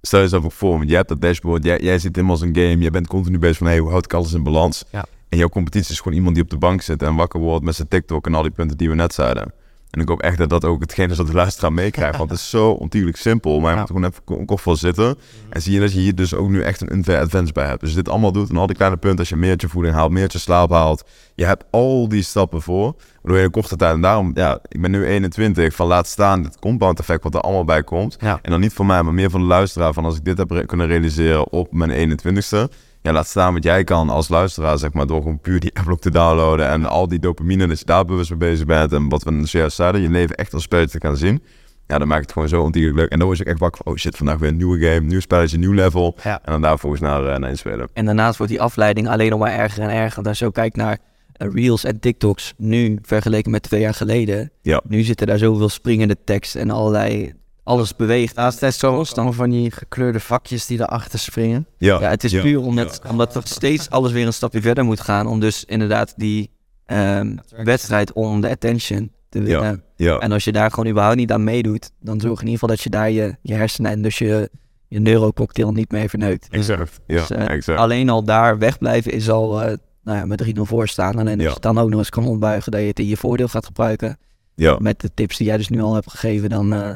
Stel 0.00 0.20
jezelf 0.20 0.44
ook 0.44 0.52
voor, 0.52 0.76
want 0.76 0.88
jij 0.88 0.96
hebt 0.96 1.08
dat 1.08 1.20
dashboard, 1.20 1.64
jij, 1.64 1.78
jij 1.80 1.98
zit 1.98 2.14
helemaal 2.14 2.36
als 2.36 2.44
een 2.44 2.54
game, 2.54 2.78
jij 2.78 2.90
bent 2.90 3.06
continu 3.06 3.38
bezig 3.38 3.56
van 3.56 3.66
hey, 3.66 3.78
hoe 3.78 3.90
houd 3.90 4.04
ik 4.04 4.12
alles 4.12 4.32
in 4.32 4.42
balans? 4.42 4.84
Ja. 4.90 5.04
En 5.28 5.38
jouw 5.38 5.48
competitie 5.48 5.92
is 5.92 6.00
gewoon 6.00 6.16
iemand 6.16 6.34
die 6.34 6.44
op 6.44 6.50
de 6.50 6.56
bank 6.56 6.82
zit 6.82 7.02
en 7.02 7.14
wakker 7.14 7.40
wordt 7.40 7.64
met 7.64 7.74
zijn 7.74 7.88
TikTok 7.88 8.26
en 8.26 8.34
al 8.34 8.42
die 8.42 8.50
punten 8.50 8.76
die 8.76 8.88
we 8.88 8.94
net 8.94 9.14
zeiden. 9.14 9.52
En 9.90 10.00
ik 10.00 10.08
hoop 10.08 10.22
echt 10.22 10.38
dat 10.38 10.50
dat 10.50 10.64
ook 10.64 10.80
hetgeen 10.80 11.10
is 11.10 11.16
dat 11.16 11.26
de 11.26 11.32
luisteraar 11.32 11.72
meekrijgt. 11.72 12.18
Want 12.18 12.30
het 12.30 12.38
is 12.38 12.50
zo 12.50 12.70
ontiegelijk 12.70 13.18
simpel. 13.18 13.60
Maar 13.60 13.72
je 13.72 13.78
moet 13.78 13.86
gewoon 13.86 14.04
even 14.04 14.44
koffel 14.46 14.76
zitten. 14.76 15.18
En 15.48 15.62
zie 15.62 15.72
je 15.72 15.80
dat 15.80 15.92
je 15.92 15.98
hier 15.98 16.14
dus 16.14 16.34
ook 16.34 16.48
nu 16.48 16.62
echt 16.62 16.80
een 16.80 16.92
unfair 16.92 17.20
advance 17.20 17.52
bij 17.52 17.66
hebt. 17.66 17.80
Dus 17.80 17.94
dit 17.94 18.08
allemaal 18.08 18.32
doet 18.32 18.50
en 18.50 18.56
al 18.56 18.66
die 18.66 18.76
kleine 18.76 18.96
punten. 18.96 19.18
Als 19.18 19.28
je 19.28 19.36
meertje 19.36 19.68
voeding 19.68 19.94
haalt, 19.94 20.10
meertje 20.10 20.38
slaap 20.38 20.70
haalt. 20.70 21.04
Je 21.34 21.44
hebt 21.44 21.64
al 21.70 22.08
die 22.08 22.22
stappen 22.22 22.62
voor. 22.62 22.94
Waardoor 23.22 23.38
je 23.38 23.44
in 23.44 23.50
korte 23.50 23.76
tijd. 23.76 23.94
En 23.94 24.00
daarom, 24.00 24.30
ja, 24.34 24.58
ik 24.68 24.80
ben 24.80 24.90
nu 24.90 25.06
21. 25.06 25.74
Van 25.74 25.86
laat 25.86 26.06
staan 26.06 26.44
het 26.44 26.58
compound 26.58 26.98
effect 26.98 27.22
wat 27.22 27.34
er 27.34 27.40
allemaal 27.40 27.64
bij 27.64 27.82
komt. 27.82 28.16
En 28.16 28.38
dan 28.42 28.60
niet 28.60 28.72
voor 28.72 28.86
mij, 28.86 29.02
maar 29.02 29.14
meer 29.14 29.30
van 29.30 29.40
de 29.40 29.46
luisteraar. 29.46 29.92
Van 29.92 30.04
als 30.04 30.16
ik 30.16 30.24
dit 30.24 30.38
heb 30.38 30.62
kunnen 30.66 30.86
realiseren 30.86 31.52
op 31.52 31.72
mijn 31.72 32.18
21ste 32.20 32.68
ja, 33.02 33.12
laat 33.12 33.26
staan 33.26 33.54
wat 33.54 33.62
jij 33.62 33.84
kan 33.84 34.10
als 34.10 34.28
luisteraar, 34.28 34.78
zeg 34.78 34.92
maar, 34.92 35.06
door 35.06 35.22
gewoon 35.22 35.40
puur 35.40 35.60
die 35.60 35.74
appblok 35.78 36.00
te 36.00 36.10
downloaden 36.10 36.68
en 36.68 36.84
al 36.84 37.08
die 37.08 37.18
dopamine, 37.18 37.66
dat 37.66 37.78
je 37.78 37.84
daar 37.84 38.04
bewust 38.04 38.30
mee 38.30 38.38
bezig 38.38 38.66
bent 38.66 38.92
en 38.92 39.08
wat 39.08 39.22
we 39.22 39.46
zojuist 39.46 39.76
zeiden, 39.76 40.00
je 40.00 40.08
leven 40.08 40.36
echt 40.36 40.54
als 40.54 40.62
spelletje 40.62 40.98
te 40.98 41.06
gaan 41.06 41.16
zien. 41.16 41.42
Ja, 41.86 41.98
dan 41.98 42.08
maakt 42.08 42.22
het 42.22 42.32
gewoon 42.32 42.48
zo 42.48 42.62
ontiegelijk 42.62 42.98
leuk. 42.98 43.10
En 43.10 43.18
dan 43.18 43.26
word 43.26 43.38
je 43.38 43.44
echt 43.44 43.58
wakker 43.58 43.80
van, 43.84 43.92
oh 43.92 43.98
shit, 43.98 44.16
vandaag 44.16 44.38
weer 44.38 44.48
een 44.48 44.56
nieuwe 44.56 44.78
game, 44.78 45.00
nieuw 45.00 45.20
spelletje, 45.20 45.58
nieuw 45.58 45.72
level. 45.72 46.16
Ja. 46.22 46.40
En 46.44 46.52
dan 46.52 46.62
daar 46.62 46.78
volgens 46.78 47.02
naar, 47.02 47.22
uh, 47.22 47.36
naar 47.36 47.50
inspelen. 47.50 47.88
En 47.92 48.04
daarnaast 48.04 48.36
wordt 48.36 48.52
die 48.52 48.62
afleiding 48.62 49.08
alleen 49.08 49.30
nog 49.30 49.38
maar 49.38 49.52
erger 49.52 49.82
en 49.82 49.90
erger. 49.90 50.14
Want 50.14 50.26
als 50.26 50.38
je 50.38 50.44
zo 50.44 50.50
kijkt 50.50 50.76
naar 50.76 50.98
uh, 51.38 51.48
Reels 51.52 51.84
en 51.84 52.00
TikToks, 52.00 52.54
nu 52.56 52.98
vergeleken 53.02 53.50
met 53.50 53.62
twee 53.62 53.80
jaar 53.80 53.94
geleden. 53.94 54.50
Ja. 54.62 54.80
Nu 54.88 55.02
zitten 55.02 55.26
daar 55.26 55.38
zoveel 55.38 55.68
springende 55.68 56.16
tekst 56.24 56.54
en 56.54 56.70
allerlei 56.70 57.32
alles 57.66 57.96
beweegt. 57.96 58.34
Naast 58.34 58.60
het 58.60 58.74
zo 58.74 59.04
dan 59.14 59.34
van 59.34 59.50
die 59.50 59.70
gekleurde 59.70 60.20
vakjes 60.20 60.66
die 60.66 60.80
erachter 60.80 61.18
springen. 61.18 61.66
Ja, 61.78 62.00
ja 62.00 62.08
het 62.10 62.24
is 62.24 62.40
puur 62.40 62.60
omdat, 62.60 63.00
omdat 63.08 63.34
er 63.34 63.42
steeds 63.44 63.90
alles 63.90 64.12
weer 64.12 64.26
een 64.26 64.32
stapje 64.32 64.60
verder 64.60 64.84
moet 64.84 65.00
gaan. 65.00 65.26
Om 65.26 65.40
dus 65.40 65.64
inderdaad 65.64 66.14
die 66.16 66.50
um, 66.86 67.38
wedstrijd 67.64 68.12
om 68.12 68.40
de 68.40 68.48
attention 68.48 69.12
te 69.28 69.42
winnen. 69.42 69.82
Ja. 69.96 70.18
En 70.18 70.32
als 70.32 70.44
je 70.44 70.52
daar 70.52 70.70
gewoon 70.70 70.90
überhaupt 70.90 71.16
niet 71.16 71.32
aan 71.32 71.44
meedoet, 71.44 71.90
dan 72.00 72.20
zorg 72.20 72.40
in 72.40 72.46
ieder 72.46 72.60
geval 72.60 72.68
dat 72.68 72.80
je 72.80 72.90
daar 72.90 73.10
je, 73.10 73.36
je 73.42 73.54
hersenen 73.54 73.90
en 73.90 74.02
dus 74.02 74.18
je, 74.18 74.50
je 74.88 75.00
neurococktail 75.00 75.72
niet 75.72 75.90
mee 75.90 76.08
verneukt. 76.08 76.48
Exact. 76.50 77.00
Ja, 77.06 77.16
dus, 77.16 77.30
uh, 77.30 77.48
exact. 77.48 77.78
Alleen 77.78 78.08
al 78.08 78.24
daar 78.24 78.58
wegblijven 78.58 79.12
is 79.12 79.30
al 79.30 79.62
uh, 79.62 79.72
nou 80.02 80.18
ja, 80.18 80.26
met 80.26 80.44
3-0 80.44 80.60
voor 80.60 80.88
staan. 80.88 81.28
En 81.28 81.40
als 81.44 81.54
je 81.54 81.60
dan 81.60 81.78
ook 81.78 81.90
nog 81.90 81.98
eens 81.98 82.10
kan 82.10 82.26
ontbuigen 82.26 82.72
dat 82.72 82.80
je 82.80 82.86
het 82.86 82.98
in 82.98 83.06
je 83.06 83.16
voordeel 83.16 83.48
gaat 83.48 83.66
gebruiken. 83.66 84.18
Ja. 84.54 84.76
Met 84.78 85.00
de 85.00 85.10
tips 85.14 85.36
die 85.36 85.46
jij 85.46 85.56
dus 85.56 85.68
nu 85.68 85.80
al 85.80 85.94
hebt 85.94 86.10
gegeven, 86.10 86.48
dan, 86.48 86.74
uh, 86.74 86.90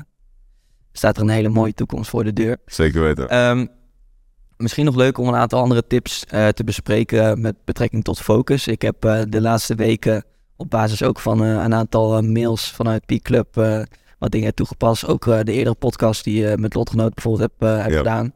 staat 0.93 1.17
er 1.17 1.23
een 1.23 1.29
hele 1.29 1.49
mooie 1.49 1.75
toekomst 1.75 2.11
voor 2.11 2.25
de 2.25 2.33
deur. 2.33 2.57
Zeker 2.67 3.03
weten. 3.03 3.29
Ehm, 3.29 3.67
misschien 4.57 4.85
nog 4.85 4.95
leuk 4.95 5.19
om 5.19 5.29
een 5.29 5.35
aantal 5.35 5.61
andere 5.61 5.87
tips 5.87 6.25
uh, 6.35 6.49
te 6.49 6.65
bespreken 6.65 7.41
met 7.41 7.57
betrekking 7.65 8.05
tot 8.05 8.21
focus. 8.21 8.67
Ik 8.67 8.83
heb 8.83 9.05
uh, 9.05 9.21
de 9.29 9.41
laatste 9.41 9.75
weken 9.75 10.25
op 10.57 10.71
basis 10.71 11.03
ook 11.03 11.21
van 11.21 11.43
uh, 11.43 11.49
een 11.49 11.75
aantal 11.75 12.23
mails 12.23 12.71
vanuit 12.71 13.07
Peak 13.07 13.23
Club 13.23 13.55
wat 14.19 14.31
dingen 14.31 14.55
toegepast. 14.55 15.07
Ook 15.07 15.25
de 15.25 15.53
eerdere 15.53 15.75
podcast 15.75 16.25
die 16.25 16.43
je 16.43 16.57
met 16.59 16.75
Lotgenoot 16.75 17.15
bijvoorbeeld 17.15 17.51
heb, 17.59 17.69
heb 17.69 17.91
ja. 17.91 17.97
gedaan. 17.97 18.35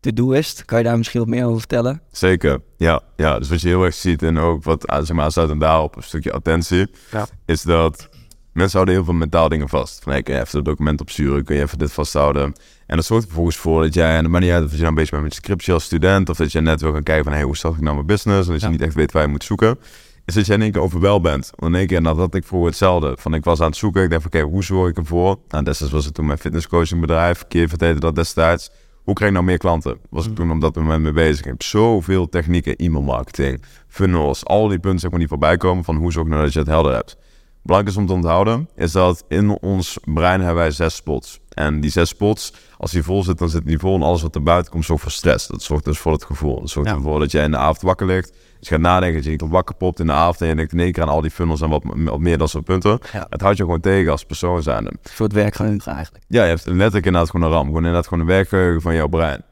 To-doist, 0.00 0.64
kan 0.64 0.78
je 0.78 0.84
daar 0.84 0.96
misschien 0.96 1.20
wat 1.20 1.28
meer 1.28 1.44
over 1.44 1.58
vertellen? 1.58 2.00
Zeker, 2.10 2.60
ja. 2.76 3.00
ja. 3.16 3.38
Dus 3.38 3.48
wat 3.48 3.60
je 3.60 3.68
heel 3.68 3.84
erg 3.84 3.94
ziet 3.94 4.22
en 4.22 4.38
ook 4.38 4.64
wat 4.64 4.84
zeg 4.86 5.12
maar, 5.12 5.30
staat 5.30 5.50
en 5.50 5.58
daarop 5.58 5.96
een 5.96 6.02
stukje 6.02 6.32
attentie, 6.32 6.86
ja. 7.10 7.26
is 7.44 7.62
dat 7.62 8.08
Mensen 8.54 8.72
houden 8.72 8.94
heel 8.94 9.04
veel 9.04 9.14
mentaal 9.14 9.48
dingen 9.48 9.68
vast. 9.68 10.02
Van, 10.02 10.12
hey, 10.12 10.22
kun 10.22 10.34
je 10.34 10.40
even 10.40 10.56
het 10.56 10.64
document 10.64 11.00
opsturen? 11.00 11.44
Kun 11.44 11.56
je 11.56 11.62
even 11.62 11.78
dit 11.78 11.92
vasthouden? 11.92 12.52
En 12.86 12.96
dat 12.96 13.04
zorgt 13.04 13.22
er 13.22 13.28
vervolgens 13.28 13.56
voor 13.56 13.82
dat 13.82 13.94
jij, 13.94 14.16
en 14.16 14.22
het 14.22 14.28
maakt 14.28 14.44
niet 14.44 14.52
uit 14.52 14.64
of 14.64 14.72
je 14.72 14.82
nou 14.82 14.94
bezig 14.94 15.10
bent 15.10 15.22
met 15.22 15.34
je 15.34 15.40
scriptie 15.40 15.72
als 15.72 15.84
student, 15.84 16.28
of 16.28 16.36
dat 16.36 16.52
je 16.52 16.60
net 16.60 16.80
wil 16.80 16.92
gaan 16.92 17.02
kijken 17.02 17.24
van, 17.24 17.32
hey, 17.32 17.42
hoe 17.42 17.56
start 17.56 17.74
ik 17.74 17.80
nou 17.80 17.94
mijn 17.94 18.06
business? 18.06 18.46
En 18.46 18.52
dat 18.52 18.62
je 18.62 18.68
niet 18.68 18.80
echt 18.80 18.94
weet 18.94 19.12
waar 19.12 19.22
je 19.22 19.28
moet 19.28 19.44
zoeken. 19.44 19.78
Is 20.24 20.34
dat 20.34 20.46
jij 20.46 20.56
in 20.56 20.62
één 20.62 20.72
keer 20.72 20.80
overwel 20.80 21.20
bent. 21.20 21.50
Want 21.56 21.72
in 21.72 21.78
één 21.78 21.88
keer, 21.88 22.00
nadat 22.00 22.34
ik 22.34 22.44
voor 22.44 22.66
hetzelfde. 22.66 23.16
Van, 23.18 23.34
ik 23.34 23.44
was 23.44 23.60
aan 23.60 23.66
het 23.66 23.76
zoeken, 23.76 24.02
ik 24.02 24.10
dacht, 24.10 24.26
oké, 24.26 24.40
hoe 24.40 24.64
zorg 24.64 24.90
ik 24.90 24.96
ervoor? 24.96 25.38
Nou, 25.48 25.64
destijds 25.64 25.92
was 25.92 26.04
het 26.04 26.14
toen 26.14 26.26
mijn 26.26 26.38
fitnesscoachingbedrijf. 26.38 27.44
Keer 27.48 27.68
vertelde 27.68 28.00
dat 28.00 28.14
destijds. 28.14 28.70
Hoe 29.02 29.14
krijg 29.14 29.30
ik 29.30 29.36
nou 29.36 29.48
meer 29.48 29.58
klanten? 29.58 29.98
Was 30.10 30.24
ik 30.24 30.30
mm. 30.30 30.36
toen 30.36 30.50
op 30.50 30.60
dat 30.60 30.74
moment 30.74 31.02
mee 31.02 31.12
bezig. 31.12 31.38
Ik 31.38 31.44
heb 31.44 31.62
zoveel 31.62 32.28
technieken, 32.28 32.76
e-mail 32.76 33.02
marketing, 33.02 33.62
funnels, 33.88 34.44
al 34.44 34.68
die 34.68 34.78
punten 34.78 35.00
zeg 35.00 35.10
maar, 35.10 35.18
die 35.18 35.28
voorbij 35.28 35.56
komen 35.56 35.84
van 35.84 35.96
hoe 35.96 36.12
zorg 36.12 36.26
ik 36.26 36.32
nou 36.32 36.44
dat 36.44 36.52
je 36.52 36.58
het 36.58 36.68
helder 36.68 36.94
hebt 36.94 37.16
belangrijk 37.64 37.96
is 37.96 38.02
om 38.02 38.06
te 38.06 38.12
onthouden, 38.12 38.68
is 38.76 38.92
dat 38.92 39.24
in 39.28 39.58
ons 39.60 39.98
brein 40.04 40.40
hebben 40.40 40.62
wij 40.62 40.70
zes 40.70 40.94
spots. 40.94 41.40
En 41.48 41.80
die 41.80 41.90
zes 41.90 42.08
spots, 42.08 42.52
als 42.78 42.90
die 42.90 43.02
vol 43.02 43.22
zit, 43.22 43.38
dan 43.38 43.48
zit 43.48 43.66
die 43.66 43.78
vol 43.78 43.94
en 43.94 44.02
alles 44.02 44.22
wat 44.22 44.34
er 44.34 44.42
buiten 44.42 44.72
komt 44.72 44.84
zorgt 44.84 45.02
voor 45.02 45.12
stress. 45.12 45.46
Dat 45.46 45.62
zorgt 45.62 45.84
dus 45.84 45.98
voor 45.98 46.12
het 46.12 46.24
gevoel. 46.24 46.60
Dat 46.60 46.70
zorgt 46.70 46.90
ervoor 46.90 47.18
dat 47.18 47.30
jij 47.30 47.44
in 47.44 47.50
de 47.50 47.56
avond 47.56 47.80
wakker 47.80 48.06
ligt. 48.06 48.28
Dus 48.58 48.68
je 48.68 48.74
gaat 48.74 48.84
nadenken, 48.84 49.14
dat 49.14 49.24
je 49.24 49.30
niet 49.30 49.50
wakker 49.50 49.74
popt 49.74 50.00
in 50.00 50.06
de 50.06 50.12
avond 50.12 50.40
en 50.40 50.48
je 50.48 50.54
denkt 50.54 50.72
in 50.72 50.80
één 50.80 50.92
keer 50.92 51.02
aan 51.02 51.08
al 51.08 51.20
die 51.20 51.30
funnels 51.30 51.60
en 51.60 51.68
wat, 51.68 51.82
wat 51.84 52.18
meer 52.18 52.38
dan 52.38 52.48
soort 52.48 52.64
punten. 52.64 52.98
Het 53.28 53.40
houdt 53.40 53.56
je 53.56 53.62
gewoon 53.62 53.80
tegen 53.80 54.10
als 54.10 54.24
persoon 54.24 54.62
zijn. 54.62 54.98
Voor 55.02 55.26
het 55.26 55.34
werkgeheugen 55.34 55.92
eigenlijk. 55.92 56.24
Ja, 56.28 56.42
je 56.42 56.48
hebt 56.48 56.66
letterlijk 56.66 57.06
inderdaad 57.06 57.30
gewoon 57.30 57.46
een 57.46 57.52
ram. 57.52 57.64
Gewoon 57.66 57.80
inderdaad 57.80 58.06
gewoon 58.06 58.22
een 58.22 58.30
werkgeheugen 58.30 58.80
van 58.82 58.94
jouw 58.94 59.08
brein. 59.08 59.44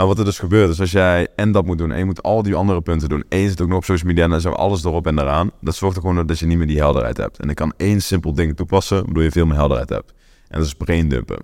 Maar 0.00 0.08
wat 0.08 0.18
er 0.18 0.24
dus 0.24 0.38
gebeurt, 0.38 0.70
is 0.70 0.80
als 0.80 0.90
jij 0.90 1.28
en 1.36 1.52
dat 1.52 1.64
moet 1.64 1.78
doen 1.78 1.92
en 1.92 1.98
je 1.98 2.04
moet 2.04 2.22
al 2.22 2.42
die 2.42 2.54
andere 2.54 2.80
punten 2.80 3.08
doen. 3.08 3.24
En 3.28 3.38
je 3.38 3.48
zit 3.48 3.60
ook 3.60 3.68
nog 3.68 3.76
op 3.76 3.84
social 3.84 4.08
media 4.08 4.24
en 4.24 4.30
dan 4.30 4.40
zo 4.40 4.50
alles 4.50 4.84
erop 4.84 5.06
en 5.06 5.18
eraan. 5.18 5.50
Dat 5.60 5.74
zorgt 5.74 5.96
er 5.96 6.02
gewoon 6.02 6.26
dat 6.26 6.38
je 6.38 6.46
niet 6.46 6.58
meer 6.58 6.66
die 6.66 6.78
helderheid 6.78 7.16
hebt. 7.16 7.38
En 7.38 7.48
ik 7.48 7.56
kan 7.56 7.72
één 7.76 8.02
simpel 8.02 8.34
ding 8.34 8.56
toepassen, 8.56 9.04
waardoor 9.04 9.22
je 9.22 9.30
veel 9.30 9.46
meer 9.46 9.56
helderheid 9.56 9.88
hebt. 9.88 10.12
En 10.48 10.58
dat 10.58 10.66
is 10.66 10.74
braindumpen. 10.74 11.36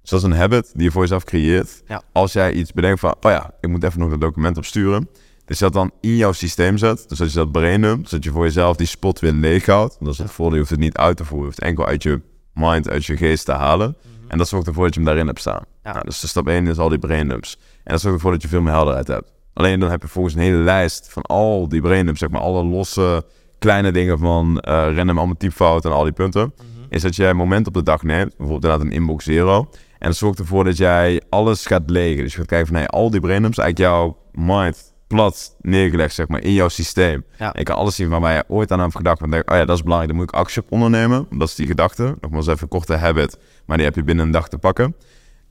Dus 0.00 0.10
dat 0.10 0.18
is 0.18 0.24
een 0.26 0.32
habit 0.32 0.72
die 0.74 0.82
je 0.82 0.90
voor 0.90 1.02
jezelf 1.02 1.24
creëert. 1.24 1.82
Als 2.12 2.32
jij 2.32 2.52
iets 2.52 2.72
bedenkt 2.72 3.00
van, 3.00 3.14
oh 3.20 3.30
ja, 3.30 3.50
ik 3.60 3.68
moet 3.68 3.84
even 3.84 4.00
nog 4.00 4.10
een 4.10 4.20
document 4.20 4.56
opsturen. 4.56 5.08
Dus 5.44 5.58
dat 5.58 5.72
dan 5.72 5.90
in 6.00 6.16
jouw 6.16 6.32
systeem 6.32 6.78
zet. 6.78 7.08
Dus 7.08 7.20
als 7.20 7.32
je 7.32 7.38
dat 7.38 7.52
braindumpt, 7.52 8.08
zodat 8.08 8.24
je 8.24 8.30
voor 8.30 8.44
jezelf 8.44 8.76
die 8.76 8.86
spot 8.86 9.20
weer 9.20 9.32
leeg 9.32 9.66
houdt. 9.66 9.96
Dat 10.00 10.12
is 10.12 10.18
het 10.18 10.30
voordeel, 10.30 10.52
je 10.54 10.58
hoeft 10.58 10.70
het 10.70 10.80
niet 10.80 10.96
uit 10.96 11.16
te 11.16 11.24
voeren. 11.24 11.46
Je 11.46 11.52
hoeft 11.54 11.68
enkel 11.68 11.86
uit 11.86 12.02
je 12.02 12.20
mind, 12.52 12.88
uit 12.88 13.04
je 13.04 13.16
geest 13.16 13.44
te 13.44 13.52
halen. 13.52 13.96
Mhm. 14.24 14.32
En 14.32 14.38
dat 14.38 14.48
zorgt 14.48 14.66
ervoor 14.66 14.84
dat 14.84 14.94
je 14.94 15.00
hem 15.00 15.08
daarin 15.08 15.26
hebt 15.26 15.40
staan. 15.40 15.64
Nou, 15.82 16.04
dus 16.04 16.20
de 16.20 16.26
stap 16.26 16.48
1 16.48 16.66
is 16.66 16.78
al 16.78 16.88
die 16.88 16.98
braindumps. 16.98 17.58
En 17.84 17.92
dat 17.92 18.00
zorgt 18.00 18.16
ervoor 18.16 18.32
dat 18.32 18.42
je 18.42 18.48
veel 18.48 18.60
meer 18.60 18.72
helderheid 18.72 19.06
hebt. 19.06 19.32
Alleen 19.52 19.80
dan 19.80 19.90
heb 19.90 20.02
je 20.02 20.08
volgens 20.08 20.34
een 20.34 20.40
hele 20.40 20.56
lijst 20.56 21.12
van 21.12 21.22
al 21.22 21.68
die 21.68 21.80
braindumps, 21.80 22.20
zeg 22.20 22.30
maar, 22.30 22.40
alle 22.40 22.64
losse 22.64 23.24
kleine 23.58 23.92
dingen 23.92 24.18
van 24.18 24.62
uh, 24.68 24.96
random 24.96 25.18
allemaal 25.18 25.36
typfouten 25.36 25.90
en 25.90 25.96
al 25.96 26.02
die 26.02 26.12
punten. 26.12 26.54
Mhm. 26.56 26.66
Is 26.88 27.02
dat 27.02 27.16
jij 27.16 27.30
een 27.30 27.36
moment 27.36 27.66
op 27.66 27.74
de 27.74 27.82
dag 27.82 28.02
neemt, 28.02 28.36
bijvoorbeeld 28.36 28.62
inderdaad 28.62 28.86
een 28.86 28.92
inbox 28.92 29.24
zero. 29.24 29.68
En 29.98 30.10
dat 30.10 30.16
zorgt 30.16 30.38
ervoor 30.38 30.64
dat 30.64 30.76
jij 30.76 31.22
alles 31.28 31.66
gaat 31.66 31.90
legen. 31.90 32.22
Dus 32.22 32.32
je 32.32 32.38
gaat 32.38 32.46
kijken 32.46 32.66
van 32.66 32.76
hey, 32.76 32.86
al 32.86 33.10
die 33.10 33.20
brainums, 33.20 33.58
eigenlijk 33.58 33.90
jouw 33.90 34.16
mind 34.32 34.93
plat 35.06 35.56
neergelegd, 35.60 36.14
zeg 36.14 36.28
maar, 36.28 36.42
in 36.42 36.52
jouw 36.52 36.68
systeem. 36.68 37.24
Ja. 37.38 37.54
Ik 37.54 37.64
kan 37.64 37.76
alles 37.76 37.94
zien 37.94 38.08
waarbij 38.08 38.34
je 38.34 38.44
ooit 38.48 38.70
aan 38.72 38.80
hebt 38.80 38.96
gedacht. 38.96 39.20
En 39.20 39.30
denk, 39.30 39.50
oh 39.50 39.56
ja, 39.56 39.64
dat 39.64 39.76
is 39.76 39.82
belangrijk, 39.82 40.12
dan 40.12 40.20
moet 40.20 40.32
ik 40.32 40.40
actie 40.40 40.62
op 40.62 40.72
ondernemen. 40.72 41.26
Dat 41.30 41.48
is 41.48 41.54
die 41.54 41.66
gedachte. 41.66 42.16
Nogmaals 42.20 42.46
even 42.46 42.62
een 42.62 42.68
korte 42.68 42.94
habit, 42.94 43.38
maar 43.66 43.76
die 43.76 43.86
heb 43.86 43.94
je 43.94 44.04
binnen 44.04 44.24
een 44.24 44.30
dag 44.30 44.48
te 44.48 44.58
pakken. 44.58 44.96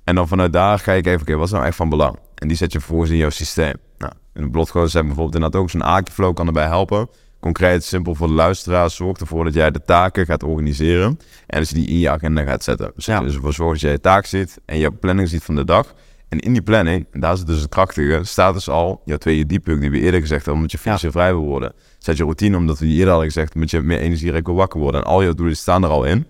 En 0.03 0.15
dan 0.15 0.27
vanuit 0.27 0.53
daar 0.53 0.79
ga 0.79 0.91
ik 0.91 1.05
even, 1.05 1.21
oké, 1.21 1.35
wat 1.35 1.45
is 1.45 1.51
nou 1.51 1.65
echt 1.65 1.75
van 1.75 1.89
belang? 1.89 2.19
En 2.35 2.47
die 2.47 2.57
zet 2.57 2.71
je 2.71 2.79
vervolgens 2.79 3.11
in 3.11 3.17
jouw 3.17 3.29
systeem. 3.29 3.73
Nou, 3.97 4.13
in 4.33 4.43
een 4.43 4.89
zijn 4.89 5.05
bijvoorbeeld 5.05 5.35
inderdaad 5.35 5.61
ook 5.61 5.69
zo'n 5.69 5.83
Akiflow 5.83 6.35
kan 6.35 6.47
erbij 6.47 6.65
helpen. 6.65 7.09
Concreet, 7.39 7.83
simpel 7.83 8.15
voor 8.15 8.27
de 8.27 8.33
luisteraar, 8.33 8.89
zorg 8.89 9.17
ervoor 9.17 9.43
dat 9.43 9.53
jij 9.53 9.71
de 9.71 9.81
taken 9.85 10.25
gaat 10.25 10.43
organiseren. 10.43 11.19
En 11.47 11.59
dus 11.59 11.69
die 11.69 11.87
in 11.87 11.99
je 11.99 12.09
agenda 12.09 12.43
gaat 12.43 12.63
zetten. 12.63 12.91
Dus, 12.95 13.05
ja. 13.05 13.19
dus 13.19 13.35
ervoor 13.35 13.53
zorg 13.53 13.71
dat 13.71 13.81
jij 13.81 13.91
je 13.91 13.99
taak 13.99 14.25
ziet 14.25 14.59
en 14.65 14.77
je 14.77 14.91
planning 14.91 15.29
ziet 15.29 15.43
van 15.43 15.55
de 15.55 15.65
dag. 15.65 15.93
En 16.33 16.39
in 16.39 16.53
die 16.53 16.61
planning, 16.61 17.05
en 17.11 17.19
daar 17.19 17.37
zit 17.37 17.47
dus 17.47 17.61
het 17.61 17.69
krachtige, 17.69 18.19
staat 18.23 18.53
dus 18.53 18.69
al 18.69 19.01
jouw 19.05 19.17
tweede 19.17 19.45
dieppunt 19.45 19.81
die 19.81 19.91
we 19.91 19.99
eerder 19.99 20.19
gezegd 20.19 20.45
hebben, 20.45 20.55
omdat 20.55 20.71
je 20.71 20.77
financieel 20.77 21.11
vrij 21.11 21.33
wil 21.33 21.43
worden. 21.43 21.73
Zet 21.97 22.17
je 22.17 22.23
routine, 22.23 22.57
omdat 22.57 22.79
we 22.79 22.85
die 22.85 22.93
eerder 22.93 23.09
hadden 23.09 23.31
gezegd, 23.31 23.55
omdat 23.55 23.71
je 23.71 23.81
meer 23.81 23.99
energierijk 23.99 24.45
wil 24.45 24.55
wakker 24.55 24.79
worden. 24.79 25.01
En 25.01 25.07
al 25.07 25.21
je 25.21 25.33
doelen 25.33 25.55
staan 25.55 25.83
er 25.83 25.89
al 25.89 26.03
in, 26.03 26.27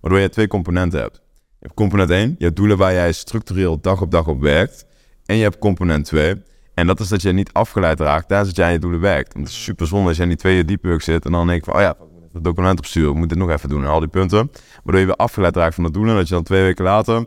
waardoor 0.00 0.20
je 0.20 0.28
twee 0.28 0.46
componenten 0.46 1.00
hebt. 1.00 1.14
Je 1.34 1.56
hebt 1.58 1.74
component 1.74 2.10
1, 2.10 2.34
je 2.38 2.52
doelen 2.52 2.76
waar 2.76 2.92
jij 2.92 3.12
structureel 3.12 3.80
dag 3.80 4.00
op 4.00 4.10
dag 4.10 4.26
op 4.26 4.40
werkt. 4.40 4.86
En 5.24 5.36
je 5.36 5.42
hebt 5.42 5.58
component 5.58 6.04
2, 6.04 6.42
en 6.74 6.86
dat 6.86 7.00
is 7.00 7.08
dat 7.08 7.22
je 7.22 7.32
niet 7.32 7.52
afgeleid 7.52 8.00
raakt 8.00 8.28
tijdens 8.28 8.48
dat 8.48 8.56
jij 8.56 8.66
aan 8.66 8.72
je 8.72 8.78
doelen 8.78 9.00
werkt. 9.00 9.32
Want 9.32 9.46
het 9.46 9.54
is 9.54 9.62
super 9.62 9.86
zonde 9.86 10.08
als 10.08 10.16
je 10.16 10.22
in 10.22 10.28
die 10.28 10.38
tweede 10.38 10.64
deep 10.64 11.02
zit 11.02 11.24
en 11.24 11.32
dan 11.32 11.46
denk 11.46 11.64
je 11.64 11.70
van, 11.70 11.80
oh 11.80 11.86
ja, 11.86 11.96
het 12.32 12.44
document 12.44 12.78
opsturen, 12.78 13.10
ik 13.10 13.16
moet 13.16 13.28
dit 13.28 13.38
nog 13.38 13.50
even 13.50 13.68
doen 13.68 13.82
en 13.82 13.88
al 13.88 14.00
die 14.00 14.08
punten. 14.08 14.50
Waardoor 14.74 15.00
je 15.00 15.06
weer 15.06 15.16
afgeleid 15.16 15.56
raakt 15.56 15.74
van 15.74 15.84
het 15.84 15.92
doelen 15.94 16.12
en 16.12 16.18
dat 16.18 16.28
je 16.28 16.34
dan 16.34 16.42
twee 16.42 16.62
weken 16.62 16.84
later 16.84 17.26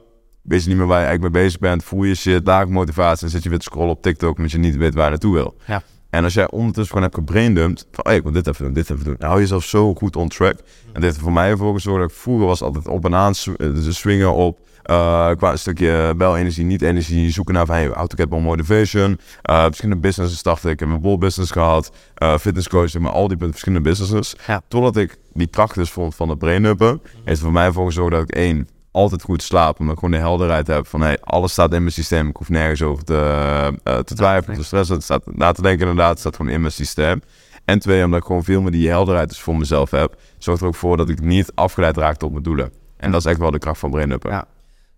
weet 0.50 0.64
je 0.64 0.70
niet 0.70 0.78
meer 0.78 0.88
waar 0.88 1.00
je 1.00 1.06
eigenlijk 1.06 1.34
mee 1.34 1.44
bezig 1.44 1.60
bent, 1.60 1.84
voel 1.84 2.04
je 2.04 2.16
shit, 2.16 2.48
laag 2.48 2.68
motivatie 2.68 3.26
en 3.26 3.32
zit 3.32 3.44
je 3.44 3.50
weer 3.50 3.58
te 3.58 3.64
scrollen 3.64 3.90
op 3.90 4.02
TikTok 4.02 4.38
omdat 4.38 4.52
je 4.52 4.58
niet 4.58 4.76
weet 4.76 4.94
waar 4.94 5.04
je 5.04 5.10
naartoe 5.10 5.34
wil. 5.34 5.56
Ja. 5.68 5.84
En 6.10 6.24
als 6.24 6.34
jij 6.34 6.50
ondertussen 6.50 6.88
gewoon 6.88 7.04
hebt 7.04 7.16
gebraindumpt 7.16 7.88
van, 7.92 8.06
oh, 8.06 8.14
ik 8.14 8.24
moet 8.24 8.34
dit 8.34 8.48
even 8.48 8.66
doen, 8.66 8.74
dit 8.74 8.90
even 8.90 9.04
doen. 9.04 9.16
Dan 9.18 9.28
hou 9.28 9.36
je 9.36 9.46
jezelf 9.46 9.64
zo 9.64 9.94
goed 9.94 10.16
on 10.16 10.28
track. 10.28 10.58
En 10.86 10.94
dit 10.94 11.04
heeft 11.04 11.18
voor 11.18 11.32
mij 11.32 11.50
ervoor 11.50 11.74
gezorgd 11.74 12.02
dat 12.02 12.10
ik 12.10 12.16
vroeger 12.16 12.46
was 12.46 12.62
altijd 12.62 12.88
op 12.88 13.06
en 13.06 13.16
aan 13.16 13.34
eh, 13.58 13.70
swingen 13.90 14.34
op 14.34 14.60
uh, 14.90 15.30
qua 15.36 15.52
een 15.52 15.60
stukje 15.60 16.14
belenergie, 16.18 16.66
niet-energie, 16.66 17.32
zoeken 17.32 17.54
naar 17.54 17.66
van 17.66 17.76
hey, 17.76 17.92
get 18.16 18.30
more 18.30 18.44
motivation. 18.44 19.20
Uh, 19.50 19.64
verschillende 19.64 20.02
businesses 20.02 20.38
starten. 20.38 20.70
Ik 20.70 20.80
heb 20.80 20.90
een 20.90 21.02
bol 21.02 21.18
business 21.18 21.52
gehad, 21.52 21.92
uh, 22.24 22.38
fitnesscoach, 22.38 23.00
maar 23.00 23.12
al 23.12 23.28
die 23.28 23.38
verschillende 23.40 23.90
businesses. 23.90 24.36
Totdat 24.68 24.98
ik 24.98 25.18
die 25.34 25.48
kracht 25.48 25.76
dus 25.76 25.92
vond 25.92 26.16
van 26.16 26.30
het 26.30 26.38
brain-uppen, 26.38 27.02
heeft 27.24 27.40
voor 27.40 27.52
mij 27.52 27.66
ervoor 27.66 27.86
gezorgd 27.86 28.12
dat 28.12 28.22
ik 28.22 28.36
één, 28.36 28.68
altijd 28.92 29.22
goed 29.22 29.44
slaap. 29.44 29.80
Omdat 29.80 29.94
ik 29.94 30.00
gewoon 30.00 30.20
de 30.20 30.26
helderheid 30.26 30.68
heb 30.68 30.88
van 30.88 31.02
hey, 31.02 31.18
alles 31.22 31.52
staat 31.52 31.74
in 31.74 31.82
mijn 31.82 31.94
systeem. 31.94 32.28
Ik 32.28 32.36
hoef 32.36 32.50
nergens 32.50 32.82
over 32.82 33.04
te, 33.04 33.74
te 33.84 34.16
twijfelen, 34.16 34.58
te 34.58 34.64
stressen. 34.64 34.96
Het 34.96 35.04
staat 35.04 35.22
na 35.26 35.52
te 35.52 35.62
denken 35.62 35.88
inderdaad, 35.88 36.10
het 36.10 36.20
staat 36.20 36.36
gewoon 36.36 36.52
in 36.52 36.62
mijn 36.62 36.74
systeem. 36.74 37.22
En 37.66 37.80
twee, 37.80 38.04
omdat 38.04 38.20
ik 38.20 38.26
gewoon 38.26 38.44
veel 38.44 38.62
meer 38.62 38.72
die 38.72 38.90
helderheid 38.90 39.30
dus 39.30 39.40
voor 39.40 39.58
mezelf 39.58 39.92
heb. 39.92 40.16
Zorgt 40.38 40.62
er 40.62 40.68
ook 40.68 40.76
voor 40.76 40.98
dat 40.98 41.10
ik 41.10 41.22
niet 41.22 41.52
afgeleid 41.56 41.98
raak 41.98 42.24
op 42.24 42.32
mijn 42.32 42.44
doelen. 42.44 42.72
En 42.98 43.12
dat 43.12 43.20
is 43.26 43.32
echt 43.32 43.40
wel 43.40 43.52
de 43.52 43.60
kracht 43.60 43.80
van 43.80 43.92
brain-uppen. 43.92 44.32
Ja. 44.32 44.48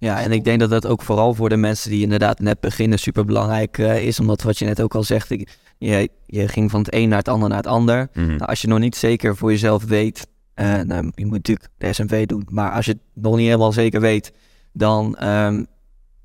Ja, 0.01 0.21
en 0.21 0.31
ik 0.31 0.43
denk 0.43 0.59
dat 0.59 0.69
dat 0.69 0.87
ook 0.87 1.01
vooral 1.01 1.33
voor 1.33 1.49
de 1.49 1.57
mensen 1.57 1.89
die 1.89 2.01
inderdaad 2.01 2.39
net 2.39 2.59
beginnen 2.59 2.99
super 2.99 3.25
belangrijk 3.25 3.77
uh, 3.77 4.03
is. 4.03 4.19
Omdat 4.19 4.41
wat 4.41 4.57
je 4.57 4.65
net 4.65 4.81
ook 4.81 4.95
al 4.95 5.03
zegt, 5.03 5.29
je, 5.77 6.09
je 6.25 6.47
ging 6.47 6.71
van 6.71 6.79
het 6.79 6.93
een 6.93 7.09
naar 7.09 7.17
het 7.17 7.27
ander 7.27 7.49
naar 7.49 7.57
het 7.57 7.67
ander. 7.67 8.09
Mhm. 8.13 8.27
nou, 8.27 8.45
als 8.45 8.61
je 8.61 8.67
nog 8.67 8.79
niet 8.79 8.95
zeker 8.95 9.37
voor 9.37 9.51
jezelf 9.51 9.83
weet, 9.83 10.27
uh, 10.62 10.82
nou, 10.82 11.12
je 11.16 11.26
moet 11.26 11.34
natuurlijk 11.34 11.70
de 11.78 11.93
SMV 11.93 12.26
doen. 12.26 12.47
Maar 12.49 12.72
als 12.72 12.86
je 12.86 12.91
het 12.91 13.01
nog 13.14 13.36
niet 13.36 13.45
helemaal 13.45 13.72
zeker 13.72 14.01
weet, 14.01 14.34
dan 14.74 15.28
um, 15.28 15.68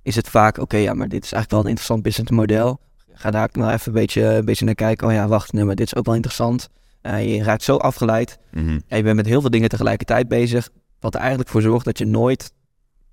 is 0.03 0.17
het 0.17 0.29
vaak, 0.29 0.59
oké, 0.59 0.77
ja, 0.77 0.95
maar 0.95 1.09
dit 1.09 1.25
is 1.25 1.33
eigenlijk 1.33 1.51
wel 1.51 1.61
een 1.61 1.69
interessant 1.69 2.03
businessmodel. 2.03 2.81
Ga 3.13 3.31
daar 3.31 3.49
nou 3.53 3.73
even 3.73 3.87
een 3.87 3.93
beetje, 3.93 4.23
een 4.23 4.45
beetje 4.45 4.65
naar 4.65 4.75
kijken. 4.75 5.07
Oh 5.07 5.13
ja, 5.13 5.29
wacht, 5.29 5.53
nee, 5.53 5.65
maar 5.65 5.75
dit 5.75 5.87
is 5.87 5.95
ook 5.95 6.07
wel 6.07 6.15
interessant. 6.15 6.69
Uh, 7.03 7.37
je 7.37 7.43
raakt 7.43 7.63
zo 7.63 7.77
afgeleid. 7.77 8.39
Mm 8.51 8.83
En 8.87 8.97
je 8.97 9.03
bent 9.03 9.17
met 9.17 9.27
heel 9.27 9.41
veel 9.41 9.51
dingen 9.51 9.69
tegelijkertijd 9.69 10.29
bezig. 10.29 10.69
Wat 11.01 11.15
er 11.15 11.21
eigenlijk 11.21 11.51
voor 11.51 11.63
zorgt 11.63 11.85
dat 11.85 11.99
je 11.99 12.07
nooit 12.07 12.53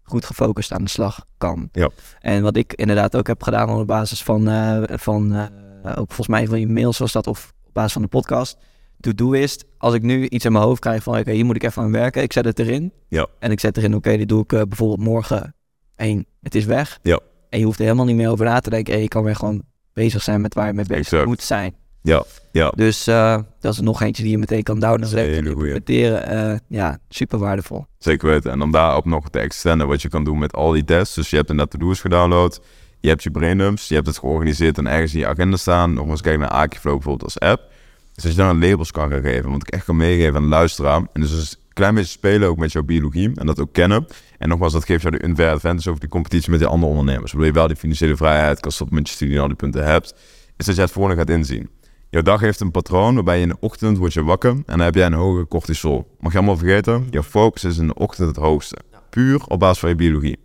goed 0.04 0.26
gefocust 0.26 0.72
aan 0.72 0.84
de 0.84 0.90
slag 0.90 1.26
kan. 1.38 1.70
Ja. 1.72 1.90
En 2.20 2.44
wat 2.44 2.58
ik 2.58 2.74
inderdaad 2.74 3.16
ook 3.16 3.28
heb 3.28 3.44
gedaan 3.44 3.70
op 3.70 3.88
basis 3.88 4.24
van, 4.24 4.50
uh, 4.50 4.84
van 4.88 5.34
uh, 5.34 5.46
ook 5.86 6.08
volgens 6.08 6.28
mij 6.28 6.48
van 6.48 6.60
je 6.60 6.68
mails 6.68 6.98
was 6.98 7.12
dat, 7.12 7.28
of 7.28 7.54
op 7.66 7.74
basis 7.74 7.94
van 7.94 8.02
de 8.02 8.08
podcast. 8.08 8.58
To-do 9.04 9.32
is, 9.32 9.64
als 9.78 9.94
ik 9.94 10.02
nu 10.02 10.28
iets 10.28 10.46
in 10.46 10.52
mijn 10.52 10.64
hoofd 10.64 10.80
krijg 10.80 11.04
van, 11.04 11.18
oké, 11.18 11.32
hier 11.32 11.46
moet 11.46 11.56
ik 11.56 11.64
even 11.64 11.84
aan 11.84 11.92
werken. 11.92 12.22
Ik 12.22 12.34
zet 12.34 12.46
het 12.46 12.60
erin. 12.60 12.94
Ja. 13.08 13.28
En 13.40 13.52
ik 13.52 13.60
zet 13.60 13.78
erin, 13.78 13.96
oké, 13.96 14.18
dit 14.18 14.28
doe 14.28 14.44
ik 14.44 14.52
uh, 14.52 14.62
bijvoorbeeld 14.62 15.00
morgen. 15.00 15.56
En 15.96 16.26
het 16.42 16.56
is 16.56 16.66
weg. 16.66 17.00
Ja. 17.02 17.20
En 17.50 17.60
je 17.60 17.66
hoeft 17.66 17.78
er 17.78 17.84
helemaal 17.84 18.06
niet 18.06 18.16
meer 18.16 18.30
over 18.30 18.46
na 18.46 18.60
te 18.60 18.70
denken. 18.70 18.94
Hey, 18.94 19.02
je 19.02 19.08
kan 19.08 19.24
weer 19.24 19.36
gewoon 19.36 19.64
bezig 19.94 20.24
zijn 20.24 20.42
met 20.42 20.54
waar 20.54 20.68
je 20.68 20.74
mee 20.74 20.86
bezig 20.86 21.26
moet 21.26 21.42
zijn. 21.42 21.76
Ja, 22.02 22.24
ja. 22.52 22.70
Dus 22.70 23.08
uh, 23.08 23.38
dat 23.60 23.74
is 23.74 23.80
nog 23.80 24.02
eentje 24.02 24.24
die 24.24 24.32
je 24.32 24.38
meteen 24.38 24.64
kan 24.64 24.80
downloaden 24.80 25.36
en 25.36 25.46
implementeren. 25.46 26.52
Uh, 26.52 26.58
ja, 26.68 26.98
super 27.10 27.40
waardevol. 27.40 27.86
Zeker 27.98 28.30
weten. 28.30 28.52
En 28.52 28.60
dan 28.60 28.72
daarop 28.72 29.06
nog 29.06 29.30
te 29.30 29.40
extenden 29.40 29.88
wat 29.88 30.02
je 30.02 30.10
kan 30.10 30.24
doen 30.24 30.40
met 30.40 30.54
al 30.54 30.72
die 30.72 30.84
tests. 30.84 31.16
Dus 31.16 31.30
je 31.30 31.36
hebt 31.36 31.50
inderdaad 31.50 31.80
de 31.80 31.86
do's 31.86 32.02
gedownload. 32.02 32.62
Je 33.00 33.10
hebt 33.10 33.24
je 33.24 33.32
braindumps. 33.32 33.88
Je 33.88 33.96
hebt 33.96 34.08
het 34.08 34.18
georganiseerd 34.18 34.78
en 34.78 34.88
ergens 34.88 35.14
in 35.14 35.20
je 35.20 35.28
agenda 35.28 35.58
staan. 35.58 35.94
Nogmaals 35.94 36.22
kijken 36.22 36.42
naar 36.42 36.50
Akiflow 36.50 36.94
bijvoorbeeld 36.94 37.24
als 37.24 37.40
app. 37.40 37.72
Dus 38.14 38.24
als 38.24 38.34
je 38.34 38.40
dan 38.40 38.50
een 38.50 38.70
labels 38.70 38.92
kan 38.92 39.10
gaan 39.10 39.22
geven. 39.22 39.50
Want 39.50 39.68
ik 39.68 39.74
echt 39.74 39.86
kan 39.86 39.98
meegeven 39.98 40.36
aan 40.36 40.42
de 40.42 40.48
luisteraar. 40.48 41.02
En 41.14 41.22
dus 41.22 41.32
een 41.32 41.58
klein 41.74 41.96
beetje 41.96 42.10
spelen 42.10 42.50
ook 42.50 42.58
met 42.58 42.72
jouw 42.72 42.84
biologie. 42.84 43.32
En 43.36 43.46
dat 43.46 43.60
ook 43.60 43.74
kennen. 43.74 44.08
En 44.38 44.50
nogmaals, 44.50 44.74
dat 44.74 44.86
geeft 44.86 45.02
jou 45.02 45.18
de 45.18 45.26
unfair 45.26 45.52
advantage 45.52 45.90
over 45.90 46.02
die 46.02 46.10
competitie 46.10 46.50
met 46.50 46.60
die 46.60 46.68
andere 46.68 46.92
ondernemers. 46.92 47.32
Waardoor 47.32 47.50
je 47.50 47.58
wel 47.58 47.68
die 47.68 47.76
financiële 47.76 48.16
vrijheid 48.16 48.60
kan 48.60 48.72
stoppen 48.72 48.96
met 48.96 49.08
je 49.08 49.14
studie 49.14 49.36
en 49.36 49.42
al 49.42 49.48
die 49.48 49.56
punten 49.56 49.86
hebt. 49.86 50.16
Is 50.58 50.66
dat 50.66 50.76
je 50.76 50.82
het 50.82 50.92
volgende 50.92 51.18
gaat 51.18 51.30
inzien. 51.30 51.70
Jouw 52.10 52.22
dag 52.22 52.42
heeft 52.42 52.60
een 52.60 52.72
patroon 52.72 53.16
waarbij 53.16 53.36
je 53.36 53.42
in 53.42 53.50
de 53.50 53.58
ochtend 53.60 53.98
wordt 53.98 54.14
je 54.14 54.24
wakker 54.24 54.52
en 54.52 54.64
dan 54.66 54.80
heb 54.80 54.96
jij 54.96 55.06
een 55.06 55.14
hoge 55.14 55.48
cortisol. 55.48 56.16
Mag 56.20 56.32
je 56.32 56.38
allemaal 56.38 56.58
vergeten? 56.58 57.08
Jouw 57.10 57.24
focus 57.24 57.64
is 57.64 57.78
in 57.78 57.88
de 57.88 57.94
ochtend 57.94 58.28
het 58.28 58.38
hoogste. 58.38 58.78
Puur 59.10 59.44
op 59.48 59.60
basis 59.60 59.80
van 59.80 59.90
je 59.90 59.96
biologie. 59.96 60.40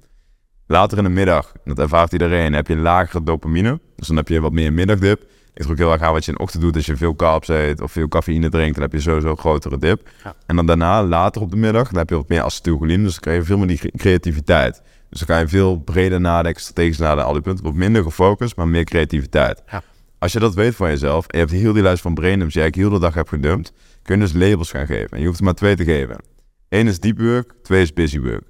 Later 0.66 0.98
in 0.98 1.04
de 1.04 1.10
middag, 1.10 1.52
dat 1.64 1.78
ervaart 1.78 2.12
iedereen, 2.12 2.52
heb 2.52 2.66
je 2.66 2.76
lagere 2.76 3.22
dopamine. 3.22 3.80
Dus 3.96 4.06
dan 4.06 4.16
heb 4.16 4.28
je 4.28 4.40
wat 4.40 4.52
meer 4.52 4.72
middagdip. 4.72 5.22
Ik 5.58 5.64
druk 5.64 5.78
heel 5.78 5.92
erg 5.92 6.02
aan 6.02 6.12
wat 6.12 6.24
je 6.24 6.30
in 6.30 6.36
de 6.36 6.42
ochtend 6.42 6.62
doet. 6.62 6.76
Als 6.76 6.86
je 6.86 6.96
veel 6.96 7.14
carbs 7.14 7.48
eet 7.48 7.80
of 7.80 7.92
veel 7.92 8.08
cafeïne 8.08 8.48
drinkt, 8.48 8.74
dan 8.74 8.82
heb 8.82 8.92
je 8.92 9.00
sowieso 9.00 9.30
een 9.30 9.38
grotere 9.38 9.78
dip. 9.78 10.08
En 10.46 10.56
dan 10.56 10.66
daarna, 10.66 11.04
later 11.04 11.42
op 11.42 11.50
de 11.50 11.56
middag, 11.56 11.88
dan 11.88 11.98
heb 11.98 12.08
je 12.08 12.14
wat 12.14 12.28
meer 12.28 12.42
acetylcholine. 12.42 13.02
Dus 13.02 13.12
dan 13.12 13.20
krijg 13.20 13.38
je 13.38 13.44
veel 13.44 13.58
meer 13.58 13.66
die 13.66 13.92
creativiteit. 13.96 14.82
Dus 15.10 15.18
dan 15.18 15.28
kan 15.28 15.38
je 15.38 15.48
veel 15.48 15.78
breder 15.78 16.20
nadenken, 16.20 16.62
strategisch 16.62 16.98
nadenken, 16.98 17.26
al 17.26 17.32
die 17.32 17.42
punten. 17.42 17.64
Wat 17.64 17.74
minder 17.74 18.02
gefocust, 18.02 18.56
maar 18.56 18.68
meer 18.68 18.84
creativiteit. 18.84 19.62
Ja. 19.70 19.82
Als 20.18 20.32
je 20.32 20.38
dat 20.38 20.54
weet 20.54 20.74
van 20.74 20.88
jezelf 20.88 21.26
en 21.26 21.38
je 21.38 21.44
hebt 21.44 21.60
heel 21.60 21.72
die 21.72 21.82
lijst 21.82 22.02
van 22.02 22.14
braindumps 22.14 22.54
die 22.54 22.62
je 22.62 22.68
eigenlijk 22.68 22.90
heel 22.90 23.00
de 23.00 23.06
dag 23.06 23.14
hebt 23.14 23.28
gedumpt, 23.28 23.72
kun 24.02 24.14
je 24.14 24.20
dus 24.20 24.32
labels 24.32 24.70
gaan 24.70 24.86
geven. 24.86 25.10
En 25.10 25.20
je 25.20 25.26
hoeft 25.26 25.38
er 25.38 25.44
maar 25.44 25.54
twee 25.54 25.76
te 25.76 25.84
geven. 25.84 26.16
Eén 26.68 26.86
is 26.86 27.00
deep 27.00 27.18
work, 27.18 27.54
twee 27.62 27.82
is 27.82 27.92
busy 27.92 28.20
work. 28.20 28.44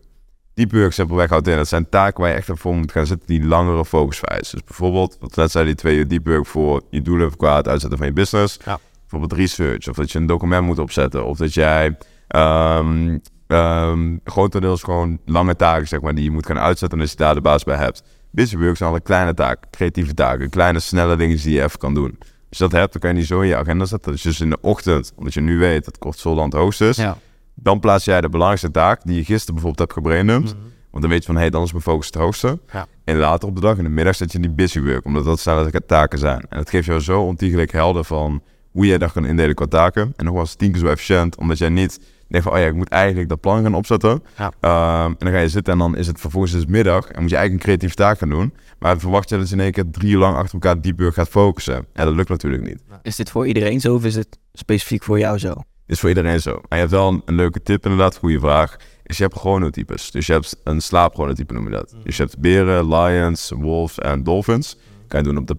Deep 0.58 0.72
work 0.72 0.92
simpelweg 0.92 1.28
houdt 1.28 1.48
in, 1.48 1.56
dat 1.56 1.68
zijn 1.68 1.88
taken 1.88 2.20
waar 2.20 2.30
je 2.30 2.36
echt 2.36 2.50
voor 2.52 2.74
moet 2.74 2.92
gaan 2.92 3.06
zitten 3.06 3.26
die 3.26 3.44
langere 3.44 3.84
focus. 3.84 4.20
Dus 4.50 4.64
bijvoorbeeld, 4.64 5.16
wat 5.20 5.36
net 5.36 5.50
zei 5.50 5.64
die 5.64 5.74
twee, 5.74 6.06
deep 6.06 6.26
work 6.26 6.46
voor 6.46 6.82
je 6.90 7.02
doelen 7.02 7.36
qua 7.36 7.56
het 7.56 7.68
uitzetten 7.68 7.98
van 7.98 8.06
je 8.06 8.12
business. 8.12 8.58
Ja. 8.64 8.78
Bijvoorbeeld 9.00 9.40
research, 9.40 9.88
of 9.88 9.96
dat 9.96 10.12
je 10.12 10.18
een 10.18 10.26
document 10.26 10.66
moet 10.66 10.78
opzetten, 10.78 11.24
of 11.24 11.38
dat 11.38 11.54
jij 11.54 11.96
um, 12.36 13.20
um, 13.46 14.20
grotendeels 14.24 14.82
gewoon 14.82 15.18
lange 15.24 15.56
taken, 15.56 15.88
zeg 15.88 16.00
maar, 16.00 16.14
die 16.14 16.24
je 16.24 16.30
moet 16.30 16.46
gaan 16.46 16.58
uitzetten 16.58 16.98
en 16.98 17.04
als 17.04 17.12
je 17.12 17.18
daar 17.18 17.34
de 17.34 17.40
baas 17.40 17.64
bij 17.64 17.76
hebt. 17.76 18.02
Busy 18.30 18.56
work 18.56 18.76
zijn 18.76 18.90
alle 18.90 19.00
kleine 19.00 19.34
taken, 19.34 19.68
creatieve 19.70 20.14
taken, 20.14 20.50
kleine 20.50 20.80
snelle 20.80 21.16
dingen 21.16 21.36
die 21.36 21.52
je 21.52 21.62
even 21.62 21.78
kan 21.78 21.94
doen. 21.94 22.18
Als 22.20 22.58
je 22.58 22.64
dat 22.68 22.72
hebt, 22.72 22.92
dan 22.92 23.00
kan 23.00 23.10
je 23.10 23.16
die 23.16 23.26
zo 23.26 23.40
in 23.40 23.48
je 23.48 23.56
agenda 23.56 23.84
zetten. 23.84 24.12
Dus, 24.12 24.22
dus 24.22 24.40
in 24.40 24.50
de 24.50 24.58
ochtend, 24.60 25.12
omdat 25.16 25.34
je 25.34 25.40
nu 25.40 25.58
weet 25.58 25.84
dat 25.84 25.98
cortisol 25.98 26.42
het 26.42 26.52
hoogste 26.52 26.88
is, 26.88 26.96
ja. 26.96 27.16
Dan 27.62 27.80
plaats 27.80 28.04
jij 28.04 28.20
de 28.20 28.28
belangrijkste 28.28 28.70
taak 28.70 29.00
die 29.04 29.16
je 29.16 29.24
gisteren 29.24 29.54
bijvoorbeeld 29.54 29.78
hebt 29.78 29.92
gebraindumpt. 29.92 30.54
Mm 30.54 30.60
Want 30.90 31.02
dan 31.02 31.10
weet 31.10 31.20
je 31.20 31.26
van, 31.26 31.34
hé, 31.34 31.40
hey, 31.40 31.50
dan 31.50 31.62
is 31.62 31.72
mijn 31.72 31.82
focus 31.82 32.06
het 32.06 32.14
hoogste. 32.14 32.58
Ja. 32.72 32.86
En 33.04 33.16
later 33.16 33.48
op 33.48 33.54
de 33.54 33.60
dag, 33.60 33.76
in 33.78 33.84
de 33.84 33.90
middag, 33.90 34.16
zet 34.16 34.32
je 34.32 34.38
in 34.38 34.42
die 34.42 34.52
busy 34.52 34.80
work, 34.80 35.04
omdat 35.04 35.24
dat 35.24 35.40
snelle 35.40 35.84
taken 35.86 36.18
zijn. 36.18 36.40
En 36.48 36.58
dat 36.58 36.70
geeft 36.70 36.86
jou 36.86 37.00
zo 37.00 37.22
ontiegelijk 37.22 37.72
helder 37.72 38.04
van 38.04 38.42
hoe 38.70 38.86
jij 38.86 38.98
dat 38.98 39.12
kan 39.12 39.26
indelen 39.26 39.54
qua 39.54 39.66
taken. 39.66 40.12
En 40.16 40.24
nog 40.24 40.34
was 40.34 40.54
tien 40.54 40.72
keer 40.72 40.80
zo 40.80 40.86
efficiënt, 40.86 41.36
omdat 41.36 41.58
jij 41.58 41.68
niet 41.68 41.98
denk 42.28 42.44
van, 42.44 42.52
oh 42.52 42.58
ja, 42.58 42.64
ik 42.64 42.74
moet 42.74 42.88
eigenlijk 42.88 43.28
dat 43.28 43.40
plan 43.40 43.62
gaan 43.62 43.74
opzetten. 43.74 44.22
Ja. 44.36 44.52
Ehm, 44.60 45.10
en 45.10 45.16
dan 45.18 45.32
ga 45.32 45.38
je 45.38 45.48
zitten 45.48 45.72
en 45.72 45.78
dan 45.78 45.96
is 45.96 46.06
het 46.06 46.20
vervolgens 46.20 46.52
is 46.52 46.66
middag 46.66 47.08
en 47.10 47.20
moet 47.20 47.30
je 47.30 47.36
eigenlijk 47.36 47.52
een 47.52 47.58
creatieve 47.58 47.94
taak 47.94 48.18
gaan 48.18 48.28
doen. 48.28 48.54
Maar 48.78 48.98
verwacht 48.98 49.28
je 49.28 49.38
dat 49.38 49.48
je 49.48 49.54
in 49.54 49.60
één 49.60 49.72
keer 49.72 49.90
drie 49.90 50.12
uur 50.12 50.18
lang 50.18 50.36
achter 50.36 50.54
elkaar 50.54 50.80
diep 50.80 51.00
gaat 51.00 51.28
focussen. 51.28 51.86
Ja, 51.94 52.04
dat 52.04 52.14
lukt 52.14 52.28
natuurlijk 52.28 52.62
niet. 52.62 52.82
Is 53.02 53.16
dit 53.16 53.30
voor 53.30 53.46
iedereen 53.46 53.80
zo 53.80 53.94
of 53.94 54.04
is 54.04 54.14
het 54.14 54.38
specifiek 54.52 55.02
voor 55.02 55.18
jou 55.18 55.38
zo? 55.38 55.54
Is 55.88 56.00
voor 56.00 56.08
iedereen 56.08 56.40
zo. 56.40 56.50
En 56.50 56.62
je 56.68 56.76
hebt 56.76 56.90
wel 56.90 57.22
een, 57.24 57.34
leuke 57.34 57.62
tip 57.62 57.84
inderdaad, 57.84 58.16
goede 58.16 58.40
vraag. 58.40 58.76
Is 59.02 59.16
je 59.16 59.22
hebt 59.22 59.36
chronotypes. 59.36 60.10
Dus 60.10 60.26
je 60.26 60.32
hebt 60.32 60.56
een 60.64 60.80
slaapchronotype 60.80 61.54
noem 61.54 61.64
je 61.64 61.70
dat. 61.70 61.92
Mm. 61.92 62.00
Dus 62.04 62.16
je 62.16 62.22
hebt 62.22 62.38
beren, 62.38 62.94
lions, 62.94 63.52
wolves 63.56 63.98
en 63.98 64.22
dolphins. 64.22 64.76
Kan 65.06 65.20
je 65.20 65.26
doen 65.26 65.36
op 65.36 65.46
de. 65.46 65.56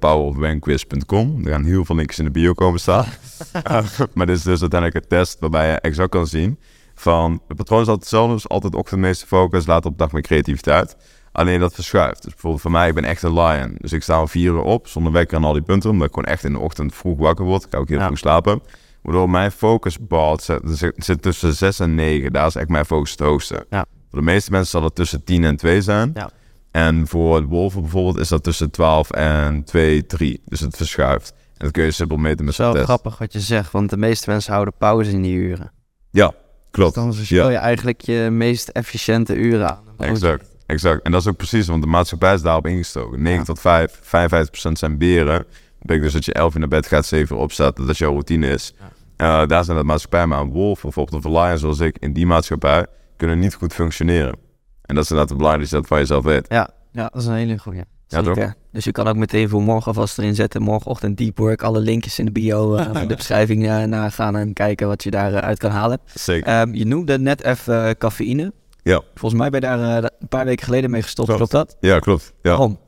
Er 1.45 1.51
gaan 1.51 1.63
heel 1.63 1.85
veel 1.85 1.95
linkjes 1.95 2.19
in 2.19 2.25
de 2.25 2.31
bio 2.31 2.53
komen 2.53 2.79
staan. 2.79 3.05
maar 4.13 4.25
dit 4.25 4.37
is 4.37 4.43
dus 4.43 4.61
uiteindelijk 4.61 5.03
een 5.03 5.09
test 5.09 5.39
waarbij 5.39 5.69
je 5.69 5.79
exact 5.79 6.09
kan 6.09 6.27
zien 6.27 6.57
van... 6.99 7.41
Het 7.47 7.57
patroon 7.57 7.81
is 7.81 7.87
altijd 7.87 8.09
hetzelfde, 8.09 8.33
dus 8.33 8.49
altijd 8.49 8.75
ochtendmeeste 8.75 9.25
focus, 9.25 9.65
later 9.65 9.89
op 9.89 9.97
dag 9.97 10.11
met 10.11 10.23
creativiteit. 10.23 10.95
Alleen 11.31 11.59
dat 11.59 11.73
verschuift. 11.73 12.23
Dus 12.23 12.31
bijvoorbeeld 12.31 12.61
voor 12.61 12.71
mij, 12.71 12.87
ik 12.87 12.93
ben 12.93 13.03
echt 13.03 13.23
een 13.23 13.33
lion. 13.33 13.75
Dus 13.77 13.91
ik 13.91 14.03
sta 14.03 14.19
om 14.19 14.27
vier 14.27 14.51
uur 14.51 14.61
op, 14.61 14.87
zonder 14.87 15.11
wekker 15.11 15.37
en 15.37 15.43
al 15.43 15.53
die 15.53 15.61
punten. 15.61 15.89
Omdat 15.89 16.07
ik 16.07 16.13
gewoon 16.13 16.29
echt 16.29 16.43
in 16.43 16.51
de 16.51 16.59
ochtend 16.59 16.95
vroeg 16.95 17.17
wakker 17.17 17.45
word. 17.45 17.63
Ik 17.63 17.69
kan 17.69 17.79
ook 17.79 17.89
heel 17.89 17.97
ja. 17.97 18.05
vroeg 18.05 18.17
slapen. 18.17 18.61
Waardoor 19.09 19.29
mijn 19.29 19.51
focusbad 19.51 20.43
zit, 20.63 20.93
zit 20.95 21.21
tussen 21.21 21.53
6 21.53 21.79
en 21.79 21.95
9. 21.95 22.33
Daar 22.33 22.47
is 22.47 22.55
echt 22.55 22.67
mijn 22.67 22.85
focus 22.85 23.11
het 23.11 23.19
hoogste. 23.19 23.65
Ja. 23.69 23.85
Voor 24.09 24.19
de 24.19 24.25
meeste 24.25 24.51
mensen 24.51 24.69
zal 24.69 24.83
het 24.83 24.95
tussen 24.95 25.23
10 25.23 25.43
en 25.43 25.55
2 25.55 25.81
zijn. 25.81 26.11
Ja. 26.13 26.29
En 26.71 27.07
voor 27.07 27.43
wolven 27.43 27.81
bijvoorbeeld 27.81 28.17
is 28.17 28.27
dat 28.27 28.43
tussen 28.43 28.71
12 28.71 29.11
en 29.11 29.63
2, 29.63 30.05
3. 30.05 30.41
Dus 30.45 30.59
het 30.59 30.77
verschuift. 30.77 31.29
En 31.29 31.37
dat 31.57 31.71
kun 31.71 31.83
je 31.83 31.91
simpel 31.91 32.17
meten 32.17 32.45
met 32.45 32.55
zo'n 32.55 32.73
test. 32.73 32.83
grappig 32.83 33.17
wat 33.17 33.33
je 33.33 33.39
zegt, 33.39 33.71
want 33.71 33.89
de 33.89 33.97
meeste 33.97 34.29
mensen 34.29 34.53
houden 34.53 34.73
pauze 34.77 35.11
in 35.11 35.21
die 35.21 35.35
uren. 35.35 35.71
Ja, 36.11 36.33
klopt. 36.71 36.93
Dus 36.93 37.03
dan 37.03 37.13
speel 37.13 37.49
je 37.49 37.57
eigenlijk 37.57 38.01
je 38.01 38.29
meest 38.31 38.67
efficiënte 38.67 39.35
uren 39.35 39.69
aan. 39.69 39.83
Exact, 39.97 40.45
exact. 40.65 41.01
En 41.01 41.11
dat 41.11 41.21
is 41.21 41.27
ook 41.27 41.37
precies, 41.37 41.67
want 41.67 41.81
de 41.81 41.89
maatschappij 41.89 42.33
is 42.33 42.41
daarop 42.41 42.67
ingestoken. 42.67 43.21
9 43.21 43.45
tot 43.45 43.59
5, 43.59 43.99
55% 44.01 44.71
zijn 44.71 44.97
beren. 44.97 45.37
Dat 45.37 45.47
betekent 45.79 46.03
dus 46.03 46.13
dat 46.13 46.25
je 46.25 46.33
11 46.33 46.53
uur 46.53 46.59
naar 46.59 46.69
bed 46.69 46.87
gaat, 46.87 47.05
7 47.05 47.35
uur 47.35 47.41
opstaat, 47.41 47.75
dat 47.75 47.87
dat 47.87 47.97
jouw 47.97 48.11
routine 48.11 48.47
is. 48.47 48.73
Ja. 48.79 48.97
Uh, 49.21 49.45
daar 49.45 49.63
zijn 49.63 49.77
het 49.77 49.85
maatschappij, 49.85 50.25
maar 50.25 50.39
een 50.39 50.51
wolf, 50.51 50.81
bijvoorbeeld 50.81 51.25
een 51.25 51.31
lion 51.31 51.57
zoals 51.57 51.79
ik, 51.79 51.97
in 51.99 52.13
die 52.13 52.25
maatschappij, 52.25 52.85
kunnen 53.17 53.39
niet 53.39 53.53
goed 53.53 53.73
functioneren. 53.73 54.35
En 54.81 54.95
dat 54.95 55.03
is 55.03 55.09
inderdaad 55.09 55.37
belangrijk 55.37 55.69
dat 55.69 55.69
je 55.69 55.75
dat 55.75 55.87
van 55.87 55.97
jezelf 55.97 56.23
weet. 56.23 56.45
Ja, 56.49 56.69
ja 56.91 57.07
dat 57.07 57.21
is 57.21 57.27
een 57.27 57.33
hele 57.33 57.57
goede. 57.57 57.85
Ja, 58.07 58.21
toch? 58.21 58.53
Dus 58.71 58.83
je 58.83 58.91
kan 58.91 59.07
ook 59.07 59.15
meteen 59.15 59.49
voor 59.49 59.61
morgen 59.61 59.85
alvast 59.85 60.17
erin 60.17 60.35
zetten. 60.35 60.61
Morgenochtend 60.61 61.17
deep 61.17 61.37
work. 61.37 61.63
Alle 61.63 61.79
linkjes 61.79 62.19
in 62.19 62.25
de 62.25 62.31
bio, 62.31 62.77
uh, 62.77 63.07
de 63.07 63.15
beschrijving 63.15 63.63
uh, 63.63 63.83
nagaan 63.83 64.35
en 64.35 64.53
kijken 64.53 64.87
wat 64.87 65.03
je 65.03 65.11
daaruit 65.11 65.43
uit 65.43 65.59
kan 65.59 65.71
halen. 65.71 65.99
Zeker. 66.13 66.61
Um, 66.61 66.73
je 66.73 66.85
noemde 66.85 67.19
net 67.19 67.43
even 67.43 67.97
cafeïne. 67.97 68.53
Ja. 68.83 69.01
Volgens 69.15 69.41
mij 69.41 69.49
ben 69.49 69.61
je 69.61 69.67
daar 69.67 70.03
een 70.03 70.27
paar 70.27 70.45
weken 70.45 70.65
geleden 70.65 70.89
mee 70.89 71.01
gestopt. 71.01 71.33
Klopt, 71.33 71.51
dat? 71.51 71.77
Ja, 71.79 71.99
klopt. 71.99 72.33
Ja. 72.41 72.49
Waarom? 72.49 72.79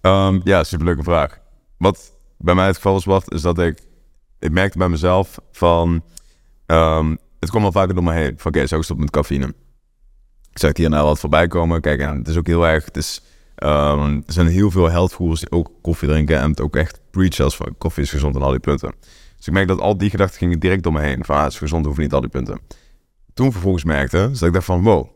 Um, 0.00 0.40
ja, 0.44 0.64
superleuke 0.64 1.02
vraag. 1.02 1.38
Wat 1.78 2.12
bij 2.38 2.54
mij 2.54 2.66
het 2.66 2.76
geval 2.76 2.96
is, 2.96 3.04
wat, 3.04 3.32
is 3.32 3.42
dat 3.42 3.58
ik... 3.58 3.78
Ik 4.38 4.50
merkte 4.50 4.78
bij 4.78 4.88
mezelf 4.88 5.38
van... 5.52 6.02
Um, 6.66 7.18
het 7.40 7.50
kwam 7.50 7.64
al 7.64 7.72
vaker 7.72 7.94
door 7.94 8.04
me 8.04 8.12
heen. 8.12 8.24
Van 8.26 8.32
oké, 8.32 8.46
okay, 8.46 8.66
zou 8.66 8.80
ik 8.80 8.86
stoppen 8.86 9.04
met 9.04 9.14
cafeïne? 9.14 9.54
Ik 10.50 10.58
zag 10.58 10.76
hier 10.76 10.88
nou 10.88 11.06
wat 11.06 11.18
voorbij 11.18 11.46
komen. 11.46 11.80
Kijk, 11.80 12.00
en 12.00 12.18
het 12.18 12.28
is 12.28 12.36
ook 12.36 12.46
heel 12.46 12.66
erg... 12.66 12.84
Het 12.84 12.96
is, 12.96 13.22
um, 13.56 14.22
er 14.26 14.32
zijn 14.32 14.46
heel 14.46 14.70
veel 14.70 14.90
heldvoerders 14.90 15.40
die 15.40 15.50
ook 15.50 15.70
koffie 15.82 16.08
drinken... 16.08 16.38
en 16.38 16.50
het 16.50 16.60
ook 16.60 16.76
echt 16.76 17.00
preach 17.10 17.40
als 17.40 17.56
van 17.56 17.74
koffie 17.78 18.02
is 18.02 18.10
gezond 18.10 18.34
en 18.34 18.42
al 18.42 18.50
die 18.50 18.60
punten. 18.60 18.94
Dus 19.36 19.46
ik 19.46 19.52
merk 19.52 19.68
dat 19.68 19.80
al 19.80 19.98
die 19.98 20.10
gedachten 20.10 20.38
gingen 20.38 20.58
direct 20.58 20.82
door 20.82 20.92
me 20.92 21.00
heen. 21.00 21.24
Van, 21.24 21.36
ah, 21.36 21.42
het 21.42 21.52
is 21.52 21.58
gezond, 21.58 21.84
hoeven 21.84 22.02
niet 22.02 22.12
al 22.12 22.20
die 22.20 22.30
punten. 22.30 22.60
Toen 23.34 23.52
vervolgens 23.52 23.84
merkte, 23.84 24.28
dus 24.28 24.38
dat 24.38 24.48
ik 24.48 24.54
dacht 24.54 24.66
van... 24.66 24.82
Wow, 24.82 25.08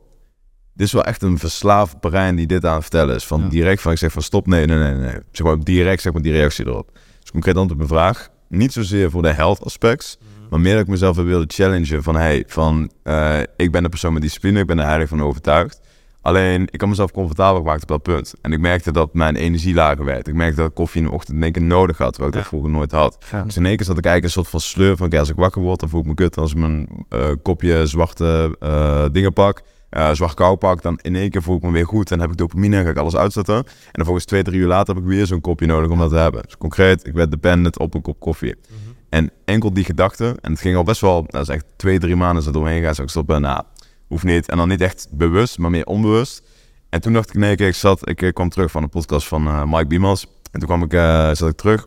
dit 0.74 0.86
is 0.86 0.92
wel 0.92 1.04
echt 1.04 1.22
een 1.22 1.38
verslaafd 1.38 2.00
brein 2.00 2.36
die 2.36 2.46
dit 2.46 2.64
aan 2.64 2.74
het 2.74 2.82
vertellen 2.82 3.14
is. 3.14 3.26
Van 3.26 3.48
direct 3.48 3.82
van, 3.82 3.92
ik 3.92 3.98
zeg 3.98 4.12
van 4.12 4.22
stop, 4.22 4.46
nee, 4.46 4.66
nee, 4.66 4.78
nee, 4.78 4.94
nee. 4.94 5.18
Zeg 5.32 5.46
maar 5.46 5.58
direct, 5.58 6.02
zeg 6.02 6.12
maar 6.12 6.22
die 6.22 6.32
reactie 6.32 6.66
erop. 6.66 6.98
Dus 7.20 7.30
concreet 7.30 7.56
antwoord 7.56 7.80
op 7.80 7.88
mijn 7.88 8.00
vraag. 8.00 8.28
Niet 8.50 8.72
zozeer 8.72 9.10
voor 9.10 9.22
de 9.22 9.32
health 9.32 9.64
aspects... 9.64 10.18
Maar 10.50 10.60
meer 10.60 10.72
dat 10.72 10.82
ik 10.82 10.88
mezelf 10.88 11.16
wilde 11.16 11.44
challengen 11.48 12.02
van... 12.02 12.16
hey, 12.16 12.44
van, 12.46 12.90
uh, 13.04 13.38
ik 13.56 13.70
ben 13.70 13.82
de 13.82 13.88
persoon 13.88 14.12
met 14.12 14.22
discipline, 14.22 14.60
ik 14.60 14.66
ben 14.66 14.78
er 14.78 14.86
heilig 14.86 15.08
van 15.08 15.22
overtuigd. 15.22 15.80
Alleen, 16.20 16.68
ik 16.70 16.78
kan 16.78 16.88
mezelf 16.88 17.10
comfortabel 17.10 17.60
gemaakt 17.60 17.82
op 17.82 17.88
dat 17.88 18.02
punt. 18.02 18.34
En 18.42 18.52
ik 18.52 18.58
merkte 18.58 18.92
dat 18.92 19.14
mijn 19.14 19.36
energie 19.36 19.74
lager 19.74 20.04
werd. 20.04 20.28
Ik 20.28 20.34
merkte 20.34 20.56
dat 20.56 20.68
ik 20.68 20.74
koffie 20.74 21.00
in 21.00 21.06
de 21.06 21.12
ochtend 21.12 21.36
in 21.36 21.42
één 21.42 21.52
keer 21.52 21.62
nodig 21.62 21.98
had, 21.98 22.16
wat 22.16 22.28
ik 22.28 22.34
dat 22.34 22.46
vroeger 22.46 22.70
nooit 22.70 22.92
had. 22.92 23.18
Dus 23.44 23.56
in 23.56 23.66
één 23.66 23.76
keer 23.76 23.86
zat 23.86 23.98
ik 23.98 24.04
eigenlijk 24.04 24.24
een 24.24 24.42
soort 24.42 24.48
van 24.48 24.60
sleur 24.60 24.96
van... 24.96 25.10
als 25.10 25.28
ik 25.28 25.36
wakker 25.36 25.62
word, 25.62 25.80
dan 25.80 25.88
voel 25.88 26.00
ik 26.00 26.06
me 26.06 26.14
kut 26.14 26.36
als 26.36 26.50
ik 26.50 26.56
mijn 26.56 26.88
uh, 27.10 27.28
kopje 27.42 27.86
zwarte 27.86 28.56
uh, 28.60 29.04
dingen 29.12 29.32
pak... 29.32 29.62
Uh, 29.90 30.12
zwart 30.12 30.34
kou 30.34 30.56
pak, 30.56 30.82
dan 30.82 30.98
in 31.02 31.16
één 31.16 31.30
keer 31.30 31.42
voel 31.42 31.56
ik 31.56 31.62
me 31.62 31.70
weer 31.70 31.86
goed. 31.86 32.10
En 32.10 32.20
heb 32.20 32.30
ik 32.30 32.36
dopamine 32.36 32.76
en 32.76 32.84
ga 32.84 32.90
ik 32.90 32.96
alles 32.96 33.16
uitzetten. 33.16 33.56
En 33.56 33.64
dan 33.92 34.04
volgens 34.04 34.24
twee, 34.24 34.42
drie 34.42 34.60
uur 34.60 34.66
later 34.66 34.94
heb 34.94 35.02
ik 35.02 35.08
weer 35.08 35.26
zo'n 35.26 35.40
kopje 35.40 35.66
nodig 35.66 35.90
om 35.90 35.98
dat 35.98 36.10
te 36.10 36.16
hebben. 36.16 36.42
Dus 36.42 36.56
concreet, 36.56 37.06
ik 37.06 37.14
werd 37.14 37.30
dependent 37.30 37.78
op 37.78 37.94
een 37.94 38.02
kop 38.02 38.20
koffie. 38.20 38.54
Mhm. 38.68 38.78
En 39.08 39.30
enkel 39.44 39.72
die 39.72 39.84
gedachte, 39.84 40.36
en 40.40 40.52
het 40.52 40.60
ging 40.60 40.76
al 40.76 40.82
best 40.82 41.00
wel, 41.00 41.24
dat 41.26 41.42
is 41.42 41.48
echt 41.48 41.64
twee, 41.76 41.98
drie 41.98 42.16
maanden 42.16 42.42
zo 42.42 42.50
doorheen 42.50 42.82
gaan, 42.82 42.94
zou 42.94 43.06
ik 43.06 43.12
stoppen. 43.12 43.40
Nou, 43.40 43.62
hoeft 44.06 44.24
niet. 44.24 44.48
En 44.48 44.56
dan 44.56 44.68
niet 44.68 44.80
echt 44.80 45.08
bewust, 45.10 45.58
maar 45.58 45.70
meer 45.70 45.86
onbewust. 45.86 46.42
En 46.88 47.00
toen 47.00 47.12
dacht 47.12 47.28
ik, 47.28 47.34
nee, 47.34 47.56
ik 47.56 47.74
zat, 47.74 48.08
ik 48.08 48.22
eh, 48.22 48.32
kwam 48.32 48.48
terug 48.48 48.70
van 48.70 48.82
een 48.82 48.88
podcast 48.88 49.26
van 49.26 49.46
uh, 49.46 49.64
Mike 49.64 49.86
Biemans. 49.86 50.26
En 50.52 50.58
toen 50.58 50.68
kwam 50.68 50.82
ik, 50.82 50.92
uh, 50.92 51.30
zat 51.32 51.48
ik 51.48 51.56
terug. 51.56 51.86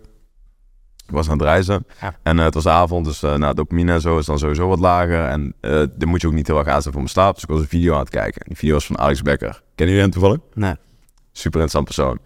Ik 1.07 1.13
was 1.13 1.29
aan 1.29 1.37
het 1.37 1.47
reizen. 1.47 1.85
En 2.23 2.37
uh, 2.37 2.43
het 2.43 2.53
was 2.53 2.67
avond, 2.67 3.05
dus 3.05 3.23
uh, 3.23 3.35
nou, 3.35 3.53
dopamine 3.53 3.91
en 3.91 4.01
zo 4.01 4.17
is 4.17 4.25
dan 4.25 4.39
sowieso 4.39 4.67
wat 4.67 4.79
lager. 4.79 5.25
En 5.25 5.53
uh, 5.61 5.83
dan 5.95 6.09
moet 6.09 6.21
je 6.21 6.27
ook 6.27 6.33
niet 6.33 6.47
heel 6.47 6.57
erg 6.57 6.67
aanstaan 6.67 6.91
voor 6.91 7.01
mijn 7.01 7.13
slaap. 7.13 7.33
Dus 7.33 7.43
ik 7.43 7.49
was 7.49 7.59
een 7.59 7.67
video 7.67 7.93
aan 7.93 7.99
het 7.99 8.09
kijken. 8.09 8.41
Die 8.47 8.57
video 8.57 8.73
was 8.73 8.85
van 8.85 8.97
Alex 8.97 9.21
Becker. 9.21 9.61
Kennen 9.75 9.95
jullie 9.95 10.01
hem 10.01 10.11
toevallig? 10.11 10.39
Nee. 10.53 10.75
Super 11.31 11.61
interessant 11.61 11.85
persoon. 11.85 12.19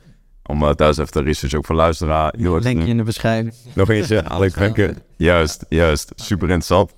Om 0.43 0.63
uh, 0.63 0.69
thuis 0.69 0.97
even 0.97 1.11
te 1.11 1.21
research 1.21 1.53
ook 1.53 1.65
voor 1.65 1.75
luisteraar. 1.75 2.33
Link 2.37 2.83
in 2.83 2.97
de 2.97 3.03
beschrijving. 3.03 3.53
Nog 3.73 3.89
eentje, 3.89 4.23
Alex 4.29 4.53
Becker. 4.53 4.93
Juist, 5.15 5.65
juist. 5.69 6.11
Super 6.15 6.49
interessant. 6.49 6.93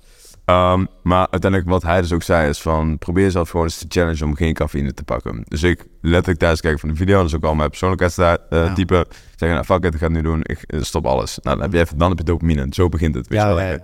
Um, 0.50 0.88
maar 1.02 1.26
uiteindelijk 1.30 1.70
wat 1.70 1.82
hij 1.82 2.00
dus 2.00 2.12
ook 2.12 2.22
zei 2.22 2.48
is 2.48 2.60
van... 2.60 2.98
probeer 2.98 3.24
jezelf 3.24 3.50
gewoon 3.50 3.66
eens 3.66 3.78
te 3.78 3.86
challenge 3.88 4.24
om 4.24 4.34
geen 4.34 4.54
cafeïne 4.54 4.94
te 4.94 5.04
pakken. 5.04 5.44
Dus 5.48 5.62
ik 5.62 5.86
letterlijk 6.00 6.38
thuis 6.38 6.60
kijken 6.60 6.80
van 6.80 6.88
de 6.88 6.94
video... 6.94 7.24
is 7.24 7.34
ook 7.34 7.44
al 7.44 7.54
mijn 7.54 7.68
persoonlijkheidstype. 7.68 8.46
Uh, 8.50 8.72
ja. 8.76 9.04
Zeggen, 9.36 9.58
nou 9.58 9.64
fuck 9.64 9.84
it, 9.84 9.94
ik 9.94 10.00
ga 10.00 10.06
het 10.06 10.14
nu 10.14 10.22
doen. 10.22 10.40
Ik 10.42 10.64
stop 10.80 11.06
alles. 11.06 11.38
Nou, 11.42 11.56
dan 11.56 11.64
heb 11.64 11.74
je, 11.74 11.80
even, 11.80 11.98
dan 11.98 12.08
heb 12.08 12.18
je 12.18 12.24
dopamine. 12.24 12.66
Zo 12.70 12.88
begint 12.88 13.14
het. 13.14 13.26
Ja, 13.28 13.48
ja, 13.48 13.70
ja 13.70 13.78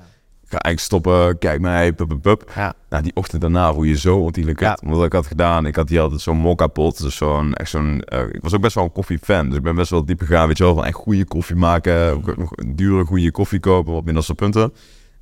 ga 0.49 0.59
eigenlijk 0.59 0.81
stoppen, 0.81 1.39
kijk 1.39 1.61
mij, 1.61 1.93
pup, 1.93 2.09
pup, 2.09 2.23
pup. 2.23 2.51
Ja. 2.55 2.75
Nou, 2.89 3.03
die 3.03 3.15
ochtend 3.15 3.41
daarna 3.41 3.73
voel 3.73 3.83
je 3.83 3.97
zo 3.97 4.19
ontiegelijk 4.19 4.61
ja. 4.61 4.79
Wat 4.83 5.05
ik 5.05 5.13
had 5.13 5.27
gedaan, 5.27 5.67
ik 5.67 5.77
had 5.77 5.89
hier 5.89 6.01
altijd 6.01 6.21
zo'n 6.21 6.37
mokka 6.37 6.67
pot. 6.67 7.03
Dus 7.03 7.17
zo'n, 7.17 7.55
echt 7.55 7.71
zo'n, 7.71 8.03
uh, 8.13 8.21
ik 8.21 8.43
was 8.43 8.55
ook 8.55 8.61
best 8.61 8.75
wel 8.75 8.85
een 8.85 8.93
koffiefan. 8.93 9.49
Dus 9.49 9.57
ik 9.57 9.63
ben 9.63 9.75
best 9.75 9.91
wel 9.91 10.05
diep 10.05 10.21
gegaan, 10.21 10.47
weet 10.47 10.59
je 10.59 10.65
wel, 10.65 10.75
van 10.75 10.85
echt 10.85 10.95
goede 10.95 11.25
koffie 11.25 11.57
maken. 11.57 12.23
Dure, 12.67 13.05
goede 13.05 13.31
koffie 13.31 13.61
kopen, 13.61 13.93
wat 13.93 14.05
minder 14.05 14.35
punten. 14.35 14.73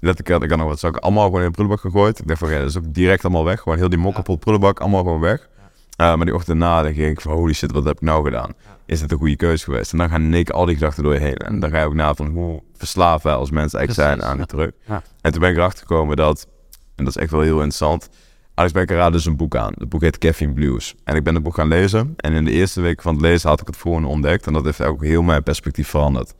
Letterlijk 0.04 0.42
had 0.42 0.50
ik 0.50 0.56
nog 0.56 0.68
wat 0.68 0.78
zakken 0.78 1.02
allemaal 1.02 1.24
gewoon 1.24 1.40
in 1.40 1.46
de 1.46 1.52
prullenbak 1.52 1.80
gegooid. 1.80 2.18
Ik 2.18 2.26
dacht 2.26 2.38
van, 2.38 2.50
ja, 2.50 2.58
dat 2.58 2.68
is 2.68 2.76
ook 2.76 2.94
direct 2.94 3.24
allemaal 3.24 3.44
weg. 3.44 3.60
Gewoon 3.60 3.78
heel 3.78 3.88
die 3.88 3.98
mokka 3.98 4.22
prullenbak, 4.22 4.80
allemaal 4.80 5.02
gewoon 5.02 5.20
weg. 5.20 5.40
Uh, 5.40 6.14
maar 6.14 6.24
die 6.24 6.34
ochtend 6.34 6.58
na, 6.58 6.82
dan 6.82 6.94
ging 6.94 7.10
ik 7.10 7.20
van, 7.20 7.32
holy 7.32 7.52
shit, 7.52 7.72
wat 7.72 7.84
heb 7.84 7.94
ik 7.96 8.00
nou 8.00 8.24
gedaan? 8.24 8.52
Is 8.86 9.00
het 9.00 9.12
een 9.12 9.18
goede 9.18 9.36
keuze 9.36 9.64
geweest? 9.64 9.92
En 9.92 9.98
dan 9.98 10.08
gaan 10.08 10.34
in 10.34 10.46
al 10.46 10.64
die 10.64 10.74
gedachten 10.74 11.02
door 11.02 11.14
je 11.14 11.20
heen. 11.20 11.36
En 11.36 11.60
dan 11.60 11.70
ga 11.70 11.78
je 11.78 11.84
ook 11.84 11.94
na 11.94 12.14
van, 12.14 12.26
hoe 12.26 12.62
verslaafd 12.76 13.24
wij 13.24 13.34
als 13.34 13.50
mensen 13.50 13.78
eigenlijk 13.78 14.08
zijn 14.08 14.30
aan 14.30 14.36
die 14.36 14.46
druk. 14.46 14.74
En 15.20 15.32
toen 15.32 15.40
ben 15.40 15.50
ik 15.50 15.56
erachter 15.56 15.86
gekomen 15.86 16.16
dat, 16.16 16.46
en 16.94 17.04
dat 17.04 17.16
is 17.16 17.22
echt 17.22 17.30
wel 17.30 17.40
heel 17.40 17.56
interessant... 17.56 18.08
Alex 18.56 18.72
Becker 18.72 18.96
raadde 18.96 19.16
dus 19.16 19.26
een 19.26 19.36
boek 19.36 19.56
aan. 19.56 19.72
Het 19.78 19.88
boek 19.88 20.00
heet 20.00 20.18
Caffeine 20.18 20.54
Blues. 20.54 20.94
En 21.04 21.16
ik 21.16 21.24
ben 21.24 21.34
het 21.34 21.42
boek 21.42 21.54
gaan 21.54 21.68
lezen. 21.68 22.14
En 22.16 22.32
in 22.32 22.44
de 22.44 22.50
eerste 22.50 22.80
week 22.80 23.02
van 23.02 23.12
het 23.12 23.22
lezen 23.22 23.48
had 23.48 23.60
ik 23.60 23.66
het 23.66 23.76
volgende 23.76 24.08
ontdekt. 24.08 24.46
En 24.46 24.52
dat 24.52 24.64
heeft 24.64 24.82
ook 24.82 25.04
heel 25.04 25.22
mijn 25.22 25.42
perspectief 25.42 25.88
veranderd. 25.88 26.34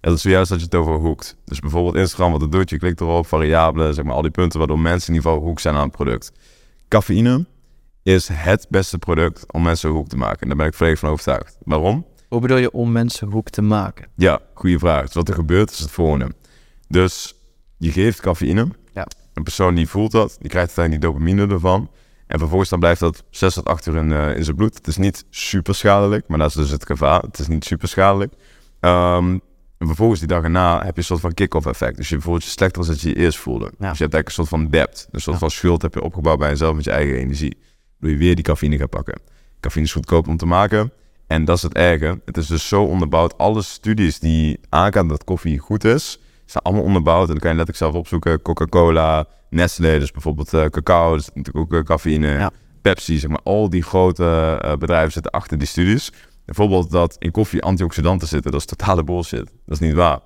Dat 0.00 0.14
is 0.14 0.22
zojuist 0.22 0.50
dat 0.50 0.58
je 0.58 0.64
het 0.64 0.74
over 0.74 0.94
hoekt. 0.94 1.36
Dus 1.44 1.60
bijvoorbeeld 1.60 1.94
Instagram, 1.94 2.32
wat 2.32 2.40
het 2.40 2.52
doet, 2.52 2.70
je 2.70 2.78
klikt 2.78 3.00
erop, 3.00 3.26
variabelen, 3.26 3.94
zeg 3.94 4.04
maar 4.04 4.14
al 4.14 4.22
die 4.22 4.30
punten 4.30 4.58
waardoor 4.58 4.78
mensen 4.78 5.08
in 5.08 5.14
ieder 5.14 5.30
geval 5.30 5.46
hoek 5.46 5.60
zijn 5.60 5.74
aan 5.74 5.82
het 5.82 5.92
product. 5.92 6.32
Cafeïne 6.88 7.46
is 8.02 8.28
het 8.32 8.66
beste 8.68 8.98
product 8.98 9.52
om 9.52 9.62
mensen 9.62 9.90
hoek 9.90 10.08
te 10.08 10.16
maken. 10.16 10.40
En 10.40 10.48
daar 10.48 10.56
ben 10.56 10.66
ik 10.66 10.74
volledig 10.74 10.98
van 10.98 11.08
overtuigd. 11.08 11.56
Waarom? 11.64 12.06
Hoe 12.28 12.40
bedoel 12.40 12.56
je 12.56 12.70
om 12.70 12.92
mensen 12.92 13.30
hoek 13.30 13.50
te 13.50 13.62
maken? 13.62 14.08
Ja, 14.16 14.40
goede 14.54 14.78
vraag. 14.78 15.04
Dus 15.04 15.14
wat 15.14 15.28
er 15.28 15.34
gebeurt 15.34 15.70
is 15.70 15.78
het 15.78 15.90
volgende. 15.90 16.32
Dus 16.88 17.34
je 17.76 17.92
geeft 17.92 18.20
cafeïne. 18.20 18.68
Ja. 18.92 19.06
Een 19.34 19.42
persoon 19.42 19.74
die 19.74 19.88
voelt 19.88 20.10
dat, 20.10 20.36
die 20.40 20.50
krijgt 20.50 20.78
uiteindelijk 20.78 21.04
die 21.04 21.10
dopamine 21.10 21.54
ervan. 21.54 21.90
En 22.26 22.38
vervolgens 22.38 22.70
dan 22.70 22.78
blijft 22.78 23.00
dat 23.00 23.24
6 23.30 23.54
tot 23.54 23.64
8 23.64 23.86
uur 23.86 23.96
in, 23.96 24.10
uh, 24.10 24.36
in 24.36 24.44
zijn 24.44 24.56
bloed. 24.56 24.74
Het 24.74 24.86
is 24.86 24.96
niet 24.96 25.24
super 25.30 25.74
schadelijk, 25.74 26.28
maar 26.28 26.38
dat 26.38 26.48
is 26.48 26.54
dus 26.54 26.70
het 26.70 26.86
gevaar. 26.86 27.22
Het 27.22 27.38
is 27.38 27.48
niet 27.48 27.64
super 27.64 27.88
schadelijk. 27.88 28.32
Um, 28.80 29.40
en 29.80 29.86
vervolgens 29.86 30.18
die 30.18 30.28
dag 30.28 30.42
erna 30.42 30.84
heb 30.84 30.92
je 30.94 30.98
een 30.98 31.04
soort 31.04 31.20
van 31.20 31.34
kick-off 31.34 31.66
effect. 31.66 31.96
Dus 31.96 32.08
je 32.08 32.20
voelt 32.20 32.44
je 32.44 32.50
slechter 32.50 32.78
als 32.78 32.86
dat 32.86 33.00
je 33.00 33.08
je 33.08 33.16
eerst 33.16 33.38
voelde. 33.38 33.64
Ja. 33.64 33.88
Dus 33.88 33.98
je 33.98 34.04
hebt 34.04 34.14
eigenlijk 34.14 34.26
een 34.26 34.32
soort 34.32 34.48
van 34.48 34.68
debt. 34.68 35.08
Een 35.10 35.20
soort 35.20 35.38
van 35.38 35.50
schuld 35.50 35.82
heb 35.82 35.94
je 35.94 36.02
opgebouwd 36.02 36.38
bij 36.38 36.48
jezelf 36.48 36.74
met 36.74 36.84
je 36.84 36.90
eigen 36.90 37.16
energie. 37.16 37.56
Doe 38.00 38.10
je 38.10 38.16
weer 38.16 38.34
die 38.34 38.44
cafeïne 38.44 38.76
gaat 38.76 38.90
pakken. 38.90 39.20
Cafeïne 39.60 39.86
is 39.86 39.92
goedkoop 39.92 40.28
om 40.28 40.36
te 40.36 40.46
maken. 40.46 40.92
En 41.26 41.44
dat 41.44 41.56
is 41.56 41.62
het 41.62 41.74
erge. 41.74 42.20
Het 42.24 42.36
is 42.36 42.46
dus 42.46 42.68
zo 42.68 42.82
onderbouwd. 42.82 43.38
Alle 43.38 43.62
studies 43.62 44.18
die 44.18 44.60
aangaan 44.68 45.08
dat 45.08 45.24
koffie 45.24 45.58
goed 45.58 45.84
is, 45.84 46.20
zijn 46.44 46.64
allemaal 46.64 46.84
onderbouwd. 46.84 47.26
En 47.26 47.30
dan 47.30 47.38
kan 47.38 47.50
je 47.50 47.56
letterlijk 47.56 47.84
zelf 47.84 47.94
opzoeken. 47.94 48.42
Coca-Cola, 48.42 49.26
Nestlé, 49.50 49.98
dus 49.98 50.10
bijvoorbeeld 50.10 50.52
uh, 50.52 50.64
cacao, 50.64 51.16
dus 51.16 51.30
natuurlijk 51.34 51.56
ook 51.56 51.72
uh, 51.72 51.80
cafeïne. 51.80 52.50
Pepsi, 52.82 53.18
zeg 53.18 53.30
maar. 53.30 53.42
Al 53.42 53.70
die 53.70 53.82
grote 53.82 54.60
uh, 54.64 54.76
bedrijven 54.76 55.12
zitten 55.12 55.32
achter 55.32 55.58
die 55.58 55.66
studies. 55.66 56.12
Bijvoorbeeld 56.50 56.90
dat 56.90 57.16
in 57.18 57.30
koffie 57.30 57.62
antioxidanten 57.62 58.28
zitten, 58.28 58.50
dat 58.50 58.60
is 58.60 58.66
totale 58.66 59.04
bullshit. 59.04 59.44
Dat 59.66 59.80
is 59.80 59.86
niet 59.86 59.94
waar. 59.94 60.20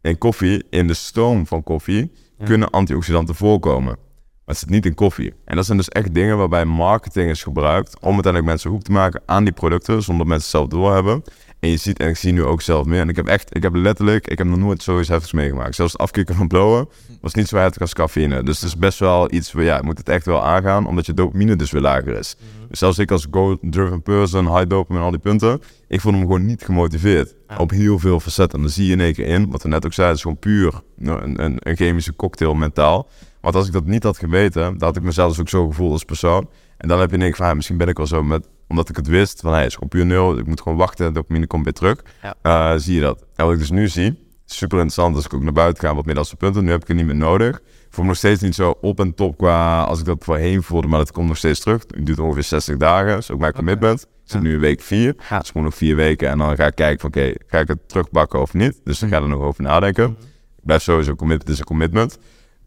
In 0.00 0.18
koffie, 0.18 0.64
in 0.70 0.86
de 0.86 0.94
stoom 0.94 1.46
van 1.46 1.62
koffie, 1.62 2.12
kunnen 2.44 2.70
antioxidanten 2.70 3.34
voorkomen. 3.34 3.96
Maar 4.44 4.44
het 4.44 4.58
zit 4.58 4.68
niet 4.70 4.86
in 4.86 4.94
koffie. 4.94 5.34
En 5.44 5.56
dat 5.56 5.66
zijn 5.66 5.78
dus 5.78 5.88
echt 5.88 6.14
dingen 6.14 6.38
waarbij 6.38 6.64
marketing 6.64 7.30
is 7.30 7.42
gebruikt 7.42 7.94
om 7.94 8.12
uiteindelijk 8.12 8.44
mensen 8.44 8.70
hoek 8.70 8.82
te 8.82 8.92
maken 8.92 9.22
aan 9.26 9.44
die 9.44 9.52
producten, 9.52 10.02
zonder 10.02 10.26
dat 10.26 10.34
mensen 10.34 10.60
het 10.60 10.70
zelf 10.70 10.82
doorhebben. 10.82 11.22
En 11.60 11.68
je 11.68 11.76
ziet, 11.76 11.98
en 11.98 12.08
ik 12.08 12.16
zie 12.16 12.32
nu 12.32 12.44
ook 12.44 12.62
zelf 12.62 12.86
meer. 12.86 13.00
En 13.00 13.08
ik 13.08 13.16
heb 13.16 13.26
echt, 13.26 13.56
ik 13.56 13.62
heb 13.62 13.74
letterlijk, 13.74 14.28
ik 14.28 14.38
heb 14.38 14.46
nog 14.46 14.58
nooit 14.58 14.82
zoiets 14.82 15.08
heftigs 15.08 15.32
meegemaakt. 15.32 15.74
Zelfs 15.74 15.92
het 15.92 16.00
afkicken 16.00 16.34
van 16.34 16.48
blowen 16.48 16.88
was 17.20 17.34
niet 17.34 17.48
zo 17.48 17.56
heftig 17.56 17.80
als 17.80 17.94
cafeïne. 17.94 18.42
Dus 18.42 18.60
het 18.60 18.68
is 18.68 18.76
best 18.76 18.98
wel 18.98 19.32
iets 19.32 19.52
waar, 19.52 19.64
ja, 19.64 19.76
je 19.76 19.82
moet 19.82 19.98
het 19.98 20.08
echt 20.08 20.26
wel 20.26 20.44
aangaan, 20.44 20.86
omdat 20.86 21.06
je 21.06 21.14
dopamine 21.14 21.56
dus 21.56 21.70
weer 21.70 21.82
lager 21.82 22.18
is. 22.18 22.36
Mhm. 22.38 22.68
Dus 22.68 22.78
zelfs 22.78 22.98
ik 22.98 23.10
als 23.10 23.26
goal-driven 23.30 24.02
person, 24.02 24.56
high 24.56 24.68
dopamine 24.68 24.98
en 24.98 25.04
al 25.04 25.10
die 25.10 25.20
punten, 25.20 25.60
ik 25.88 26.00
vond 26.00 26.14
hem 26.14 26.24
gewoon 26.24 26.46
niet 26.46 26.62
gemotiveerd. 26.62 27.34
Op 27.58 27.70
heel 27.70 27.98
veel 27.98 28.20
facetten. 28.20 28.58
En 28.58 28.64
dan 28.64 28.72
zie 28.72 28.86
je 28.86 28.92
in 28.92 29.00
één 29.00 29.14
keer 29.14 29.26
in, 29.26 29.50
wat 29.50 29.62
we 29.62 29.68
net 29.68 29.86
ook 29.86 29.92
zeiden, 29.92 30.16
is 30.16 30.22
gewoon 30.22 30.38
puur 30.38 30.82
een, 30.98 31.44
een, 31.44 31.56
een 31.58 31.76
chemische 31.76 32.16
cocktail 32.16 32.54
mentaal. 32.54 33.08
Want 33.40 33.54
als 33.54 33.66
ik 33.66 33.72
dat 33.72 33.86
niet 33.86 34.02
had 34.02 34.18
geweten, 34.18 34.62
dan 34.62 34.88
had 34.88 34.96
ik 34.96 35.02
mezelf 35.02 35.28
dus 35.28 35.40
ook 35.40 35.48
zo 35.48 35.66
gevoeld 35.66 35.92
als 35.92 36.04
persoon. 36.04 36.48
En 36.76 36.88
dan 36.88 37.00
heb 37.00 37.10
je 37.10 37.18
denk 37.18 37.36
van, 37.36 37.56
misschien 37.56 37.76
ben 37.76 37.88
ik 37.88 37.96
wel 37.96 38.06
zo 38.06 38.22
met, 38.22 38.48
omdat 38.70 38.88
ik 38.88 38.96
het 38.96 39.06
wist, 39.06 39.40
van 39.40 39.52
hij 39.52 39.66
is 39.66 39.74
gewoon 39.74 39.88
puur 39.88 40.06
nul, 40.06 40.38
ik 40.38 40.46
moet 40.46 40.60
gewoon 40.60 40.78
wachten, 40.78 41.12
dopamine 41.12 41.46
komt 41.46 41.64
weer 41.64 41.72
terug. 41.72 42.02
Ja. 42.22 42.34
Uh, 42.42 42.78
zie 42.78 42.94
je 42.94 43.00
dat. 43.00 43.24
En 43.36 43.44
wat 43.44 43.54
ik 43.54 43.60
dus 43.60 43.70
nu 43.70 43.88
zie, 43.88 44.28
super 44.44 44.78
interessant 44.78 45.16
als 45.16 45.24
ik 45.24 45.34
ook 45.34 45.42
naar 45.42 45.52
buiten 45.52 45.88
ga, 45.88 45.94
wat 45.94 46.16
als 46.16 46.34
punten. 46.34 46.64
Nu 46.64 46.70
heb 46.70 46.82
ik 46.82 46.88
het 46.88 46.96
niet 46.96 47.06
meer 47.06 47.14
nodig. 47.14 47.56
Ik 47.56 47.96
voel 47.96 48.04
me 48.04 48.10
nog 48.10 48.18
steeds 48.18 48.40
niet 48.40 48.54
zo 48.54 48.74
op 48.80 49.00
en 49.00 49.14
top 49.14 49.36
qua 49.36 49.82
als 49.82 49.98
ik 49.98 50.04
dat 50.04 50.24
voorheen 50.24 50.62
voelde, 50.62 50.88
maar 50.88 50.98
dat 50.98 51.12
komt 51.12 51.28
nog 51.28 51.36
steeds 51.36 51.60
terug. 51.60 51.84
Het 51.86 52.06
duurt 52.06 52.18
ongeveer 52.18 52.42
60 52.42 52.76
dagen, 52.76 53.16
is 53.16 53.30
ook 53.30 53.38
mijn 53.38 53.52
commitment. 53.52 54.02
Ik 54.02 54.08
zit 54.24 54.40
nu 54.42 54.52
in 54.52 54.60
week 54.60 54.80
4, 54.80 55.14
ja. 55.28 55.38
dus 55.38 55.48
gewoon 55.48 55.62
nog 55.62 55.74
vier 55.74 55.96
weken 55.96 56.28
en 56.28 56.38
dan 56.38 56.56
ga 56.56 56.66
ik 56.66 56.74
kijken 56.74 57.00
van 57.00 57.08
oké, 57.08 57.32
ga 57.46 57.58
ik 57.58 57.68
het 57.68 57.88
terugbakken 57.88 58.40
of 58.40 58.54
niet? 58.54 58.80
Dus 58.84 58.98
dan 58.98 59.08
ga 59.08 59.16
ik 59.16 59.22
er 59.22 59.28
nog 59.28 59.40
over 59.40 59.62
nadenken. 59.62 60.10
Mhm. 60.10 60.20
Ik 60.56 60.66
blijf 60.66 60.82
sowieso 60.82 61.14
commitment, 61.14 61.48
is 61.48 61.58
een 61.58 61.64
commitment. 61.64 62.18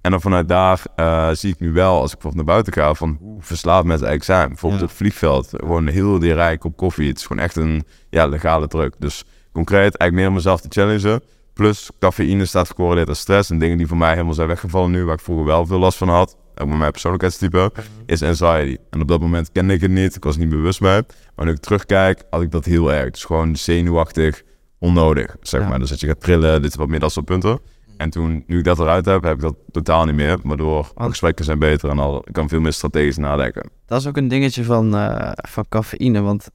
En 0.03 0.11
dan 0.11 0.21
vanuit 0.21 0.47
daar 0.47 0.81
uh, 0.95 1.29
zie 1.31 1.51
ik 1.53 1.59
nu 1.59 1.71
wel, 1.71 1.99
als 1.99 2.11
ik 2.11 2.17
bijvoorbeeld 2.19 2.45
naar 2.45 2.53
buiten 2.53 2.73
ga, 2.73 2.93
van 2.93 3.17
hoe 3.19 3.41
verslaafd 3.41 3.85
mensen 3.85 4.07
eigenlijk 4.07 4.39
zijn. 4.39 4.49
Bijvoorbeeld 4.49 4.81
ja. 4.81 4.87
het 4.87 4.95
vliegveld, 4.95 5.49
gewoon 5.49 5.87
heel 5.87 6.19
die 6.19 6.33
rijk 6.33 6.63
op 6.63 6.77
koffie. 6.77 7.07
Het 7.07 7.17
is 7.17 7.25
gewoon 7.25 7.43
echt 7.43 7.55
een 7.55 7.83
ja, 8.09 8.27
legale 8.27 8.67
druk. 8.67 8.95
Dus 8.99 9.23
concreet, 9.51 9.81
eigenlijk 9.81 10.13
meer 10.13 10.27
om 10.27 10.33
mezelf 10.33 10.61
te 10.61 10.67
challengen. 10.69 11.23
Plus 11.53 11.89
cafeïne 11.99 12.45
staat 12.45 12.67
gecorreleerd 12.67 13.09
aan 13.09 13.15
stress. 13.15 13.49
En 13.49 13.59
dingen 13.59 13.77
die 13.77 13.87
voor 13.87 13.97
mij 13.97 14.11
helemaal 14.11 14.33
zijn 14.33 14.47
weggevallen 14.47 14.91
nu, 14.91 15.05
waar 15.05 15.15
ik 15.15 15.21
vroeger 15.21 15.45
wel 15.45 15.65
veel 15.65 15.79
last 15.79 15.97
van 15.97 16.09
had. 16.09 16.37
Ook 16.55 16.67
met 16.67 16.77
mijn 16.77 16.91
persoonlijkheidstype, 16.91 17.71
is 18.05 18.23
anxiety. 18.23 18.77
En 18.89 19.01
op 19.01 19.07
dat 19.07 19.19
moment 19.19 19.51
kende 19.51 19.73
ik 19.73 19.81
het 19.81 19.91
niet, 19.91 20.15
ik 20.15 20.23
was 20.23 20.37
niet 20.37 20.49
bewust 20.49 20.81
mee. 20.81 21.01
Maar 21.35 21.45
nu 21.45 21.51
ik 21.51 21.59
terugkijk, 21.59 22.23
had 22.29 22.41
ik 22.41 22.51
dat 22.51 22.65
heel 22.65 22.93
erg. 22.93 23.11
Dus 23.11 23.23
gewoon 23.23 23.55
zenuwachtig, 23.55 24.43
onnodig, 24.79 25.35
zeg 25.41 25.67
maar. 25.67 25.79
Dus 25.79 25.89
dat 25.89 25.99
je 25.99 26.07
gaat 26.07 26.21
trillen, 26.21 26.61
dit 26.61 26.71
is 26.71 26.77
wat 26.77 26.87
meer 26.87 26.99
dat 26.99 27.11
soort 27.11 27.25
punten. 27.25 27.59
En 28.03 28.09
toen, 28.09 28.43
nu 28.47 28.57
ik 28.57 28.63
dat 28.63 28.79
eruit 28.79 29.05
heb, 29.05 29.23
heb 29.23 29.33
ik 29.33 29.41
dat 29.41 29.55
totaal 29.71 30.05
niet 30.05 30.15
meer. 30.15 30.39
Waardoor 30.43 30.91
oh. 30.95 31.05
gesprekken 31.07 31.45
zijn 31.45 31.59
beter 31.59 31.89
en 31.89 31.99
al, 31.99 32.23
ik 32.27 32.33
kan 32.33 32.49
veel 32.49 32.59
meer 32.59 32.73
strategisch 32.73 33.17
nadenken. 33.17 33.69
Dat 33.85 33.99
is 33.99 34.07
ook 34.07 34.17
een 34.17 34.27
dingetje 34.27 34.63
van, 34.63 34.95
uh, 34.95 35.31
van 35.35 35.65
cafeïne, 35.69 36.21
want 36.21 36.49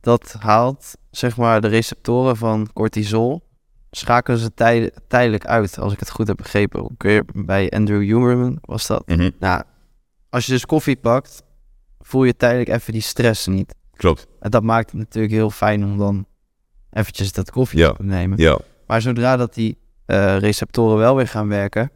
dat 0.00 0.36
haalt 0.38 0.96
zeg 1.10 1.36
maar 1.36 1.60
de 1.60 1.68
receptoren 1.68 2.36
van 2.36 2.68
cortisol, 2.72 3.42
schakelen 3.90 4.38
ze 4.38 4.54
tij 4.54 4.92
tijdelijk 5.08 5.46
uit, 5.46 5.78
als 5.78 5.92
ik 5.92 5.98
het 5.98 6.10
goed 6.10 6.26
heb 6.26 6.36
begrepen. 6.36 6.82
Ook 6.82 7.02
weer 7.02 7.24
bij 7.34 7.70
Andrew 7.70 8.00
Huberman 8.00 8.58
was 8.60 8.86
dat. 8.86 9.08
Mm 9.08 9.30
Nou, 9.38 9.62
als 10.30 10.46
je 10.46 10.52
dus 10.52 10.66
koffie 10.66 10.96
pakt, 10.96 11.42
voel 12.00 12.24
je 12.24 12.36
tijdelijk 12.36 12.68
even 12.68 12.92
die 12.92 13.02
stress 13.02 13.46
niet. 13.46 13.74
Klopt. 13.96 14.26
En 14.40 14.50
dat 14.50 14.62
maakt 14.62 14.90
het 14.90 14.98
natuurlijk 14.98 15.34
heel 15.34 15.50
fijn 15.50 15.84
om 15.84 15.98
dan 15.98 16.26
eventjes 16.90 17.32
dat 17.32 17.50
koffie 17.50 17.78
ja. 17.78 17.92
te 17.92 18.02
nemen. 18.02 18.38
Ja. 18.38 18.58
Maar 18.86 19.00
zodra 19.00 19.36
dat 19.36 19.54
die 19.54 19.80
uh, 20.12 20.38
receptoren 20.38 20.96
wel 20.96 21.16
weer 21.16 21.28
gaan 21.28 21.48
werken, 21.48 21.90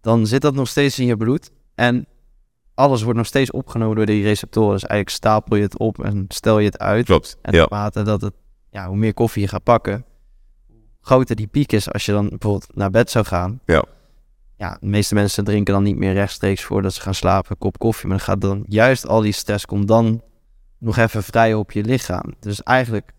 dan 0.00 0.26
zit 0.26 0.40
dat 0.40 0.54
nog 0.54 0.68
steeds 0.68 0.98
in 0.98 1.06
je 1.06 1.16
bloed. 1.16 1.50
En 1.74 2.06
alles 2.74 3.02
wordt 3.02 3.18
nog 3.18 3.26
steeds 3.26 3.50
opgenomen 3.50 3.96
door 3.96 4.06
die 4.06 4.22
receptoren. 4.22 4.72
Dus 4.72 4.86
eigenlijk 4.86 5.18
stapel 5.18 5.56
je 5.56 5.62
het 5.62 5.78
op 5.78 6.04
en 6.04 6.24
stel 6.28 6.58
je 6.58 6.66
het 6.66 6.78
uit. 6.78 7.04
Klopt. 7.04 7.36
En 7.42 7.54
naarmate 7.54 8.02
dat 8.02 8.20
het, 8.20 8.34
ja, 8.70 8.86
hoe 8.86 8.96
meer 8.96 9.14
koffie 9.14 9.42
je 9.42 9.48
gaat 9.48 9.62
pakken, 9.62 10.04
groter 11.00 11.36
die 11.36 11.46
piek 11.46 11.72
is 11.72 11.92
als 11.92 12.06
je 12.06 12.12
dan 12.12 12.28
bijvoorbeeld 12.28 12.74
naar 12.74 12.90
bed 12.90 13.10
zou 13.10 13.24
gaan. 13.24 13.60
Ja. 13.64 13.84
Ja, 14.56 14.76
de 14.80 14.86
meeste 14.86 15.14
mensen 15.14 15.44
drinken 15.44 15.74
dan 15.74 15.82
niet 15.82 15.96
meer 15.96 16.12
rechtstreeks 16.12 16.64
voordat 16.64 16.94
ze 16.94 17.00
gaan 17.00 17.14
slapen 17.14 17.50
een 17.50 17.58
kop 17.58 17.78
koffie. 17.78 18.08
Maar 18.08 18.16
dan 18.16 18.26
gaat 18.26 18.40
dan 18.40 18.64
juist 18.66 19.06
al 19.06 19.20
die 19.20 19.32
stress 19.32 19.66
komt 19.66 19.88
dan 19.88 20.22
nog 20.78 20.96
even 20.96 21.22
vrij 21.22 21.54
op 21.54 21.72
je 21.72 21.84
lichaam. 21.84 22.34
Dus 22.40 22.62
eigenlijk 22.62 23.12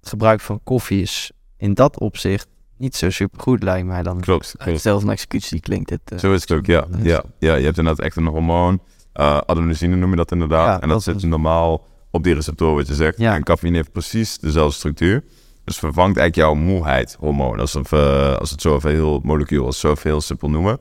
het 0.00 0.08
gebruik 0.08 0.40
van 0.40 0.60
koffie 0.62 1.02
is 1.02 1.32
in 1.56 1.74
dat 1.74 1.98
opzicht 1.98 2.48
niet 2.80 2.96
zo 2.96 3.10
super 3.10 3.40
goed, 3.40 3.62
lijkt 3.62 3.86
mij 3.86 4.02
dan. 4.02 4.20
Klopt. 4.20 4.54
Zelfs 4.74 5.04
een 5.04 5.10
executie 5.10 5.60
klinkt 5.60 5.90
het. 5.90 6.00
Uh, 6.12 6.18
zo 6.18 6.32
is 6.32 6.40
het 6.40 6.52
ook, 6.52 6.66
ja. 6.66 6.86
ja. 7.02 7.22
Ja, 7.38 7.54
je 7.54 7.64
hebt 7.64 7.78
inderdaad 7.78 8.04
echt 8.04 8.16
een 8.16 8.26
hormoon. 8.26 8.80
Uh, 9.14 9.38
adenosine 9.46 9.96
noem 9.96 10.10
je 10.10 10.16
dat 10.16 10.32
inderdaad. 10.32 10.82
en 10.82 10.88
dat, 10.88 11.02
zit 11.02 11.22
normaal 11.22 11.86
op 12.10 12.24
die 12.24 12.34
receptor, 12.34 12.74
wat 12.74 12.86
je 12.86 12.94
zegt. 12.94 13.18
Ja. 13.18 13.34
En 13.34 13.42
cafeïne 13.42 13.76
heeft 13.76 13.92
precies 13.92 14.38
dezelfde 14.38 14.74
structuur. 14.74 15.24
Dus 15.64 15.78
vervangt 15.78 16.18
eigenlijk 16.18 16.36
jouw 16.36 16.64
moeheid 16.64 17.16
hormoon. 17.18 17.60
Alsof, 17.60 17.92
uh, 17.92 18.36
als 18.36 18.50
het 18.50 18.60
zo 18.60 18.76
even 18.76 18.90
heel 18.90 19.20
molecuul, 19.22 19.66
als 19.66 19.80
zo 19.80 19.94
heel 20.02 20.20
simpel 20.20 20.50
noemen. 20.50 20.78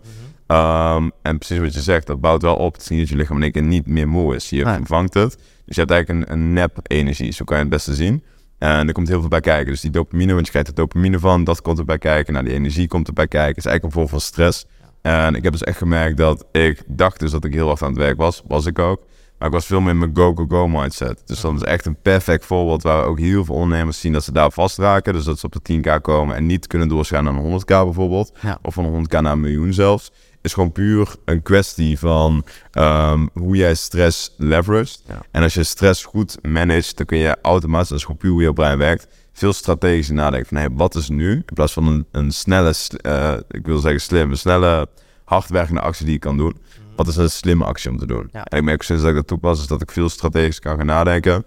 Mhm. 0.47 0.57
um, 0.57 1.11
en 1.21 1.37
precies 1.37 1.59
wat 1.59 1.73
je 1.73 1.81
zegt, 1.81 2.07
dat 2.07 2.21
bouwt 2.21 2.41
wel 2.41 2.55
op. 2.55 2.73
Het 2.73 2.81
is 2.81 2.89
niet 2.89 2.99
dat 2.99 3.09
je 3.09 3.15
lichaam 3.15 3.35
in 3.37 3.43
één 3.43 3.51
keer 3.51 3.63
niet 3.63 3.87
meer 3.87 4.07
moe 4.07 4.35
is. 4.35 4.49
Je 4.49 4.63
vervangt 4.63 5.13
het. 5.13 5.37
Dus 5.65 5.75
je 5.75 5.81
hebt 5.81 5.91
eigenlijk 5.91 6.29
een, 6.29 6.33
een 6.33 6.53
nep-energie, 6.53 7.31
zo 7.31 7.45
kan 7.45 7.57
je 7.57 7.63
het 7.63 7.71
beste 7.71 7.95
zien. 7.95 8.23
En 8.59 8.87
er 8.87 8.93
komt 8.93 9.07
heel 9.07 9.19
veel 9.19 9.29
bij 9.29 9.39
kijken. 9.39 9.71
Dus 9.71 9.81
die 9.81 9.91
dopamine, 9.91 10.33
want 10.33 10.45
je 10.45 10.51
krijgt 10.51 10.69
er 10.69 10.75
dopamine 10.75 11.19
van, 11.19 11.43
dat 11.43 11.61
komt 11.61 11.79
erbij 11.79 11.97
kijken. 11.97 12.33
Nou, 12.33 12.45
die 12.45 12.53
energie 12.53 12.87
komt 12.87 13.07
erbij 13.07 13.27
kijken. 13.27 13.49
Het 13.49 13.57
is 13.57 13.65
eigenlijk 13.65 13.95
een 13.95 14.01
vorm 14.01 14.19
van 14.19 14.27
stress. 14.27 14.65
En 15.01 15.35
ik 15.35 15.43
heb 15.43 15.51
dus 15.51 15.63
echt 15.63 15.77
gemerkt 15.77 16.17
dat 16.17 16.45
ik 16.51 16.83
dacht 16.87 17.19
dus 17.19 17.31
dat 17.31 17.45
ik 17.45 17.53
heel 17.53 17.67
hard 17.67 17.81
aan 17.81 17.89
het 17.89 17.97
werk 17.97 18.17
was. 18.17 18.43
Was 18.47 18.65
ik 18.65 18.79
ook. 18.79 19.01
Maar 19.37 19.47
ik 19.47 19.53
was 19.53 19.65
veel 19.65 19.81
meer 19.81 19.91
in 19.91 19.97
mijn 19.97 20.15
go-go-go 20.15 20.67
mindset. 20.67 21.21
Dus 21.25 21.41
dat 21.41 21.55
is 21.55 21.61
echt 21.61 21.85
een 21.85 22.01
perfect 22.01 22.45
voorbeeld 22.45 22.83
waar 22.83 23.01
we 23.01 23.07
ook 23.07 23.19
heel 23.19 23.45
veel 23.45 23.55
ondernemers 23.55 23.99
zien 23.99 24.13
dat 24.13 24.23
ze 24.23 24.31
daar 24.31 24.51
vastraken. 24.51 25.13
Dus 25.13 25.23
dat 25.23 25.39
ze 25.39 25.45
op 25.45 25.63
de 25.63 25.73
10k 25.73 26.01
komen 26.01 26.35
en 26.35 26.45
niet 26.45 26.67
kunnen 26.67 26.87
doorgaan 26.87 27.23
naar 27.23 27.33
een 27.33 27.61
100k 27.61 27.65
bijvoorbeeld. 27.65 28.31
Of 28.61 28.73
van 28.73 28.85
een 28.85 29.05
100k 29.05 29.21
naar 29.21 29.31
een 29.31 29.39
miljoen 29.39 29.73
zelfs 29.73 30.11
is 30.41 30.53
gewoon 30.53 30.71
puur 30.71 31.15
een 31.25 31.41
kwestie 31.41 31.99
van 31.99 32.45
ehm, 32.71 33.27
hoe 33.33 33.55
jij 33.55 33.75
stress 33.75 34.33
leveraged. 34.37 35.03
En 35.31 35.43
als 35.43 35.53
je 35.53 35.63
stress 35.63 36.03
goed 36.05 36.37
managt, 36.41 36.97
dan 36.97 37.05
kun 37.05 37.17
je 37.17 37.37
automatisch, 37.41 37.89
dat 37.89 37.97
is 37.97 38.03
gewoon 38.03 38.19
puur 38.19 38.31
hoe 38.31 38.41
je 38.41 38.53
brein 38.53 38.77
werkt, 38.77 39.07
veel 39.33 39.53
strategischer 39.53 40.15
nadenken 40.15 40.47
van 40.47 40.57
hey, 40.57 40.69
wat 40.71 40.95
is 40.95 41.09
nu? 41.09 41.31
In 41.31 41.53
plaats 41.53 41.73
van 41.73 41.87
een, 41.87 42.05
een 42.11 42.31
snelle, 42.31 42.73
uh, 43.05 43.33
ik 43.49 43.65
wil 43.65 43.77
zeggen 43.77 44.01
slim, 44.01 44.31
een 44.31 44.37
snelle, 44.37 44.89
hardwerkende 45.25 45.81
actie 45.81 46.05
die 46.05 46.13
je 46.13 46.19
kan 46.19 46.37
doen. 46.37 46.57
Mhm. 46.57 46.95
Wat 46.95 47.07
is 47.07 47.15
een 47.15 47.29
slimme 47.29 47.65
actie 47.65 47.89
om 47.89 47.97
te 47.97 48.05
doen? 48.05 48.29
En 48.31 48.57
ik 48.57 48.63
merk 48.63 48.81
sinds 48.81 49.01
dat 49.01 49.11
ik 49.11 49.17
dat 49.17 49.27
toepas, 49.27 49.59
is 49.59 49.67
dat 49.67 49.81
ik 49.81 49.91
veel 49.91 50.09
strategisch 50.09 50.59
kan 50.59 50.77
gaan 50.77 50.85
nadenken. 50.85 51.45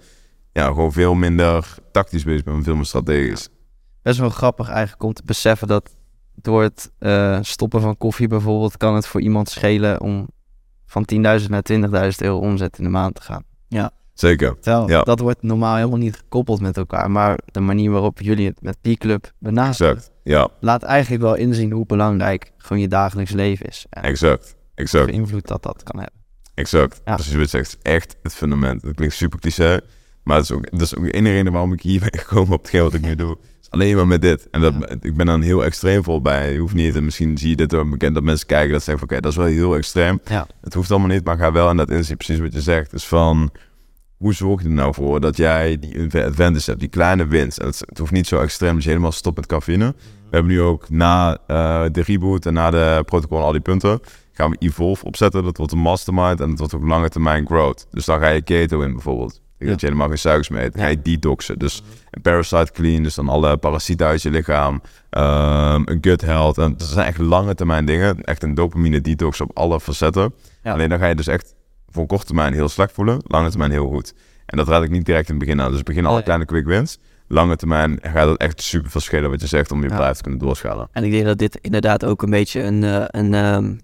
Ja, 0.52 0.66
gewoon 0.66 0.92
veel 0.92 1.14
minder 1.14 1.74
tactisch 1.92 2.24
bezig 2.24 2.44
ben, 2.44 2.62
veel 2.62 2.74
meer 2.74 2.84
strategisch. 2.84 3.48
Best 4.02 4.18
wel 4.18 4.30
grappig 4.30 4.68
eigenlijk 4.68 5.02
om 5.02 5.12
te 5.12 5.22
beseffen 5.24 5.68
dat 5.68 5.90
door 6.34 6.62
het 6.62 6.90
uh, 7.00 7.38
stoppen 7.40 7.80
van 7.80 7.96
koffie 7.96 8.28
bijvoorbeeld, 8.28 8.76
kan 8.76 8.94
het 8.94 9.06
voor 9.06 9.20
iemand 9.20 9.48
schelen 9.48 10.00
om 10.00 10.28
van 10.86 11.08
10.000 11.14 11.18
naar 11.20 11.64
20.000 11.72 11.78
euro 12.18 12.38
omzet 12.38 12.78
in 12.78 12.84
de 12.84 12.90
maand 12.90 13.14
te 13.14 13.22
gaan. 13.22 13.44
Ja. 13.68 13.90
Zeker. 14.14 14.56
ja. 14.60 15.02
Dat 15.02 15.20
wordt 15.20 15.42
normaal 15.42 15.76
helemaal 15.76 15.98
niet 15.98 16.16
gekoppeld 16.16 16.60
met 16.60 16.76
elkaar. 16.76 17.10
Maar 17.10 17.38
de 17.44 17.60
manier 17.60 17.90
waarop 17.90 18.20
jullie 18.20 18.46
het 18.46 18.62
met 18.62 18.80
P-Club 18.80 19.32
benaderen, 19.38 20.02
Ja. 20.22 20.48
laat 20.60 20.82
eigenlijk 20.82 21.22
wel 21.22 21.34
inzien 21.34 21.72
hoe 21.72 21.86
belangrijk 21.86 22.52
gewoon 22.56 22.82
je 22.82 22.88
dagelijks 22.88 23.30
leven 23.30 23.66
is. 23.66 23.86
En 23.90 24.02
exact. 24.02 24.56
exact. 24.74 25.06
De 25.06 25.12
invloed 25.12 25.46
dat 25.46 25.62
dat 25.62 25.82
kan 25.82 26.00
hebben. 26.00 26.20
Exact. 26.54 27.00
Ja. 27.04 27.14
Precies 27.14 27.32
wat 27.34 27.42
je 27.42 27.48
zegt. 27.48 27.78
Echt 27.82 28.16
het 28.22 28.34
fundament. 28.34 28.82
Dat 28.82 28.94
klinkt 28.94 29.14
super 29.14 29.38
cliché. 29.38 29.80
Maar 30.22 30.36
dat 30.36 30.44
is 30.44 30.52
ook, 30.52 30.70
dat 30.70 30.80
is 30.80 30.96
ook 30.96 31.04
de 31.04 31.10
enige 31.10 31.34
reden 31.34 31.52
waarom 31.52 31.72
ik 31.72 31.82
hier 31.82 32.00
ben 32.00 32.18
gekomen 32.20 32.52
op 32.52 32.60
hetgeen 32.62 32.82
wat 32.82 32.94
ik 32.94 33.02
nu 33.02 33.14
doe 33.14 33.38
alleen 33.72 33.96
maar 33.96 34.06
met 34.06 34.20
dit. 34.20 34.48
En 34.50 34.60
dat, 34.60 34.74
ik 35.00 35.16
ben 35.16 35.26
dan 35.26 35.40
heel 35.40 35.64
extreem 35.64 36.04
vol 36.04 36.20
bij. 36.20 36.52
Je 36.52 36.58
hoeft 36.58 36.74
niet, 36.74 36.96
en 36.96 37.04
misschien 37.04 37.38
zie 37.38 37.48
je 37.48 37.56
dit 37.56 37.74
ook 37.74 37.90
bekend 37.90 38.14
dat 38.14 38.22
mensen 38.22 38.46
kijken 38.46 38.72
dat 38.72 38.82
zeggen 38.82 38.98
van 38.98 39.16
oké, 39.16 39.20
dat 39.20 39.30
is 39.30 39.38
wel 39.38 39.46
heel 39.46 39.76
extreem. 39.76 40.20
Ja. 40.24 40.46
Het 40.60 40.74
hoeft 40.74 40.90
allemaal 40.90 41.08
niet, 41.08 41.24
maar 41.24 41.36
ga 41.36 41.52
wel 41.52 41.70
in 41.70 41.76
dat 41.76 41.90
inzien, 41.90 42.16
precies 42.16 42.38
wat 42.38 42.52
je 42.52 42.60
zegt. 42.60 42.90
Dus 42.90 43.04
van, 43.04 43.50
hoe 44.16 44.34
zorg 44.34 44.62
je 44.62 44.68
er 44.68 44.74
nou 44.74 44.94
voor 44.94 45.20
dat 45.20 45.36
jij 45.36 45.78
die 45.78 46.24
advantage 46.24 46.70
hebt, 46.70 46.80
die 46.80 46.88
kleine 46.88 47.26
winst. 47.26 47.58
En 47.58 47.66
het, 47.66 47.98
hoeft 47.98 48.12
niet 48.12 48.26
zo 48.26 48.40
extreem 48.40 48.74
dat 48.74 48.82
je 48.82 48.88
helemaal 48.88 49.12
stopt 49.12 49.36
met 49.36 49.46
cafeïne. 49.46 49.94
We 49.98 50.38
hebben 50.38 50.52
nu 50.52 50.60
ook 50.60 50.90
na 50.90 51.38
uh, 51.48 51.84
de 51.92 52.02
reboot 52.02 52.46
en 52.46 52.52
na 52.52 52.70
de 52.70 53.02
protocol 53.04 53.38
en 53.38 53.44
al 53.44 53.52
die 53.52 53.60
punten, 53.60 54.00
gaan 54.32 54.50
we 54.50 54.56
Evolve 54.58 55.04
opzetten. 55.04 55.44
Dat 55.44 55.56
wordt 55.56 55.72
een 55.72 55.78
mastermind 55.78 56.40
en 56.40 56.48
dat 56.48 56.58
wordt 56.58 56.74
ook 56.74 56.86
lange 56.86 57.08
termijn 57.08 57.46
growth. 57.46 57.86
Dus 57.90 58.04
dan 58.04 58.18
ga 58.18 58.28
je 58.28 58.42
keto 58.42 58.80
in 58.80 58.92
bijvoorbeeld. 58.92 59.40
Ja. 59.64 59.70
Dat 59.70 59.80
je 59.80 59.86
helemaal 59.86 60.08
geen 60.08 60.18
suikers 60.18 60.48
mee 60.48 60.64
eet. 60.64 60.76
Ga 60.76 60.86
je 60.86 61.02
detoxen. 61.02 61.58
Dus 61.58 61.82
een 62.10 62.22
parasite 62.22 62.72
clean, 62.72 63.02
dus 63.02 63.14
dan 63.14 63.28
alle 63.28 63.56
parasieten 63.56 64.06
uit 64.06 64.22
je 64.22 64.30
lichaam. 64.30 64.74
Um, 65.10 65.88
een 65.88 65.98
gut 66.00 66.20
health. 66.20 66.58
En 66.58 66.74
dat 66.76 66.88
zijn 66.88 67.06
echt 67.06 67.18
lange 67.18 67.54
termijn 67.54 67.84
dingen. 67.84 68.22
Echt 68.22 68.42
een 68.42 68.54
dopamine 68.54 69.00
detox 69.00 69.40
op 69.40 69.50
alle 69.54 69.80
facetten. 69.80 70.34
Alleen 70.62 70.88
dan 70.88 70.98
ga 70.98 71.06
je 71.06 71.14
dus 71.14 71.26
echt 71.26 71.54
voor 71.88 72.06
korte 72.06 72.26
termijn 72.26 72.52
heel 72.52 72.68
slecht 72.68 72.92
voelen. 72.92 73.22
Lange 73.26 73.50
termijn 73.50 73.70
heel 73.70 73.88
goed. 73.88 74.14
En 74.46 74.56
dat 74.56 74.68
raad 74.68 74.82
ik 74.82 74.90
niet 74.90 75.04
direct 75.04 75.28
in 75.28 75.34
het 75.34 75.44
begin 75.44 75.60
aan. 75.60 75.72
Dus 75.72 75.82
begin 75.82 76.06
alle 76.06 76.22
kleine 76.22 76.44
quick 76.44 76.66
wins. 76.66 76.98
Lange 77.28 77.56
termijn 77.56 77.98
gaat 78.02 78.28
het 78.28 78.38
echt 78.38 78.62
super 78.62 78.90
verschillen 78.90 79.30
wat 79.30 79.40
je 79.40 79.46
zegt 79.46 79.70
om 79.70 79.82
je 79.82 79.88
bedrijf 79.88 80.16
te 80.16 80.22
kunnen 80.22 80.40
doorschalen. 80.40 80.88
En 80.92 81.04
ik 81.04 81.10
denk 81.10 81.24
dat 81.24 81.38
dit 81.38 81.58
inderdaad 81.60 82.04
ook 82.04 82.22
een 82.22 82.30
beetje 82.30 82.62
een, 82.62 82.82
uh, 82.82 83.04
een 83.06 83.34
um 83.34 83.80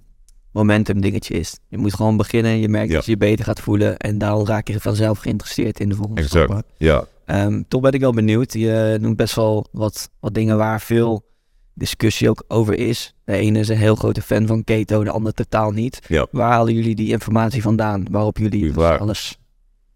momentum 0.59 1.01
dingetje 1.01 1.35
is. 1.35 1.59
Je 1.69 1.79
moet 1.79 1.95
gewoon 1.95 2.17
beginnen, 2.17 2.59
je 2.59 2.69
merkt 2.69 2.93
dat 2.93 3.05
je 3.05 3.11
je 3.11 3.17
beter 3.17 3.45
gaat 3.45 3.61
voelen 3.61 3.97
en 3.97 4.19
dan 4.19 4.47
raak 4.47 4.69
je 4.69 4.81
vanzelf 4.81 5.19
geïnteresseerd 5.19 5.81
in 5.81 5.89
de 5.89 5.95
volgende 5.95 6.21
exact. 6.21 6.63
Ja. 6.77 7.05
Um, 7.27 7.65
toch 7.69 7.81
ben 7.81 7.93
ik 7.93 8.01
wel 8.01 8.13
benieuwd. 8.13 8.53
Je 8.53 8.99
noemt 9.01 9.17
best 9.17 9.35
wel 9.35 9.67
wat, 9.73 10.11
wat 10.21 10.35
dingen 10.35 10.57
waar 10.57 10.81
veel 10.81 11.27
discussie 11.75 12.29
ook 12.29 12.45
over 12.49 12.75
is. 12.79 13.15
De 13.25 13.33
ene 13.33 13.59
is 13.59 13.69
een 13.69 13.77
heel 13.77 13.95
grote 13.95 14.23
fan 14.23 14.47
van 14.47 14.65
keto, 14.65 15.05
de 15.05 15.11
ander 15.11 15.33
totaal 15.33 15.71
niet. 15.71 16.01
Ja. 16.07 16.27
Waar 16.31 16.53
halen 16.53 16.75
jullie 16.75 16.95
die 16.95 17.11
informatie 17.11 17.63
vandaan? 17.63 18.07
Waarop 18.11 18.39
jullie 18.39 18.73
dus 18.73 18.85
alles 18.85 19.39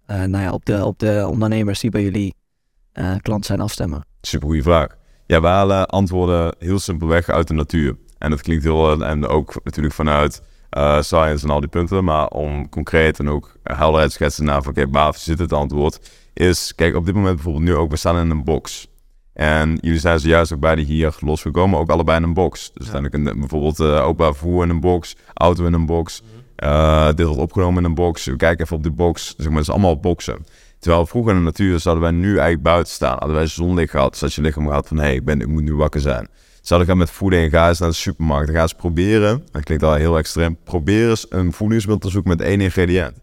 uh, 0.07 0.25
nou 0.25 0.45
ja, 0.45 0.53
op, 0.53 0.65
de, 0.65 0.85
op 0.85 0.99
de 0.99 1.27
ondernemers 1.31 1.81
die 1.81 1.91
bij 1.91 2.03
jullie 2.03 2.35
uh, 2.95 3.15
klant 3.23 3.47
zijn 3.47 3.61
afstemmen? 3.61 4.05
Super 4.21 4.47
goede 4.47 4.63
vraag. 4.63 4.97
Ja, 5.27 5.41
we 5.41 5.47
halen 5.47 5.87
antwoorden 5.87 6.55
heel 6.59 6.79
simpelweg 6.79 7.29
uit 7.29 7.49
de 7.49 7.55
natuur. 7.55 7.97
En 8.19 8.31
dat 8.31 8.43
klinkt 8.43 8.65
heel, 8.65 9.05
en 9.05 9.27
ook 9.27 9.61
natuurlijk 9.65 9.95
vanuit 9.95 10.43
uh, 10.77 11.01
science 11.01 11.45
en 11.45 11.51
al 11.51 11.61
die 11.61 11.69
punten. 11.69 12.05
Maar 12.05 12.29
om 12.29 12.69
concreet 12.69 13.19
en 13.19 13.29
ook 13.29 13.57
helderheid 13.63 14.09
te 14.09 14.15
schetsen 14.15 14.45
naar 14.45 14.63
van, 14.63 14.71
oké, 14.71 14.81
okay, 14.81 14.93
waar 14.93 15.15
zit 15.17 15.39
het 15.39 15.53
antwoord? 15.53 16.11
Is, 16.33 16.75
kijk, 16.75 16.95
op 16.95 17.05
dit 17.05 17.15
moment 17.15 17.35
bijvoorbeeld 17.35 17.65
nu 17.65 17.75
ook, 17.75 17.91
we 17.91 17.97
staan 17.97 18.19
in 18.19 18.31
een 18.31 18.45
box. 18.45 18.91
En 19.33 19.79
jullie 19.81 20.01
zijn 20.01 20.21
zojuist 20.21 20.53
ook 20.53 20.61
beide 20.61 20.83
hier 20.83 21.17
losgekomen, 21.21 21.79
ook 21.79 21.91
allebei 21.91 22.17
in 22.17 22.23
een 22.23 22.35
box. 22.35 22.71
Dus 22.75 22.91
ja. 22.91 22.99
ik 22.99 23.15
een, 23.15 23.25
bijvoorbeeld 23.25 23.81
uh, 23.81 24.03
openbaar 24.03 24.35
vervoer 24.35 24.63
in 24.63 24.71
een 24.71 24.81
box, 24.81 25.17
auto 25.35 25.67
in 25.67 25.73
een 25.73 25.87
box. 25.87 26.23
Uh, 26.65 27.07
dit 27.07 27.27
wordt 27.27 27.41
opgenomen 27.41 27.79
in 27.79 27.89
een 27.89 27.95
box. 27.95 28.25
We 28.25 28.37
kijken 28.37 28.65
even 28.65 28.77
op 28.77 28.83
die 28.83 28.93
box. 28.93 29.35
Zeg 29.37 29.47
maar, 29.47 29.57
het 29.57 29.67
is 29.67 29.71
allemaal 29.71 30.01
boxen. 30.01 30.47
Terwijl 30.79 31.07
vroeger 31.07 31.33
in 31.33 31.39
de 31.39 31.45
natuur 31.45 31.81
zouden 31.81 32.05
wij 32.05 32.13
nu 32.13 32.29
eigenlijk 32.29 32.63
buiten 32.63 32.93
staan. 32.93 33.17
Hadden 33.19 33.37
wij 33.37 33.47
zonlicht 33.47 33.91
gehad, 33.91 34.17
zodat 34.17 34.35
je 34.35 34.43
lichaam 34.43 34.67
gehad 34.67 34.89
van... 34.89 34.97
hé, 34.97 35.03
hey, 35.03 35.15
ik, 35.15 35.25
ben, 35.25 35.41
ik 35.41 35.47
moet 35.47 35.63
nu 35.63 35.75
wakker 35.75 36.01
zijn. 36.01 36.29
Zouden 36.63 36.89
gaan 36.89 36.99
met 36.99 37.11
voeding 37.11 37.45
en 37.45 37.51
ga 37.51 37.69
eens 37.69 37.79
naar 37.79 37.89
de 37.89 37.95
supermarkt. 37.95 38.47
Dan 38.47 38.55
ga 38.55 38.63
eens 38.63 38.75
proberen, 38.75 39.45
dat 39.51 39.65
klinkt 39.65 39.85
al 39.85 39.95
heel 39.95 40.19
extreem... 40.19 40.57
probeer 40.65 41.09
eens 41.09 41.27
een 41.29 41.53
voedingsmiddel 41.53 42.09
te 42.09 42.11
zoeken 42.11 42.31
met 42.31 42.41
één 42.41 42.61
ingrediënt. 42.61 43.15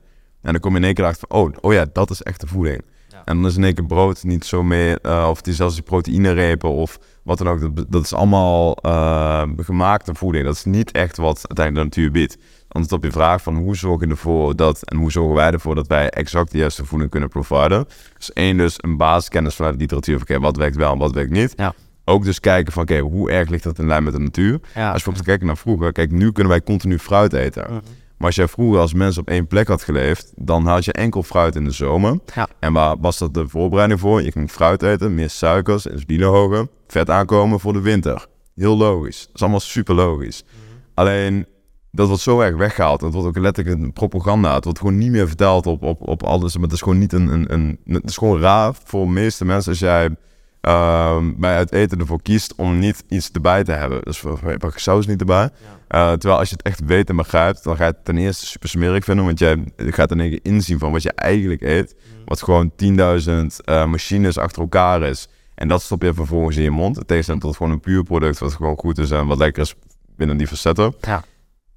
En 0.41 0.51
dan 0.51 0.59
kom 0.59 0.71
je 0.71 0.77
in 0.77 0.83
één 0.83 0.93
keer 0.93 1.05
achter 1.05 1.27
van... 1.27 1.39
oh, 1.39 1.53
oh 1.61 1.73
ja, 1.73 1.85
dat 1.93 2.09
is 2.09 2.21
echt 2.21 2.41
de 2.41 2.47
voeding. 2.47 2.81
En 3.25 3.35
dan 3.35 3.45
is 3.45 3.55
in 3.55 3.63
één 3.63 3.73
keer 3.73 3.85
brood 3.85 4.23
niet 4.23 4.45
zo 4.45 4.63
meer... 4.63 4.99
Uh, 5.05 5.27
of 5.29 5.41
die, 5.41 5.53
zelfs 5.53 5.73
die 5.73 5.83
proteïnerepen 5.83 6.69
of 6.69 6.99
wat 7.23 7.37
dan 7.37 7.47
ook. 7.47 7.75
Dat, 7.75 7.85
dat 7.89 8.03
is 8.03 8.13
allemaal 8.13 8.77
uh, 8.85 9.43
gemaakte 9.57 10.15
voeding. 10.15 10.45
Dat 10.45 10.55
is 10.55 10.65
niet 10.65 10.91
echt 10.91 11.17
wat 11.17 11.45
uiteindelijk 11.47 11.75
de 11.75 12.01
natuur 12.01 12.11
biedt 12.11 12.37
antwoord 12.67 13.03
op 13.03 13.03
je 13.03 13.11
vraag 13.11 13.41
van 13.41 13.55
hoe 13.55 13.75
zorg 13.75 14.01
je 14.01 14.07
ervoor 14.07 14.55
dat 14.55 14.83
en 14.83 14.97
hoe 14.97 15.11
zorgen 15.11 15.35
wij 15.35 15.51
ervoor 15.51 15.75
dat 15.75 15.87
wij 15.87 16.09
exact 16.09 16.51
de 16.51 16.57
juiste 16.57 16.85
voeding 16.85 17.11
kunnen 17.11 17.29
providen. 17.29 17.85
Dus 18.17 18.33
één, 18.33 18.57
dus 18.57 18.75
een 18.77 18.97
basiskennis 18.97 19.55
vanuit 19.55 19.73
de 19.73 19.79
literatuur 19.79 20.21
oké, 20.21 20.39
wat 20.39 20.57
werkt 20.57 20.75
wel 20.75 20.91
en 20.91 20.97
wat 20.97 21.13
werkt 21.13 21.31
niet. 21.31 21.53
Ja. 21.55 21.73
Ook 22.09 22.23
dus 22.23 22.39
kijken 22.39 22.73
van 22.73 22.81
oké, 22.81 22.99
hoe 22.99 23.31
erg 23.31 23.49
ligt 23.49 23.63
dat 23.63 23.79
in 23.79 23.87
lijn 23.87 24.03
met 24.03 24.13
de 24.13 24.19
natuur. 24.19 24.51
Ja. 24.51 24.59
Als 24.59 24.85
je 24.85 24.91
bijvoorbeeld 24.91 25.25
kijkt 25.25 25.43
naar 25.43 25.57
vroeger, 25.57 25.91
kijk, 25.91 26.11
nu 26.11 26.31
kunnen 26.31 26.51
wij 26.51 26.61
continu 26.61 26.99
fruit 26.99 27.33
eten. 27.33 27.63
Mhm. 27.63 27.73
Maar 28.17 28.27
als 28.27 28.35
jij 28.35 28.47
vroeger 28.47 28.79
als 28.79 28.93
mens 28.93 29.17
op 29.17 29.27
één 29.27 29.47
plek 29.47 29.67
had 29.67 29.83
geleefd, 29.83 30.33
dan 30.35 30.65
had 30.65 30.85
je 30.85 30.93
enkel 30.93 31.23
fruit 31.23 31.55
in 31.55 31.63
de 31.63 31.71
zomer. 31.71 32.19
Ja. 32.35 32.47
En 32.59 32.73
waar 32.73 32.95
was 32.99 33.17
dat 33.17 33.33
de 33.33 33.47
voorbereiding 33.47 33.99
voor? 33.99 34.21
Je 34.21 34.31
ging 34.31 34.51
fruit 34.51 34.83
eten, 34.83 35.15
meer 35.15 35.29
suikers, 35.29 35.85
insuline 35.85 36.25
hoger, 36.25 36.67
vet 36.87 37.09
aankomen 37.09 37.59
voor 37.59 37.73
de 37.73 37.81
winter. 37.81 38.27
Heel 38.55 38.77
logisch. 38.77 39.25
Dat 39.25 39.35
is 39.35 39.41
allemaal 39.41 39.59
super 39.59 39.95
logisch. 39.95 40.43
Mhm. 40.43 40.53
Alleen 40.93 41.45
dat 41.91 42.07
wordt 42.07 42.21
zo 42.21 42.39
erg 42.39 42.55
weggehaald. 42.55 43.01
Het 43.01 43.13
wordt 43.13 43.27
ook 43.27 43.37
letterlijk 43.37 43.81
een 43.81 43.93
propaganda. 43.93 44.55
Het 44.55 44.63
wordt 44.63 44.79
gewoon 44.79 44.97
niet 44.97 45.11
meer 45.11 45.27
verteld 45.27 45.65
op, 45.65 45.83
op, 45.83 46.07
op 46.07 46.23
alles. 46.23 46.53
Maar 46.53 46.63
het 46.63 46.73
is 46.73 46.81
gewoon 46.81 46.99
niet 46.99 47.13
een, 47.13 47.27
een, 47.27 47.53
een 47.53 47.79
Het 47.85 48.09
is 48.09 48.17
gewoon 48.17 48.39
raar 48.39 48.73
voor 48.83 49.05
de 49.05 49.11
meeste 49.11 49.45
mensen 49.45 49.71
als 49.71 49.79
jij 49.79 50.15
uh, 50.61 51.17
bij 51.35 51.57
het 51.57 51.71
eten 51.71 51.99
ervoor 51.99 52.21
kiest 52.21 52.55
om 52.55 52.79
niet 52.79 53.03
iets 53.07 53.31
erbij 53.31 53.63
te 53.63 53.71
hebben. 53.71 54.01
Dus 54.03 54.23
pak 54.57 54.77
saus 54.77 55.07
niet 55.07 55.19
erbij. 55.19 55.49
Uh, 55.89 56.11
terwijl 56.11 56.39
als 56.39 56.49
je 56.49 56.55
het 56.55 56.65
echt 56.65 56.85
weet 56.85 57.09
en 57.09 57.15
begrijpt, 57.15 57.63
dan 57.63 57.75
ga 57.75 57.85
je 57.85 57.91
het 57.91 58.05
ten 58.05 58.17
eerste 58.17 58.45
super 58.45 58.69
smerig 58.69 59.03
vinden. 59.03 59.25
Want 59.25 59.39
jij 59.39 59.63
gaat 59.75 60.11
in 60.11 60.19
één 60.19 60.29
keer 60.29 60.39
inzien 60.43 60.79
van 60.79 60.91
wat 60.91 61.03
je 61.03 61.11
eigenlijk 61.11 61.61
eet. 61.61 61.95
Mm. 61.95 62.21
Wat 62.25 62.43
gewoon 62.43 62.71
10.000 62.83 62.85
uh, 62.87 63.85
machines 63.85 64.37
achter 64.37 64.61
elkaar 64.61 65.01
is. 65.01 65.27
En 65.55 65.67
dat 65.67 65.81
stop 65.81 66.01
je 66.01 66.13
vervolgens 66.13 66.57
in 66.57 66.63
je 66.63 66.71
mond. 66.71 66.95
Het 66.95 67.07
tegenstelling 67.07 67.43
tot 67.43 67.55
gewoon 67.55 67.71
een 67.71 67.79
puur 67.79 68.03
product 68.03 68.39
wat 68.39 68.53
gewoon 68.53 68.77
goed 68.77 68.97
is 68.97 69.11
en 69.11 69.27
wat 69.27 69.37
lekker 69.37 69.63
is 69.63 69.75
binnen 70.15 70.37
die 70.37 70.47
facetten. 70.47 70.95
Ja. 71.01 71.23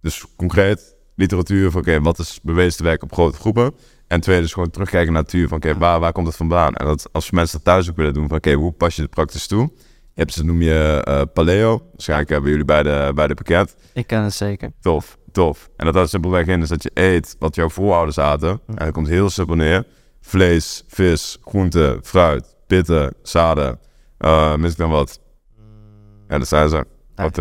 Dus 0.00 0.24
concreet 0.36 0.94
literatuur 1.14 1.70
van 1.70 1.80
oké, 1.80 2.00
wat 2.00 2.18
is 2.18 2.40
bewezen 2.42 2.76
te 2.76 2.84
werken 2.84 3.08
op 3.08 3.12
grote 3.12 3.38
groepen. 3.38 3.74
En 4.12 4.20
twee, 4.20 4.40
dus 4.40 4.52
gewoon 4.52 4.70
terugkijken 4.70 5.12
naar 5.12 5.22
natuur 5.22 5.48
van 5.48 5.56
oké, 5.56 5.78
waar, 5.78 6.00
waar 6.00 6.12
komt 6.12 6.26
het 6.26 6.36
vandaan? 6.36 6.74
En 6.74 6.86
dat 6.86 7.08
als 7.12 7.30
mensen 7.30 7.56
dat 7.56 7.66
thuis 7.66 7.90
ook 7.90 7.96
willen 7.96 8.14
doen 8.14 8.28
van 8.28 8.36
oké, 8.36 8.52
hoe 8.52 8.72
pas 8.72 8.96
je 8.96 9.02
het 9.02 9.10
praktisch 9.10 9.46
toe? 9.46 9.70
Je 10.14 10.20
hebt 10.20 10.32
ze, 10.32 10.44
noem 10.44 10.62
je 10.62 11.06
uh, 11.08 11.22
paleo. 11.32 11.82
Waarschijnlijk 11.90 12.30
hebben 12.30 12.50
jullie 12.50 12.64
bij 12.64 12.82
de, 12.82 13.12
bij 13.14 13.26
de 13.26 13.34
pakket. 13.34 13.76
Ik 13.92 14.06
ken 14.06 14.22
het 14.22 14.34
zeker. 14.34 14.72
Tof, 14.80 15.18
tof. 15.30 15.70
En 15.76 15.84
dat 15.84 15.94
houdt 15.94 16.10
simpelweg 16.10 16.46
in 16.46 16.62
is 16.62 16.68
dat 16.68 16.82
je 16.82 16.90
eet 16.94 17.36
wat 17.38 17.54
jouw 17.54 17.68
voorouders 17.68 18.18
aten. 18.18 18.60
En 18.66 18.74
dat 18.74 18.92
komt 18.92 19.08
heel 19.08 19.30
simpel 19.30 19.54
neer. 19.54 19.86
Vlees, 20.20 20.84
vis, 20.88 21.38
groente, 21.40 21.98
fruit, 22.02 22.56
pitten, 22.66 23.14
zaden. 23.22 23.78
Uh, 24.18 24.56
mis 24.56 24.70
ik 24.70 24.76
dan 24.76 24.90
wat? 24.90 25.20
Ja, 26.28 26.38
dat 26.38 26.48
zijn 26.48 26.68
ze. 26.68 26.86
Wat 27.14 27.34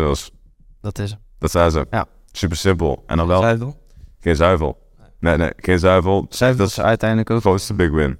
Dat 0.80 0.98
is 0.98 1.16
Dat 1.38 1.50
zijn 1.50 1.70
ze. 1.70 1.86
Ja. 1.90 2.06
Super 2.30 2.56
simpel. 2.56 3.02
En 3.06 3.16
dan 3.16 3.26
wel... 3.26 3.40
Zuivel? 3.40 3.80
Geen 4.20 4.36
zuivel. 4.36 4.81
Nee, 5.22 5.36
nee, 5.36 5.52
geen 5.56 5.78
zuivel. 5.78 6.26
Zuivel 6.28 6.64
is 6.64 6.80
uiteindelijk 6.80 7.30
ook... 7.30 7.40
Grootste 7.40 7.74
big 7.74 7.90
win. 7.90 8.18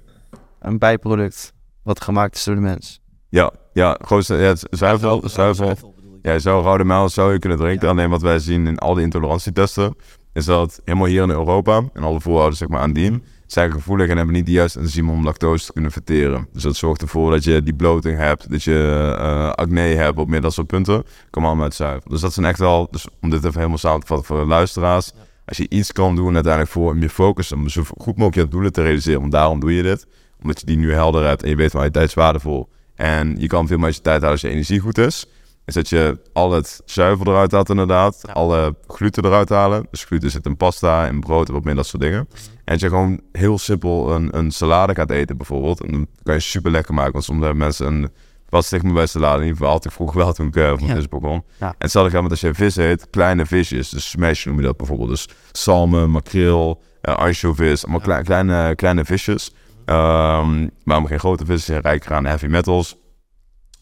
Een 0.59 0.77
bijproduct 0.77 1.53
wat 1.83 2.01
gemaakt 2.01 2.35
is 2.35 2.43
door 2.43 2.55
de 2.55 2.61
mens. 2.61 3.01
Ja, 3.29 3.51
ja, 3.73 3.97
grootste... 4.01 4.35
Ja, 4.35 4.55
zuivel, 4.69 5.21
zuivel. 5.25 5.95
Ja, 6.21 6.39
zo 6.39 6.59
rode 6.59 6.83
melk 6.83 7.09
zou 7.09 7.33
je 7.33 7.39
kunnen 7.39 7.57
drinken. 7.57 7.89
Alleen 7.89 8.09
wat 8.09 8.21
wij 8.21 8.39
zien 8.39 8.67
in 8.67 8.77
al 8.77 8.93
die 8.93 9.03
intolerantietesten... 9.03 9.95
is 10.33 10.45
dat 10.45 10.81
helemaal 10.85 11.07
hier 11.07 11.23
in 11.23 11.29
Europa... 11.29 11.81
en 11.93 12.03
alle 12.03 12.21
voorouders 12.21 12.57
zeg 12.57 12.67
maar 12.67 12.81
aan 12.81 12.93
die... 12.93 13.23
zijn 13.47 13.71
gevoelig 13.71 14.09
en 14.09 14.17
hebben 14.17 14.35
niet 14.35 14.45
de 14.45 14.51
juiste 14.51 14.79
enzymen 14.79 15.13
om 15.13 15.23
lactose 15.23 15.65
te 15.65 15.73
kunnen 15.73 15.91
verteren. 15.91 16.47
Dus 16.53 16.63
dat 16.63 16.75
zorgt 16.75 17.01
ervoor 17.01 17.31
dat 17.31 17.43
je 17.43 17.63
die 17.63 17.75
bloating 17.75 18.17
hebt, 18.17 18.51
dat 18.51 18.63
je 18.63 19.15
uh, 19.19 19.49
acne 19.49 19.81
hebt 19.81 20.17
op 20.17 20.27
meer 20.27 20.41
dat 20.41 20.53
soort 20.53 20.67
punten. 20.67 21.03
Kom 21.29 21.45
allemaal 21.45 21.63
uit 21.63 21.73
zuivel. 21.73 22.09
Dus 22.09 22.21
dat 22.21 22.33
zijn 22.33 22.45
echt 22.45 22.59
wel, 22.59 22.87
dus 22.91 23.07
om 23.21 23.29
dit 23.29 23.43
even 23.43 23.57
helemaal 23.57 23.77
samen 23.77 23.99
te 23.99 24.07
vatten 24.07 24.25
voor 24.25 24.39
de 24.39 24.45
luisteraars. 24.45 25.11
Als 25.45 25.57
je 25.57 25.69
iets 25.69 25.91
kan 25.91 26.15
doen 26.15 26.33
uiteindelijk 26.33 26.73
voor 26.73 26.91
om 26.91 26.99
je 26.99 27.09
focus, 27.09 27.51
om 27.51 27.69
zo 27.69 27.83
goed 27.83 28.17
mogelijk 28.17 28.35
je 28.35 28.47
doelen 28.47 28.71
te 28.71 28.81
realiseren, 28.81 29.19
want 29.19 29.31
daarom 29.31 29.59
doe 29.59 29.73
je 29.73 29.83
dit. 29.83 30.07
Omdat 30.41 30.59
je 30.59 30.65
die 30.65 30.77
nu 30.77 30.93
helder 30.93 31.25
hebt 31.25 31.43
en 31.43 31.49
je 31.49 31.55
weet 31.55 31.71
van 31.71 31.83
je 31.83 31.91
tijd 31.91 32.07
is 32.07 32.13
waardevol. 32.13 32.69
En 32.95 33.35
je 33.39 33.47
kan 33.47 33.67
veel 33.67 33.77
meer 33.77 33.89
je 33.89 33.93
tijd 33.93 34.05
houden 34.05 34.29
als 34.29 34.41
je 34.41 34.49
energie 34.49 34.79
goed 34.79 34.97
is 34.97 35.27
is 35.65 35.73
dat 35.73 35.89
je 35.89 36.19
al 36.33 36.51
het 36.51 36.81
zuivel 36.85 37.25
eruit 37.25 37.51
haalt 37.51 37.69
inderdaad. 37.69 38.33
Alle 38.33 38.75
gluten 38.87 39.25
eruit 39.25 39.49
halen. 39.49 39.87
Dus 39.91 40.03
gluten 40.03 40.31
zit 40.31 40.45
in 40.45 40.57
pasta, 40.57 41.07
in 41.07 41.19
brood 41.19 41.47
en 41.47 41.53
wat 41.53 41.63
meer 41.63 41.75
dat 41.75 41.87
soort 41.87 42.01
dingen. 42.01 42.27
Mhm. 42.29 42.37
En 42.55 42.73
dat 42.73 42.79
je 42.79 42.87
gewoon 42.87 43.21
heel 43.31 43.57
simpel 43.57 44.11
een, 44.15 44.37
een 44.37 44.51
salade 44.51 44.95
gaat 44.95 45.09
eten 45.09 45.37
bijvoorbeeld. 45.37 45.81
En 45.81 45.91
dan 45.91 46.07
kan 46.23 46.33
je 46.33 46.39
super 46.39 46.71
lekker 46.71 46.93
maken. 46.93 47.11
Want 47.11 47.23
soms 47.23 47.39
hebben 47.39 47.57
mensen 47.57 47.87
een... 47.87 48.11
Wat 48.53 48.65
sticht 48.65 48.83
me 48.83 48.93
bij 48.93 49.05
salade? 49.05 49.35
In 49.35 49.41
ieder 49.41 49.57
geval 49.57 49.71
altijd 49.71 49.93
vroeg 49.93 50.13
wel 50.13 50.33
toen 50.33 50.47
ik 50.47 50.55
uh, 50.55 50.69
van 50.77 50.87
ja. 50.87 50.95
vis 50.95 51.07
begon. 51.07 51.43
Ja. 51.59 51.67
En 51.67 51.75
hetzelfde 51.77 52.21
met 52.21 52.31
als 52.31 52.41
je 52.41 52.53
vis 52.53 52.75
eet, 52.75 53.09
kleine 53.09 53.45
visjes. 53.45 53.89
Dus 53.89 54.09
smash 54.09 54.45
noem 54.45 54.57
je 54.57 54.63
dat 54.63 54.77
bijvoorbeeld. 54.77 55.09
Dus 55.09 55.27
salmen, 55.51 56.09
makreel, 56.09 56.81
uh. 57.01 57.13
Allemaal 57.13 57.99
kleine, 57.99 58.23
kleine, 58.23 58.75
kleine 58.75 59.05
visjes. 59.05 59.53
Um, 59.85 60.69
maar 60.83 61.05
geen 61.05 61.19
grote 61.19 61.45
vissen, 61.45 61.79
rijker 61.79 62.13
aan 62.13 62.25
heavy 62.25 62.45
metals 62.45 63.01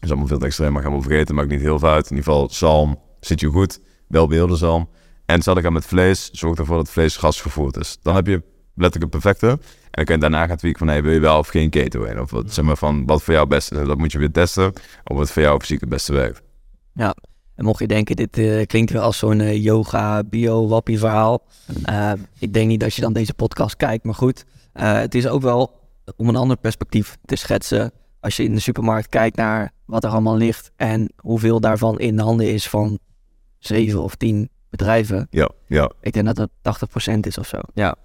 is 0.02 0.08
allemaal 0.08 0.26
veel 0.26 0.38
te 0.38 0.46
extreem, 0.46 0.72
maar 0.72 0.82
gaan 0.82 0.96
we 0.96 1.02
vergeten. 1.02 1.34
Maakt 1.34 1.48
niet 1.48 1.60
heel 1.60 1.78
veel 1.78 1.88
uit. 1.88 2.10
In 2.10 2.16
ieder 2.16 2.32
geval, 2.32 2.50
zalm 2.50 3.00
zit 3.20 3.40
je 3.40 3.46
goed. 3.46 3.80
Wel 4.08 4.26
beelden 4.26 4.56
zalm. 4.56 4.88
En 5.26 5.34
hetzelfde 5.34 5.62
gaan 5.62 5.72
met 5.72 5.86
vlees. 5.86 6.30
Zorg 6.30 6.58
ervoor 6.58 6.76
dat 6.76 6.84
het 6.84 6.94
vlees 6.94 7.16
gasgevoerd 7.16 7.76
is. 7.76 7.98
Dan 8.02 8.14
heb 8.14 8.26
je 8.26 8.42
letterlijk 8.74 9.14
een 9.14 9.20
perfecte. 9.20 9.48
En 9.48 9.58
dan 9.90 10.04
kun 10.04 10.14
je 10.14 10.20
daarna 10.20 10.46
gaan 10.46 10.56
tweaken 10.56 10.78
van, 10.78 10.88
hey, 10.88 11.02
wil 11.02 11.12
je 11.12 11.20
wel 11.20 11.38
of 11.38 11.48
geen 11.48 11.70
keto 11.70 12.02
in? 12.02 12.20
Of 12.20 12.30
wat, 12.30 12.52
zeg 12.52 12.64
maar 12.64 12.76
van, 12.76 13.06
wat 13.06 13.22
voor 13.22 13.34
jou 13.34 13.46
het 13.46 13.54
beste 13.54 13.80
is. 13.80 13.86
Dat 13.86 13.98
moet 13.98 14.12
je 14.12 14.18
weer 14.18 14.30
testen. 14.30 14.72
Of 15.04 15.16
wat 15.16 15.30
voor 15.30 15.42
jou 15.42 15.60
fysiek 15.60 15.80
het 15.80 15.88
beste 15.88 16.12
werkt. 16.12 16.42
Ja, 16.94 17.14
en 17.54 17.64
mocht 17.64 17.78
je 17.78 17.86
denken, 17.86 18.16
dit 18.16 18.38
uh, 18.38 18.66
klinkt 18.66 18.90
weer 18.90 19.00
als 19.00 19.18
zo'n 19.18 19.38
uh, 19.38 19.62
yoga, 19.62 20.24
bio-wappie 20.24 20.98
verhaal. 20.98 21.42
Uh, 21.90 22.12
ik 22.38 22.52
denk 22.52 22.68
niet 22.68 22.80
dat 22.80 22.94
je 22.94 23.00
dan 23.00 23.12
deze 23.12 23.34
podcast 23.34 23.76
kijkt, 23.76 24.04
maar 24.04 24.14
goed. 24.14 24.44
het 24.72 25.14
is 25.14 25.26
ook 25.26 25.42
wel 25.42 25.80
om 26.16 26.28
een 26.28 26.36
ander 26.36 26.56
perspectief 26.56 27.16
te 27.24 27.36
schetsen 27.36 27.92
als 28.22 28.36
je 28.36 28.44
in 28.44 28.54
de 28.54 28.60
supermarkt 28.60 29.08
kijkt 29.08 29.36
naar 29.36 29.72
wat 29.84 30.04
er 30.04 30.10
allemaal 30.10 30.36
ligt 30.36 30.70
en 30.76 31.12
hoeveel 31.16 31.60
daarvan 31.60 31.98
in 31.98 32.16
de 32.16 32.22
handen 32.22 32.52
is 32.52 32.68
van 32.68 32.98
zeven 33.58 34.02
of 34.02 34.14
tien 34.14 34.48
bedrijven. 34.70 35.26
Ja, 35.30 35.50
ja. 35.66 35.90
Ik 36.00 36.12
denk 36.12 36.34
dat 36.34 36.48
dat 36.62 36.88
80% 37.14 37.18
is 37.20 37.38
of 37.38 37.46
zo. 37.46 37.58
Ja. 37.74 37.96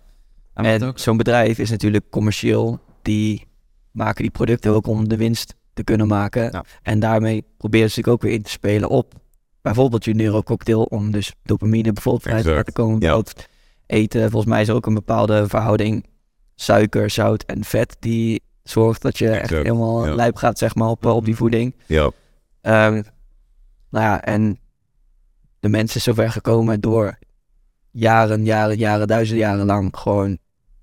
En, 0.66 0.92
zo'n 0.96 1.18
bedrijf 1.18 1.60
is 1.60 1.70
natuurlijk 1.70 2.10
commercieel. 2.10 2.80
Die 3.02 3.48
maken 3.92 4.22
die 4.22 4.32
producten 4.32 4.74
ook 4.74 4.88
om 4.88 5.08
de 5.08 5.18
winst 5.18 5.56
te 5.74 5.84
kunnen 5.84 6.08
maken. 6.08 6.44
Ja. 6.52 6.64
En 6.82 7.00
daarmee 7.00 7.46
proberen 7.58 7.88
ze 7.88 7.94
zich 7.94 8.08
ook 8.08 8.22
weer 8.22 8.34
in 8.34 8.42
te 8.42 8.50
spelen 8.50 8.90
op 8.90 9.14
bijvoorbeeld 9.62 10.06
je 10.06 10.14
neurococktail 10.14 10.84
om 10.84 11.12
dus 11.12 11.34
dopamine 11.44 11.94
bijvoorbeeld 11.94 12.24
vrij 12.24 12.42
te 12.42 12.54
laten 12.54 12.74
komen. 12.74 13.00
Ja. 13.00 13.22
Eten, 13.86 14.22
volgens 14.32 14.52
mij 14.52 14.62
is 14.62 14.70
ook 14.70 14.86
een 14.86 14.94
bepaalde 14.94 15.48
verhouding 15.48 16.06
suiker, 16.56 17.10
zout 17.10 17.44
en 17.44 17.64
vet 17.64 17.96
die 18.00 18.42
zorgt 18.64 19.02
dat 19.02 19.18
je 19.18 19.30
echt 19.30 19.50
helemaal 19.50 20.06
ja. 20.06 20.16
lijp 20.16 20.36
gaat, 20.36 20.58
zeg 20.58 20.76
maar, 20.76 20.90
op, 20.90 21.06
op 21.06 21.26
die 21.26 21.36
voeding. 21.36 21.76
Ja. 21.86 22.04
Um, 22.62 23.04
nou 23.90 24.06
ja, 24.06 24.24
en 24.24 24.60
de 25.60 25.70
mensen 25.70 25.98
is 25.98 26.04
zover 26.04 26.32
gekomen 26.32 26.82
door 26.82 27.18
jaren, 27.92 28.46
jaren, 28.46 28.78
jaren, 28.78 29.08
duizenden 29.08 29.46
jaren 29.46 29.66
lang 29.66 29.98
gewoon 29.98 30.38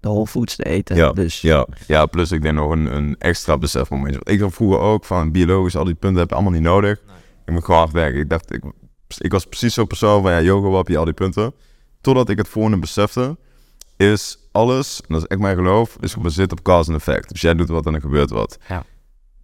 de 0.05 0.11
whole 0.11 0.27
foods 0.27 0.57
te 0.57 0.65
eten. 0.65 0.97
Ja, 0.97 1.13
dus. 1.13 1.41
ja, 1.41 1.67
ja, 1.87 2.07
plus 2.07 2.33
ik 2.33 2.43
denk 2.43 2.55
nog 2.55 2.71
een, 2.71 2.97
een 2.97 3.17
extra 3.19 3.59
besefmoment. 3.59 4.29
Ik 4.29 4.39
dacht 4.39 4.55
vroeger 4.55 4.79
ook 4.79 5.05
van 5.05 5.33
biologisch, 5.33 5.77
al 5.77 5.85
die 5.85 5.95
punten 5.95 6.21
heb 6.21 6.29
je 6.29 6.35
allemaal 6.35 6.53
niet 6.53 6.63
nodig. 6.63 7.01
Nee. 7.07 7.17
Ik 7.47 7.53
moet 7.53 7.65
gewoon 7.65 7.81
hard 7.81 7.93
werken. 7.93 8.21
Ik 8.21 8.29
dacht, 8.29 8.53
ik, 8.53 8.63
ik 9.19 9.33
was 9.33 9.45
precies 9.45 9.75
zo'n 9.75 9.87
persoon 9.87 10.23
van 10.23 10.33
ja, 10.33 10.41
yoga, 10.41 10.69
wap 10.69 10.89
je 10.89 10.99
al 10.99 11.05
die 11.05 11.15
punten. 11.15 11.55
Totdat 12.01 12.29
ik 12.29 12.39
het 12.39 12.49
volgende 12.49 12.79
besefte, 12.79 13.37
is 13.97 14.39
alles, 14.53 15.01
en 15.01 15.07
dat 15.09 15.23
is 15.23 15.27
echt 15.27 15.41
mijn 15.41 15.57
geloof, 15.57 15.97
is 16.01 16.13
gebaseerd 16.13 16.53
op 16.53 16.63
cause 16.63 16.91
en 16.91 16.97
effect. 16.97 17.29
Dus 17.29 17.41
jij 17.41 17.55
doet 17.55 17.69
wat 17.69 17.87
en 17.87 17.95
er 17.95 18.01
gebeurt 18.01 18.31
wat. 18.31 18.59
Ja. 18.69 18.85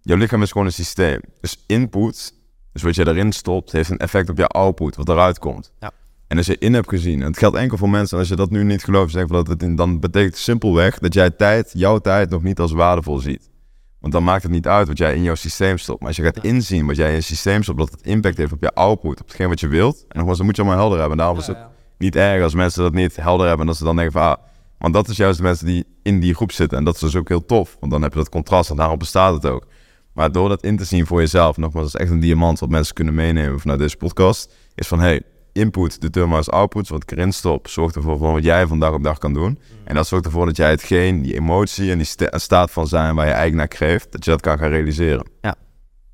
Jouw 0.01 0.17
lichaam 0.17 0.41
is 0.41 0.51
gewoon 0.51 0.67
een 0.67 0.73
systeem. 0.73 1.19
Dus 1.39 1.63
input, 1.67 2.33
dus 2.73 2.81
wat 2.81 2.95
je 2.95 3.07
erin 3.07 3.31
stopt, 3.31 3.71
heeft 3.71 3.89
een 3.89 3.97
effect 3.97 4.29
op 4.29 4.37
jouw 4.37 4.47
output, 4.47 4.95
wat 4.95 5.09
eruit 5.09 5.39
komt. 5.39 5.71
Ja. 5.79 5.91
En 6.31 6.37
als 6.37 6.45
je 6.45 6.57
in 6.57 6.73
hebt 6.73 6.89
gezien, 6.89 7.21
en 7.21 7.27
het 7.27 7.37
geldt 7.37 7.55
enkel 7.55 7.77
voor 7.77 7.89
mensen, 7.89 8.13
en 8.13 8.19
als 8.19 8.29
je 8.29 8.35
dat 8.35 8.49
nu 8.49 8.63
niet 8.63 8.83
gelooft, 8.83 9.11
zeg 9.11 9.27
dat 9.27 9.47
het 9.47 9.63
in, 9.63 9.75
dan 9.75 9.99
betekent 9.99 10.37
simpelweg 10.37 10.99
dat 10.99 11.13
jij 11.13 11.29
tijd, 11.29 11.71
jouw 11.73 11.99
tijd, 11.99 12.29
nog 12.29 12.43
niet 12.43 12.59
als 12.59 12.71
waardevol 12.71 13.17
ziet. 13.17 13.49
Want 13.99 14.13
dan 14.13 14.23
maakt 14.23 14.43
het 14.43 14.51
niet 14.51 14.67
uit 14.67 14.87
wat 14.87 14.97
jij 14.97 15.15
in 15.15 15.23
jouw 15.23 15.35
systeem 15.35 15.77
stopt. 15.77 15.99
Maar 15.99 16.07
als 16.07 16.17
je 16.17 16.23
gaat 16.23 16.43
inzien 16.43 16.85
wat 16.85 16.95
jij 16.95 17.09
in 17.09 17.15
je 17.15 17.21
systeem 17.21 17.63
stopt, 17.63 17.77
dat 17.77 17.91
het 17.91 18.01
impact 18.01 18.37
heeft 18.37 18.51
op 18.51 18.61
je 18.61 18.73
output, 18.73 19.21
op 19.21 19.27
hetgeen 19.27 19.47
wat 19.47 19.59
je 19.59 19.67
wilt. 19.67 20.05
En 20.07 20.17
nogmaals, 20.17 20.37
dan 20.37 20.45
moet 20.45 20.55
je 20.55 20.61
allemaal 20.61 20.79
helder 20.79 20.99
hebben. 20.99 21.17
Daarom 21.17 21.37
is 21.37 21.47
het 21.47 21.57
niet 21.97 22.15
erg 22.15 22.43
als 22.43 22.53
mensen 22.53 22.83
dat 22.83 22.93
niet 22.93 23.15
helder 23.15 23.47
hebben. 23.47 23.61
En 23.61 23.67
dat 23.67 23.77
ze 23.77 23.83
dan 23.83 23.95
denken 23.95 24.13
van, 24.13 24.21
ah, 24.21 24.37
want 24.77 24.93
dat 24.93 25.07
is 25.07 25.17
juist 25.17 25.37
de 25.37 25.43
mensen 25.43 25.65
die 25.65 25.85
in 26.03 26.19
die 26.19 26.35
groep 26.35 26.51
zitten. 26.51 26.77
En 26.77 26.83
dat 26.83 26.93
is 26.93 26.99
dus 26.99 27.15
ook 27.15 27.27
heel 27.27 27.45
tof. 27.45 27.77
Want 27.79 27.91
dan 27.91 28.01
heb 28.01 28.11
je 28.11 28.19
dat 28.19 28.29
contrast 28.29 28.69
en 28.69 28.75
daarom 28.75 28.97
bestaat 28.97 29.33
het 29.33 29.45
ook. 29.45 29.67
Maar 30.13 30.31
door 30.31 30.49
dat 30.49 30.63
in 30.63 30.77
te 30.77 30.85
zien 30.85 31.05
voor 31.05 31.19
jezelf, 31.19 31.57
nogmaals, 31.57 31.91
dat 31.91 31.99
is 31.99 32.05
echt 32.05 32.15
een 32.15 32.19
diamant 32.19 32.59
wat 32.59 32.69
mensen 32.69 32.93
kunnen 32.93 33.13
meenemen 33.13 33.59
vanuit 33.59 33.79
deze 33.79 33.97
podcast. 33.97 34.53
Is 34.75 34.87
van, 34.87 34.99
hey, 34.99 35.21
input 35.51 36.01
determines 36.01 36.49
output. 36.49 36.89
Wat 36.89 37.03
ik 37.03 37.11
erin 37.11 37.31
stop, 37.31 37.67
zorgt 37.67 37.95
ervoor 37.95 38.17
voor 38.17 38.31
wat 38.31 38.43
jij 38.43 38.67
van 38.67 38.79
dag 38.79 38.93
op 38.93 39.03
dag 39.03 39.17
kan 39.17 39.33
doen. 39.33 39.49
Mm. 39.49 39.77
En 39.83 39.95
dat 39.95 40.07
zorgt 40.07 40.25
ervoor 40.25 40.45
dat 40.45 40.57
jij 40.57 40.69
hetgeen, 40.69 41.21
die 41.21 41.33
emotie 41.33 41.91
en 41.91 41.97
die 41.97 42.07
staat 42.31 42.71
van 42.71 42.87
zijn 42.87 43.15
waar 43.15 43.25
je 43.25 43.31
eigenlijk 43.31 43.55
naar 43.57 43.79
kreeft, 43.79 44.11
dat 44.11 44.25
je 44.25 44.31
dat 44.31 44.41
kan 44.41 44.57
gaan 44.57 44.69
realiseren. 44.69 45.29
Ja. 45.41 45.55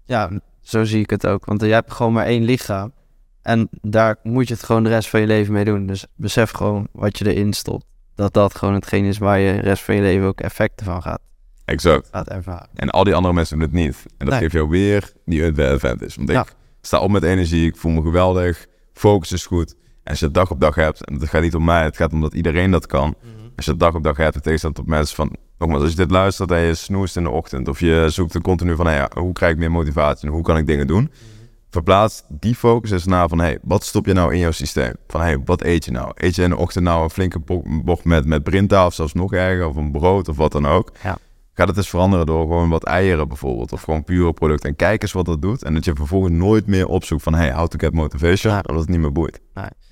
ja, 0.05 0.30
zo 0.61 0.84
zie 0.84 1.01
ik 1.01 1.09
het 1.09 1.27
ook. 1.27 1.45
Want 1.45 1.61
je 1.61 1.68
hebt 1.68 1.91
gewoon 1.91 2.14
maar 2.14 2.26
één 2.26 2.43
lichaam. 2.43 2.93
En 3.41 3.69
daar 3.81 4.15
moet 4.23 4.47
je 4.47 4.53
het 4.53 4.64
gewoon 4.64 4.84
de 4.84 4.89
rest 4.89 5.09
van 5.09 5.19
je 5.19 5.27
leven 5.27 5.53
mee 5.53 5.65
doen. 5.65 5.85
Dus 5.85 6.05
besef 6.15 6.51
gewoon 6.51 6.88
wat 6.91 7.18
je 7.18 7.34
erin 7.34 7.53
stopt. 7.53 7.85
Dat 8.15 8.34
dat 8.34 8.55
gewoon 8.55 8.73
hetgeen 8.73 9.05
is 9.05 9.18
waar 9.18 9.39
je 9.39 9.53
de 9.53 9.61
rest 9.61 9.84
van 9.84 9.95
je 9.95 10.01
leven 10.01 10.27
ook 10.27 10.41
effecten 10.41 10.85
van 10.85 11.01
gaat. 11.01 11.19
Exact. 11.65 12.09
Ervaren. 12.09 12.68
En 12.73 12.89
al 12.89 13.03
die 13.03 13.15
andere 13.15 13.34
mensen 13.34 13.59
doen 13.59 13.68
het 13.68 13.76
niet. 13.76 14.05
En 14.18 14.26
dat 14.26 14.35
geeft 14.35 14.53
jou 14.53 14.69
weer 14.69 15.11
die 15.26 15.45
advantage. 15.45 16.15
Want 16.15 16.30
ik 16.30 16.55
sta 16.81 16.99
op 16.99 17.11
met 17.11 17.23
energie, 17.23 17.68
ik 17.68 17.76
voel 17.76 17.91
me 17.91 18.01
geweldig, 18.01 18.65
focus 18.98 19.32
is 19.32 19.45
goed. 19.45 19.76
En 20.03 20.11
als 20.11 20.19
je 20.19 20.32
dag 20.32 20.52
op 20.52 20.60
dag 20.60 20.76
hebt, 20.76 21.06
en 21.06 21.14
het 21.14 21.30
gaat 21.30 21.41
niet 21.41 21.56
om 21.56 21.64
mij, 21.64 21.84
het 21.84 21.98
gaat 21.98 22.14
om 22.14 22.22
dat 22.22 22.34
iedereen 22.34 22.72
dat 22.72 22.86
kan. 22.86 23.15
Mhm. 23.22 23.48
Als 23.56 23.65
je 23.65 23.78
dag 23.78 23.94
op 23.94 24.03
dag 24.03 24.18
hebt, 24.18 24.34
het 24.34 24.44
tegenstaat 24.44 24.80
op 24.80 24.88
mensen 24.88 25.15
van, 25.15 25.36
nogmaals, 25.57 25.82
als 25.82 25.91
je 25.91 25.98
dit 25.98 26.11
luistert 26.11 26.52
en 26.52 26.60
je 26.60 26.76
snoest 26.76 27.18
in 27.18 27.24
de 27.24 27.30
ochtend, 27.30 27.68
of 27.68 27.80
je 27.80 28.06
zoekt 28.10 28.34
er 28.34 28.41
continu 28.41 28.76
van, 28.76 28.88
hey, 28.88 29.10
hoe 29.14 29.34
krijg 29.34 29.52
ik 29.52 29.57
meer 29.57 29.72
motivatie 29.72 30.28
en 30.28 30.34
hoe 30.34 30.44
kan 30.44 30.57
ik 30.57 30.68
dingen 30.68 30.88
doen? 30.88 31.02
Mhm 31.02 31.38
verplaats 31.69 32.24
die 32.28 32.56
focus 32.56 32.91
eens 32.91 33.06
naar 33.06 33.30
van, 33.30 33.40
hey, 33.40 33.57
wat 33.61 33.84
stop 33.84 34.06
je 34.06 34.14
nou 34.14 34.34
in 34.34 34.40
jouw 34.40 34.52
systeem? 34.52 34.94
Van, 35.07 35.22
hey, 35.22 35.40
wat 35.45 35.61
eet 35.64 35.86
je 35.86 35.91
nou? 35.91 36.11
Eet 36.15 36.36
je 36.36 36.44
in 36.44 36.49
de 36.49 36.57
ochtend 36.57 36.84
nou 36.84 37.03
een 37.03 37.10
flinke 37.10 37.40
bocht 37.84 38.03
met, 38.03 38.26
met 38.26 38.44
brinta 38.44 38.86
of 38.86 38.94
zelfs 38.94 39.14
nog 39.14 39.34
erger, 39.34 39.68
of 39.68 39.76
een 39.76 39.91
brood 39.91 40.28
of 40.28 40.38
wat 40.38 40.52
dan 40.52 40.68
ook? 40.68 40.91
Ja. 41.03 41.18
Ga 41.58 41.66
het 41.66 41.78
eens 41.78 41.90
veranderen 41.90 42.26
door 42.26 42.42
gewoon 42.42 42.70
wat 42.70 42.84
eieren 42.84 43.28
bijvoorbeeld, 43.28 43.72
of 43.72 43.82
gewoon 43.82 44.04
pure 44.04 44.34
producten. 44.34 44.70
En 44.70 44.76
kijk 44.76 45.02
eens 45.02 45.12
wat 45.12 45.26
dat 45.26 45.42
doet. 45.42 45.64
En 45.64 45.74
dat 45.74 45.86
je 45.86 45.96
vervolgens 45.96 46.34
nooit 46.34 46.68
meer 46.68 46.88
opzoekt 46.88 47.24
van, 47.24 47.34
hey, 47.34 47.54
how 47.54 47.68
to 47.68 47.78
get 47.78 47.94
motivation, 47.94 48.54
ja. 48.54 48.62
omdat 48.66 48.82
het 48.82 48.90
niet 48.90 49.00
meer 49.00 49.12
boeit. 49.12 49.42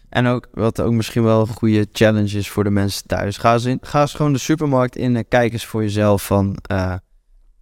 En 0.10 0.28
ook, 0.28 0.48
wat 0.54 0.82
ook 0.82 0.92
misschien 0.92 1.24
wel 1.24 1.42
een 1.42 1.48
goede 1.48 1.88
challenge 1.92 2.38
is 2.38 2.50
voor 2.50 2.64
de 2.64 2.70
mensen 2.70 3.08
thuis. 3.08 3.38
Ga 3.38 3.54
eens, 3.54 3.66
in, 3.66 3.78
ga 3.82 4.02
eens 4.02 4.14
gewoon 4.14 4.34
de 4.34 4.40
supermarkt 4.40 4.96
in 4.96 5.16
en 5.16 5.28
kijk 5.28 5.54
eens 5.54 5.66
voor 5.66 5.82
jezelf 5.82 6.26
van... 6.26 6.58
Uh, 6.72 6.94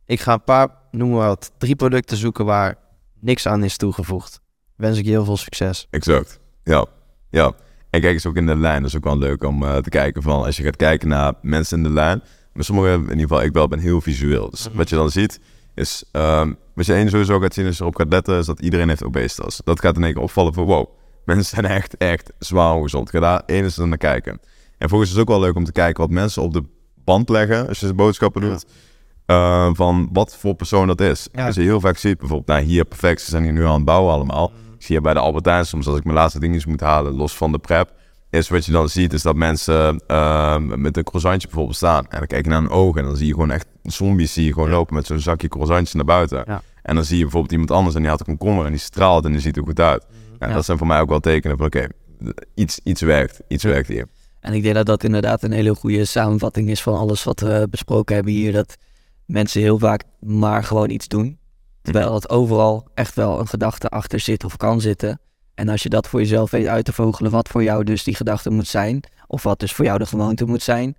ik 0.05 0.19
ga 0.19 0.33
een 0.33 0.43
paar, 0.43 0.67
noem 0.91 1.09
maar 1.09 1.27
wat, 1.27 1.51
drie 1.57 1.75
producten 1.75 2.17
zoeken 2.17 2.45
waar 2.45 2.75
niks 3.19 3.47
aan 3.47 3.63
is 3.63 3.77
toegevoegd. 3.77 4.41
Wens 4.75 4.97
ik 4.97 5.05
je 5.05 5.11
heel 5.11 5.25
veel 5.25 5.37
succes. 5.37 5.87
Exact. 5.89 6.39
Ja. 6.63 6.85
Ja. 7.29 7.51
En 7.89 8.01
kijk 8.01 8.13
eens 8.13 8.25
ook 8.25 8.35
in 8.35 8.45
de 8.45 8.57
lijn. 8.57 8.81
Dat 8.81 8.89
is 8.89 8.97
ook 8.97 9.03
wel 9.03 9.17
leuk 9.17 9.43
om 9.43 9.63
uh, 9.63 9.77
te 9.77 9.89
kijken 9.89 10.21
van 10.21 10.43
als 10.43 10.57
je 10.57 10.63
gaat 10.63 10.75
kijken 10.75 11.07
naar 11.07 11.33
mensen 11.41 11.77
in 11.77 11.83
de 11.83 11.89
lijn. 11.89 12.23
Maar 12.53 12.63
sommigen, 12.63 12.93
in 12.93 13.01
ieder 13.01 13.19
geval, 13.19 13.43
ik 13.43 13.53
wel 13.53 13.67
ben 13.67 13.79
heel 13.79 14.01
visueel. 14.01 14.49
Dus 14.49 14.67
mhm. 14.67 14.77
wat 14.77 14.89
je 14.89 14.95
dan 14.95 15.09
ziet 15.09 15.39
is, 15.75 16.03
um, 16.11 16.57
wat 16.73 16.85
je 16.85 16.93
één 16.93 17.09
sowieso 17.09 17.39
gaat 17.39 17.53
zien 17.53 17.65
als 17.65 17.77
je 17.77 17.81
erop 17.81 17.95
gaat 17.95 18.09
letten, 18.09 18.37
is 18.37 18.45
dat 18.45 18.59
iedereen 18.59 18.87
heeft 18.87 19.03
obesitas. 19.03 19.61
Dat 19.63 19.79
gaat 19.79 19.95
in 19.95 20.03
één 20.03 20.13
keer 20.13 20.21
opvallen 20.21 20.53
van 20.53 20.65
wow, 20.65 20.87
mensen 21.25 21.55
zijn 21.55 21.65
echt, 21.65 21.97
echt 21.97 22.31
zwaar 22.39 22.81
gezond. 22.81 23.09
Ga 23.09 23.19
daar 23.19 23.43
eens 23.45 23.77
naar 23.77 23.97
kijken. 23.97 24.39
En 24.77 24.89
volgens 24.89 25.09
is 25.09 25.15
het 25.15 25.25
ook 25.25 25.31
wel 25.31 25.39
leuk 25.39 25.55
om 25.55 25.63
te 25.63 25.71
kijken 25.71 26.01
wat 26.01 26.11
mensen 26.11 26.41
op 26.41 26.53
de 26.53 26.63
band 27.03 27.29
leggen 27.29 27.67
als 27.67 27.79
je 27.79 27.87
ze 27.87 27.93
boodschappen 27.93 28.41
doet. 28.41 28.65
Uh, 29.27 29.69
van 29.73 30.09
wat 30.11 30.37
voor 30.37 30.55
persoon 30.55 30.87
dat 30.87 31.01
is. 31.01 31.27
Als 31.35 31.55
je 31.55 31.61
heel 31.61 31.79
vaak 31.79 31.97
ziet, 31.97 32.17
bijvoorbeeld, 32.17 32.47
nou 32.47 32.61
hier 32.61 32.85
perfect, 32.85 33.21
ze 33.21 33.29
zijn 33.29 33.43
hier 33.43 33.53
nu 33.53 33.65
aan 33.65 33.73
het 33.73 33.85
bouwen 33.85 34.13
allemaal. 34.13 34.51
Mm. 34.55 34.73
Ik 34.73 34.83
zie 34.83 34.95
je 34.95 35.01
bij 35.01 35.13
de 35.13 35.19
Albertijn 35.19 35.65
soms 35.65 35.87
als 35.87 35.97
ik 35.97 36.03
mijn 36.03 36.15
laatste 36.15 36.39
dingetjes 36.39 36.65
moet 36.65 36.79
halen, 36.79 37.13
los 37.13 37.37
van 37.37 37.51
de 37.51 37.59
prep. 37.59 37.93
Is 38.33 38.49
wat 38.49 38.65
je 38.65 38.71
dan 38.71 38.89
ziet, 38.89 39.13
is 39.13 39.21
dat 39.21 39.35
mensen 39.35 40.03
uh, 40.07 40.57
met 40.57 40.97
een 40.97 41.03
croissantje 41.03 41.47
bijvoorbeeld 41.47 41.77
staan. 41.77 42.05
En 42.09 42.17
dan 42.17 42.27
kijk 42.27 42.43
je 42.43 42.49
naar 42.49 42.61
een 42.61 42.69
oog 42.69 42.95
en 42.95 43.03
dan 43.03 43.15
zie 43.15 43.27
je 43.27 43.33
gewoon 43.33 43.51
echt 43.51 43.65
zombies 43.83 44.33
zie 44.33 44.45
je 44.45 44.53
gewoon 44.53 44.69
lopen 44.69 44.95
met 44.95 45.05
zo'n 45.05 45.19
zakje 45.19 45.47
croissantjes 45.47 45.93
naar 45.93 46.05
buiten. 46.05 46.43
Ja. 46.47 46.61
En 46.81 46.95
dan 46.95 47.03
zie 47.03 47.17
je 47.17 47.21
bijvoorbeeld 47.21 47.51
iemand 47.51 47.71
anders 47.71 47.95
en 47.95 48.01
die 48.01 48.09
had 48.09 48.19
een 48.19 48.25
komkommer 48.25 48.65
en 48.65 48.71
die 48.71 48.79
straalt 48.79 49.25
en 49.25 49.31
die 49.31 49.41
ziet 49.41 49.57
er 49.57 49.63
goed 49.63 49.79
uit. 49.79 50.05
Mm. 50.09 50.47
Ja, 50.47 50.53
dat 50.53 50.65
zijn 50.65 50.77
voor 50.77 50.87
mij 50.87 50.99
ook 50.99 51.09
wel 51.09 51.19
tekenen 51.19 51.57
van 51.57 51.65
oké, 51.65 51.87
iets, 52.53 52.79
iets 52.83 53.01
werkt, 53.01 53.41
iets 53.47 53.63
werkt 53.63 53.87
hier. 53.87 54.07
En 54.39 54.53
ik 54.53 54.63
denk 54.63 54.75
dat 54.75 54.85
dat 54.85 55.03
inderdaad 55.03 55.43
een 55.43 55.51
hele 55.51 55.75
goede 55.75 56.05
samenvatting 56.05 56.69
is 56.69 56.81
van 56.81 56.97
alles 56.97 57.23
wat 57.23 57.39
we 57.39 57.67
besproken 57.69 58.15
hebben 58.15 58.33
hier. 58.33 58.51
Dat 58.51 58.75
mensen 59.25 59.61
heel 59.61 59.79
vaak 59.79 60.03
maar 60.19 60.63
gewoon 60.63 60.89
iets 60.89 61.07
doen. 61.07 61.37
Terwijl 61.81 62.13
het 62.13 62.29
overal 62.29 62.87
echt 62.93 63.15
wel 63.15 63.39
een 63.39 63.47
gedachte 63.47 63.89
achter 63.89 64.19
zit 64.19 64.43
of 64.43 64.57
kan 64.57 64.81
zitten. 64.81 65.19
En 65.55 65.69
als 65.69 65.83
je 65.83 65.89
dat 65.89 66.07
voor 66.07 66.19
jezelf 66.19 66.51
weet 66.51 66.67
uit 66.67 66.85
te 66.85 66.93
vogelen, 66.93 67.31
wat 67.31 67.49
voor 67.49 67.63
jou 67.63 67.83
dus 67.83 68.03
die 68.03 68.15
gedachte 68.15 68.49
moet 68.49 68.67
zijn, 68.67 69.03
of 69.27 69.43
wat 69.43 69.59
dus 69.59 69.73
voor 69.73 69.85
jou 69.85 69.97
de 69.97 70.05
gewoonte 70.05 70.45
moet 70.45 70.61
zijn, 70.61 70.95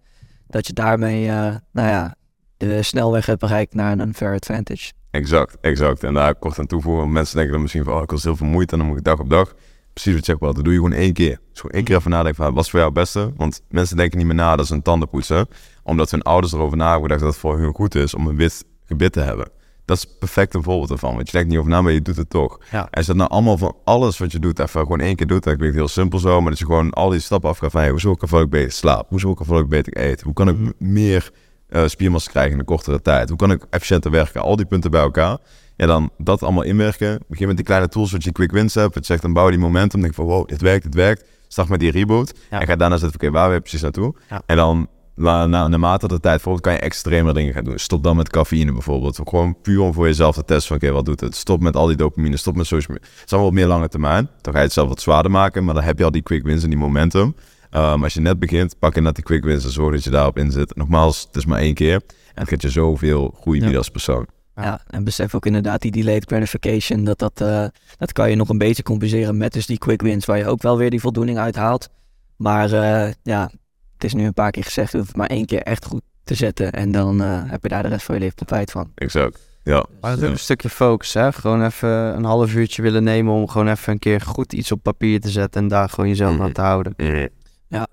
dat 0.46 0.66
je 0.66 0.72
daarmee, 0.72 1.24
uh, 1.24 1.54
nou 1.72 1.88
ja, 1.88 2.14
de 2.56 2.82
snelweg 2.82 3.26
hebt 3.26 3.40
bereikt 3.40 3.74
naar 3.74 3.98
een 3.98 4.14
fair 4.14 4.34
advantage. 4.34 4.92
Exact, 5.10 5.56
exact. 5.60 6.04
En 6.04 6.14
daar 6.14 6.34
kort 6.34 6.58
aan 6.58 6.66
toevoegen, 6.66 7.12
mensen 7.12 7.34
denken 7.34 7.52
dan 7.52 7.62
misschien 7.62 7.84
van, 7.84 7.94
oh, 7.94 8.02
ik 8.02 8.10
was 8.10 8.22
heel 8.22 8.36
veel 8.36 8.46
moeite 8.46 8.72
en 8.72 8.78
dan 8.78 8.88
moet 8.88 8.98
ik 8.98 9.04
dag 9.04 9.18
op 9.18 9.30
dag. 9.30 9.54
Precies 9.92 10.14
wat 10.14 10.26
je 10.26 10.36
zegt, 10.38 10.54
dat 10.54 10.64
doe 10.64 10.72
je 10.72 10.78
gewoon 10.78 10.92
één 10.92 11.12
keer. 11.12 11.38
Dus 11.50 11.60
gewoon 11.60 11.76
één 11.76 11.84
keer 11.84 11.96
even 11.96 12.10
nadenken 12.10 12.44
van, 12.44 12.54
wat 12.54 12.64
is 12.64 12.70
voor 12.70 12.78
jou 12.78 12.92
het 12.92 13.00
beste? 13.00 13.32
Want 13.36 13.60
mensen 13.68 13.96
denken 13.96 14.18
niet 14.18 14.26
meer 14.26 14.36
na, 14.36 14.56
dat 14.56 14.64
is 14.64 14.70
een 14.70 14.82
tandenpoetsen 14.82 15.48
omdat 15.82 16.10
hun 16.10 16.22
ouders 16.22 16.52
erover 16.52 16.76
na 16.76 16.98
dat 16.98 17.20
het 17.20 17.36
voor 17.36 17.58
hun 17.58 17.74
goed 17.74 17.94
is 17.94 18.14
om 18.14 18.26
een 18.26 18.36
wit 18.36 18.64
gebit 18.84 19.12
te 19.12 19.20
hebben. 19.20 19.48
Dat 19.84 19.96
is 19.96 20.06
perfect 20.18 20.54
een 20.54 20.62
voorbeeld 20.62 20.90
ervan. 20.90 21.14
Want 21.14 21.26
je 21.26 21.32
denkt 21.32 21.48
niet 21.48 21.58
over 21.58 21.70
na, 21.70 21.82
maar 21.82 21.92
je 21.92 22.02
doet 22.02 22.16
het 22.16 22.30
toch. 22.30 22.58
Ja. 22.70 22.80
En 22.80 22.90
als 22.90 23.06
dat 23.06 23.16
nou 23.16 23.30
allemaal 23.30 23.58
van 23.58 23.76
alles 23.84 24.18
wat 24.18 24.32
je 24.32 24.38
doet, 24.38 24.58
even 24.58 24.80
gewoon 24.80 25.00
één 25.00 25.16
keer 25.16 25.26
doet, 25.26 25.42
dan 25.42 25.56
klinkt 25.56 25.76
heel 25.76 25.88
simpel 25.88 26.18
zo. 26.18 26.40
Maar 26.40 26.50
dat 26.50 26.58
je 26.58 26.64
gewoon 26.64 26.90
al 26.90 27.08
die 27.08 27.20
stappen 27.20 27.50
af 27.50 27.58
gaat 27.58 27.70
van, 27.70 27.80
hey, 27.80 27.90
hoe 27.90 28.00
zorg 28.00 28.16
ik 28.16 28.22
ervoor 28.22 28.38
dat 28.38 28.46
ik 28.46 28.52
beter 28.52 28.72
slaap? 28.72 29.08
Hoe 29.08 29.20
zorg 29.20 29.34
ik 29.34 29.40
ervoor 29.40 29.54
dat 29.54 29.64
ik 29.64 29.70
beter 29.70 30.06
eet? 30.10 30.20
Hoe 30.20 30.32
kan 30.32 30.48
ik 30.48 30.58
mhm. 30.58 30.70
meer 30.78 31.30
uh, 31.70 31.86
spiermassa 31.86 32.30
krijgen 32.30 32.52
in 32.52 32.58
een 32.58 32.64
kortere 32.64 33.02
tijd? 33.02 33.28
Hoe 33.28 33.38
kan 33.38 33.50
ik 33.50 33.66
efficiënter 33.70 34.10
werken? 34.10 34.40
Al 34.40 34.56
die 34.56 34.66
punten 34.66 34.90
bij 34.90 35.00
elkaar. 35.00 35.38
Ja, 35.76 35.86
dan 35.86 36.10
dat 36.18 36.42
allemaal 36.42 36.62
inwerken. 36.62 37.20
Begin 37.28 37.46
met 37.46 37.56
die 37.56 37.64
kleine 37.64 37.88
tools 37.88 38.12
wat 38.12 38.24
je 38.24 38.32
quick 38.32 38.52
wins 38.52 38.74
hebt. 38.74 38.94
Het 38.94 39.06
zegt 39.06 39.22
dan 39.22 39.32
bouw 39.32 39.50
die 39.50 39.58
momentum. 39.58 40.00
Denk 40.00 40.14
van, 40.14 40.24
wow, 40.24 40.48
dit 40.48 40.60
werkt, 40.60 40.84
dit 40.84 40.94
werkt. 40.94 41.24
Start 41.48 41.68
met 41.68 41.80
die 41.80 41.90
reboot. 41.90 42.32
En 42.50 42.66
ga 42.66 42.76
daarna 42.76 42.96
zetten, 42.96 43.20
oké, 43.20 43.30
waar 43.30 43.50
we 43.50 43.60
precies 43.60 43.82
naartoe? 43.82 44.14
En 44.46 44.56
dan 44.56 44.88
maar 45.14 45.48
nou, 45.48 45.68
naarmate 45.68 46.08
de 46.08 46.20
tijd 46.20 46.40
volgt, 46.40 46.60
kan 46.60 46.72
je 46.72 46.78
extremer 46.78 47.34
dingen 47.34 47.52
gaan 47.54 47.64
doen. 47.64 47.78
Stop 47.78 48.02
dan 48.02 48.16
met 48.16 48.28
cafeïne 48.28 48.72
bijvoorbeeld. 48.72 49.20
Gewoon 49.24 49.60
puur 49.62 49.80
om 49.80 49.92
voor 49.92 50.06
jezelf 50.06 50.34
te 50.34 50.44
testen 50.44 50.66
van, 50.68 50.76
oké, 50.76 50.90
wat 50.90 51.04
doet 51.04 51.20
het? 51.20 51.36
Stop 51.36 51.60
met 51.60 51.76
al 51.76 51.86
die 51.86 51.96
dopamine, 51.96 52.36
stop 52.36 52.56
met 52.56 52.66
social 52.66 52.96
media. 52.96 53.10
Het 53.14 53.24
is 53.24 53.32
allemaal 53.32 53.50
wat 53.50 53.58
meer 53.60 53.68
lange 53.68 53.88
termijn. 53.88 54.28
Dan 54.40 54.52
ga 54.52 54.58
je 54.58 54.64
het 54.64 54.74
zelf 54.74 54.88
wat 54.88 55.00
zwaarder 55.00 55.30
maken, 55.30 55.64
maar 55.64 55.74
dan 55.74 55.82
heb 55.82 55.98
je 55.98 56.04
al 56.04 56.10
die 56.10 56.22
quick 56.22 56.44
wins 56.44 56.62
en 56.62 56.68
die 56.68 56.78
momentum. 56.78 57.34
Um, 57.70 58.02
als 58.02 58.14
je 58.14 58.20
net 58.20 58.38
begint, 58.38 58.78
pak 58.78 58.94
je 58.94 59.00
net 59.00 59.14
die 59.14 59.24
quick 59.24 59.44
wins 59.44 59.64
en 59.64 59.70
zorg 59.70 59.94
dat 59.94 60.04
je 60.04 60.10
daarop 60.10 60.38
in 60.38 60.50
zit. 60.50 60.76
Nogmaals, 60.76 61.24
het 61.26 61.36
is 61.36 61.44
maar 61.44 61.58
één 61.58 61.74
keer. 61.74 61.94
En 62.34 62.40
het 62.40 62.48
gaat 62.48 62.62
je 62.62 62.70
zoveel 62.70 63.34
groei 63.40 63.60
bieden 63.60 63.78
als 63.78 63.88
persoon. 63.88 64.26
Ja, 64.56 64.80
en 64.86 65.04
besef 65.04 65.34
ook 65.34 65.46
inderdaad 65.46 65.80
die 65.80 65.90
delayed 65.90 66.24
gratification. 66.24 67.04
Dat, 67.04 67.18
dat, 67.18 67.40
uh, 67.40 67.66
dat 67.96 68.12
kan 68.12 68.30
je 68.30 68.36
nog 68.36 68.48
een 68.48 68.58
beetje 68.58 68.82
compenseren 68.82 69.36
met 69.36 69.52
dus 69.52 69.66
die 69.66 69.78
quick 69.78 70.02
wins, 70.02 70.24
waar 70.24 70.38
je 70.38 70.46
ook 70.46 70.62
wel 70.62 70.76
weer 70.76 70.90
die 70.90 71.00
voldoening 71.00 71.38
uithaalt. 71.38 71.88
Maar 72.36 72.72
uh, 72.72 73.12
ja, 73.22 73.50
het 73.94 74.04
is 74.04 74.14
nu 74.14 74.24
een 74.24 74.34
paar 74.34 74.50
keer 74.50 74.64
gezegd, 74.64 74.90
je 74.92 74.96
hoeft 74.96 75.08
het 75.08 75.18
maar 75.18 75.28
één 75.28 75.46
keer 75.46 75.62
echt 75.62 75.84
goed 75.84 76.02
te 76.24 76.34
zetten. 76.34 76.72
En 76.72 76.92
dan 76.92 77.22
uh, 77.22 77.42
heb 77.46 77.62
je 77.62 77.68
daar 77.68 77.82
de 77.82 77.88
rest 77.88 78.04
van 78.04 78.14
je 78.14 78.20
leven 78.20 78.36
profijt 78.36 78.70
van. 78.70 78.90
Exact. 78.94 79.40
Ja. 79.62 79.84
Maar 80.00 80.10
het 80.10 80.20
is 80.20 80.26
ook 80.26 80.32
een 80.32 80.38
stukje 80.38 80.68
focus, 80.68 81.14
hè? 81.14 81.32
Gewoon 81.32 81.64
even 81.64 81.88
een 81.88 82.24
half 82.24 82.54
uurtje 82.54 82.82
willen 82.82 83.04
nemen 83.04 83.32
om 83.32 83.48
gewoon 83.48 83.68
even 83.68 83.92
een 83.92 83.98
keer 83.98 84.20
goed 84.20 84.52
iets 84.52 84.72
op 84.72 84.82
papier 84.82 85.20
te 85.20 85.30
zetten 85.30 85.62
en 85.62 85.68
daar 85.68 85.88
gewoon 85.88 86.08
jezelf 86.08 86.34
mm 86.34 86.42
aan 86.42 86.52
te 86.52 86.60
houden. 86.60 86.94
Mm 86.96 87.28
Ja. 87.68 87.86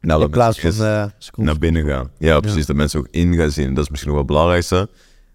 Nou, 0.00 0.22
in 0.22 0.30
plaats 0.30 0.60
van 0.60 0.86
uh, 0.86 1.04
naar 1.34 1.58
binnen 1.58 1.86
gaan. 1.86 2.10
Ja, 2.18 2.40
precies. 2.40 2.66
Dat 2.66 2.76
mensen 2.76 2.98
ook 2.98 3.08
in 3.10 3.34
gaan 3.34 3.50
zien. 3.50 3.74
Dat 3.74 3.84
is 3.84 3.90
misschien 3.90 4.12
nog 4.12 4.20
wel 4.20 4.26
het 4.26 4.34
belangrijkste. 4.34 4.88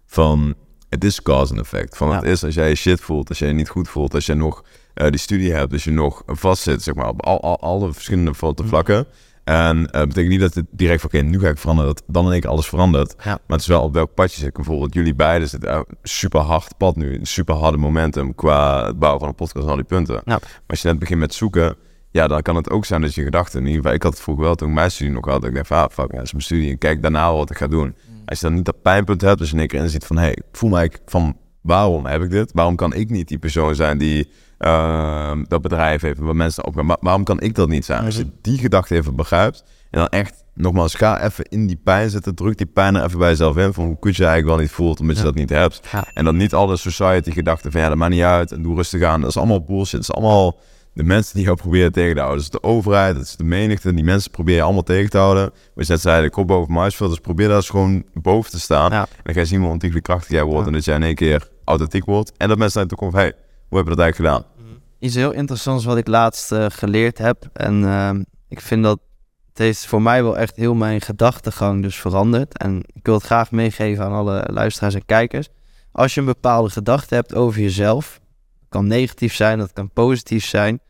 Van, 0.06 0.54
het 0.88 1.04
is 1.04 1.22
cause 1.22 1.52
en 1.52 1.60
effect. 1.60 1.96
Van, 1.96 2.14
het 2.14 2.24
is 2.24 2.44
als 2.44 2.54
jij 2.54 2.68
je 2.68 2.74
shit 2.74 3.00
voelt, 3.00 3.28
als 3.28 3.38
jij 3.38 3.48
je 3.48 3.54
niet 3.54 3.68
goed 3.68 3.88
voelt, 3.88 4.14
als 4.14 4.26
jij 4.26 4.34
nog 4.34 4.64
uh, 4.94 5.08
die 5.08 5.18
studie 5.18 5.52
hebt, 5.52 5.72
als 5.72 5.84
je 5.84 5.90
nog 5.90 6.22
vastzit, 6.26 6.82
zeg 6.82 6.94
maar, 6.94 7.08
op 7.08 7.22
al, 7.22 7.40
al, 7.40 7.60
alle 7.60 7.92
verschillende 7.92 8.32
mhm. 8.40 8.66
vlakken. 8.66 9.06
En 9.44 9.76
uh, 9.78 9.84
betekent 9.90 10.28
niet 10.28 10.40
dat 10.40 10.54
het 10.54 10.66
direct 10.70 11.00
van, 11.00 11.10
oké, 11.12 11.22
nu 11.22 11.40
ga 11.40 11.48
ik 11.48 11.58
veranderen, 11.58 11.94
dat 11.94 12.04
dan 12.06 12.26
in 12.26 12.32
één 12.32 12.40
keer 12.40 12.50
alles 12.50 12.68
verandert. 12.68 13.14
Maar 13.24 13.38
het 13.46 13.60
is 13.60 13.66
wel 13.66 13.82
op 13.82 13.94
welk 13.94 14.14
padje 14.14 14.38
zit 14.38 14.48
ik. 14.48 14.54
Bijvoorbeeld 14.54 14.94
jullie 14.94 15.14
beiden 15.14 15.48
zitten 15.48 15.74
een 15.74 15.84
super 16.02 16.40
hard 16.40 16.76
pad 16.76 16.96
nu, 16.96 17.14
een 17.14 17.26
super 17.26 17.54
harde 17.54 17.78
momentum 17.78 18.34
qua 18.34 18.86
het 18.86 18.98
bouwen 18.98 19.20
van 19.20 19.28
een 19.28 19.34
podcast 19.34 19.64
en 19.64 19.70
al 19.70 19.76
die 19.76 19.84
punten. 19.84 20.22
Maar 20.24 20.40
als 20.66 20.82
je 20.82 20.88
net 20.88 20.98
begint 20.98 21.20
met 21.20 21.34
zoeken, 21.34 21.76
ja, 22.10 22.26
dan 22.26 22.42
kan 22.42 22.56
het 22.56 22.70
ook 22.70 22.84
zijn 22.84 23.00
dat 23.00 23.14
je 23.14 23.22
gedachten, 23.22 23.60
in 23.60 23.66
ieder 23.66 23.80
geval, 23.80 23.96
ik 23.96 24.02
had 24.02 24.12
het 24.12 24.22
vroeger 24.22 24.44
wel 24.44 24.54
toen 24.54 24.68
ik 24.68 24.74
mijn 24.74 24.90
studie 24.90 25.12
nog 25.12 25.24
had, 25.24 25.44
ik 25.44 25.54
dacht 25.54 25.66
van, 25.66 25.76
ah, 25.76 25.90
fuck, 25.90 26.10
ja, 26.10 26.16
dat 26.16 26.26
is 26.26 26.32
mijn 26.32 26.44
studie 26.44 26.70
en 26.70 26.78
kijk 26.78 27.02
daarna 27.02 27.32
wat 27.32 27.50
ik 27.50 27.56
ga 27.56 27.66
doen. 27.66 27.86
Mm. 27.86 28.22
Als 28.24 28.40
je 28.40 28.46
dan 28.46 28.54
niet 28.54 28.64
dat 28.64 28.82
pijnpunt 28.82 29.20
hebt, 29.20 29.38
dus 29.38 29.52
in 29.52 29.58
één 29.58 29.68
keer 29.68 29.80
inziet 29.80 30.04
van, 30.04 30.16
hé, 30.16 30.22
hey, 30.22 30.32
ik 30.32 30.42
voel 30.52 30.70
mij 30.70 30.90
van, 31.06 31.36
waarom 31.60 32.06
heb 32.06 32.22
ik 32.22 32.30
dit? 32.30 32.50
Waarom 32.54 32.76
kan 32.76 32.94
ik 32.94 33.10
niet 33.10 33.28
die 33.28 33.38
persoon 33.38 33.74
zijn 33.74 33.98
die 33.98 34.28
uh, 34.64 35.32
dat 35.48 35.62
bedrijf 35.62 36.00
heeft, 36.00 36.18
waar 36.18 36.36
mensen 36.36 36.64
op 36.64 36.74
gaan? 36.76 36.96
Waarom 37.00 37.24
kan 37.24 37.40
ik 37.40 37.54
dat 37.54 37.68
niet 37.68 37.84
zijn? 37.84 38.04
Als 38.04 38.16
je 38.16 38.30
die 38.40 38.58
gedachte 38.58 38.94
even 38.94 39.16
begrijpt 39.16 39.64
en 39.90 39.98
dan 39.98 40.08
echt, 40.08 40.44
nogmaals, 40.54 40.94
ga 40.94 41.22
even 41.22 41.44
in 41.44 41.66
die 41.66 41.80
pijn 41.84 42.10
zitten, 42.10 42.34
druk 42.34 42.58
die 42.58 42.66
pijn 42.66 42.94
er 42.94 43.04
even 43.04 43.18
bij 43.18 43.28
jezelf 43.28 43.56
in, 43.56 43.72
van 43.72 43.84
hoe 43.84 43.98
kut 43.98 44.16
je 44.16 44.24
eigenlijk 44.24 44.54
wel 44.54 44.64
niet 44.64 44.74
voelt, 44.74 45.00
omdat 45.00 45.16
je 45.16 45.22
dat 45.22 45.34
niet 45.34 45.50
hebt. 45.50 45.80
En 46.14 46.24
dan 46.24 46.36
niet 46.36 46.54
alle 46.54 46.76
society 46.76 47.30
gedachten 47.30 47.72
van, 47.72 47.80
ja, 47.80 47.88
dat 47.88 47.96
maakt 47.96 48.12
niet 48.12 48.22
uit 48.22 48.52
en 48.52 48.62
doe 48.62 48.74
rustig 48.74 49.02
aan. 49.02 49.20
Dat 49.20 49.30
is 49.30 49.36
allemaal 49.36 49.64
bullshit, 49.64 49.92
dat 49.92 50.00
is 50.00 50.12
allemaal 50.12 50.58
de 50.94 51.02
mensen 51.02 51.34
die 51.34 51.44
jou 51.44 51.56
proberen 51.56 51.92
tegen 51.92 52.14
te 52.14 52.20
houden. 52.20 52.44
Dat 52.44 52.54
is 52.54 52.60
de 52.60 52.68
overheid, 52.68 53.14
dat 53.14 53.24
is 53.24 53.36
de 53.36 53.44
menigte. 53.44 53.94
Die 53.94 54.04
mensen 54.04 54.30
proberen 54.30 54.64
allemaal 54.64 54.82
tegen 54.82 55.10
te 55.10 55.18
houden. 55.18 55.50
We 55.74 55.84
net 55.86 56.00
zeiden, 56.00 56.24
de 56.24 56.30
kop 56.30 56.46
boven 56.46 56.72
muisveld. 56.72 57.10
Dus 57.10 57.20
probeer 57.20 57.46
daar 57.46 57.56
eens 57.56 57.70
gewoon 57.70 58.04
boven 58.14 58.50
te 58.50 58.60
staan. 58.60 58.92
En 58.92 59.06
dan 59.22 59.34
ga 59.34 59.40
je 59.40 59.46
zien 59.46 59.60
hoe 59.60 59.70
ontiegelijk 59.70 60.06
krachtig 60.06 60.30
jij 60.30 60.44
wordt. 60.44 60.66
En 60.66 60.72
dat 60.72 60.84
jij 60.84 60.94
in 60.94 61.02
één 61.02 61.14
keer 61.14 61.48
authentiek 61.64 62.04
wordt. 62.04 62.32
En 62.36 62.48
dat 62.48 62.58
mensen 62.58 62.80
naar 62.80 62.90
je 62.90 63.10
toe 63.10 63.20
hey, 63.20 63.32
hoe 63.72 63.80
hebben 63.80 63.96
we 63.96 64.02
dat 64.02 64.12
eigenlijk 64.12 64.44
gedaan? 64.44 64.66
Mhm. 64.66 64.78
Iets 64.98 65.14
heel 65.14 65.32
interessants 65.32 65.84
wat 65.84 65.96
ik 65.96 66.06
laatst 66.06 66.52
uh, 66.52 66.66
geleerd 66.68 67.18
heb. 67.18 67.48
En 67.52 67.82
uh, 67.82 68.10
ik 68.48 68.60
vind 68.60 68.82
dat 68.82 69.00
het 69.48 69.58
heeft 69.58 69.86
voor 69.86 70.02
mij 70.02 70.22
wel 70.22 70.38
echt 70.38 70.56
heel 70.56 70.74
mijn 70.74 71.00
gedachtegang 71.00 71.82
dus 71.82 71.96
veranderd. 71.96 72.58
En 72.58 72.82
ik 72.92 73.06
wil 73.06 73.14
het 73.14 73.24
graag 73.24 73.50
meegeven 73.50 74.04
aan 74.04 74.12
alle 74.12 74.48
luisteraars 74.50 74.94
en 74.94 75.04
kijkers. 75.04 75.48
Als 75.92 76.14
je 76.14 76.20
een 76.20 76.26
bepaalde 76.26 76.70
gedachte 76.70 77.14
hebt 77.14 77.34
over 77.34 77.60
jezelf, 77.60 78.20
kan 78.68 78.86
negatief 78.86 79.34
zijn, 79.34 79.58
dat 79.58 79.72
kan 79.72 79.90
positief 79.90 80.44
zijn. 80.44 80.80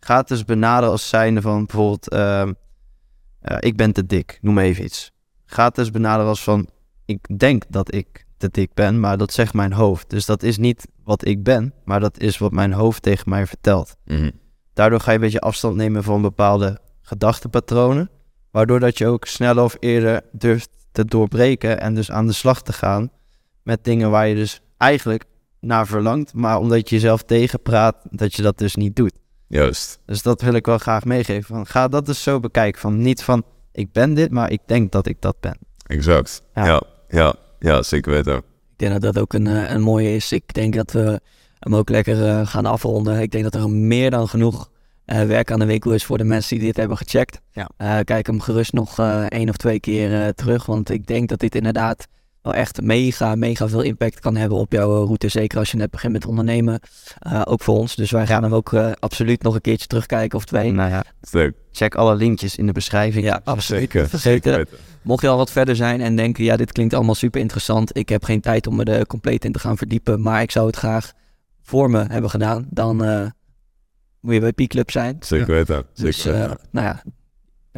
Ga 0.00 0.16
het 0.16 0.28
dus 0.28 0.44
benaderen 0.44 0.90
als 0.90 1.08
zijnde 1.08 1.40
van 1.40 1.66
bijvoorbeeld, 1.66 2.12
uh, 2.12 2.48
ik 3.58 3.76
ben 3.76 3.92
te 3.92 4.06
dik, 4.06 4.38
noem 4.40 4.58
even 4.58 4.84
iets. 4.84 5.12
Ga 5.46 5.64
het 5.64 5.74
dus 5.74 5.90
benaderen 5.90 6.28
als 6.28 6.42
van, 6.42 6.68
ik 7.04 7.38
denk 7.38 7.62
dat 7.68 7.94
ik 7.94 8.26
te 8.38 8.48
dik 8.50 8.74
ben, 8.74 9.00
maar 9.00 9.18
dat 9.18 9.32
zegt 9.32 9.54
mijn 9.54 9.72
hoofd. 9.72 10.10
Dus 10.10 10.26
dat 10.26 10.42
is 10.42 10.58
niet 10.58 10.86
wat 11.04 11.26
ik 11.26 11.42
ben, 11.42 11.74
maar 11.84 12.00
dat 12.00 12.18
is 12.18 12.38
wat 12.38 12.52
mijn 12.52 12.72
hoofd 12.72 13.02
tegen 13.02 13.28
mij 13.28 13.46
vertelt. 13.46 13.96
Mhm. 14.04 14.30
Daardoor 14.72 15.00
ga 15.00 15.10
je 15.10 15.16
een 15.16 15.22
beetje 15.22 15.40
afstand 15.40 15.76
nemen 15.76 16.02
van 16.02 16.22
bepaalde 16.22 16.78
gedachtenpatronen, 17.02 18.10
waardoor 18.50 18.80
dat 18.80 18.98
je 18.98 19.06
ook 19.06 19.24
sneller 19.24 19.64
of 19.64 19.76
eerder 19.78 20.22
durft 20.32 20.70
te 20.92 21.04
doorbreken 21.04 21.80
en 21.80 21.94
dus 21.94 22.10
aan 22.10 22.26
de 22.26 22.32
slag 22.32 22.62
te 22.62 22.72
gaan 22.72 23.10
met 23.62 23.84
dingen 23.84 24.10
waar 24.10 24.28
je 24.28 24.34
dus 24.34 24.60
eigenlijk 24.76 25.24
naar 25.60 25.86
verlangt, 25.86 26.34
maar 26.34 26.58
omdat 26.58 26.88
je 26.88 26.94
jezelf 26.94 27.22
tegenpraat, 27.22 27.96
dat 28.10 28.34
je 28.34 28.42
dat 28.42 28.58
dus 28.58 28.74
niet 28.74 28.96
doet. 28.96 29.12
Juist. 29.46 30.00
Dus 30.06 30.22
dat 30.22 30.40
wil 30.40 30.52
ik 30.52 30.66
wel 30.66 30.78
graag 30.78 31.04
meegeven. 31.04 31.44
Van, 31.44 31.66
ga 31.66 31.88
dat 31.88 32.06
dus 32.06 32.22
zo 32.22 32.40
bekijken. 32.40 32.80
Van 32.80 33.02
niet 33.02 33.22
van 33.22 33.44
ik 33.72 33.92
ben 33.92 34.14
dit, 34.14 34.30
maar 34.30 34.50
ik 34.50 34.60
denk 34.66 34.92
dat 34.92 35.06
ik 35.06 35.20
dat 35.20 35.40
ben. 35.40 35.58
Exact. 35.86 36.42
Ja, 36.54 36.64
ja, 36.64 36.82
ja, 37.08 37.34
zeker 37.80 38.12
weten. 38.12 38.36
Ik 38.36 38.44
denk 38.76 38.92
dat 38.92 39.14
dat 39.14 39.22
ook 39.22 39.32
een, 39.32 39.46
eh, 39.46 39.70
een 39.70 39.80
mooie 39.80 40.14
is. 40.14 40.32
Ik 40.32 40.54
denk 40.54 40.74
dat 40.74 40.92
we 40.92 41.20
hem 41.58 41.74
ook 41.76 41.88
lekker 41.88 42.16
uh, 42.16 42.46
gaan 42.46 42.66
afronden. 42.66 43.20
Ik 43.20 43.30
denk 43.30 43.44
dat 43.44 43.54
er 43.54 43.70
meer 43.70 44.10
dan 44.10 44.28
genoeg 44.28 44.70
uh, 45.06 45.22
werk 45.22 45.50
aan 45.50 45.58
de 45.58 45.66
winkel 45.66 45.92
is 45.92 46.04
voor 46.04 46.18
de 46.18 46.24
mensen 46.24 46.56
die 46.56 46.66
dit 46.66 46.76
hebben 46.76 46.96
gecheckt. 46.96 47.40
Ja. 47.52 48.02
kijk 48.02 48.26
hem 48.26 48.40
gerust 48.40 48.72
nog 48.72 48.98
één 49.28 49.48
of 49.48 49.56
twee 49.56 49.80
keer 49.80 50.34
terug. 50.34 50.66
Want 50.66 50.90
ik 50.90 51.06
denk 51.06 51.28
dat 51.28 51.38
dit 51.38 51.54
inderdaad 51.54 52.06
wel 52.42 52.54
echt 52.54 52.80
mega, 52.82 53.34
mega 53.34 53.68
veel 53.68 53.82
impact 53.82 54.20
kan 54.20 54.36
hebben 54.36 54.58
op 54.58 54.72
jouw 54.72 55.04
route. 55.04 55.28
Zeker 55.28 55.58
als 55.58 55.70
je 55.70 55.76
net 55.76 55.90
begint 55.90 56.12
met 56.12 56.26
ondernemen. 56.26 56.80
Uh, 57.26 57.42
ook 57.44 57.62
voor 57.62 57.78
ons. 57.78 57.94
Dus 57.96 58.10
wij 58.10 58.26
gaan 58.26 58.42
hem 58.42 58.54
ook 58.54 58.72
uh, 58.72 58.90
absoluut 58.98 59.42
nog 59.42 59.54
een 59.54 59.60
keertje 59.60 59.86
terugkijken 59.86 60.38
of 60.38 60.44
twee. 60.44 60.72
Nou 60.72 60.90
ja, 60.90 61.04
leuk. 61.30 61.54
Check 61.72 61.94
alle 61.94 62.14
linkjes 62.14 62.56
in 62.56 62.66
de 62.66 62.72
beschrijving. 62.72 63.24
Ja, 63.24 63.40
absoluut. 63.44 63.90
Zeker. 63.90 64.18
Zeker. 64.18 64.66
Mocht 65.02 65.22
je 65.22 65.28
al 65.28 65.36
wat 65.36 65.50
verder 65.50 65.76
zijn 65.76 66.00
en 66.00 66.16
denken, 66.16 66.44
ja, 66.44 66.56
dit 66.56 66.72
klinkt 66.72 66.94
allemaal 66.94 67.14
super 67.14 67.40
interessant. 67.40 67.96
Ik 67.96 68.08
heb 68.08 68.24
geen 68.24 68.40
tijd 68.40 68.66
om 68.66 68.76
me 68.76 68.84
er 68.84 69.06
compleet 69.06 69.44
in 69.44 69.52
te 69.52 69.58
gaan 69.58 69.76
verdiepen. 69.76 70.22
Maar 70.22 70.42
ik 70.42 70.50
zou 70.50 70.66
het 70.66 70.76
graag 70.76 71.12
voor 71.62 71.90
me 71.90 72.04
hebben 72.08 72.30
gedaan. 72.30 72.66
Dan 72.70 73.04
uh, 73.04 73.26
moet 74.20 74.34
je 74.34 74.40
bij 74.40 74.52
P-Club 74.52 74.90
zijn. 74.90 75.16
Zeker 75.20 75.54
weten. 75.54 75.84
Dus, 75.94 76.24
nou 76.24 76.58
ja, 76.72 77.02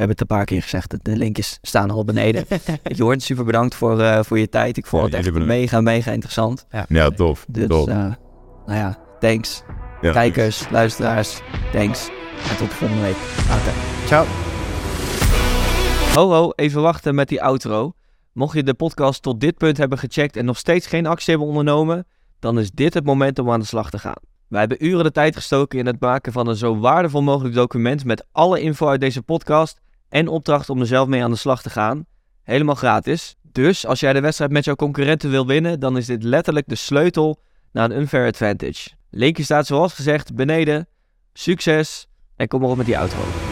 hebben 0.00 0.18
het 0.18 0.30
een 0.30 0.36
paar 0.36 0.44
keer 0.44 0.62
gezegd, 0.62 0.94
de 1.02 1.16
linkjes 1.16 1.58
staan 1.62 1.90
al 1.90 2.04
beneden. 2.04 2.44
Jorn, 2.82 3.20
super 3.20 3.44
bedankt 3.44 3.74
voor, 3.74 4.00
uh, 4.00 4.22
voor 4.22 4.38
je 4.38 4.48
tijd. 4.48 4.76
Ik 4.76 4.86
vond 4.86 5.02
het 5.02 5.14
echt 5.14 5.32
mega, 5.32 5.80
mega 5.80 6.12
interessant. 6.12 6.66
Ja, 6.70 6.84
ja 6.88 7.10
tof. 7.10 7.44
Dus, 7.48 7.68
tof. 7.68 7.88
Uh, 7.88 7.94
nou 8.66 8.78
ja, 8.78 8.98
thanks. 9.18 9.62
Ja, 10.00 10.12
Kijkers, 10.12 10.68
luisteraars, 10.70 11.40
thanks. 11.72 12.08
En 12.50 12.56
tot 12.56 12.68
de 12.68 12.74
volgende 12.74 13.02
week. 13.02 13.16
Later. 13.48 13.72
Ciao. 14.06 14.26
Ho 16.14 16.30
ho, 16.30 16.50
even 16.54 16.82
wachten 16.82 17.14
met 17.14 17.28
die 17.28 17.42
outro. 17.42 17.92
Mocht 18.32 18.54
je 18.54 18.62
de 18.62 18.74
podcast 18.74 19.22
tot 19.22 19.40
dit 19.40 19.56
punt 19.56 19.76
hebben 19.76 19.98
gecheckt 19.98 20.36
en 20.36 20.44
nog 20.44 20.58
steeds 20.58 20.86
geen 20.86 21.06
actie 21.06 21.30
hebben 21.30 21.48
ondernomen, 21.48 22.06
dan 22.38 22.58
is 22.58 22.70
dit 22.70 22.94
het 22.94 23.04
moment 23.04 23.38
om 23.38 23.50
aan 23.50 23.60
de 23.60 23.66
slag 23.66 23.90
te 23.90 23.98
gaan. 23.98 24.22
Wij 24.48 24.60
hebben 24.60 24.86
uren 24.86 25.04
de 25.04 25.12
tijd 25.12 25.36
gestoken 25.36 25.78
in 25.78 25.86
het 25.86 26.00
maken 26.00 26.32
van 26.32 26.46
een 26.46 26.56
zo 26.56 26.78
waardevol 26.78 27.22
mogelijk 27.22 27.54
document 27.54 28.04
met 28.04 28.26
alle 28.32 28.60
info 28.60 28.88
uit 28.88 29.00
deze 29.00 29.22
podcast 29.22 29.80
en 30.10 30.28
opdracht 30.28 30.70
om 30.70 30.80
er 30.80 30.86
zelf 30.86 31.08
mee 31.08 31.22
aan 31.22 31.30
de 31.30 31.36
slag 31.36 31.62
te 31.62 31.70
gaan. 31.70 32.06
Helemaal 32.42 32.74
gratis. 32.74 33.36
Dus 33.52 33.86
als 33.86 34.00
jij 34.00 34.12
de 34.12 34.20
wedstrijd 34.20 34.50
met 34.50 34.64
jouw 34.64 34.74
concurrenten 34.74 35.30
wil 35.30 35.46
winnen, 35.46 35.80
dan 35.80 35.96
is 35.96 36.06
dit 36.06 36.22
letterlijk 36.22 36.68
de 36.68 36.74
sleutel 36.74 37.40
naar 37.72 37.90
een 37.90 37.98
unfair 37.98 38.26
advantage. 38.26 38.90
Linkje 39.10 39.42
staat 39.42 39.66
zoals 39.66 39.94
gezegd 39.94 40.34
beneden. 40.34 40.88
Succes 41.32 42.06
en 42.36 42.48
kom 42.48 42.60
maar 42.60 42.70
op 42.70 42.76
met 42.76 42.86
die 42.86 42.98
outro. 42.98 43.49